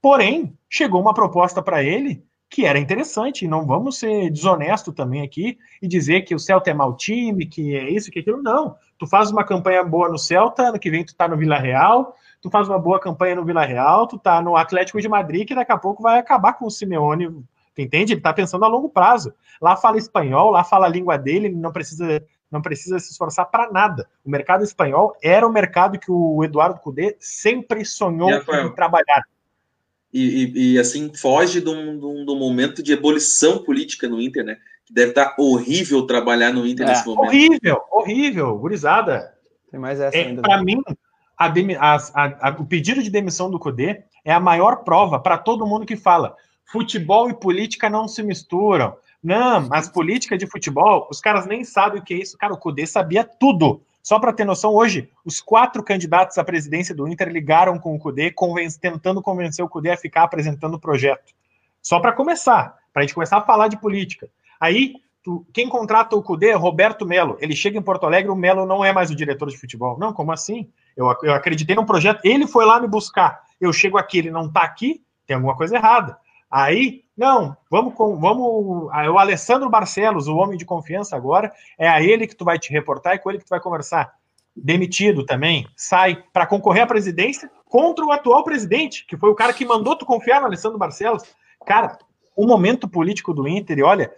Porém, 0.00 0.56
chegou 0.70 1.00
uma 1.00 1.12
proposta 1.12 1.60
para 1.60 1.82
ele 1.82 2.22
que 2.48 2.64
era 2.64 2.78
interessante, 2.78 3.44
e 3.44 3.48
não 3.48 3.66
vamos 3.66 3.98
ser 3.98 4.30
desonesto 4.30 4.92
também 4.92 5.22
aqui 5.22 5.58
e 5.82 5.88
dizer 5.88 6.22
que 6.22 6.34
o 6.34 6.38
Celta 6.38 6.70
é 6.70 6.74
mau 6.74 6.96
time, 6.96 7.46
que 7.46 7.76
é 7.76 7.90
isso, 7.90 8.10
que 8.10 8.20
é 8.20 8.22
aquilo, 8.22 8.42
não. 8.42 8.76
Tu 8.98 9.06
faz 9.06 9.30
uma 9.30 9.44
campanha 9.44 9.82
boa 9.82 10.08
no 10.08 10.18
Celta, 10.18 10.68
ano 10.68 10.78
que 10.78 10.90
vem 10.90 11.04
tu 11.04 11.14
tá 11.16 11.26
no 11.26 11.36
Vila 11.36 11.58
Real, 11.58 12.14
tu 12.40 12.50
faz 12.50 12.68
uma 12.68 12.78
boa 12.78 13.00
campanha 13.00 13.34
no 13.34 13.44
Vila 13.44 13.64
Real, 13.64 14.06
tu 14.06 14.18
tá 14.18 14.40
no 14.40 14.56
Atlético 14.56 15.00
de 15.00 15.08
Madrid, 15.08 15.48
que 15.48 15.54
daqui 15.54 15.72
a 15.72 15.78
pouco 15.78 16.02
vai 16.02 16.18
acabar 16.18 16.52
com 16.52 16.66
o 16.66 16.70
Simeone, 16.70 17.28
tu 17.74 17.80
entende? 17.80 18.12
Ele 18.12 18.20
tá 18.20 18.32
pensando 18.32 18.64
a 18.64 18.68
longo 18.68 18.88
prazo. 18.88 19.34
Lá 19.60 19.76
fala 19.76 19.98
espanhol, 19.98 20.50
lá 20.50 20.62
fala 20.62 20.86
a 20.86 20.90
língua 20.90 21.16
dele, 21.16 21.46
ele 21.46 21.56
não 21.56 21.72
precisa 21.72 22.24
não 22.54 22.62
precisa 22.62 23.00
se 23.00 23.10
esforçar 23.10 23.46
para 23.46 23.70
nada. 23.72 24.08
O 24.24 24.30
mercado 24.30 24.62
espanhol 24.62 25.16
era 25.20 25.44
o 25.44 25.52
mercado 25.52 25.98
que 25.98 26.10
o 26.10 26.44
Eduardo 26.44 26.78
Cudê 26.78 27.16
sempre 27.18 27.84
sonhou 27.84 28.30
em 28.30 28.72
trabalhar. 28.74 29.24
E, 30.14 30.44
e, 30.44 30.74
e, 30.74 30.78
assim, 30.78 31.12
foge 31.12 31.60
de 31.60 31.68
um, 31.68 31.98
de, 31.98 32.06
um, 32.06 32.24
de 32.24 32.30
um, 32.30 32.38
momento 32.38 32.84
de 32.84 32.92
ebulição 32.92 33.58
política 33.58 34.08
no 34.08 34.20
Inter, 34.20 34.44
né? 34.44 34.58
Que 34.86 34.94
deve 34.94 35.08
estar 35.08 35.34
horrível 35.36 36.06
trabalhar 36.06 36.52
no 36.52 36.64
Inter 36.64 36.86
é, 36.86 36.90
nesse 36.90 37.04
momento. 37.04 37.26
Horrível, 37.26 37.80
horrível, 37.90 38.56
gurizada. 38.56 39.34
Tem 39.72 39.80
mais 39.80 39.98
essa 39.98 40.16
é, 40.16 40.32
Para 40.36 40.62
mim, 40.62 40.80
a, 41.36 41.48
a, 41.48 42.48
a, 42.48 42.56
o 42.60 42.64
pedido 42.64 43.02
de 43.02 43.10
demissão 43.10 43.50
do 43.50 43.58
Cudê 43.58 44.04
é 44.24 44.32
a 44.32 44.38
maior 44.38 44.84
prova 44.84 45.18
para 45.18 45.36
todo 45.36 45.66
mundo 45.66 45.84
que 45.84 45.96
fala 45.96 46.36
futebol 46.64 47.28
e 47.28 47.34
política 47.34 47.90
não 47.90 48.06
se 48.06 48.22
misturam. 48.22 48.96
Não, 49.20 49.68
mas 49.68 49.88
política 49.88 50.38
de 50.38 50.46
futebol, 50.46 51.08
os 51.10 51.20
caras 51.20 51.44
nem 51.44 51.64
sabem 51.64 52.00
o 52.00 52.04
que 52.04 52.14
é 52.14 52.18
isso. 52.18 52.38
Cara, 52.38 52.54
o 52.54 52.58
Cudê 52.58 52.86
sabia 52.86 53.24
tudo. 53.24 53.82
Só 54.04 54.18
para 54.18 54.34
ter 54.34 54.44
noção, 54.44 54.74
hoje, 54.74 55.10
os 55.24 55.40
quatro 55.40 55.82
candidatos 55.82 56.36
à 56.36 56.44
presidência 56.44 56.94
do 56.94 57.08
Inter 57.08 57.28
ligaram 57.28 57.78
com 57.78 57.94
o 57.96 57.98
Cudê, 57.98 58.30
conven 58.30 58.68
tentando 58.78 59.22
convencer 59.22 59.64
o 59.64 59.68
Cudê 59.68 59.92
a 59.92 59.96
ficar 59.96 60.24
apresentando 60.24 60.74
o 60.74 60.78
projeto. 60.78 61.32
Só 61.80 61.98
para 61.98 62.12
começar, 62.12 62.76
para 62.92 63.00
a 63.00 63.06
gente 63.06 63.14
começar 63.14 63.38
a 63.38 63.40
falar 63.40 63.68
de 63.68 63.78
política. 63.78 64.28
Aí, 64.60 64.96
tu, 65.22 65.46
quem 65.54 65.70
contrata 65.70 66.14
o 66.14 66.22
Cudê 66.22 66.50
é 66.50 66.54
Roberto 66.54 67.06
Melo. 67.06 67.38
Ele 67.40 67.56
chega 67.56 67.78
em 67.78 67.82
Porto 67.82 68.04
Alegre, 68.04 68.30
o 68.30 68.36
Melo 68.36 68.66
não 68.66 68.84
é 68.84 68.92
mais 68.92 69.10
o 69.10 69.16
diretor 69.16 69.48
de 69.48 69.56
futebol. 69.56 69.98
Não, 69.98 70.12
como 70.12 70.32
assim? 70.32 70.68
Eu, 70.94 71.06
eu 71.22 71.32
acreditei 71.32 71.74
num 71.74 71.86
projeto, 71.86 72.20
ele 72.24 72.46
foi 72.46 72.66
lá 72.66 72.78
me 72.78 72.86
buscar. 72.86 73.40
Eu 73.58 73.72
chego 73.72 73.96
aqui, 73.96 74.18
ele 74.18 74.30
não 74.30 74.48
está 74.48 74.64
aqui, 74.64 75.02
tem 75.26 75.34
alguma 75.34 75.56
coisa 75.56 75.76
errada. 75.76 76.18
Aí, 76.54 77.02
não, 77.16 77.56
vamos 77.68 77.94
com, 77.94 78.16
vamos, 78.16 78.88
é 78.94 79.10
o 79.10 79.18
Alessandro 79.18 79.68
Barcelos, 79.68 80.28
o 80.28 80.36
homem 80.36 80.56
de 80.56 80.64
confiança 80.64 81.16
agora, 81.16 81.52
é 81.76 81.88
a 81.88 82.00
ele 82.00 82.28
que 82.28 82.36
tu 82.36 82.44
vai 82.44 82.60
te 82.60 82.70
reportar 82.70 83.16
e 83.16 83.18
com 83.18 83.28
ele 83.28 83.40
que 83.40 83.44
tu 83.44 83.50
vai 83.50 83.58
conversar. 83.58 84.14
Demitido 84.54 85.26
também, 85.26 85.66
sai 85.76 86.22
para 86.32 86.46
concorrer 86.46 86.84
à 86.84 86.86
presidência 86.86 87.50
contra 87.66 88.04
o 88.04 88.12
atual 88.12 88.44
presidente, 88.44 89.04
que 89.04 89.16
foi 89.16 89.30
o 89.30 89.34
cara 89.34 89.52
que 89.52 89.66
mandou 89.66 89.96
tu 89.96 90.06
confiar 90.06 90.40
no 90.40 90.46
Alessandro 90.46 90.78
Barcelos. 90.78 91.24
Cara, 91.66 91.98
o 92.36 92.46
momento 92.46 92.86
político 92.86 93.34
do 93.34 93.48
Inter, 93.48 93.78
e 93.78 93.82
olha, 93.82 94.12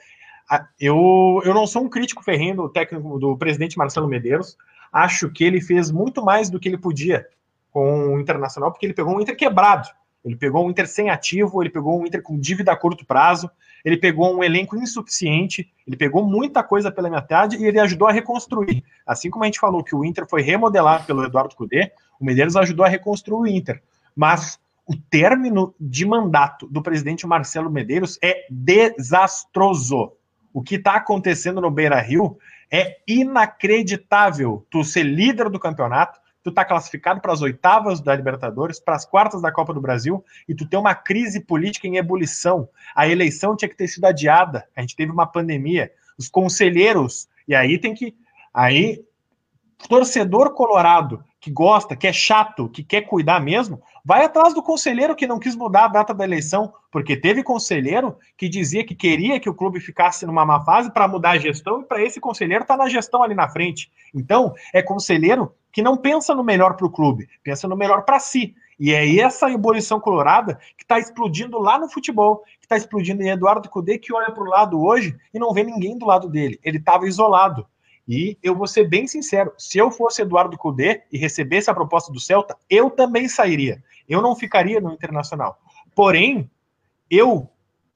eu, 0.79 1.41
eu 1.43 1.55
não 1.55 1.67
sou 1.67 1.85
um 1.85 1.89
crítico 1.89 2.23
ferrenho 2.23 2.57
do 2.57 2.69
técnico 2.69 3.19
do 3.19 3.35
presidente 3.39 3.79
Marcelo 3.79 4.07
Medeiros, 4.07 4.59
acho 4.93 5.31
que 5.31 5.43
ele 5.43 5.63
fez 5.63 5.91
muito 5.91 6.23
mais 6.23 6.51
do 6.51 6.61
que 6.61 6.69
ele 6.69 6.77
podia 6.77 7.27
com 7.71 8.09
o 8.09 8.21
Internacional, 8.21 8.71
porque 8.71 8.85
ele 8.85 8.93
pegou 8.93 9.17
um 9.17 9.23
Inter 9.23 9.35
quebrado 9.35 9.89
Ele 10.27 10.35
pegou 10.35 10.67
um 10.67 10.71
Inter 10.71 10.89
sem 10.89 11.09
ativo, 11.09 11.63
ele 11.63 11.71
pegou 11.71 12.01
um 12.01 12.05
Inter 12.05 12.21
com 12.21 12.37
dívida 12.37 12.73
a 12.73 12.77
curto 12.77 13.07
prazo, 13.07 13.49
ele 13.85 13.97
pegou 13.97 14.37
um 14.37 14.43
elenco 14.43 14.77
insuficiente, 14.77 15.73
ele 15.87 15.97
pegou 15.97 16.27
muita 16.27 16.65
coisa 16.65 16.91
pela 16.91 17.09
metade 17.09 17.57
e 17.57 17.65
ele 17.65 17.79
ajudou 17.79 18.09
a 18.09 18.13
reconstruir. 18.13 18.83
Assim 19.07 19.31
como 19.31 19.45
a 19.45 19.47
gente 19.47 19.61
falou 19.61 19.85
que 19.85 19.95
o 19.95 20.05
Inter 20.05 20.27
foi 20.27 20.43
remodelado 20.43 21.05
pelo 21.05 21.25
Eduardo 21.25 21.55
Cudê, 21.55 21.93
o 22.19 22.25
Medeiros 22.25 22.57
ajudou 22.57 22.85
a 22.85 22.89
reconstruir 22.89 23.39
o 23.39 23.47
Inter. 23.47 23.81
Mas 24.17 24.59
o 24.85 24.97
término 24.97 25.73
de 25.79 26.05
mandato 26.05 26.67
do 26.67 26.83
presidente 26.83 27.25
Marcelo 27.25 27.71
Medeiros 27.71 28.19
é 28.21 28.47
desastroso. 28.51 30.13
O 30.53 30.61
que 30.61 30.75
está 30.75 30.95
acontecendo 30.95 31.61
no 31.61 31.71
Beira 31.71 32.01
Rio 32.01 32.37
é 32.69 32.97
inacreditável. 33.07 34.67
Tu 34.71 34.83
ser 34.83 35.05
líder 35.05 35.49
do 35.49 35.61
campeonato, 35.61 36.19
tu 36.47 36.53
tá 36.53 36.65
classificado 36.65 37.21
para 37.21 37.33
as 37.33 37.43
oitavas 37.43 38.01
da 38.01 38.15
Libertadores, 38.15 38.79
para 38.79 38.95
as 38.95 39.05
quartas 39.05 39.43
da 39.43 39.51
Copa 39.51 39.75
do 39.75 39.81
Brasil, 39.81 40.25
e 40.49 40.55
tu 40.55 40.65
tem 40.65 40.79
uma 40.79 40.95
crise 40.95 41.41
política 41.41 41.89
em 41.89 41.97
ebulição. 41.97 42.69
A 42.95 43.09
eleição 43.09 43.57
tinha 43.57 43.69
que 43.69 43.75
ter 43.75 43.89
sido 43.89 44.05
adiada. 44.05 44.65
A 44.77 44.81
gente 44.81 44.95
teve 44.95 45.11
uma 45.11 45.27
pandemia. 45.27 45.91
Os 46.17 46.29
conselheiros, 46.29 47.29
e 47.49 47.55
aí 47.55 47.79
tem 47.79 47.95
que. 47.95 48.15
Aí, 48.55 49.05
torcedor 49.89 50.55
colorado 50.55 51.25
que 51.41 51.51
gosta, 51.51 51.95
que 51.95 52.07
é 52.07 52.13
chato, 52.13 52.69
que 52.69 52.83
quer 52.83 53.03
cuidar 53.03 53.41
mesmo, 53.41 53.81
vai 54.05 54.25
atrás 54.25 54.55
do 54.55 54.63
conselheiro 54.63 55.15
que 55.15 55.27
não 55.27 55.39
quis 55.39 55.55
mudar 55.55 55.85
a 55.85 55.89
data 55.89 56.15
da 56.15 56.25
eleição, 56.25 56.73
porque 56.91 57.17
teve 57.17 57.43
conselheiro 57.43 58.17
que 58.37 58.49
dizia 58.49 58.85
que 58.85 58.95
queria 58.95 59.39
que 59.39 59.49
o 59.49 59.55
clube 59.55 59.81
ficasse 59.81 60.27
numa 60.27 60.45
má 60.45 60.65
fase 60.65 60.91
para 60.91 61.07
mudar 61.07 61.31
a 61.31 61.39
gestão, 61.39 61.81
e 61.81 61.85
para 61.85 62.03
esse 62.03 62.21
conselheiro 62.21 62.63
estar 62.63 62.77
tá 62.77 62.85
na 62.85 62.89
gestão 62.89 63.23
ali 63.23 63.35
na 63.35 63.49
frente. 63.49 63.91
Então, 64.15 64.55
é 64.73 64.83
conselheiro 64.83 65.53
que 65.73 65.83
não 65.83 65.97
pensa 65.97 66.35
no 66.35 66.43
melhor 66.43 66.75
para 66.75 66.87
o 66.87 66.91
clube, 66.91 67.29
pensa 67.43 67.69
no 67.69 67.77
melhor 67.77 68.03
para 68.03 68.19
si. 68.19 68.55
E 68.79 68.93
é 68.93 69.19
essa 69.19 69.51
ebulição 69.51 69.99
colorada 69.99 70.59
que 70.77 70.85
está 70.85 70.99
explodindo 70.99 71.59
lá 71.59 71.79
no 71.79 71.89
futebol, 71.89 72.43
que 72.59 72.65
está 72.65 72.77
explodindo 72.77 73.23
em 73.23 73.31
Eduardo 73.31 73.69
Cudê, 73.69 73.99
que 73.99 74.13
olha 74.13 74.31
para 74.31 74.43
o 74.43 74.49
lado 74.49 74.83
hoje 74.83 75.17
e 75.33 75.39
não 75.39 75.53
vê 75.53 75.63
ninguém 75.63 75.97
do 75.97 76.07
lado 76.07 76.29
dele. 76.29 76.59
Ele 76.63 76.79
estava 76.79 77.07
isolado. 77.07 77.67
E 78.09 78.39
eu 78.43 78.55
vou 78.55 78.67
ser 78.67 78.89
bem 78.89 79.07
sincero: 79.07 79.53
se 79.59 79.79
eu 79.79 79.91
fosse 79.91 80.23
Eduardo 80.23 80.57
Cudê 80.57 81.03
e 81.11 81.19
recebesse 81.19 81.71
a 81.71 81.75
proposta 81.75 82.13
do 82.13 82.21
Celta, 82.21 82.57
eu 82.71 82.91
também 82.91 83.29
sairia. 83.29 83.83
Eu 84.09 84.23
não 84.23 84.37
ficaria 84.37 84.81
no 84.81 84.93
Internacional. 84.93 85.59
Porém, 85.95 86.51
eu 87.11 87.49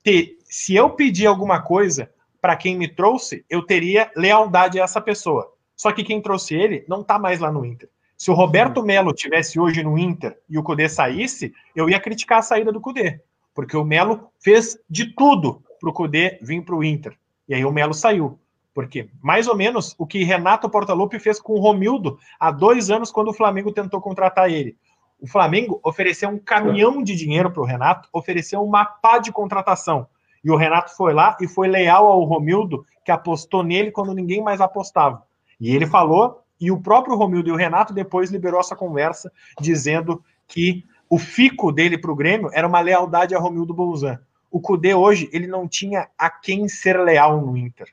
ter, 0.02 0.38
se 0.44 0.74
eu 0.74 0.90
pedir 0.90 1.26
alguma 1.26 1.60
coisa 1.62 2.10
para 2.40 2.56
quem 2.56 2.76
me 2.76 2.88
trouxe, 2.88 3.44
eu 3.48 3.62
teria 3.62 4.10
lealdade 4.16 4.80
a 4.80 4.84
essa 4.84 5.00
pessoa. 5.00 5.52
Só 5.76 5.92
que 5.92 6.04
quem 6.04 6.20
trouxe 6.20 6.54
ele 6.54 6.84
não 6.88 7.02
está 7.02 7.18
mais 7.18 7.38
lá 7.38 7.52
no 7.52 7.64
Inter. 7.64 7.88
Se 8.16 8.30
o 8.30 8.34
Roberto 8.34 8.82
Melo 8.82 9.14
tivesse 9.14 9.58
hoje 9.58 9.82
no 9.82 9.96
Inter 9.96 10.38
e 10.48 10.58
o 10.58 10.62
Cudê 10.62 10.88
saísse, 10.88 11.54
eu 11.74 11.88
ia 11.88 11.98
criticar 11.98 12.40
a 12.40 12.42
saída 12.42 12.70
do 12.70 12.80
Cudê, 12.80 13.20
porque 13.54 13.76
o 13.76 13.84
Melo 13.84 14.30
fez 14.38 14.78
de 14.90 15.14
tudo 15.14 15.62
para 15.80 15.88
o 15.88 15.92
Cudê 15.92 16.38
vir 16.42 16.62
para 16.62 16.74
o 16.74 16.84
Inter. 16.84 17.16
E 17.48 17.54
aí 17.54 17.64
o 17.64 17.72
Melo 17.72 17.94
saiu. 17.94 18.38
Porque 18.74 19.08
mais 19.20 19.48
ou 19.48 19.56
menos 19.56 19.94
o 19.98 20.06
que 20.06 20.22
Renato 20.22 20.68
Portaluppi 20.68 21.18
fez 21.18 21.40
com 21.40 21.54
o 21.54 21.60
Romildo 21.60 22.18
há 22.38 22.50
dois 22.50 22.90
anos, 22.90 23.10
quando 23.10 23.28
o 23.28 23.34
Flamengo 23.34 23.72
tentou 23.72 24.00
contratar 24.00 24.50
ele. 24.50 24.76
O 25.20 25.26
Flamengo 25.26 25.80
ofereceu 25.84 26.30
um 26.30 26.38
caminhão 26.38 27.02
de 27.02 27.14
dinheiro 27.14 27.50
para 27.50 27.62
o 27.62 27.66
Renato, 27.66 28.08
ofereceu 28.12 28.62
uma 28.62 28.84
pá 28.84 29.18
de 29.18 29.30
contratação. 29.30 30.06
E 30.42 30.50
o 30.50 30.56
Renato 30.56 30.96
foi 30.96 31.12
lá 31.12 31.36
e 31.40 31.46
foi 31.46 31.68
leal 31.68 32.06
ao 32.06 32.24
Romildo, 32.24 32.86
que 33.04 33.10
apostou 33.10 33.62
nele 33.62 33.90
quando 33.90 34.14
ninguém 34.14 34.42
mais 34.42 34.60
apostava. 34.60 35.22
E 35.60 35.74
ele 35.74 35.86
falou, 35.86 36.42
e 36.58 36.70
o 36.70 36.80
próprio 36.80 37.16
Romildo 37.16 37.50
e 37.50 37.52
o 37.52 37.56
Renato 37.56 37.92
depois 37.92 38.30
liberou 38.30 38.60
essa 38.60 38.74
conversa, 38.74 39.30
dizendo 39.60 40.24
que 40.48 40.84
o 41.08 41.18
fico 41.18 41.70
dele 41.70 41.98
para 41.98 42.10
o 42.10 42.16
Grêmio 42.16 42.50
era 42.52 42.66
uma 42.66 42.80
lealdade 42.80 43.34
a 43.34 43.38
Romildo 43.38 43.74
Bolzan. 43.74 44.18
O 44.50 44.60
Cudê 44.60 44.94
hoje, 44.94 45.28
ele 45.32 45.46
não 45.46 45.68
tinha 45.68 46.08
a 46.18 46.30
quem 46.30 46.68
ser 46.68 46.98
leal 46.98 47.40
no 47.40 47.56
Inter. 47.56 47.88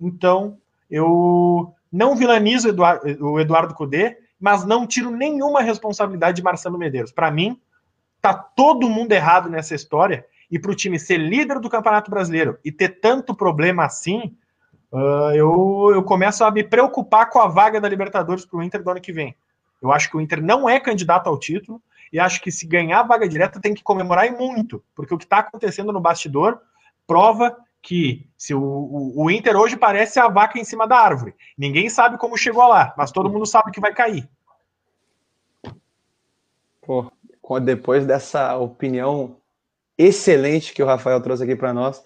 Então, 0.00 0.58
eu 0.90 1.74
não 1.92 2.14
vilanizo 2.14 2.74
o 3.20 3.40
Eduardo 3.40 3.74
Cudê, 3.74 4.18
mas 4.40 4.64
não 4.64 4.86
tiro 4.86 5.10
nenhuma 5.10 5.60
responsabilidade 5.60 6.36
de 6.36 6.42
Marcelo 6.42 6.78
Medeiros. 6.78 7.12
Para 7.12 7.30
mim, 7.30 7.60
tá 8.20 8.32
todo 8.32 8.88
mundo 8.88 9.12
errado 9.12 9.48
nessa 9.48 9.74
história. 9.74 10.24
E 10.50 10.58
para 10.58 10.70
o 10.70 10.74
time 10.74 10.98
ser 10.98 11.18
líder 11.18 11.58
do 11.58 11.68
Campeonato 11.68 12.10
Brasileiro 12.10 12.58
e 12.64 12.72
ter 12.72 13.00
tanto 13.00 13.34
problema 13.34 13.84
assim, 13.84 14.36
uh, 14.92 15.34
eu, 15.34 15.90
eu 15.94 16.02
começo 16.02 16.44
a 16.44 16.50
me 16.50 16.64
preocupar 16.64 17.28
com 17.28 17.40
a 17.40 17.48
vaga 17.48 17.80
da 17.80 17.88
Libertadores 17.88 18.46
para 18.46 18.58
o 18.58 18.62
Inter 18.62 18.82
do 18.82 18.90
ano 18.90 19.00
que 19.00 19.12
vem. 19.12 19.36
Eu 19.82 19.92
acho 19.92 20.10
que 20.10 20.16
o 20.16 20.20
Inter 20.20 20.42
não 20.42 20.68
é 20.68 20.80
candidato 20.80 21.28
ao 21.28 21.38
título 21.38 21.82
e 22.12 22.18
acho 22.18 22.40
que 22.40 22.50
se 22.50 22.66
ganhar 22.66 23.00
a 23.00 23.06
vaga 23.06 23.28
direta 23.28 23.60
tem 23.60 23.74
que 23.74 23.82
comemorar 23.82 24.26
e 24.26 24.30
muito, 24.30 24.82
porque 24.94 25.14
o 25.14 25.18
que 25.18 25.24
está 25.24 25.38
acontecendo 25.38 25.92
no 25.92 26.00
bastidor 26.00 26.58
prova 27.06 27.56
que 27.82 28.28
se 28.36 28.54
o, 28.54 28.60
o, 28.60 29.24
o, 29.24 29.30
Inter 29.30 29.56
hoje 29.56 29.76
parece 29.76 30.18
a 30.18 30.28
vaca 30.28 30.58
em 30.58 30.64
cima 30.64 30.86
da 30.86 30.96
árvore. 30.96 31.34
Ninguém 31.56 31.88
sabe 31.88 32.18
como 32.18 32.36
chegou 32.36 32.66
lá, 32.66 32.94
mas 32.96 33.12
todo 33.12 33.30
mundo 33.30 33.46
sabe 33.46 33.70
que 33.70 33.80
vai 33.80 33.94
cair. 33.94 34.28
Pô, 36.82 37.10
depois 37.60 38.06
dessa 38.06 38.56
opinião 38.56 39.36
excelente 39.96 40.72
que 40.72 40.82
o 40.82 40.86
Rafael 40.86 41.20
trouxe 41.20 41.44
aqui 41.44 41.56
para 41.56 41.72
nós, 41.72 42.02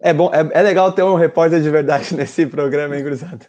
é 0.00 0.12
bom, 0.12 0.30
é, 0.34 0.58
é, 0.58 0.62
legal 0.62 0.92
ter 0.92 1.02
um 1.02 1.14
repórter 1.14 1.60
de 1.60 1.70
verdade 1.70 2.14
nesse 2.16 2.46
programa, 2.46 2.96
hein, 2.96 3.04
Cruzado? 3.04 3.46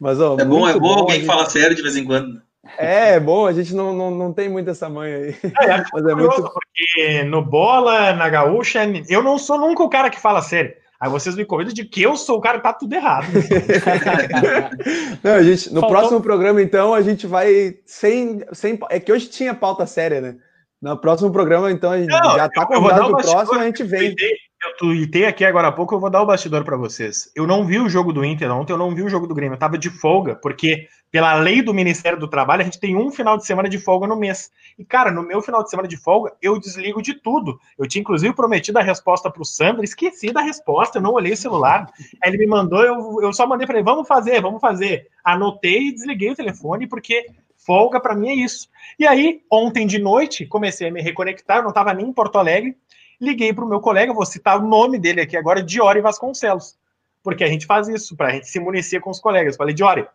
Mas, 0.00 0.20
ó, 0.20 0.36
é 0.38 0.44
bom, 0.44 0.68
é 0.68 0.74
bom, 0.74 0.80
bom 0.80 0.98
alguém 1.00 1.16
gente... 1.16 1.22
que 1.22 1.26
fala 1.26 1.46
sério 1.46 1.74
de 1.74 1.82
vez 1.82 1.96
em 1.96 2.04
quando. 2.04 2.40
É, 2.78 3.14
é 3.14 3.20
bom, 3.20 3.46
a 3.46 3.52
gente 3.52 3.74
não, 3.74 3.94
não, 3.94 4.10
não 4.10 4.32
tem 4.32 4.48
muito 4.48 4.70
essa 4.70 4.88
manha 4.88 5.16
aí. 5.16 5.36
É, 5.42 5.82
Mas 5.92 6.06
é 6.06 6.14
muito... 6.14 6.42
porque 6.42 7.24
no 7.24 7.42
bola, 7.42 8.12
na 8.12 8.28
gaúcha, 8.28 8.80
eu 9.08 9.22
não 9.22 9.38
sou 9.38 9.58
nunca 9.58 9.82
o 9.82 9.88
cara 9.88 10.10
que 10.10 10.20
fala 10.20 10.42
sério. 10.42 10.74
Aí 11.00 11.08
vocês 11.08 11.34
me 11.34 11.46
convidam 11.46 11.72
de 11.72 11.82
que 11.82 12.02
eu 12.02 12.14
sou 12.14 12.36
o 12.36 12.40
cara 12.42 12.58
que 12.58 12.64
tá 12.64 12.74
tudo 12.74 12.92
errado. 12.92 13.26
não, 15.24 15.32
a 15.32 15.42
gente, 15.42 15.72
no 15.72 15.80
Faltou... 15.80 15.98
próximo 15.98 16.20
programa, 16.20 16.60
então, 16.60 16.92
a 16.92 17.00
gente 17.00 17.26
vai 17.26 17.78
sem, 17.86 18.44
sem. 18.52 18.78
É 18.90 19.00
que 19.00 19.10
hoje 19.10 19.28
tinha 19.28 19.54
pauta 19.54 19.86
séria, 19.86 20.20
né? 20.20 20.36
No 20.80 20.98
próximo 20.98 21.32
programa, 21.32 21.70
então, 21.72 21.90
a 21.90 21.98
gente 21.98 22.10
não, 22.10 22.36
já 22.36 22.50
tá 22.50 22.66
convidado 22.66 23.12
pro 23.12 23.22
próximo, 23.22 23.58
a 23.58 23.64
gente 23.64 23.82
vem. 23.82 24.14
Eu 24.62 24.76
tuitei 24.76 25.24
aqui 25.24 25.42
agora 25.42 25.68
há 25.68 25.72
pouco, 25.72 25.94
eu 25.94 26.00
vou 26.00 26.10
dar 26.10 26.20
o 26.20 26.26
bastidor 26.26 26.64
para 26.64 26.76
vocês. 26.76 27.32
Eu 27.34 27.46
não 27.46 27.64
vi 27.64 27.78
o 27.78 27.88
jogo 27.88 28.12
do 28.12 28.22
Inter 28.22 28.54
ontem, 28.54 28.74
eu 28.74 28.78
não 28.78 28.94
vi 28.94 29.02
o 29.02 29.08
jogo 29.08 29.26
do 29.26 29.34
Grêmio. 29.34 29.54
Eu 29.54 29.58
tava 29.58 29.78
de 29.78 29.88
folga, 29.88 30.34
porque 30.34 30.86
pela 31.10 31.34
lei 31.34 31.62
do 31.62 31.72
Ministério 31.72 32.18
do 32.18 32.28
Trabalho, 32.28 32.60
a 32.60 32.64
gente 32.64 32.78
tem 32.78 32.94
um 32.94 33.10
final 33.10 33.38
de 33.38 33.46
semana 33.46 33.70
de 33.70 33.78
folga 33.78 34.06
no 34.06 34.16
mês. 34.16 34.50
E, 34.78 34.84
cara, 34.84 35.10
no 35.10 35.22
meu 35.22 35.40
final 35.40 35.64
de 35.64 35.70
semana 35.70 35.88
de 35.88 35.96
folga, 35.96 36.34
eu 36.42 36.60
desligo 36.60 37.00
de 37.00 37.14
tudo. 37.14 37.58
Eu 37.78 37.88
tinha, 37.88 38.02
inclusive, 38.02 38.34
prometido 38.34 38.78
a 38.78 38.82
resposta 38.82 39.30
pro 39.30 39.46
Sandro, 39.46 39.82
esqueci 39.82 40.30
da 40.30 40.42
resposta, 40.42 40.98
eu 40.98 41.02
não 41.02 41.14
olhei 41.14 41.32
o 41.32 41.36
celular. 41.36 41.90
Aí 42.22 42.30
ele 42.30 42.38
me 42.38 42.46
mandou, 42.46 42.82
eu, 42.82 43.22
eu 43.22 43.32
só 43.32 43.46
mandei 43.46 43.66
para 43.66 43.76
ele, 43.76 43.84
vamos 43.84 44.06
fazer, 44.06 44.42
vamos 44.42 44.60
fazer. 44.60 45.08
Anotei 45.24 45.88
e 45.88 45.94
desliguei 45.94 46.30
o 46.30 46.36
telefone, 46.36 46.86
porque 46.86 47.24
folga 47.56 47.98
para 47.98 48.14
mim 48.14 48.28
é 48.28 48.34
isso. 48.34 48.68
E 48.98 49.06
aí, 49.06 49.42
ontem 49.50 49.86
de 49.86 49.98
noite, 49.98 50.46
comecei 50.46 50.88
a 50.88 50.92
me 50.92 51.00
reconectar, 51.00 51.58
eu 51.58 51.62
não 51.62 51.70
estava 51.70 51.94
nem 51.94 52.06
em 52.06 52.12
Porto 52.12 52.38
Alegre, 52.38 52.76
liguei 53.20 53.52
para 53.52 53.64
o 53.64 53.68
meu 53.68 53.80
colega, 53.80 54.12
vou 54.12 54.24
citar 54.24 54.58
o 54.58 54.66
nome 54.66 54.98
dele 54.98 55.20
aqui 55.20 55.36
agora, 55.36 55.62
Diori 55.62 56.00
Vasconcelos, 56.00 56.76
porque 57.22 57.44
a 57.44 57.48
gente 57.48 57.66
faz 57.66 57.88
isso, 57.88 58.16
para 58.16 58.28
a 58.28 58.30
gente 58.32 58.48
se 58.48 58.58
municiar 58.58 59.02
com 59.02 59.10
os 59.10 59.20
colegas. 59.20 59.56
Falei, 59.56 59.74
Diori, 59.74 60.06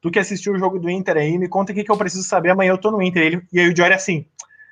tu 0.00 0.10
que 0.10 0.18
assistiu 0.18 0.52
o 0.52 0.58
jogo 0.58 0.78
do 0.78 0.90
Inter 0.90 1.16
aí, 1.16 1.38
me 1.38 1.48
conta 1.48 1.72
o 1.72 1.74
que, 1.74 1.84
que 1.84 1.90
eu 1.90 1.96
preciso 1.96 2.24
saber, 2.24 2.50
amanhã 2.50 2.72
eu 2.72 2.78
tô 2.78 2.90
no 2.90 3.02
Inter. 3.02 3.22
Ele, 3.22 3.42
e 3.52 3.60
aí 3.60 3.68
o 3.68 3.74
Diori 3.74 3.94
assim, 3.94 4.26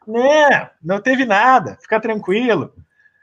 né, 0.06 0.70
não 0.82 1.00
teve 1.00 1.24
nada, 1.24 1.78
fica 1.80 2.00
tranquilo. 2.00 2.72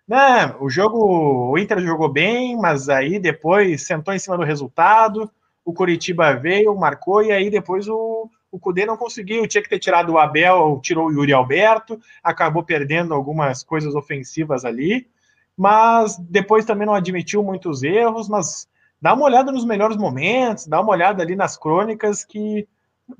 Não, 0.08 0.58
o 0.62 0.70
jogo, 0.70 1.52
o 1.52 1.58
Inter 1.58 1.80
jogou 1.82 2.10
bem, 2.10 2.56
mas 2.56 2.90
aí 2.90 3.20
depois 3.20 3.86
sentou 3.86 4.14
em 4.14 4.20
cima 4.20 4.38
do 4.38 4.44
resultado, 4.44 5.30
o 5.64 5.74
Curitiba 5.74 6.34
veio, 6.36 6.76
marcou, 6.76 7.24
e 7.24 7.32
aí 7.32 7.50
depois 7.50 7.88
o, 7.88 8.30
o 8.56 8.60
Cudê 8.60 8.86
não 8.86 8.96
conseguiu, 8.96 9.46
tinha 9.46 9.62
que 9.62 9.70
ter 9.70 9.80
tirado 9.80 10.14
o 10.14 10.18
Abel, 10.18 10.80
tirou 10.82 11.08
o 11.08 11.12
Yuri 11.12 11.34
Alberto, 11.34 12.00
acabou 12.24 12.64
perdendo 12.64 13.14
algumas 13.14 13.64
coisas 13.64 13.94
ofensivas 13.94 14.64
ali, 14.64 15.10
mas 15.58 16.18
depois 16.18 16.64
também 16.64 16.88
não 16.88 16.96
admitiu 16.96 17.44
muitos 17.44 17.84
erros, 17.84 18.30
mas 18.30 18.66
dá 19.02 19.14
uma 19.14 19.26
olhada 19.26 19.52
nos 19.52 19.66
melhores 19.66 19.98
momentos, 19.98 20.68
dá 20.68 20.80
uma 20.80 20.94
olhada 20.94 21.22
ali 21.22 21.36
nas 21.36 21.58
crônicas 21.58 22.24
que 22.24 22.66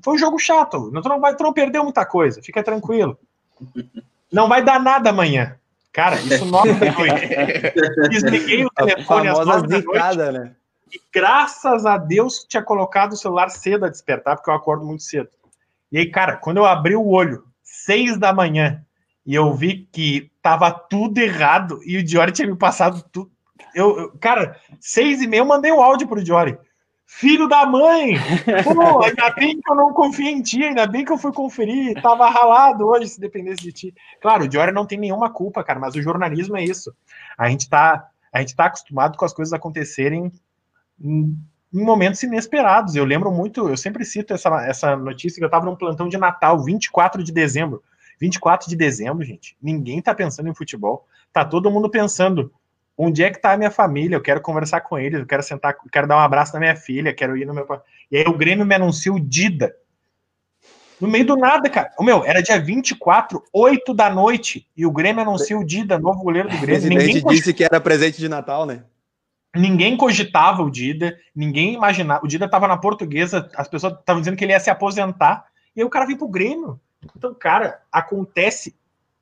foi 0.02 0.14
um 0.14 0.18
jogo 0.18 0.38
chato, 0.38 0.90
não, 0.90 1.02
tu, 1.02 1.08
não 1.10 1.20
vai, 1.20 1.36
tu 1.36 1.42
não 1.42 1.52
perdeu 1.52 1.84
muita 1.84 2.06
coisa, 2.06 2.42
fica 2.42 2.62
tranquilo. 2.62 3.18
Não 4.32 4.48
vai 4.48 4.64
dar 4.64 4.80
nada 4.80 5.10
amanhã. 5.10 5.58
Cara, 5.92 6.16
isso 6.16 6.44
nove 6.48 6.72
da 6.72 6.92
noite. 6.92 8.08
Desliguei 8.08 8.64
o 8.64 8.70
telefone 8.70 9.28
às 9.28 9.46
nove 9.46 9.68
da 9.68 9.82
noite. 9.82 10.32
Né? 10.32 10.56
E 10.92 11.00
graças 11.12 11.84
a 11.84 11.98
Deus 11.98 12.44
tinha 12.48 12.62
colocado 12.62 13.12
o 13.12 13.16
celular 13.16 13.48
cedo 13.50 13.84
a 13.84 13.88
despertar, 13.88 14.36
porque 14.36 14.50
eu 14.50 14.54
acordo 14.54 14.84
muito 14.84 15.02
cedo. 15.02 15.28
E 15.90 15.98
aí, 15.98 16.10
cara, 16.10 16.36
quando 16.36 16.58
eu 16.58 16.66
abri 16.66 16.94
o 16.94 17.06
olho, 17.06 17.44
seis 17.62 18.16
da 18.18 18.32
manhã, 18.32 18.84
e 19.24 19.34
eu 19.34 19.52
vi 19.52 19.88
que 19.92 20.30
tava 20.40 20.70
tudo 20.70 21.18
errado, 21.18 21.80
e 21.84 21.98
o 21.98 22.04
Diori 22.04 22.32
tinha 22.32 22.46
me 22.46 22.56
passado 22.56 23.04
tudo. 23.10 23.30
Eu, 23.74 23.98
eu, 23.98 24.18
cara, 24.18 24.60
seis 24.80 25.20
e 25.20 25.26
meia 25.26 25.40
eu 25.40 25.46
mandei 25.46 25.72
um 25.72 25.82
áudio 25.82 26.06
pro 26.06 26.22
Diori. 26.22 26.56
Filho 27.08 27.48
da 27.48 27.64
mãe! 27.64 28.14
Pô, 28.64 29.02
ainda 29.02 29.30
bem 29.30 29.60
que 29.60 29.70
eu 29.70 29.76
não 29.76 29.92
confiei 29.92 30.32
em 30.32 30.42
ti, 30.42 30.62
ainda 30.62 30.86
bem 30.86 31.04
que 31.04 31.12
eu 31.12 31.18
fui 31.18 31.32
conferir, 31.32 32.00
tava 32.02 32.28
ralado 32.28 32.86
hoje 32.86 33.08
se 33.08 33.20
dependesse 33.20 33.62
de 33.62 33.72
ti. 33.72 33.94
Claro, 34.20 34.44
o 34.44 34.48
Diori 34.48 34.72
não 34.72 34.84
tem 34.84 34.98
nenhuma 34.98 35.30
culpa, 35.30 35.62
cara, 35.62 35.78
mas 35.78 35.94
o 35.94 36.02
jornalismo 36.02 36.56
é 36.56 36.64
isso. 36.64 36.92
A 37.38 37.48
gente 37.48 37.68
tá, 37.68 38.08
a 38.32 38.40
gente 38.40 38.56
tá 38.56 38.66
acostumado 38.66 39.16
com 39.16 39.24
as 39.24 39.32
coisas 39.32 39.52
acontecerem 39.52 40.32
em, 41.00 41.36
momentos 41.72 42.22
inesperados. 42.22 42.94
Eu 42.94 43.04
lembro 43.04 43.30
muito, 43.30 43.68
eu 43.68 43.76
sempre 43.76 44.04
cito 44.04 44.32
essa, 44.32 44.48
essa 44.66 44.96
notícia 44.96 45.38
que 45.38 45.44
eu 45.44 45.50
tava 45.50 45.66
num 45.66 45.76
plantão 45.76 46.08
de 46.08 46.16
Natal, 46.16 46.62
24 46.62 47.22
de 47.22 47.32
dezembro. 47.32 47.82
24 48.18 48.68
de 48.68 48.76
dezembro, 48.76 49.24
gente, 49.24 49.56
ninguém 49.60 50.00
tá 50.00 50.14
pensando 50.14 50.48
em 50.48 50.54
futebol. 50.54 51.06
Tá 51.32 51.44
todo 51.44 51.70
mundo 51.70 51.90
pensando 51.90 52.50
onde 52.96 53.22
é 53.22 53.30
que 53.30 53.40
tá 53.40 53.52
a 53.52 53.56
minha 53.56 53.70
família? 53.70 54.16
Eu 54.16 54.22
quero 54.22 54.40
conversar 54.40 54.80
com 54.80 54.98
eles, 54.98 55.20
eu 55.20 55.26
quero 55.26 55.42
sentar, 55.42 55.76
eu 55.84 55.90
quero 55.90 56.06
dar 56.06 56.16
um 56.16 56.20
abraço 56.20 56.54
na 56.54 56.60
minha 56.60 56.76
filha, 56.76 57.12
quero 57.12 57.36
ir 57.36 57.44
no 57.44 57.52
meu. 57.52 57.66
E 58.10 58.16
aí 58.16 58.24
o 58.26 58.36
Grêmio 58.36 58.64
me 58.64 58.74
anuncia 58.74 59.12
o 59.12 59.20
Dida. 59.20 59.74
No 60.98 61.06
meio 61.06 61.26
do 61.26 61.36
nada, 61.36 61.68
cara. 61.68 61.92
O 61.98 62.02
meu, 62.02 62.24
era 62.24 62.42
dia 62.42 62.58
24, 62.58 63.42
8 63.52 63.92
da 63.92 64.08
noite, 64.08 64.66
e 64.74 64.86
o 64.86 64.90
Grêmio 64.90 65.20
anuncia 65.20 65.58
o 65.58 65.64
Dida, 65.64 65.98
novo 65.98 66.22
goleiro 66.22 66.48
do 66.48 66.56
Grêmio. 66.56 66.64
O 66.64 66.88
presidente 66.88 67.14
Ninguém 67.14 67.34
disse 67.34 67.52
que 67.52 67.64
era 67.64 67.78
presente 67.78 68.18
de 68.18 68.30
Natal, 68.30 68.64
né? 68.64 68.82
Ninguém 69.56 69.96
cogitava 69.96 70.62
o 70.62 70.70
Dida, 70.70 71.18
ninguém 71.34 71.74
imaginava. 71.74 72.24
O 72.24 72.28
Dida 72.28 72.44
estava 72.44 72.68
na 72.68 72.76
portuguesa, 72.76 73.50
as 73.56 73.68
pessoas 73.68 73.94
estavam 73.94 74.20
dizendo 74.20 74.36
que 74.36 74.44
ele 74.44 74.52
ia 74.52 74.60
se 74.60 74.70
aposentar, 74.70 75.46
e 75.74 75.80
aí 75.80 75.84
o 75.84 75.90
cara 75.90 76.06
veio 76.06 76.18
pro 76.18 76.28
Grêmio. 76.28 76.80
Então, 77.16 77.34
cara, 77.34 77.80
acontece 77.90 78.74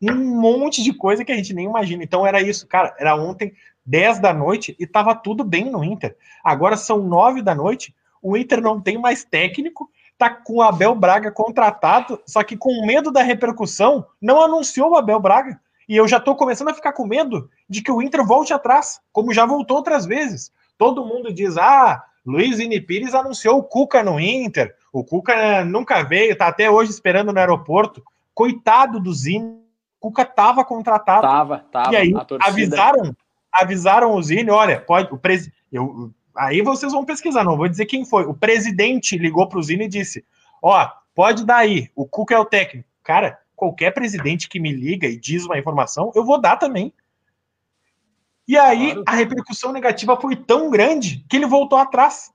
um 0.02 0.40
monte 0.40 0.82
de 0.82 0.92
coisa 0.92 1.24
que 1.24 1.32
a 1.32 1.36
gente 1.36 1.54
nem 1.54 1.66
imagina. 1.66 2.02
Então 2.02 2.26
era 2.26 2.40
isso, 2.40 2.66
cara. 2.66 2.94
Era 2.98 3.16
ontem, 3.16 3.52
10 3.86 4.18
da 4.18 4.32
noite, 4.32 4.76
e 4.78 4.86
tava 4.86 5.14
tudo 5.14 5.44
bem 5.44 5.70
no 5.70 5.84
Inter. 5.84 6.16
Agora 6.42 6.76
são 6.76 7.02
9 7.02 7.42
da 7.42 7.54
noite, 7.54 7.94
o 8.22 8.36
Inter 8.36 8.60
não 8.60 8.80
tem 8.80 8.98
mais 8.98 9.24
técnico, 9.24 9.90
tá 10.16 10.30
com 10.30 10.54
o 10.54 10.62
Abel 10.62 10.94
Braga 10.94 11.30
contratado, 11.30 12.20
só 12.26 12.42
que 12.42 12.56
com 12.56 12.86
medo 12.86 13.10
da 13.10 13.22
repercussão, 13.22 14.06
não 14.20 14.42
anunciou 14.42 14.92
o 14.92 14.96
Abel 14.96 15.20
Braga. 15.20 15.60
E 15.88 15.96
eu 15.96 16.08
já 16.08 16.18
tô 16.18 16.34
começando 16.34 16.68
a 16.68 16.74
ficar 16.74 16.92
com 16.92 17.06
medo 17.06 17.50
de 17.68 17.82
que 17.82 17.92
o 17.92 18.02
Inter 18.02 18.24
volte 18.24 18.52
atrás, 18.52 19.00
como 19.12 19.32
já 19.32 19.44
voltou 19.44 19.76
outras 19.76 20.06
vezes. 20.06 20.52
Todo 20.78 21.04
mundo 21.04 21.32
diz: 21.32 21.56
ah, 21.56 22.02
Luiz 22.24 22.58
Vini 22.58 22.80
Pires 22.80 23.14
anunciou 23.14 23.58
o 23.58 23.62
Cuca 23.62 24.02
no 24.02 24.18
Inter, 24.18 24.74
o 24.92 25.04
Cuca 25.04 25.64
nunca 25.64 26.02
veio, 26.02 26.36
tá 26.36 26.46
até 26.46 26.70
hoje 26.70 26.90
esperando 26.90 27.32
no 27.32 27.38
aeroporto. 27.38 28.02
Coitado 28.34 28.98
do 28.98 29.12
Zini, 29.12 29.60
Cuca 30.00 30.22
estava 30.22 30.64
contratado. 30.64 31.22
Tava, 31.22 31.58
tava. 31.70 31.92
E 31.92 31.96
aí 31.96 32.12
avisaram, 32.40 33.14
avisaram 33.52 34.14
o 34.14 34.22
Zini, 34.22 34.50
olha, 34.50 34.80
pode, 34.80 35.12
o 35.12 35.18
pres, 35.18 35.50
eu, 35.70 36.10
aí 36.36 36.62
vocês 36.62 36.92
vão 36.92 37.04
pesquisar, 37.04 37.44
não 37.44 37.56
vou 37.56 37.68
dizer 37.68 37.86
quem 37.86 38.04
foi. 38.04 38.24
O 38.24 38.34
presidente 38.34 39.18
ligou 39.18 39.48
para 39.48 39.58
o 39.58 39.62
Zini 39.62 39.84
e 39.84 39.88
disse, 39.88 40.24
ó, 40.62 40.88
pode 41.14 41.44
dar 41.44 41.58
aí, 41.58 41.90
o 41.94 42.06
Cuca 42.06 42.34
é 42.34 42.38
o 42.38 42.44
técnico. 42.44 42.88
Cara, 43.02 43.38
qualquer 43.64 43.92
presidente 43.92 44.48
que 44.48 44.60
me 44.60 44.70
liga 44.70 45.06
e 45.06 45.18
diz 45.18 45.46
uma 45.46 45.58
informação, 45.58 46.12
eu 46.14 46.22
vou 46.22 46.38
dar 46.38 46.56
também. 46.56 46.92
E 48.46 48.58
aí 48.58 48.92
claro. 48.92 49.04
a 49.06 49.12
repercussão 49.12 49.72
negativa 49.72 50.20
foi 50.20 50.36
tão 50.36 50.70
grande 50.70 51.24
que 51.28 51.36
ele 51.36 51.46
voltou 51.46 51.78
atrás. 51.78 52.30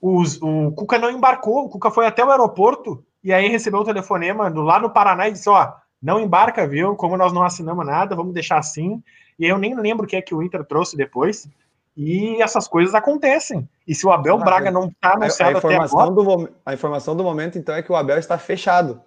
Os, 0.00 0.40
o 0.40 0.72
Cuca 0.72 0.98
não 0.98 1.10
embarcou, 1.10 1.66
o 1.66 1.68
Cuca 1.68 1.90
foi 1.90 2.06
até 2.06 2.24
o 2.24 2.30
aeroporto 2.30 3.04
e 3.22 3.34
aí 3.34 3.48
recebeu 3.48 3.80
o 3.80 3.84
telefonema 3.84 4.48
lá 4.48 4.80
no 4.80 4.88
Paraná 4.88 5.28
e 5.28 5.32
disse: 5.32 5.50
Ó, 5.50 5.72
não 6.00 6.18
embarca, 6.18 6.66
viu? 6.66 6.96
Como 6.96 7.18
nós 7.18 7.34
não 7.34 7.42
assinamos 7.42 7.84
nada, 7.84 8.16
vamos 8.16 8.32
deixar 8.32 8.58
assim. 8.58 9.02
E 9.38 9.44
eu 9.44 9.58
nem 9.58 9.74
lembro 9.74 10.06
o 10.06 10.08
que 10.08 10.16
é 10.16 10.22
que 10.22 10.34
o 10.34 10.42
Inter 10.42 10.64
trouxe 10.64 10.96
depois. 10.96 11.46
E 11.94 12.40
essas 12.40 12.66
coisas 12.66 12.94
acontecem. 12.94 13.68
E 13.86 13.94
se 13.94 14.06
o 14.06 14.10
Abel 14.10 14.38
Braga 14.38 14.70
não 14.70 14.86
está 14.86 15.14
anunciado 15.14 15.50
a, 15.50 15.54
a 15.54 15.58
informação 15.58 16.00
até 16.00 16.10
agora... 16.10 16.46
Do, 16.46 16.50
a 16.64 16.72
informação 16.72 17.16
do 17.16 17.22
momento, 17.22 17.58
então, 17.58 17.74
é 17.74 17.82
que 17.82 17.92
o 17.92 17.96
Abel 17.96 18.16
está 18.16 18.38
fechado. 18.38 19.02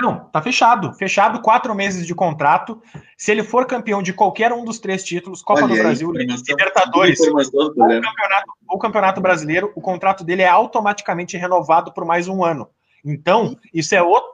Não, 0.00 0.24
tá 0.26 0.40
fechado. 0.40 0.94
Fechado, 0.94 1.40
quatro 1.40 1.74
meses 1.74 2.06
de 2.06 2.14
contrato. 2.14 2.82
Se 3.16 3.30
ele 3.30 3.44
for 3.44 3.66
campeão 3.66 4.02
de 4.02 4.12
qualquer 4.12 4.52
um 4.52 4.64
dos 4.64 4.78
três 4.78 5.04
títulos, 5.04 5.42
Copa 5.42 5.64
Olha 5.64 5.74
do 5.74 5.80
Brasil, 5.80 6.10
Libertadores 6.12 7.20
ou 7.20 7.34
campeonato, 7.74 8.52
ou 8.68 8.78
campeonato 8.78 9.20
Brasileiro, 9.20 9.72
o 9.74 9.80
contrato 9.80 10.24
dele 10.24 10.42
é 10.42 10.48
automaticamente 10.48 11.36
renovado 11.36 11.92
por 11.92 12.04
mais 12.04 12.26
um 12.26 12.44
ano. 12.44 12.68
Então, 13.04 13.56
isso 13.72 13.94
é 13.94 14.02
outro 14.02 14.32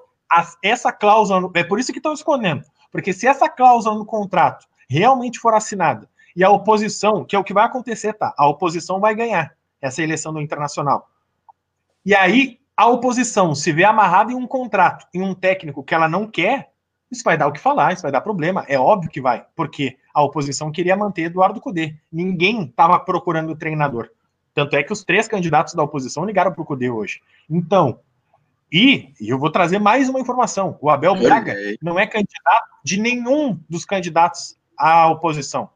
essa 0.63 0.93
cláusula, 0.93 1.51
é 1.55 1.65
por 1.65 1.79
isso 1.79 1.93
que 1.93 1.99
estão 1.99 2.13
escondendo, 2.13 2.63
porque 2.93 3.13
se 3.13 3.27
essa 3.27 3.49
cláusula 3.49 3.97
no 3.97 4.05
contrato 4.05 4.67
realmente 4.89 5.39
for 5.39 5.55
assinada 5.55 6.09
e 6.37 6.45
a 6.45 6.51
oposição, 6.51 7.25
que 7.25 7.35
é 7.35 7.39
o 7.39 7.45
que 7.45 7.53
vai 7.53 7.65
acontecer, 7.65 8.13
tá? 8.13 8.35
A 8.37 8.47
oposição 8.47 9.01
vai 9.01 9.15
ganhar 9.15 9.55
essa 9.81 10.03
eleição 10.03 10.33
do 10.33 10.41
internacional. 10.41 11.09
E 12.05 12.15
aí 12.15 12.59
a 12.79 12.87
oposição 12.87 13.57
se 13.57 13.73
vê 13.73 13.83
amarrada 13.83 14.31
em 14.31 14.37
um 14.37 14.47
contrato, 14.47 15.05
em 15.13 15.21
um 15.21 15.35
técnico 15.35 15.83
que 15.83 15.93
ela 15.93 16.09
não 16.09 16.29
quer, 16.29 16.71
isso 17.11 17.25
vai 17.25 17.37
dar 17.37 17.49
o 17.49 17.53
que 17.53 17.59
falar, 17.59 17.93
isso 17.93 18.03
vai 18.03 18.13
dar 18.13 18.21
problema. 18.21 18.65
É 18.69 18.79
óbvio 18.79 19.11
que 19.11 19.21
vai, 19.21 19.45
porque 19.57 19.99
a 20.15 20.23
oposição 20.23 20.71
queria 20.71 20.97
manter 20.97 21.23
Eduardo 21.23 21.61
Cudê. 21.61 21.97
Ninguém 22.13 22.63
estava 22.63 22.97
procurando 23.01 23.51
o 23.51 23.57
treinador. 23.57 24.09
Tanto 24.55 24.77
é 24.77 24.85
que 24.85 24.93
os 24.93 25.03
três 25.03 25.27
candidatos 25.27 25.75
da 25.75 25.83
oposição 25.83 26.25
ligaram 26.25 26.53
para 26.53 26.63
o 26.63 26.65
Cudê 26.65 26.89
hoje. 26.89 27.21
Então, 27.51 27.99
e, 28.71 29.13
e, 29.21 29.29
eu 29.29 29.41
vou 29.41 29.51
trazer 29.51 29.81
mais 29.81 30.09
uma 30.09 30.21
informação: 30.21 30.79
o 30.81 30.89
Abel 30.89 31.17
Braga 31.17 31.57
não 31.83 31.99
é 31.99 32.07
candidato 32.07 32.69
de 32.85 33.01
nenhum 33.01 33.59
dos 33.69 33.85
candidatos 33.85 34.57
à 34.79 35.09
oposição. 35.09 35.69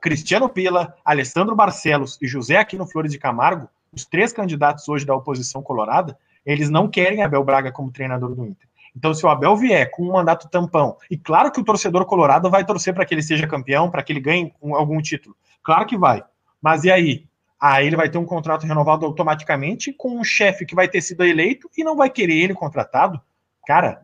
Cristiano 0.00 0.48
Pila, 0.48 0.94
Alessandro 1.04 1.54
Barcelos 1.54 2.16
e 2.22 2.26
José 2.26 2.56
Aquino 2.56 2.86
Flores 2.86 3.12
de 3.12 3.18
Camargo, 3.18 3.68
os 3.92 4.06
três 4.06 4.32
candidatos 4.32 4.88
hoje 4.88 5.04
da 5.04 5.14
oposição 5.14 5.62
colorada, 5.62 6.16
eles 6.44 6.70
não 6.70 6.88
querem 6.88 7.22
Abel 7.22 7.44
Braga 7.44 7.72
como 7.72 7.92
treinador 7.92 8.34
do 8.34 8.46
Inter. 8.46 8.68
Então, 8.96 9.14
se 9.14 9.24
o 9.24 9.28
Abel 9.28 9.56
vier 9.56 9.90
com 9.90 10.02
um 10.02 10.12
mandato 10.12 10.48
tampão, 10.48 10.96
e 11.10 11.16
claro 11.16 11.52
que 11.52 11.60
o 11.60 11.64
torcedor 11.64 12.04
colorado 12.06 12.50
vai 12.50 12.64
torcer 12.64 12.92
para 12.92 13.04
que 13.04 13.14
ele 13.14 13.22
seja 13.22 13.46
campeão, 13.46 13.90
para 13.90 14.02
que 14.02 14.12
ele 14.12 14.20
ganhe 14.20 14.52
algum 14.60 15.00
título. 15.00 15.36
Claro 15.62 15.86
que 15.86 15.96
vai. 15.96 16.24
Mas 16.60 16.84
e 16.84 16.90
aí? 16.90 17.26
Aí 17.60 17.86
ele 17.86 17.96
vai 17.96 18.08
ter 18.08 18.18
um 18.18 18.24
contrato 18.24 18.66
renovado 18.66 19.04
automaticamente 19.04 19.92
com 19.92 20.18
um 20.18 20.24
chefe 20.24 20.64
que 20.64 20.74
vai 20.74 20.88
ter 20.88 21.02
sido 21.02 21.24
eleito 21.24 21.70
e 21.76 21.84
não 21.84 21.94
vai 21.94 22.08
querer 22.08 22.34
ele 22.34 22.54
contratado. 22.54 23.20
Cara, 23.66 24.02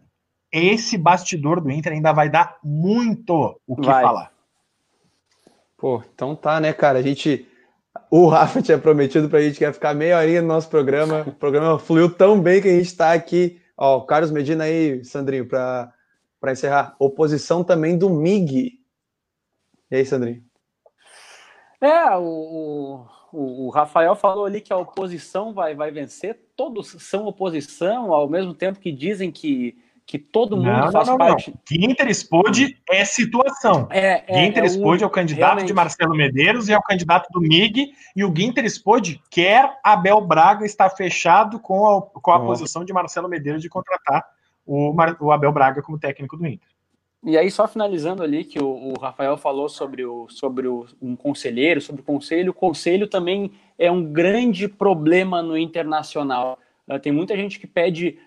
esse 0.52 0.96
bastidor 0.96 1.60
do 1.60 1.70
Inter 1.70 1.92
ainda 1.92 2.12
vai 2.12 2.28
dar 2.28 2.58
muito 2.62 3.58
o 3.66 3.76
que 3.76 3.86
vai. 3.86 4.02
falar. 4.02 4.30
Pô, 5.76 6.02
então 6.14 6.36
tá, 6.36 6.60
né, 6.60 6.72
cara? 6.72 6.98
A 6.98 7.02
gente. 7.02 7.46
O 8.10 8.28
Rafa 8.28 8.62
tinha 8.62 8.78
prometido 8.78 9.28
pra 9.28 9.40
gente 9.40 9.58
que 9.58 9.64
ia 9.64 9.72
ficar 9.72 9.94
meia 9.94 10.18
horinha 10.18 10.40
no 10.40 10.48
nosso 10.48 10.68
programa. 10.68 11.22
O 11.26 11.32
programa 11.32 11.78
fluiu 11.78 12.08
tão 12.08 12.40
bem 12.40 12.62
que 12.62 12.68
a 12.68 12.78
gente 12.78 12.96
tá 12.96 13.12
aqui. 13.12 13.60
Ó, 13.76 14.00
Carlos 14.00 14.30
Medina 14.30 14.64
aí, 14.64 15.04
Sandrinho, 15.04 15.46
para 15.46 15.92
encerrar. 16.46 16.94
Oposição 16.98 17.64
também 17.64 17.98
do 17.98 18.08
MIG. 18.08 18.80
E 19.90 19.96
aí, 19.96 20.06
Sandrinho? 20.06 20.42
É, 21.80 22.16
o, 22.16 23.06
o, 23.32 23.66
o, 23.66 23.70
Rafael 23.70 24.14
falou 24.16 24.46
ali 24.46 24.60
que 24.60 24.72
a 24.72 24.78
oposição 24.78 25.52
vai, 25.52 25.74
vai 25.74 25.90
vencer, 25.90 26.40
todos 26.56 26.96
são 27.00 27.26
oposição, 27.26 28.14
ao 28.14 28.28
mesmo 28.28 28.54
tempo 28.54 28.80
que 28.80 28.90
dizem 28.90 29.30
que, 29.30 29.76
que 30.06 30.18
todo 30.18 30.56
mundo 30.56 30.68
não, 30.68 30.92
faz 30.92 31.08
não, 31.08 31.18
não, 31.18 31.26
parte. 31.26 31.52
Ginter 31.68 32.08
Expode 32.08 32.78
é 32.88 33.04
situação. 33.04 33.88
É, 33.90 34.22
é, 34.28 34.44
Ginter 34.44 34.62
é, 34.62 34.66
Expode 34.66 35.02
é 35.02 35.06
o 35.06 35.10
candidato 35.10 35.46
realmente. 35.46 35.66
de 35.66 35.74
Marcelo 35.74 36.14
Medeiros 36.14 36.68
e 36.68 36.72
é 36.72 36.78
o 36.78 36.82
candidato 36.82 37.28
do 37.32 37.40
MIG, 37.40 37.92
e 38.14 38.24
o 38.24 38.32
Ginter 38.34 38.64
Expode 38.64 39.20
quer 39.28 39.78
Abel 39.82 40.20
Braga 40.20 40.64
estar 40.64 40.88
fechado 40.90 41.58
com 41.58 41.86
a, 41.86 42.02
com 42.02 42.30
a 42.30 42.38
posição 42.38 42.84
de 42.84 42.92
Marcelo 42.92 43.28
Medeiros 43.28 43.60
de 43.60 43.68
contratar 43.68 44.24
o, 44.64 44.94
o 45.20 45.32
Abel 45.32 45.50
Braga 45.52 45.82
como 45.82 45.98
técnico 45.98 46.36
do 46.36 46.46
Inter. 46.46 46.68
E 47.24 47.36
aí, 47.36 47.50
só 47.50 47.66
finalizando 47.66 48.22
ali, 48.22 48.44
que 48.44 48.62
o, 48.62 48.68
o, 48.68 49.00
Rafael 49.00 49.36
falou 49.36 49.68
sobre, 49.68 50.04
o, 50.04 50.28
sobre 50.28 50.68
o, 50.68 50.86
um 51.02 51.16
conselheiro, 51.16 51.80
sobre 51.80 52.00
o 52.00 52.04
conselho. 52.04 52.52
O 52.52 52.54
conselho 52.54 53.08
também 53.08 53.50
é 53.76 53.90
um 53.90 54.04
grande 54.12 54.68
problema 54.68 55.42
no 55.42 55.58
internacional. 55.58 56.56
Uh, 56.88 57.00
tem 57.00 57.10
muita 57.10 57.36
gente 57.36 57.58
que 57.58 57.66
pede 57.66 58.20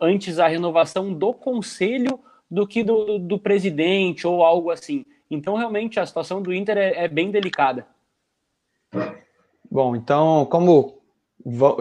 antes 0.00 0.38
a 0.38 0.48
renovação 0.48 1.12
do 1.12 1.32
conselho 1.32 2.18
do 2.50 2.66
que 2.66 2.82
do, 2.82 3.04
do, 3.04 3.18
do, 3.18 3.38
presidente 3.38 4.26
ou 4.26 4.44
algo 4.44 4.70
assim. 4.70 5.06
Então, 5.30 5.56
realmente, 5.56 5.98
a 5.98 6.04
situação 6.04 6.42
do 6.42 6.52
Inter 6.52 6.76
é, 6.76 7.04
é 7.04 7.08
bem 7.08 7.30
delicada. 7.30 7.86
Bom, 9.70 9.96
então, 9.96 10.44
como 10.50 11.00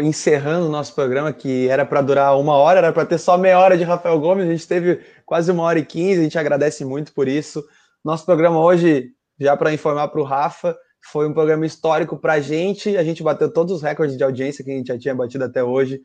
encerrando 0.01 0.67
o 0.67 0.71
nosso 0.71 0.95
programa, 0.95 1.33
que 1.33 1.67
era 1.67 1.85
para 1.85 2.01
durar 2.01 2.39
uma 2.39 2.53
hora, 2.53 2.79
era 2.79 2.93
para 2.93 3.05
ter 3.05 3.17
só 3.17 3.37
meia 3.37 3.59
hora 3.59 3.77
de 3.77 3.83
Rafael 3.83 4.19
Gomes, 4.19 4.47
a 4.47 4.51
gente 4.51 4.67
teve 4.67 5.01
quase 5.25 5.51
uma 5.51 5.63
hora 5.63 5.77
e 5.77 5.85
quinze, 5.85 6.21
a 6.21 6.23
gente 6.23 6.39
agradece 6.39 6.85
muito 6.85 7.13
por 7.13 7.27
isso. 7.27 7.63
Nosso 8.03 8.25
programa 8.25 8.59
hoje, 8.59 9.11
já 9.39 9.55
para 9.55 9.73
informar 9.73 10.07
para 10.07 10.21
o 10.21 10.23
Rafa, 10.23 10.75
foi 11.01 11.27
um 11.27 11.33
programa 11.33 11.65
histórico 11.65 12.17
para 12.17 12.33
a 12.33 12.39
gente, 12.39 12.95
a 12.95 13.03
gente 13.03 13.23
bateu 13.23 13.51
todos 13.51 13.75
os 13.75 13.81
recordes 13.81 14.17
de 14.17 14.23
audiência 14.23 14.63
que 14.63 14.71
a 14.71 14.75
gente 14.75 14.87
já 14.87 14.97
tinha 14.97 15.15
batido 15.15 15.43
até 15.43 15.63
hoje, 15.63 16.01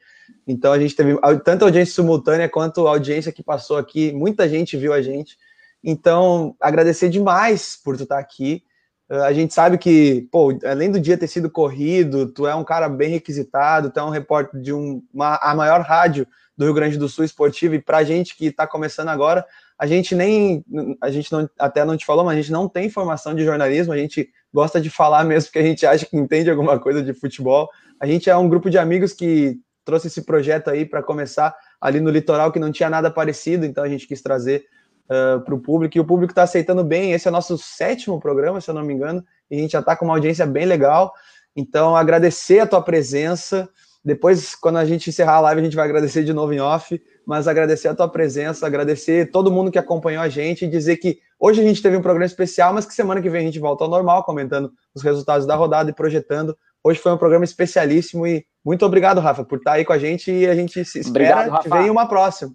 então 0.46 0.72
a 0.72 0.78
gente 0.78 0.96
teve 0.96 1.16
tanto 1.44 1.64
audiência 1.64 1.94
simultânea 1.94 2.48
quanto 2.48 2.86
audiência 2.86 3.32
que 3.32 3.42
passou 3.42 3.76
aqui, 3.76 4.12
muita 4.12 4.48
gente 4.48 4.76
viu 4.76 4.92
a 4.92 5.02
gente, 5.02 5.36
então 5.84 6.56
agradecer 6.60 7.08
demais 7.08 7.78
por 7.82 7.96
tu 7.96 8.04
estar 8.04 8.18
aqui, 8.18 8.62
Uh, 9.08 9.22
a 9.22 9.32
gente 9.32 9.54
sabe 9.54 9.78
que, 9.78 10.28
pô, 10.32 10.58
além 10.64 10.90
do 10.90 10.98
dia 10.98 11.16
ter 11.16 11.28
sido 11.28 11.48
corrido, 11.48 12.26
tu 12.32 12.44
é 12.44 12.54
um 12.56 12.64
cara 12.64 12.88
bem 12.88 13.10
requisitado, 13.10 13.88
tu 13.88 14.00
é 14.00 14.02
um 14.02 14.10
repórter 14.10 14.60
de 14.60 14.72
um, 14.72 15.00
uma, 15.14 15.36
a 15.36 15.54
maior 15.54 15.80
rádio 15.80 16.26
do 16.56 16.64
Rio 16.64 16.74
Grande 16.74 16.98
do 16.98 17.08
Sul 17.08 17.24
esportiva, 17.24 17.76
e 17.76 17.80
pra 17.80 18.02
gente 18.02 18.36
que 18.36 18.46
está 18.46 18.66
começando 18.66 19.08
agora, 19.08 19.46
a 19.78 19.86
gente 19.86 20.14
nem, 20.14 20.64
a 21.02 21.10
gente 21.10 21.30
não, 21.30 21.48
até 21.58 21.84
não 21.84 21.96
te 21.96 22.06
falou, 22.06 22.24
mas 22.24 22.34
a 22.34 22.40
gente 22.40 22.52
não 22.52 22.68
tem 22.68 22.88
formação 22.88 23.34
de 23.34 23.44
jornalismo, 23.44 23.92
a 23.92 23.96
gente 23.96 24.30
gosta 24.52 24.80
de 24.80 24.88
falar 24.88 25.24
mesmo 25.24 25.48
porque 25.48 25.58
a 25.58 25.62
gente 25.62 25.84
acha 25.84 26.06
que 26.06 26.16
entende 26.16 26.50
alguma 26.50 26.78
coisa 26.78 27.02
de 27.02 27.12
futebol. 27.12 27.68
A 28.00 28.06
gente 28.06 28.30
é 28.30 28.36
um 28.36 28.48
grupo 28.48 28.70
de 28.70 28.78
amigos 28.78 29.12
que 29.12 29.58
trouxe 29.84 30.06
esse 30.06 30.22
projeto 30.22 30.68
aí 30.68 30.84
para 30.84 31.02
começar 31.02 31.54
ali 31.80 32.00
no 32.00 32.10
litoral 32.10 32.50
que 32.50 32.58
não 32.58 32.72
tinha 32.72 32.88
nada 32.88 33.10
parecido, 33.10 33.66
então 33.66 33.84
a 33.84 33.88
gente 33.88 34.06
quis 34.06 34.22
trazer 34.22 34.64
uh, 35.04 35.40
para 35.40 35.54
o 35.54 35.60
público 35.60 35.96
e 35.96 36.00
o 36.00 36.04
público 36.04 36.32
está 36.32 36.42
aceitando 36.42 36.82
bem. 36.82 37.12
Esse 37.12 37.28
é 37.28 37.30
o 37.30 37.32
nosso 37.32 37.58
sétimo 37.58 38.18
programa, 38.18 38.60
se 38.60 38.70
eu 38.70 38.74
não 38.74 38.82
me 38.82 38.94
engano, 38.94 39.22
e 39.50 39.56
a 39.56 39.60
gente 39.60 39.72
já 39.72 39.80
está 39.80 39.94
com 39.94 40.06
uma 40.06 40.14
audiência 40.14 40.46
bem 40.46 40.64
legal. 40.64 41.12
Então, 41.54 41.96
agradecer 41.96 42.60
a 42.60 42.66
tua 42.66 42.82
presença. 42.82 43.68
Depois, 44.06 44.54
quando 44.54 44.76
a 44.76 44.84
gente 44.86 45.10
encerrar 45.10 45.34
a 45.34 45.40
live, 45.40 45.60
a 45.60 45.64
gente 45.64 45.76
vai 45.76 45.84
agradecer 45.84 46.24
de 46.24 46.32
novo 46.32 46.52
em 46.54 46.60
off 46.60 46.98
mas 47.26 47.48
agradecer 47.48 47.88
a 47.88 47.94
tua 47.94 48.08
presença, 48.08 48.64
agradecer 48.64 49.32
todo 49.32 49.50
mundo 49.50 49.72
que 49.72 49.78
acompanhou 49.78 50.22
a 50.22 50.28
gente 50.28 50.64
e 50.64 50.68
dizer 50.68 50.96
que 50.98 51.18
hoje 51.40 51.60
a 51.60 51.64
gente 51.64 51.82
teve 51.82 51.96
um 51.96 52.00
programa 52.00 52.24
especial, 52.24 52.72
mas 52.72 52.86
que 52.86 52.94
semana 52.94 53.20
que 53.20 53.28
vem 53.28 53.40
a 53.42 53.44
gente 53.44 53.58
volta 53.58 53.82
ao 53.82 53.90
normal, 53.90 54.22
comentando 54.22 54.70
os 54.94 55.02
resultados 55.02 55.44
da 55.44 55.56
rodada 55.56 55.90
e 55.90 55.92
projetando. 55.92 56.56
Hoje 56.84 57.00
foi 57.00 57.12
um 57.12 57.18
programa 57.18 57.44
especialíssimo 57.44 58.24
e 58.28 58.46
muito 58.64 58.86
obrigado, 58.86 59.20
Rafa, 59.20 59.44
por 59.44 59.58
estar 59.58 59.72
aí 59.72 59.84
com 59.84 59.92
a 59.92 59.98
gente 59.98 60.30
e 60.30 60.46
a 60.46 60.54
gente 60.54 60.84
se 60.84 61.00
espera 61.00 61.40
obrigado, 61.40 61.62
te 61.62 61.68
ver 61.68 61.86
em 61.86 61.90
uma 61.90 62.06
próxima. 62.06 62.52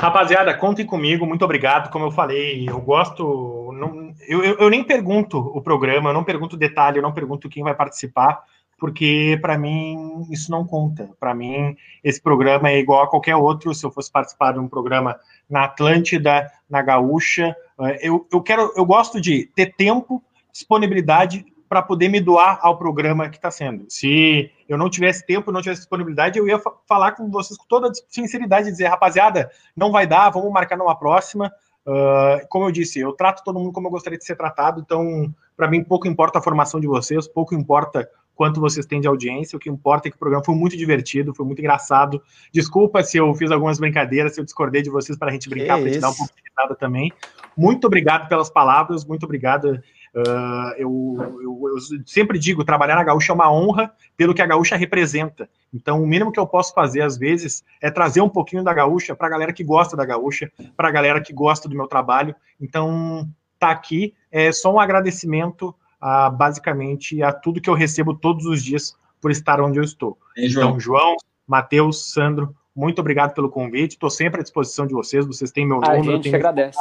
Rapaziada, 0.00 0.54
contem 0.54 0.86
comigo, 0.86 1.26
muito 1.26 1.44
obrigado. 1.44 1.90
Como 1.90 2.06
eu 2.06 2.10
falei, 2.10 2.66
eu 2.66 2.80
gosto. 2.80 3.70
Não, 3.74 4.14
eu, 4.26 4.44
eu, 4.44 4.58
eu 4.60 4.70
nem 4.70 4.82
pergunto 4.82 5.38
o 5.38 5.60
programa, 5.60 6.10
eu 6.10 6.14
não 6.14 6.24
pergunto 6.24 6.56
detalhe, 6.56 6.98
eu 6.98 7.02
não 7.02 7.12
pergunto 7.12 7.48
quem 7.50 7.64
vai 7.64 7.74
participar 7.74 8.42
porque 8.78 9.38
para 9.42 9.58
mim 9.58 10.26
isso 10.30 10.50
não 10.50 10.64
conta. 10.64 11.10
Para 11.18 11.34
mim, 11.34 11.76
esse 12.02 12.20
programa 12.22 12.70
é 12.70 12.78
igual 12.78 13.02
a 13.02 13.08
qualquer 13.08 13.36
outro. 13.36 13.74
Se 13.74 13.84
eu 13.84 13.90
fosse 13.90 14.10
participar 14.10 14.52
de 14.52 14.60
um 14.60 14.68
programa 14.68 15.18
na 15.50 15.64
Atlântida, 15.64 16.50
na 16.70 16.80
Gaúcha, 16.80 17.54
eh, 17.80 17.98
eu, 18.02 18.26
eu 18.32 18.40
quero, 18.40 18.72
eu 18.76 18.84
gosto 18.84 19.20
de 19.20 19.46
ter 19.54 19.74
tempo, 19.74 20.22
disponibilidade 20.52 21.44
para 21.68 21.82
poder 21.82 22.08
me 22.08 22.20
doar 22.20 22.58
ao 22.62 22.78
programa 22.78 23.28
que 23.28 23.36
está 23.36 23.50
sendo. 23.50 23.84
Se 23.88 24.50
eu 24.68 24.78
não 24.78 24.88
tivesse 24.88 25.26
tempo, 25.26 25.52
não 25.52 25.60
tivesse 25.60 25.82
disponibilidade, 25.82 26.38
eu 26.38 26.48
ia 26.48 26.60
falar 26.88 27.12
com 27.12 27.28
vocês 27.30 27.58
com 27.58 27.66
toda 27.66 27.92
sinceridade, 28.08 28.70
dizer, 28.70 28.86
rapaziada, 28.86 29.50
não 29.76 29.92
vai 29.92 30.06
dar, 30.06 30.30
vamos 30.30 30.50
marcar 30.50 30.78
numa 30.78 30.96
próxima. 30.96 31.52
Uh, 31.86 32.46
como 32.48 32.66
eu 32.66 32.70
disse, 32.70 32.98
eu 32.98 33.12
trato 33.12 33.42
todo 33.44 33.58
mundo 33.58 33.72
como 33.72 33.86
eu 33.86 33.90
gostaria 33.90 34.18
de 34.18 34.24
ser 34.24 34.36
tratado, 34.36 34.80
então, 34.80 35.32
para 35.56 35.68
mim, 35.68 35.84
pouco 35.84 36.08
importa 36.08 36.38
a 36.38 36.42
formação 36.42 36.80
de 36.80 36.86
vocês, 36.86 37.28
pouco 37.28 37.54
importa 37.54 38.08
quanto 38.38 38.60
vocês 38.60 38.86
têm 38.86 39.00
de 39.00 39.08
audiência. 39.08 39.56
O 39.56 39.58
que 39.58 39.68
importa 39.68 40.06
é 40.06 40.10
que 40.12 40.16
o 40.16 40.18
programa 40.20 40.44
foi 40.44 40.54
muito 40.54 40.76
divertido, 40.76 41.34
foi 41.34 41.44
muito 41.44 41.58
engraçado. 41.58 42.22
Desculpa 42.52 43.02
se 43.02 43.16
eu 43.16 43.34
fiz 43.34 43.50
algumas 43.50 43.80
brincadeiras, 43.80 44.32
se 44.32 44.40
eu 44.40 44.44
discordei 44.44 44.80
de 44.80 44.88
vocês 44.88 45.18
para 45.18 45.30
a 45.30 45.32
gente 45.32 45.50
brincar, 45.50 45.80
para 45.80 45.90
te 45.90 45.98
dar 45.98 46.10
um 46.10 46.14
pouco 46.14 46.32
de 46.32 46.42
risada 46.48 46.76
também. 46.76 47.12
Muito 47.56 47.88
obrigado 47.88 48.28
pelas 48.28 48.48
palavras, 48.48 49.04
muito 49.04 49.24
obrigado. 49.24 49.82
Uh, 50.14 50.72
eu, 50.76 51.16
eu, 51.42 51.60
eu, 51.74 52.06
sempre 52.06 52.38
digo, 52.38 52.64
trabalhar 52.64 52.94
na 52.94 53.02
Gaúcha 53.02 53.32
é 53.32 53.34
uma 53.34 53.52
honra 53.52 53.92
pelo 54.16 54.32
que 54.32 54.40
a 54.40 54.46
Gaúcha 54.46 54.76
representa. 54.76 55.50
Então, 55.74 56.00
o 56.00 56.06
mínimo 56.06 56.30
que 56.30 56.38
eu 56.38 56.46
posso 56.46 56.72
fazer, 56.72 57.02
às 57.02 57.18
vezes, 57.18 57.64
é 57.82 57.90
trazer 57.90 58.20
um 58.20 58.28
pouquinho 58.28 58.62
da 58.62 58.72
Gaúcha 58.72 59.16
para 59.16 59.26
a 59.26 59.30
galera 59.30 59.52
que 59.52 59.64
gosta 59.64 59.96
da 59.96 60.04
Gaúcha, 60.04 60.48
para 60.76 60.86
a 60.86 60.92
galera 60.92 61.20
que 61.20 61.32
gosta 61.32 61.68
do 61.68 61.74
meu 61.74 61.88
trabalho. 61.88 62.36
Então, 62.60 63.28
tá 63.58 63.70
aqui 63.70 64.14
é 64.30 64.52
só 64.52 64.72
um 64.72 64.78
agradecimento 64.78 65.74
a, 66.00 66.30
basicamente 66.30 67.22
a 67.22 67.32
tudo 67.32 67.60
que 67.60 67.70
eu 67.70 67.74
recebo 67.74 68.14
todos 68.14 68.46
os 68.46 68.62
dias 68.62 68.94
por 69.20 69.30
estar 69.30 69.60
onde 69.60 69.78
eu 69.78 69.84
estou. 69.84 70.18
João. 70.36 70.68
Então, 70.68 70.80
João, 70.80 71.16
Matheus, 71.46 72.12
Sandro, 72.12 72.54
muito 72.74 73.00
obrigado 73.00 73.34
pelo 73.34 73.50
convite. 73.50 73.92
Estou 73.92 74.10
sempre 74.10 74.40
à 74.40 74.42
disposição 74.42 74.86
de 74.86 74.94
vocês. 74.94 75.26
Vocês 75.26 75.50
têm 75.50 75.66
meu 75.66 75.80
número. 75.80 76.12
A 76.12 76.14
gente 76.16 76.34
agradece. 76.34 76.78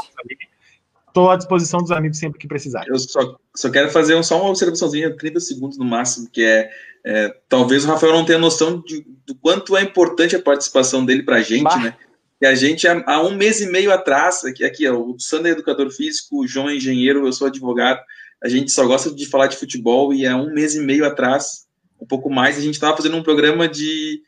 Estou 1.08 1.32
à 1.32 1.36
disposição 1.36 1.82
dos 1.82 1.90
amigos 1.90 2.20
sempre 2.20 2.38
que 2.38 2.48
precisarem. 2.48 2.88
Eu 2.90 3.00
só, 3.00 3.38
só 3.56 3.72
quero 3.72 3.90
fazer 3.90 4.14
um, 4.16 4.22
só 4.22 4.40
uma 4.40 4.50
observaçãozinha, 4.50 5.18
30 5.18 5.40
segundos 5.40 5.78
no 5.78 5.86
máximo, 5.86 6.30
que 6.30 6.44
é, 6.44 6.70
é 7.04 7.36
talvez 7.50 7.84
o 7.84 7.88
Rafael 7.88 8.14
não 8.14 8.24
tenha 8.24 8.38
noção 8.38 8.80
de, 8.86 9.04
do 9.26 9.34
quanto 9.34 9.76
é 9.76 9.82
importante 9.82 10.36
a 10.36 10.42
participação 10.42 11.04
dele 11.04 11.24
para 11.24 11.38
a 11.38 11.42
gente, 11.42 11.64
bah. 11.64 11.78
né? 11.78 11.98
E 12.40 12.46
a 12.46 12.54
gente, 12.54 12.88
há, 12.88 13.04
há, 13.08 13.20
um 13.24 13.36
mês 13.36 13.62
e 13.62 13.72
meio 13.72 13.92
atrás, 13.92 14.46
aqui, 14.46 14.64
aqui 14.64 14.88
ó, 14.88 14.96
o 14.96 15.20
Sandro 15.20 15.48
é 15.48 15.52
educador 15.52 15.90
físico, 15.90 16.44
o 16.44 16.48
João 16.48 16.70
é 16.70 16.76
engenheiro, 16.76 17.26
eu 17.26 17.34
sou 17.34 17.48
advogado, 17.48 18.00
a 18.44 18.48
gente 18.48 18.72
só 18.72 18.86
gosta 18.86 19.12
de 19.12 19.26
falar 19.26 19.48
de 19.48 19.58
futebol 19.58 20.14
e 20.14 20.26
há 20.26 20.36
um 20.36 20.54
mês 20.54 20.76
e 20.76 20.80
meio 20.80 21.06
atrás, 21.06 21.68
um 22.00 22.06
pouco 22.06 22.30
mais, 22.30 22.58
a 22.58 22.62
gente 22.62 22.76
estava 22.76 22.96
fazendo 22.96 23.18
um 23.18 23.24
programa 23.24 23.68
de 23.68 24.22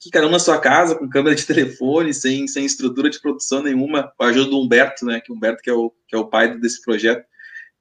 que 0.00 0.10
cada 0.10 0.26
um 0.26 0.30
na 0.30 0.38
sua 0.38 0.58
casa, 0.58 0.94
com 0.94 1.08
câmera 1.08 1.34
de 1.34 1.44
telefone, 1.46 2.14
sem, 2.14 2.46
sem 2.46 2.64
estrutura 2.64 3.10
de 3.10 3.20
produção 3.20 3.62
nenhuma, 3.62 4.12
com 4.16 4.24
a 4.24 4.28
ajuda 4.28 4.50
do 4.50 4.60
Humberto, 4.60 5.04
né? 5.04 5.20
Que 5.20 5.32
Humberto 5.32 5.62
que 5.62 5.70
é 5.70 5.74
o, 5.74 5.92
que 6.06 6.14
é 6.14 6.18
o 6.18 6.28
pai 6.28 6.56
desse 6.58 6.80
projeto. 6.80 7.24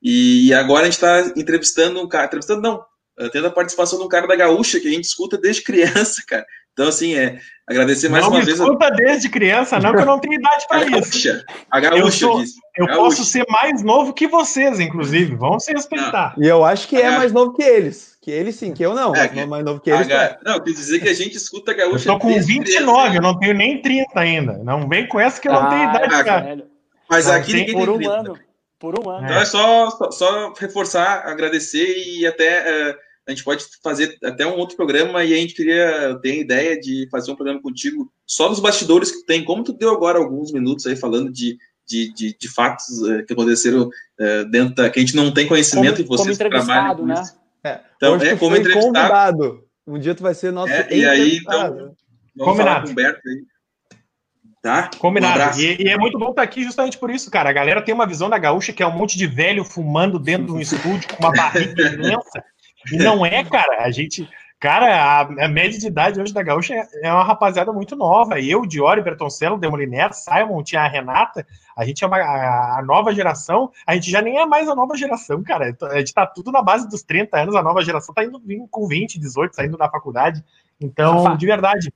E 0.02 0.54
agora 0.54 0.82
a 0.82 0.86
gente 0.86 0.94
está 0.94 1.34
entrevistando 1.36 2.02
um 2.02 2.08
cara, 2.08 2.26
entrevistando 2.26 2.62
não, 2.62 2.84
tendo 3.32 3.48
a 3.48 3.52
participação 3.52 4.00
de 4.00 4.06
um 4.06 4.10
cara 4.10 4.28
da 4.28 4.36
Gaúcha 4.36 4.80
que 4.80 4.88
a 4.88 4.92
gente 4.92 5.06
escuta 5.06 5.38
desde 5.38 5.62
criança, 5.64 6.24
cara. 6.28 6.46
Então, 6.76 6.90
assim, 6.90 7.16
é 7.16 7.40
agradecer 7.66 8.10
mais 8.10 8.26
não 8.26 8.32
uma 8.32 8.42
vez. 8.42 8.60
Não 8.60 8.66
escuta 8.66 8.92
desde 8.92 9.30
criança, 9.30 9.80
não, 9.80 9.94
que 9.94 10.02
eu 10.02 10.06
não 10.06 10.20
tenho 10.20 10.34
idade 10.34 10.68
para 10.68 11.00
isso. 11.00 11.46
A 11.72 11.80
gaúcha, 11.80 12.00
eu, 12.00 12.12
sou, 12.12 12.44
eu 12.76 12.88
posso 12.88 13.24
ser 13.24 13.46
mais 13.48 13.82
novo 13.82 14.12
que 14.12 14.28
vocês, 14.28 14.82
inclusive. 14.82 15.36
Vamos 15.36 15.64
se 15.64 15.72
respeitar. 15.72 16.34
Não. 16.36 16.44
E 16.44 16.50
eu 16.50 16.66
acho 16.66 16.90
que 16.90 16.98
é 16.98 17.10
mais 17.12 17.32
novo 17.32 17.54
que 17.54 17.64
eles. 17.64 18.18
Que 18.22 18.30
eles 18.30 18.56
sim, 18.56 18.74
que 18.74 18.86
eu 18.86 18.94
não. 18.94 19.16
É, 19.16 19.46
mais 19.46 19.64
novo 19.64 19.80
que 19.80 19.90
eles. 19.90 20.06
Ga... 20.06 20.38
Não, 20.44 20.60
quer 20.60 20.72
dizer 20.72 21.00
que 21.00 21.08
a 21.08 21.14
gente 21.14 21.38
escuta 21.38 21.72
a 21.72 21.76
gaúcha. 21.76 22.10
Eu 22.10 22.14
tô 22.16 22.20
com 22.20 22.34
29, 22.34 22.64
criança. 22.64 23.16
eu 23.16 23.22
não 23.22 23.40
tenho 23.40 23.54
nem 23.54 23.82
30 23.82 24.20
ainda. 24.20 24.58
Não 24.58 24.90
vem 24.90 25.08
com 25.08 25.18
essa 25.18 25.40
que 25.40 25.48
eu 25.48 25.54
não 25.54 25.70
tenho 25.70 25.90
ah, 25.90 25.96
idade, 25.96 26.24
cara. 26.26 26.68
Mas 27.10 27.26
não, 27.26 27.36
aqui 27.36 27.54
ninguém 27.54 27.74
por 27.74 27.86
tem 27.86 27.94
um 27.94 27.98
30. 27.98 28.12
ano. 28.12 28.40
Por 28.78 29.00
um 29.00 29.10
ano. 29.10 29.26
Então 29.26 29.38
é 29.38 29.46
só, 29.46 29.90
só, 29.92 30.12
só 30.12 30.54
reforçar, 30.60 31.26
agradecer 31.26 31.96
e 32.06 32.28
até. 32.28 32.92
Uh, 32.92 33.06
a 33.28 33.32
gente 33.32 33.44
pode 33.44 33.66
fazer 33.84 34.18
até 34.24 34.46
um 34.46 34.58
outro 34.58 34.76
programa 34.76 35.24
e 35.24 35.34
a 35.34 35.38
gente 35.38 35.54
queria 35.54 36.18
ter 36.22 36.32
a 36.32 36.36
ideia 36.36 36.80
de 36.80 37.08
fazer 37.10 37.32
um 37.32 37.36
programa 37.36 37.62
contigo 37.62 38.12
só 38.26 38.48
dos 38.48 38.60
bastidores 38.60 39.12
que 39.12 39.26
tem, 39.26 39.44
como 39.44 39.64
tu 39.64 39.74
deu 39.74 39.92
agora 39.92 40.20
alguns 40.20 40.52
minutos 40.52 40.86
aí 40.86 40.96
falando 40.96 41.32
de, 41.32 41.58
de, 41.88 42.14
de, 42.14 42.38
de 42.38 42.48
fatos 42.48 42.86
uh, 43.02 43.26
que 43.26 43.34
aconteceram 43.34 43.88
uh, 43.88 44.50
dentro 44.50 44.76
da 44.76 44.90
que 44.90 45.00
a 45.00 45.02
gente 45.02 45.16
não 45.16 45.34
tem 45.34 45.48
conhecimento 45.48 46.04
como, 46.04 46.06
e 46.06 46.18
vocês 46.18 46.38
como 46.38 46.50
trabalham 46.50 47.06
né? 47.06 47.24
É, 47.64 47.80
então 47.96 48.16
é 48.18 48.36
como 48.36 48.56
entrevistado. 48.56 48.94
Convidado. 48.94 49.66
Um 49.88 50.00
dia 50.00 50.14
tu 50.14 50.22
vai 50.22 50.34
ser 50.36 50.52
nosso 50.52 50.72
é, 50.72 50.88
e 50.92 51.06
aí 51.06 51.38
então 51.38 51.96
Combinado. 52.38 52.90
Aí. 52.90 53.46
Tá? 54.62 54.90
Combinado. 54.98 55.58
Um 55.58 55.62
e, 55.62 55.84
e, 55.84 55.90
é 55.90 55.98
muito 55.98 56.18
bom 56.18 56.32
estar 56.32 56.42
aqui 56.42 56.64
justamente 56.64 56.98
por 56.98 57.10
isso, 57.10 57.30
cara. 57.30 57.50
A 57.50 57.54
galera 57.54 57.82
tem 57.82 57.94
uma 57.94 58.08
visão 58.08 58.30
da 58.30 58.38
gaúcha 58.38 58.74
que 58.74 58.84
é 58.84 58.88
um 58.88 58.98
monte 58.98 59.18
de 59.18 59.28
velho 59.28 59.64
fumando 59.64 60.20
dentro 60.20 60.48
de 60.48 60.52
um 60.54 60.60
estúdio 60.60 61.08
com 61.08 61.24
uma 61.24 61.32
barriga 61.32 61.94
imensa. 61.94 62.44
E 62.92 62.98
não 62.98 63.26
é, 63.26 63.44
cara. 63.46 63.84
A 63.84 63.92
gente. 63.92 64.28
Cara, 64.58 64.96
a, 64.96 65.22
a, 65.22 65.48
média 65.50 65.78
de 65.78 65.86
idade 65.86 66.20
hoje 66.20 66.34
da 66.34 66.42
Gaúcha 66.42 66.74
é, 66.74 66.88
é 67.04 67.12
uma 67.12 67.24
rapaziada 67.24 67.74
muito 67.74 67.96
nova. 67.96 68.40
Eu, 68.40 68.66
Diori, 68.66 69.02
Bertoncello, 69.02 69.60
Demoliner, 69.60 70.14
Simon, 70.14 70.64
tinha 70.64 70.82
a 70.82 70.88
Renata. 70.88 71.46
A 71.78 71.86
gente 71.86 72.04
é 72.04 72.08
uma, 72.08 72.18
a, 72.18 72.80
a, 72.80 72.82
nova 72.84 73.14
geração. 73.14 73.70
A 73.86 73.94
gente 73.96 74.10
já 74.10 74.22
nem 74.22 74.40
é 74.40 74.46
mais 74.46 74.68
a 74.70 74.74
nova 74.74 74.96
geração, 74.96 75.44
cara. 75.44 75.76
A 75.92 75.98
gente 75.98 76.14
tá 76.14 76.26
tudo 76.26 76.52
na 76.52 76.64
base 76.64 76.88
dos 76.88 77.04
30 77.04 77.38
anos. 77.38 77.56
A 77.56 77.62
nova 77.62 77.84
geração 77.84 78.16
tá 78.16 78.24
indo 78.24 78.42
com 78.72 78.88
20, 78.88 79.20
18, 79.20 79.56
saindo 79.56 79.78
da 79.78 79.90
faculdade. 79.90 80.44
Então, 80.82 81.36
de 81.36 81.46
verdade. 81.46 81.94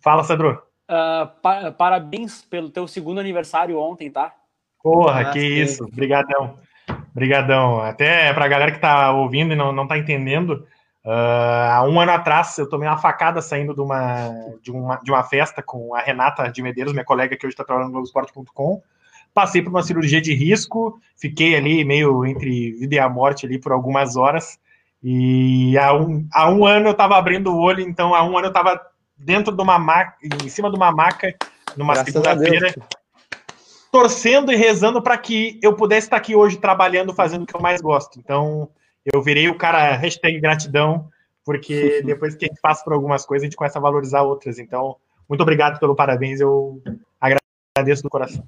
Fala, 0.00 0.22
Sandro. 0.24 0.62
Uh, 0.90 1.26
pa 1.42 1.70
parabéns 1.72 2.42
pelo 2.42 2.70
teu 2.70 2.86
segundo 2.86 3.18
aniversário 3.18 3.78
ontem, 3.78 4.10
tá? 4.10 4.34
Porra, 4.82 5.20
ah, 5.20 5.32
que 5.32 5.40
sim. 5.40 5.46
isso. 5.46 5.84
Obrigadão. 5.84 6.58
Obrigadão. 7.18 7.80
Até 7.80 8.32
para 8.32 8.44
a 8.44 8.48
galera 8.48 8.70
que 8.70 8.78
está 8.78 9.10
ouvindo 9.12 9.52
e 9.52 9.56
não, 9.56 9.72
não 9.72 9.88
tá 9.88 9.98
entendendo, 9.98 10.64
uh, 11.04 11.72
há 11.72 11.84
um 11.84 12.00
ano 12.00 12.12
atrás 12.12 12.56
eu 12.58 12.68
tomei 12.68 12.88
uma 12.88 12.96
facada 12.96 13.42
saindo 13.42 13.74
de 13.74 13.80
uma, 13.80 14.30
de 14.62 14.70
uma, 14.70 14.96
de 14.96 15.10
uma 15.10 15.24
festa 15.24 15.60
com 15.60 15.94
a 15.94 16.00
Renata 16.00 16.48
de 16.48 16.62
Medeiros, 16.62 16.92
minha 16.92 17.04
colega 17.04 17.36
que 17.36 17.44
hoje 17.44 17.54
está 17.54 17.64
trabalhando 17.64 17.88
no 17.88 17.94
Globoesporte.com. 17.94 18.80
Passei 19.34 19.60
por 19.60 19.70
uma 19.70 19.82
cirurgia 19.82 20.20
de 20.20 20.32
risco, 20.32 21.00
fiquei 21.16 21.56
ali 21.56 21.84
meio 21.84 22.24
entre 22.24 22.72
vida 22.72 22.94
e 22.94 22.98
a 22.98 23.08
morte 23.08 23.46
ali 23.46 23.58
por 23.58 23.72
algumas 23.72 24.16
horas. 24.16 24.58
E 25.02 25.76
há 25.76 25.92
um, 25.92 26.26
há 26.32 26.50
um 26.50 26.64
ano 26.64 26.88
eu 26.88 26.92
estava 26.92 27.16
abrindo 27.16 27.52
o 27.52 27.58
olho, 27.58 27.80
então 27.80 28.14
há 28.14 28.22
um 28.22 28.36
ano 28.36 28.46
eu 28.46 28.50
estava 28.50 28.80
dentro 29.16 29.54
de 29.54 29.62
uma 29.62 29.78
maca, 29.78 30.14
em 30.22 30.48
cima 30.48 30.70
de 30.70 30.76
uma 30.76 30.92
maca, 30.92 31.34
numa 31.76 31.94
segunda-feira 31.96 32.74
torcendo 33.90 34.52
e 34.52 34.56
rezando 34.56 35.02
para 35.02 35.16
que 35.16 35.58
eu 35.62 35.74
pudesse 35.74 36.06
estar 36.06 36.16
aqui 36.16 36.34
hoje 36.34 36.58
trabalhando, 36.58 37.14
fazendo 37.14 37.42
o 37.42 37.46
que 37.46 37.54
eu 37.54 37.60
mais 37.60 37.80
gosto. 37.80 38.18
Então, 38.18 38.68
eu 39.04 39.22
virei 39.22 39.48
o 39.48 39.56
cara, 39.56 39.96
hashtag 39.96 40.40
gratidão, 40.40 41.08
porque 41.44 42.02
depois 42.06 42.34
que 42.34 42.44
a 42.44 42.48
gente 42.48 42.60
passa 42.60 42.84
por 42.84 42.92
algumas 42.92 43.24
coisas, 43.24 43.44
a 43.44 43.46
gente 43.46 43.56
começa 43.56 43.78
a 43.78 43.82
valorizar 43.82 44.22
outras. 44.22 44.58
Então, 44.58 44.96
muito 45.28 45.40
obrigado 45.40 45.78
pelo 45.78 45.94
parabéns, 45.94 46.40
eu 46.40 46.82
agradeço 47.20 48.02
do 48.02 48.10
coração. 48.10 48.46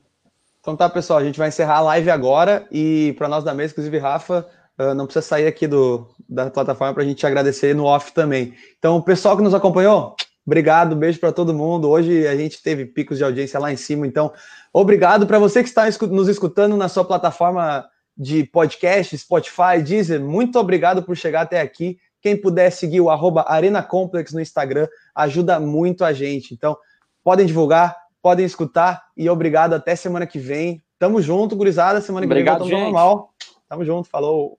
Então 0.61 0.77
tá, 0.77 0.89
pessoal, 0.91 1.19
a 1.19 1.25
gente 1.25 1.39
vai 1.39 1.49
encerrar 1.49 1.77
a 1.77 1.81
live 1.83 2.11
agora 2.11 2.67
e 2.71 3.15
para 3.17 3.29
nós 3.29 3.43
da 3.43 3.55
mesa, 3.55 3.73
inclusive, 3.73 3.99
Rafa, 3.99 4.47
Uh, 4.81 4.95
não 4.95 5.05
precisa 5.05 5.27
sair 5.27 5.47
aqui 5.47 5.67
do, 5.67 6.09
da 6.27 6.51
plataforma 6.51 6.95
para 6.95 7.03
a 7.03 7.07
gente 7.07 7.27
agradecer 7.27 7.75
no 7.75 7.85
off 7.85 8.15
também. 8.15 8.55
Então, 8.79 8.97
o 8.97 9.03
pessoal 9.03 9.37
que 9.37 9.43
nos 9.43 9.53
acompanhou, 9.53 10.17
obrigado, 10.47 10.97
beijo 10.97 11.21
para 11.21 11.33
todo 11.33 11.55
mundo. 11.55 11.89
Hoje 11.89 12.27
a 12.27 12.37
gente 12.37 12.63
teve 12.63 12.87
picos 12.87 13.19
de 13.19 13.25
audiência 13.25 13.59
lá 13.61 13.73
em 13.73 13.77
cima, 13.77 14.07
então 14.07 14.33
obrigado 14.73 15.27
para 15.27 15.39
você 15.39 15.63
que 15.63 15.69
está 15.69 15.87
nos 16.09 16.29
escutando 16.29 16.77
na 16.77 16.89
sua 16.89 17.05
plataforma 17.05 17.89
de 18.17 18.45
podcast, 18.45 19.17
Spotify, 19.17 19.83
Deezer. 19.83 20.21
Muito 20.21 20.59
obrigado 20.59 21.03
por 21.03 21.17
chegar 21.17 21.43
até 21.43 21.61
aqui. 21.61 21.99
Quem 22.21 22.37
puder 22.37 22.71
seguir 22.71 23.01
o 23.01 23.09
arroba 23.09 23.47
Arena 23.49 23.83
Complex 23.83 24.33
no 24.33 24.41
Instagram 24.41 24.87
ajuda 25.15 25.59
muito 25.59 26.05
a 26.05 26.13
gente. 26.13 26.53
Então, 26.53 26.77
podem 27.25 27.47
divulgar, 27.47 27.97
podem 28.21 28.45
escutar 28.45 29.05
e 29.17 29.29
obrigado. 29.31 29.73
Até 29.73 29.97
semana 29.97 30.27
que 30.27 30.39
vem. 30.39 30.83
Tamo 30.99 31.23
junto, 31.23 31.57
gurizada. 31.57 32.01
Semana 32.01 32.27
que 32.27 32.33
Obrigado, 32.33 32.65
vem 32.65 32.71
voltamos 32.71 32.93
normal. 32.93 33.35
Tamo 33.69 33.85
junto, 33.85 34.09
falou. 34.09 34.59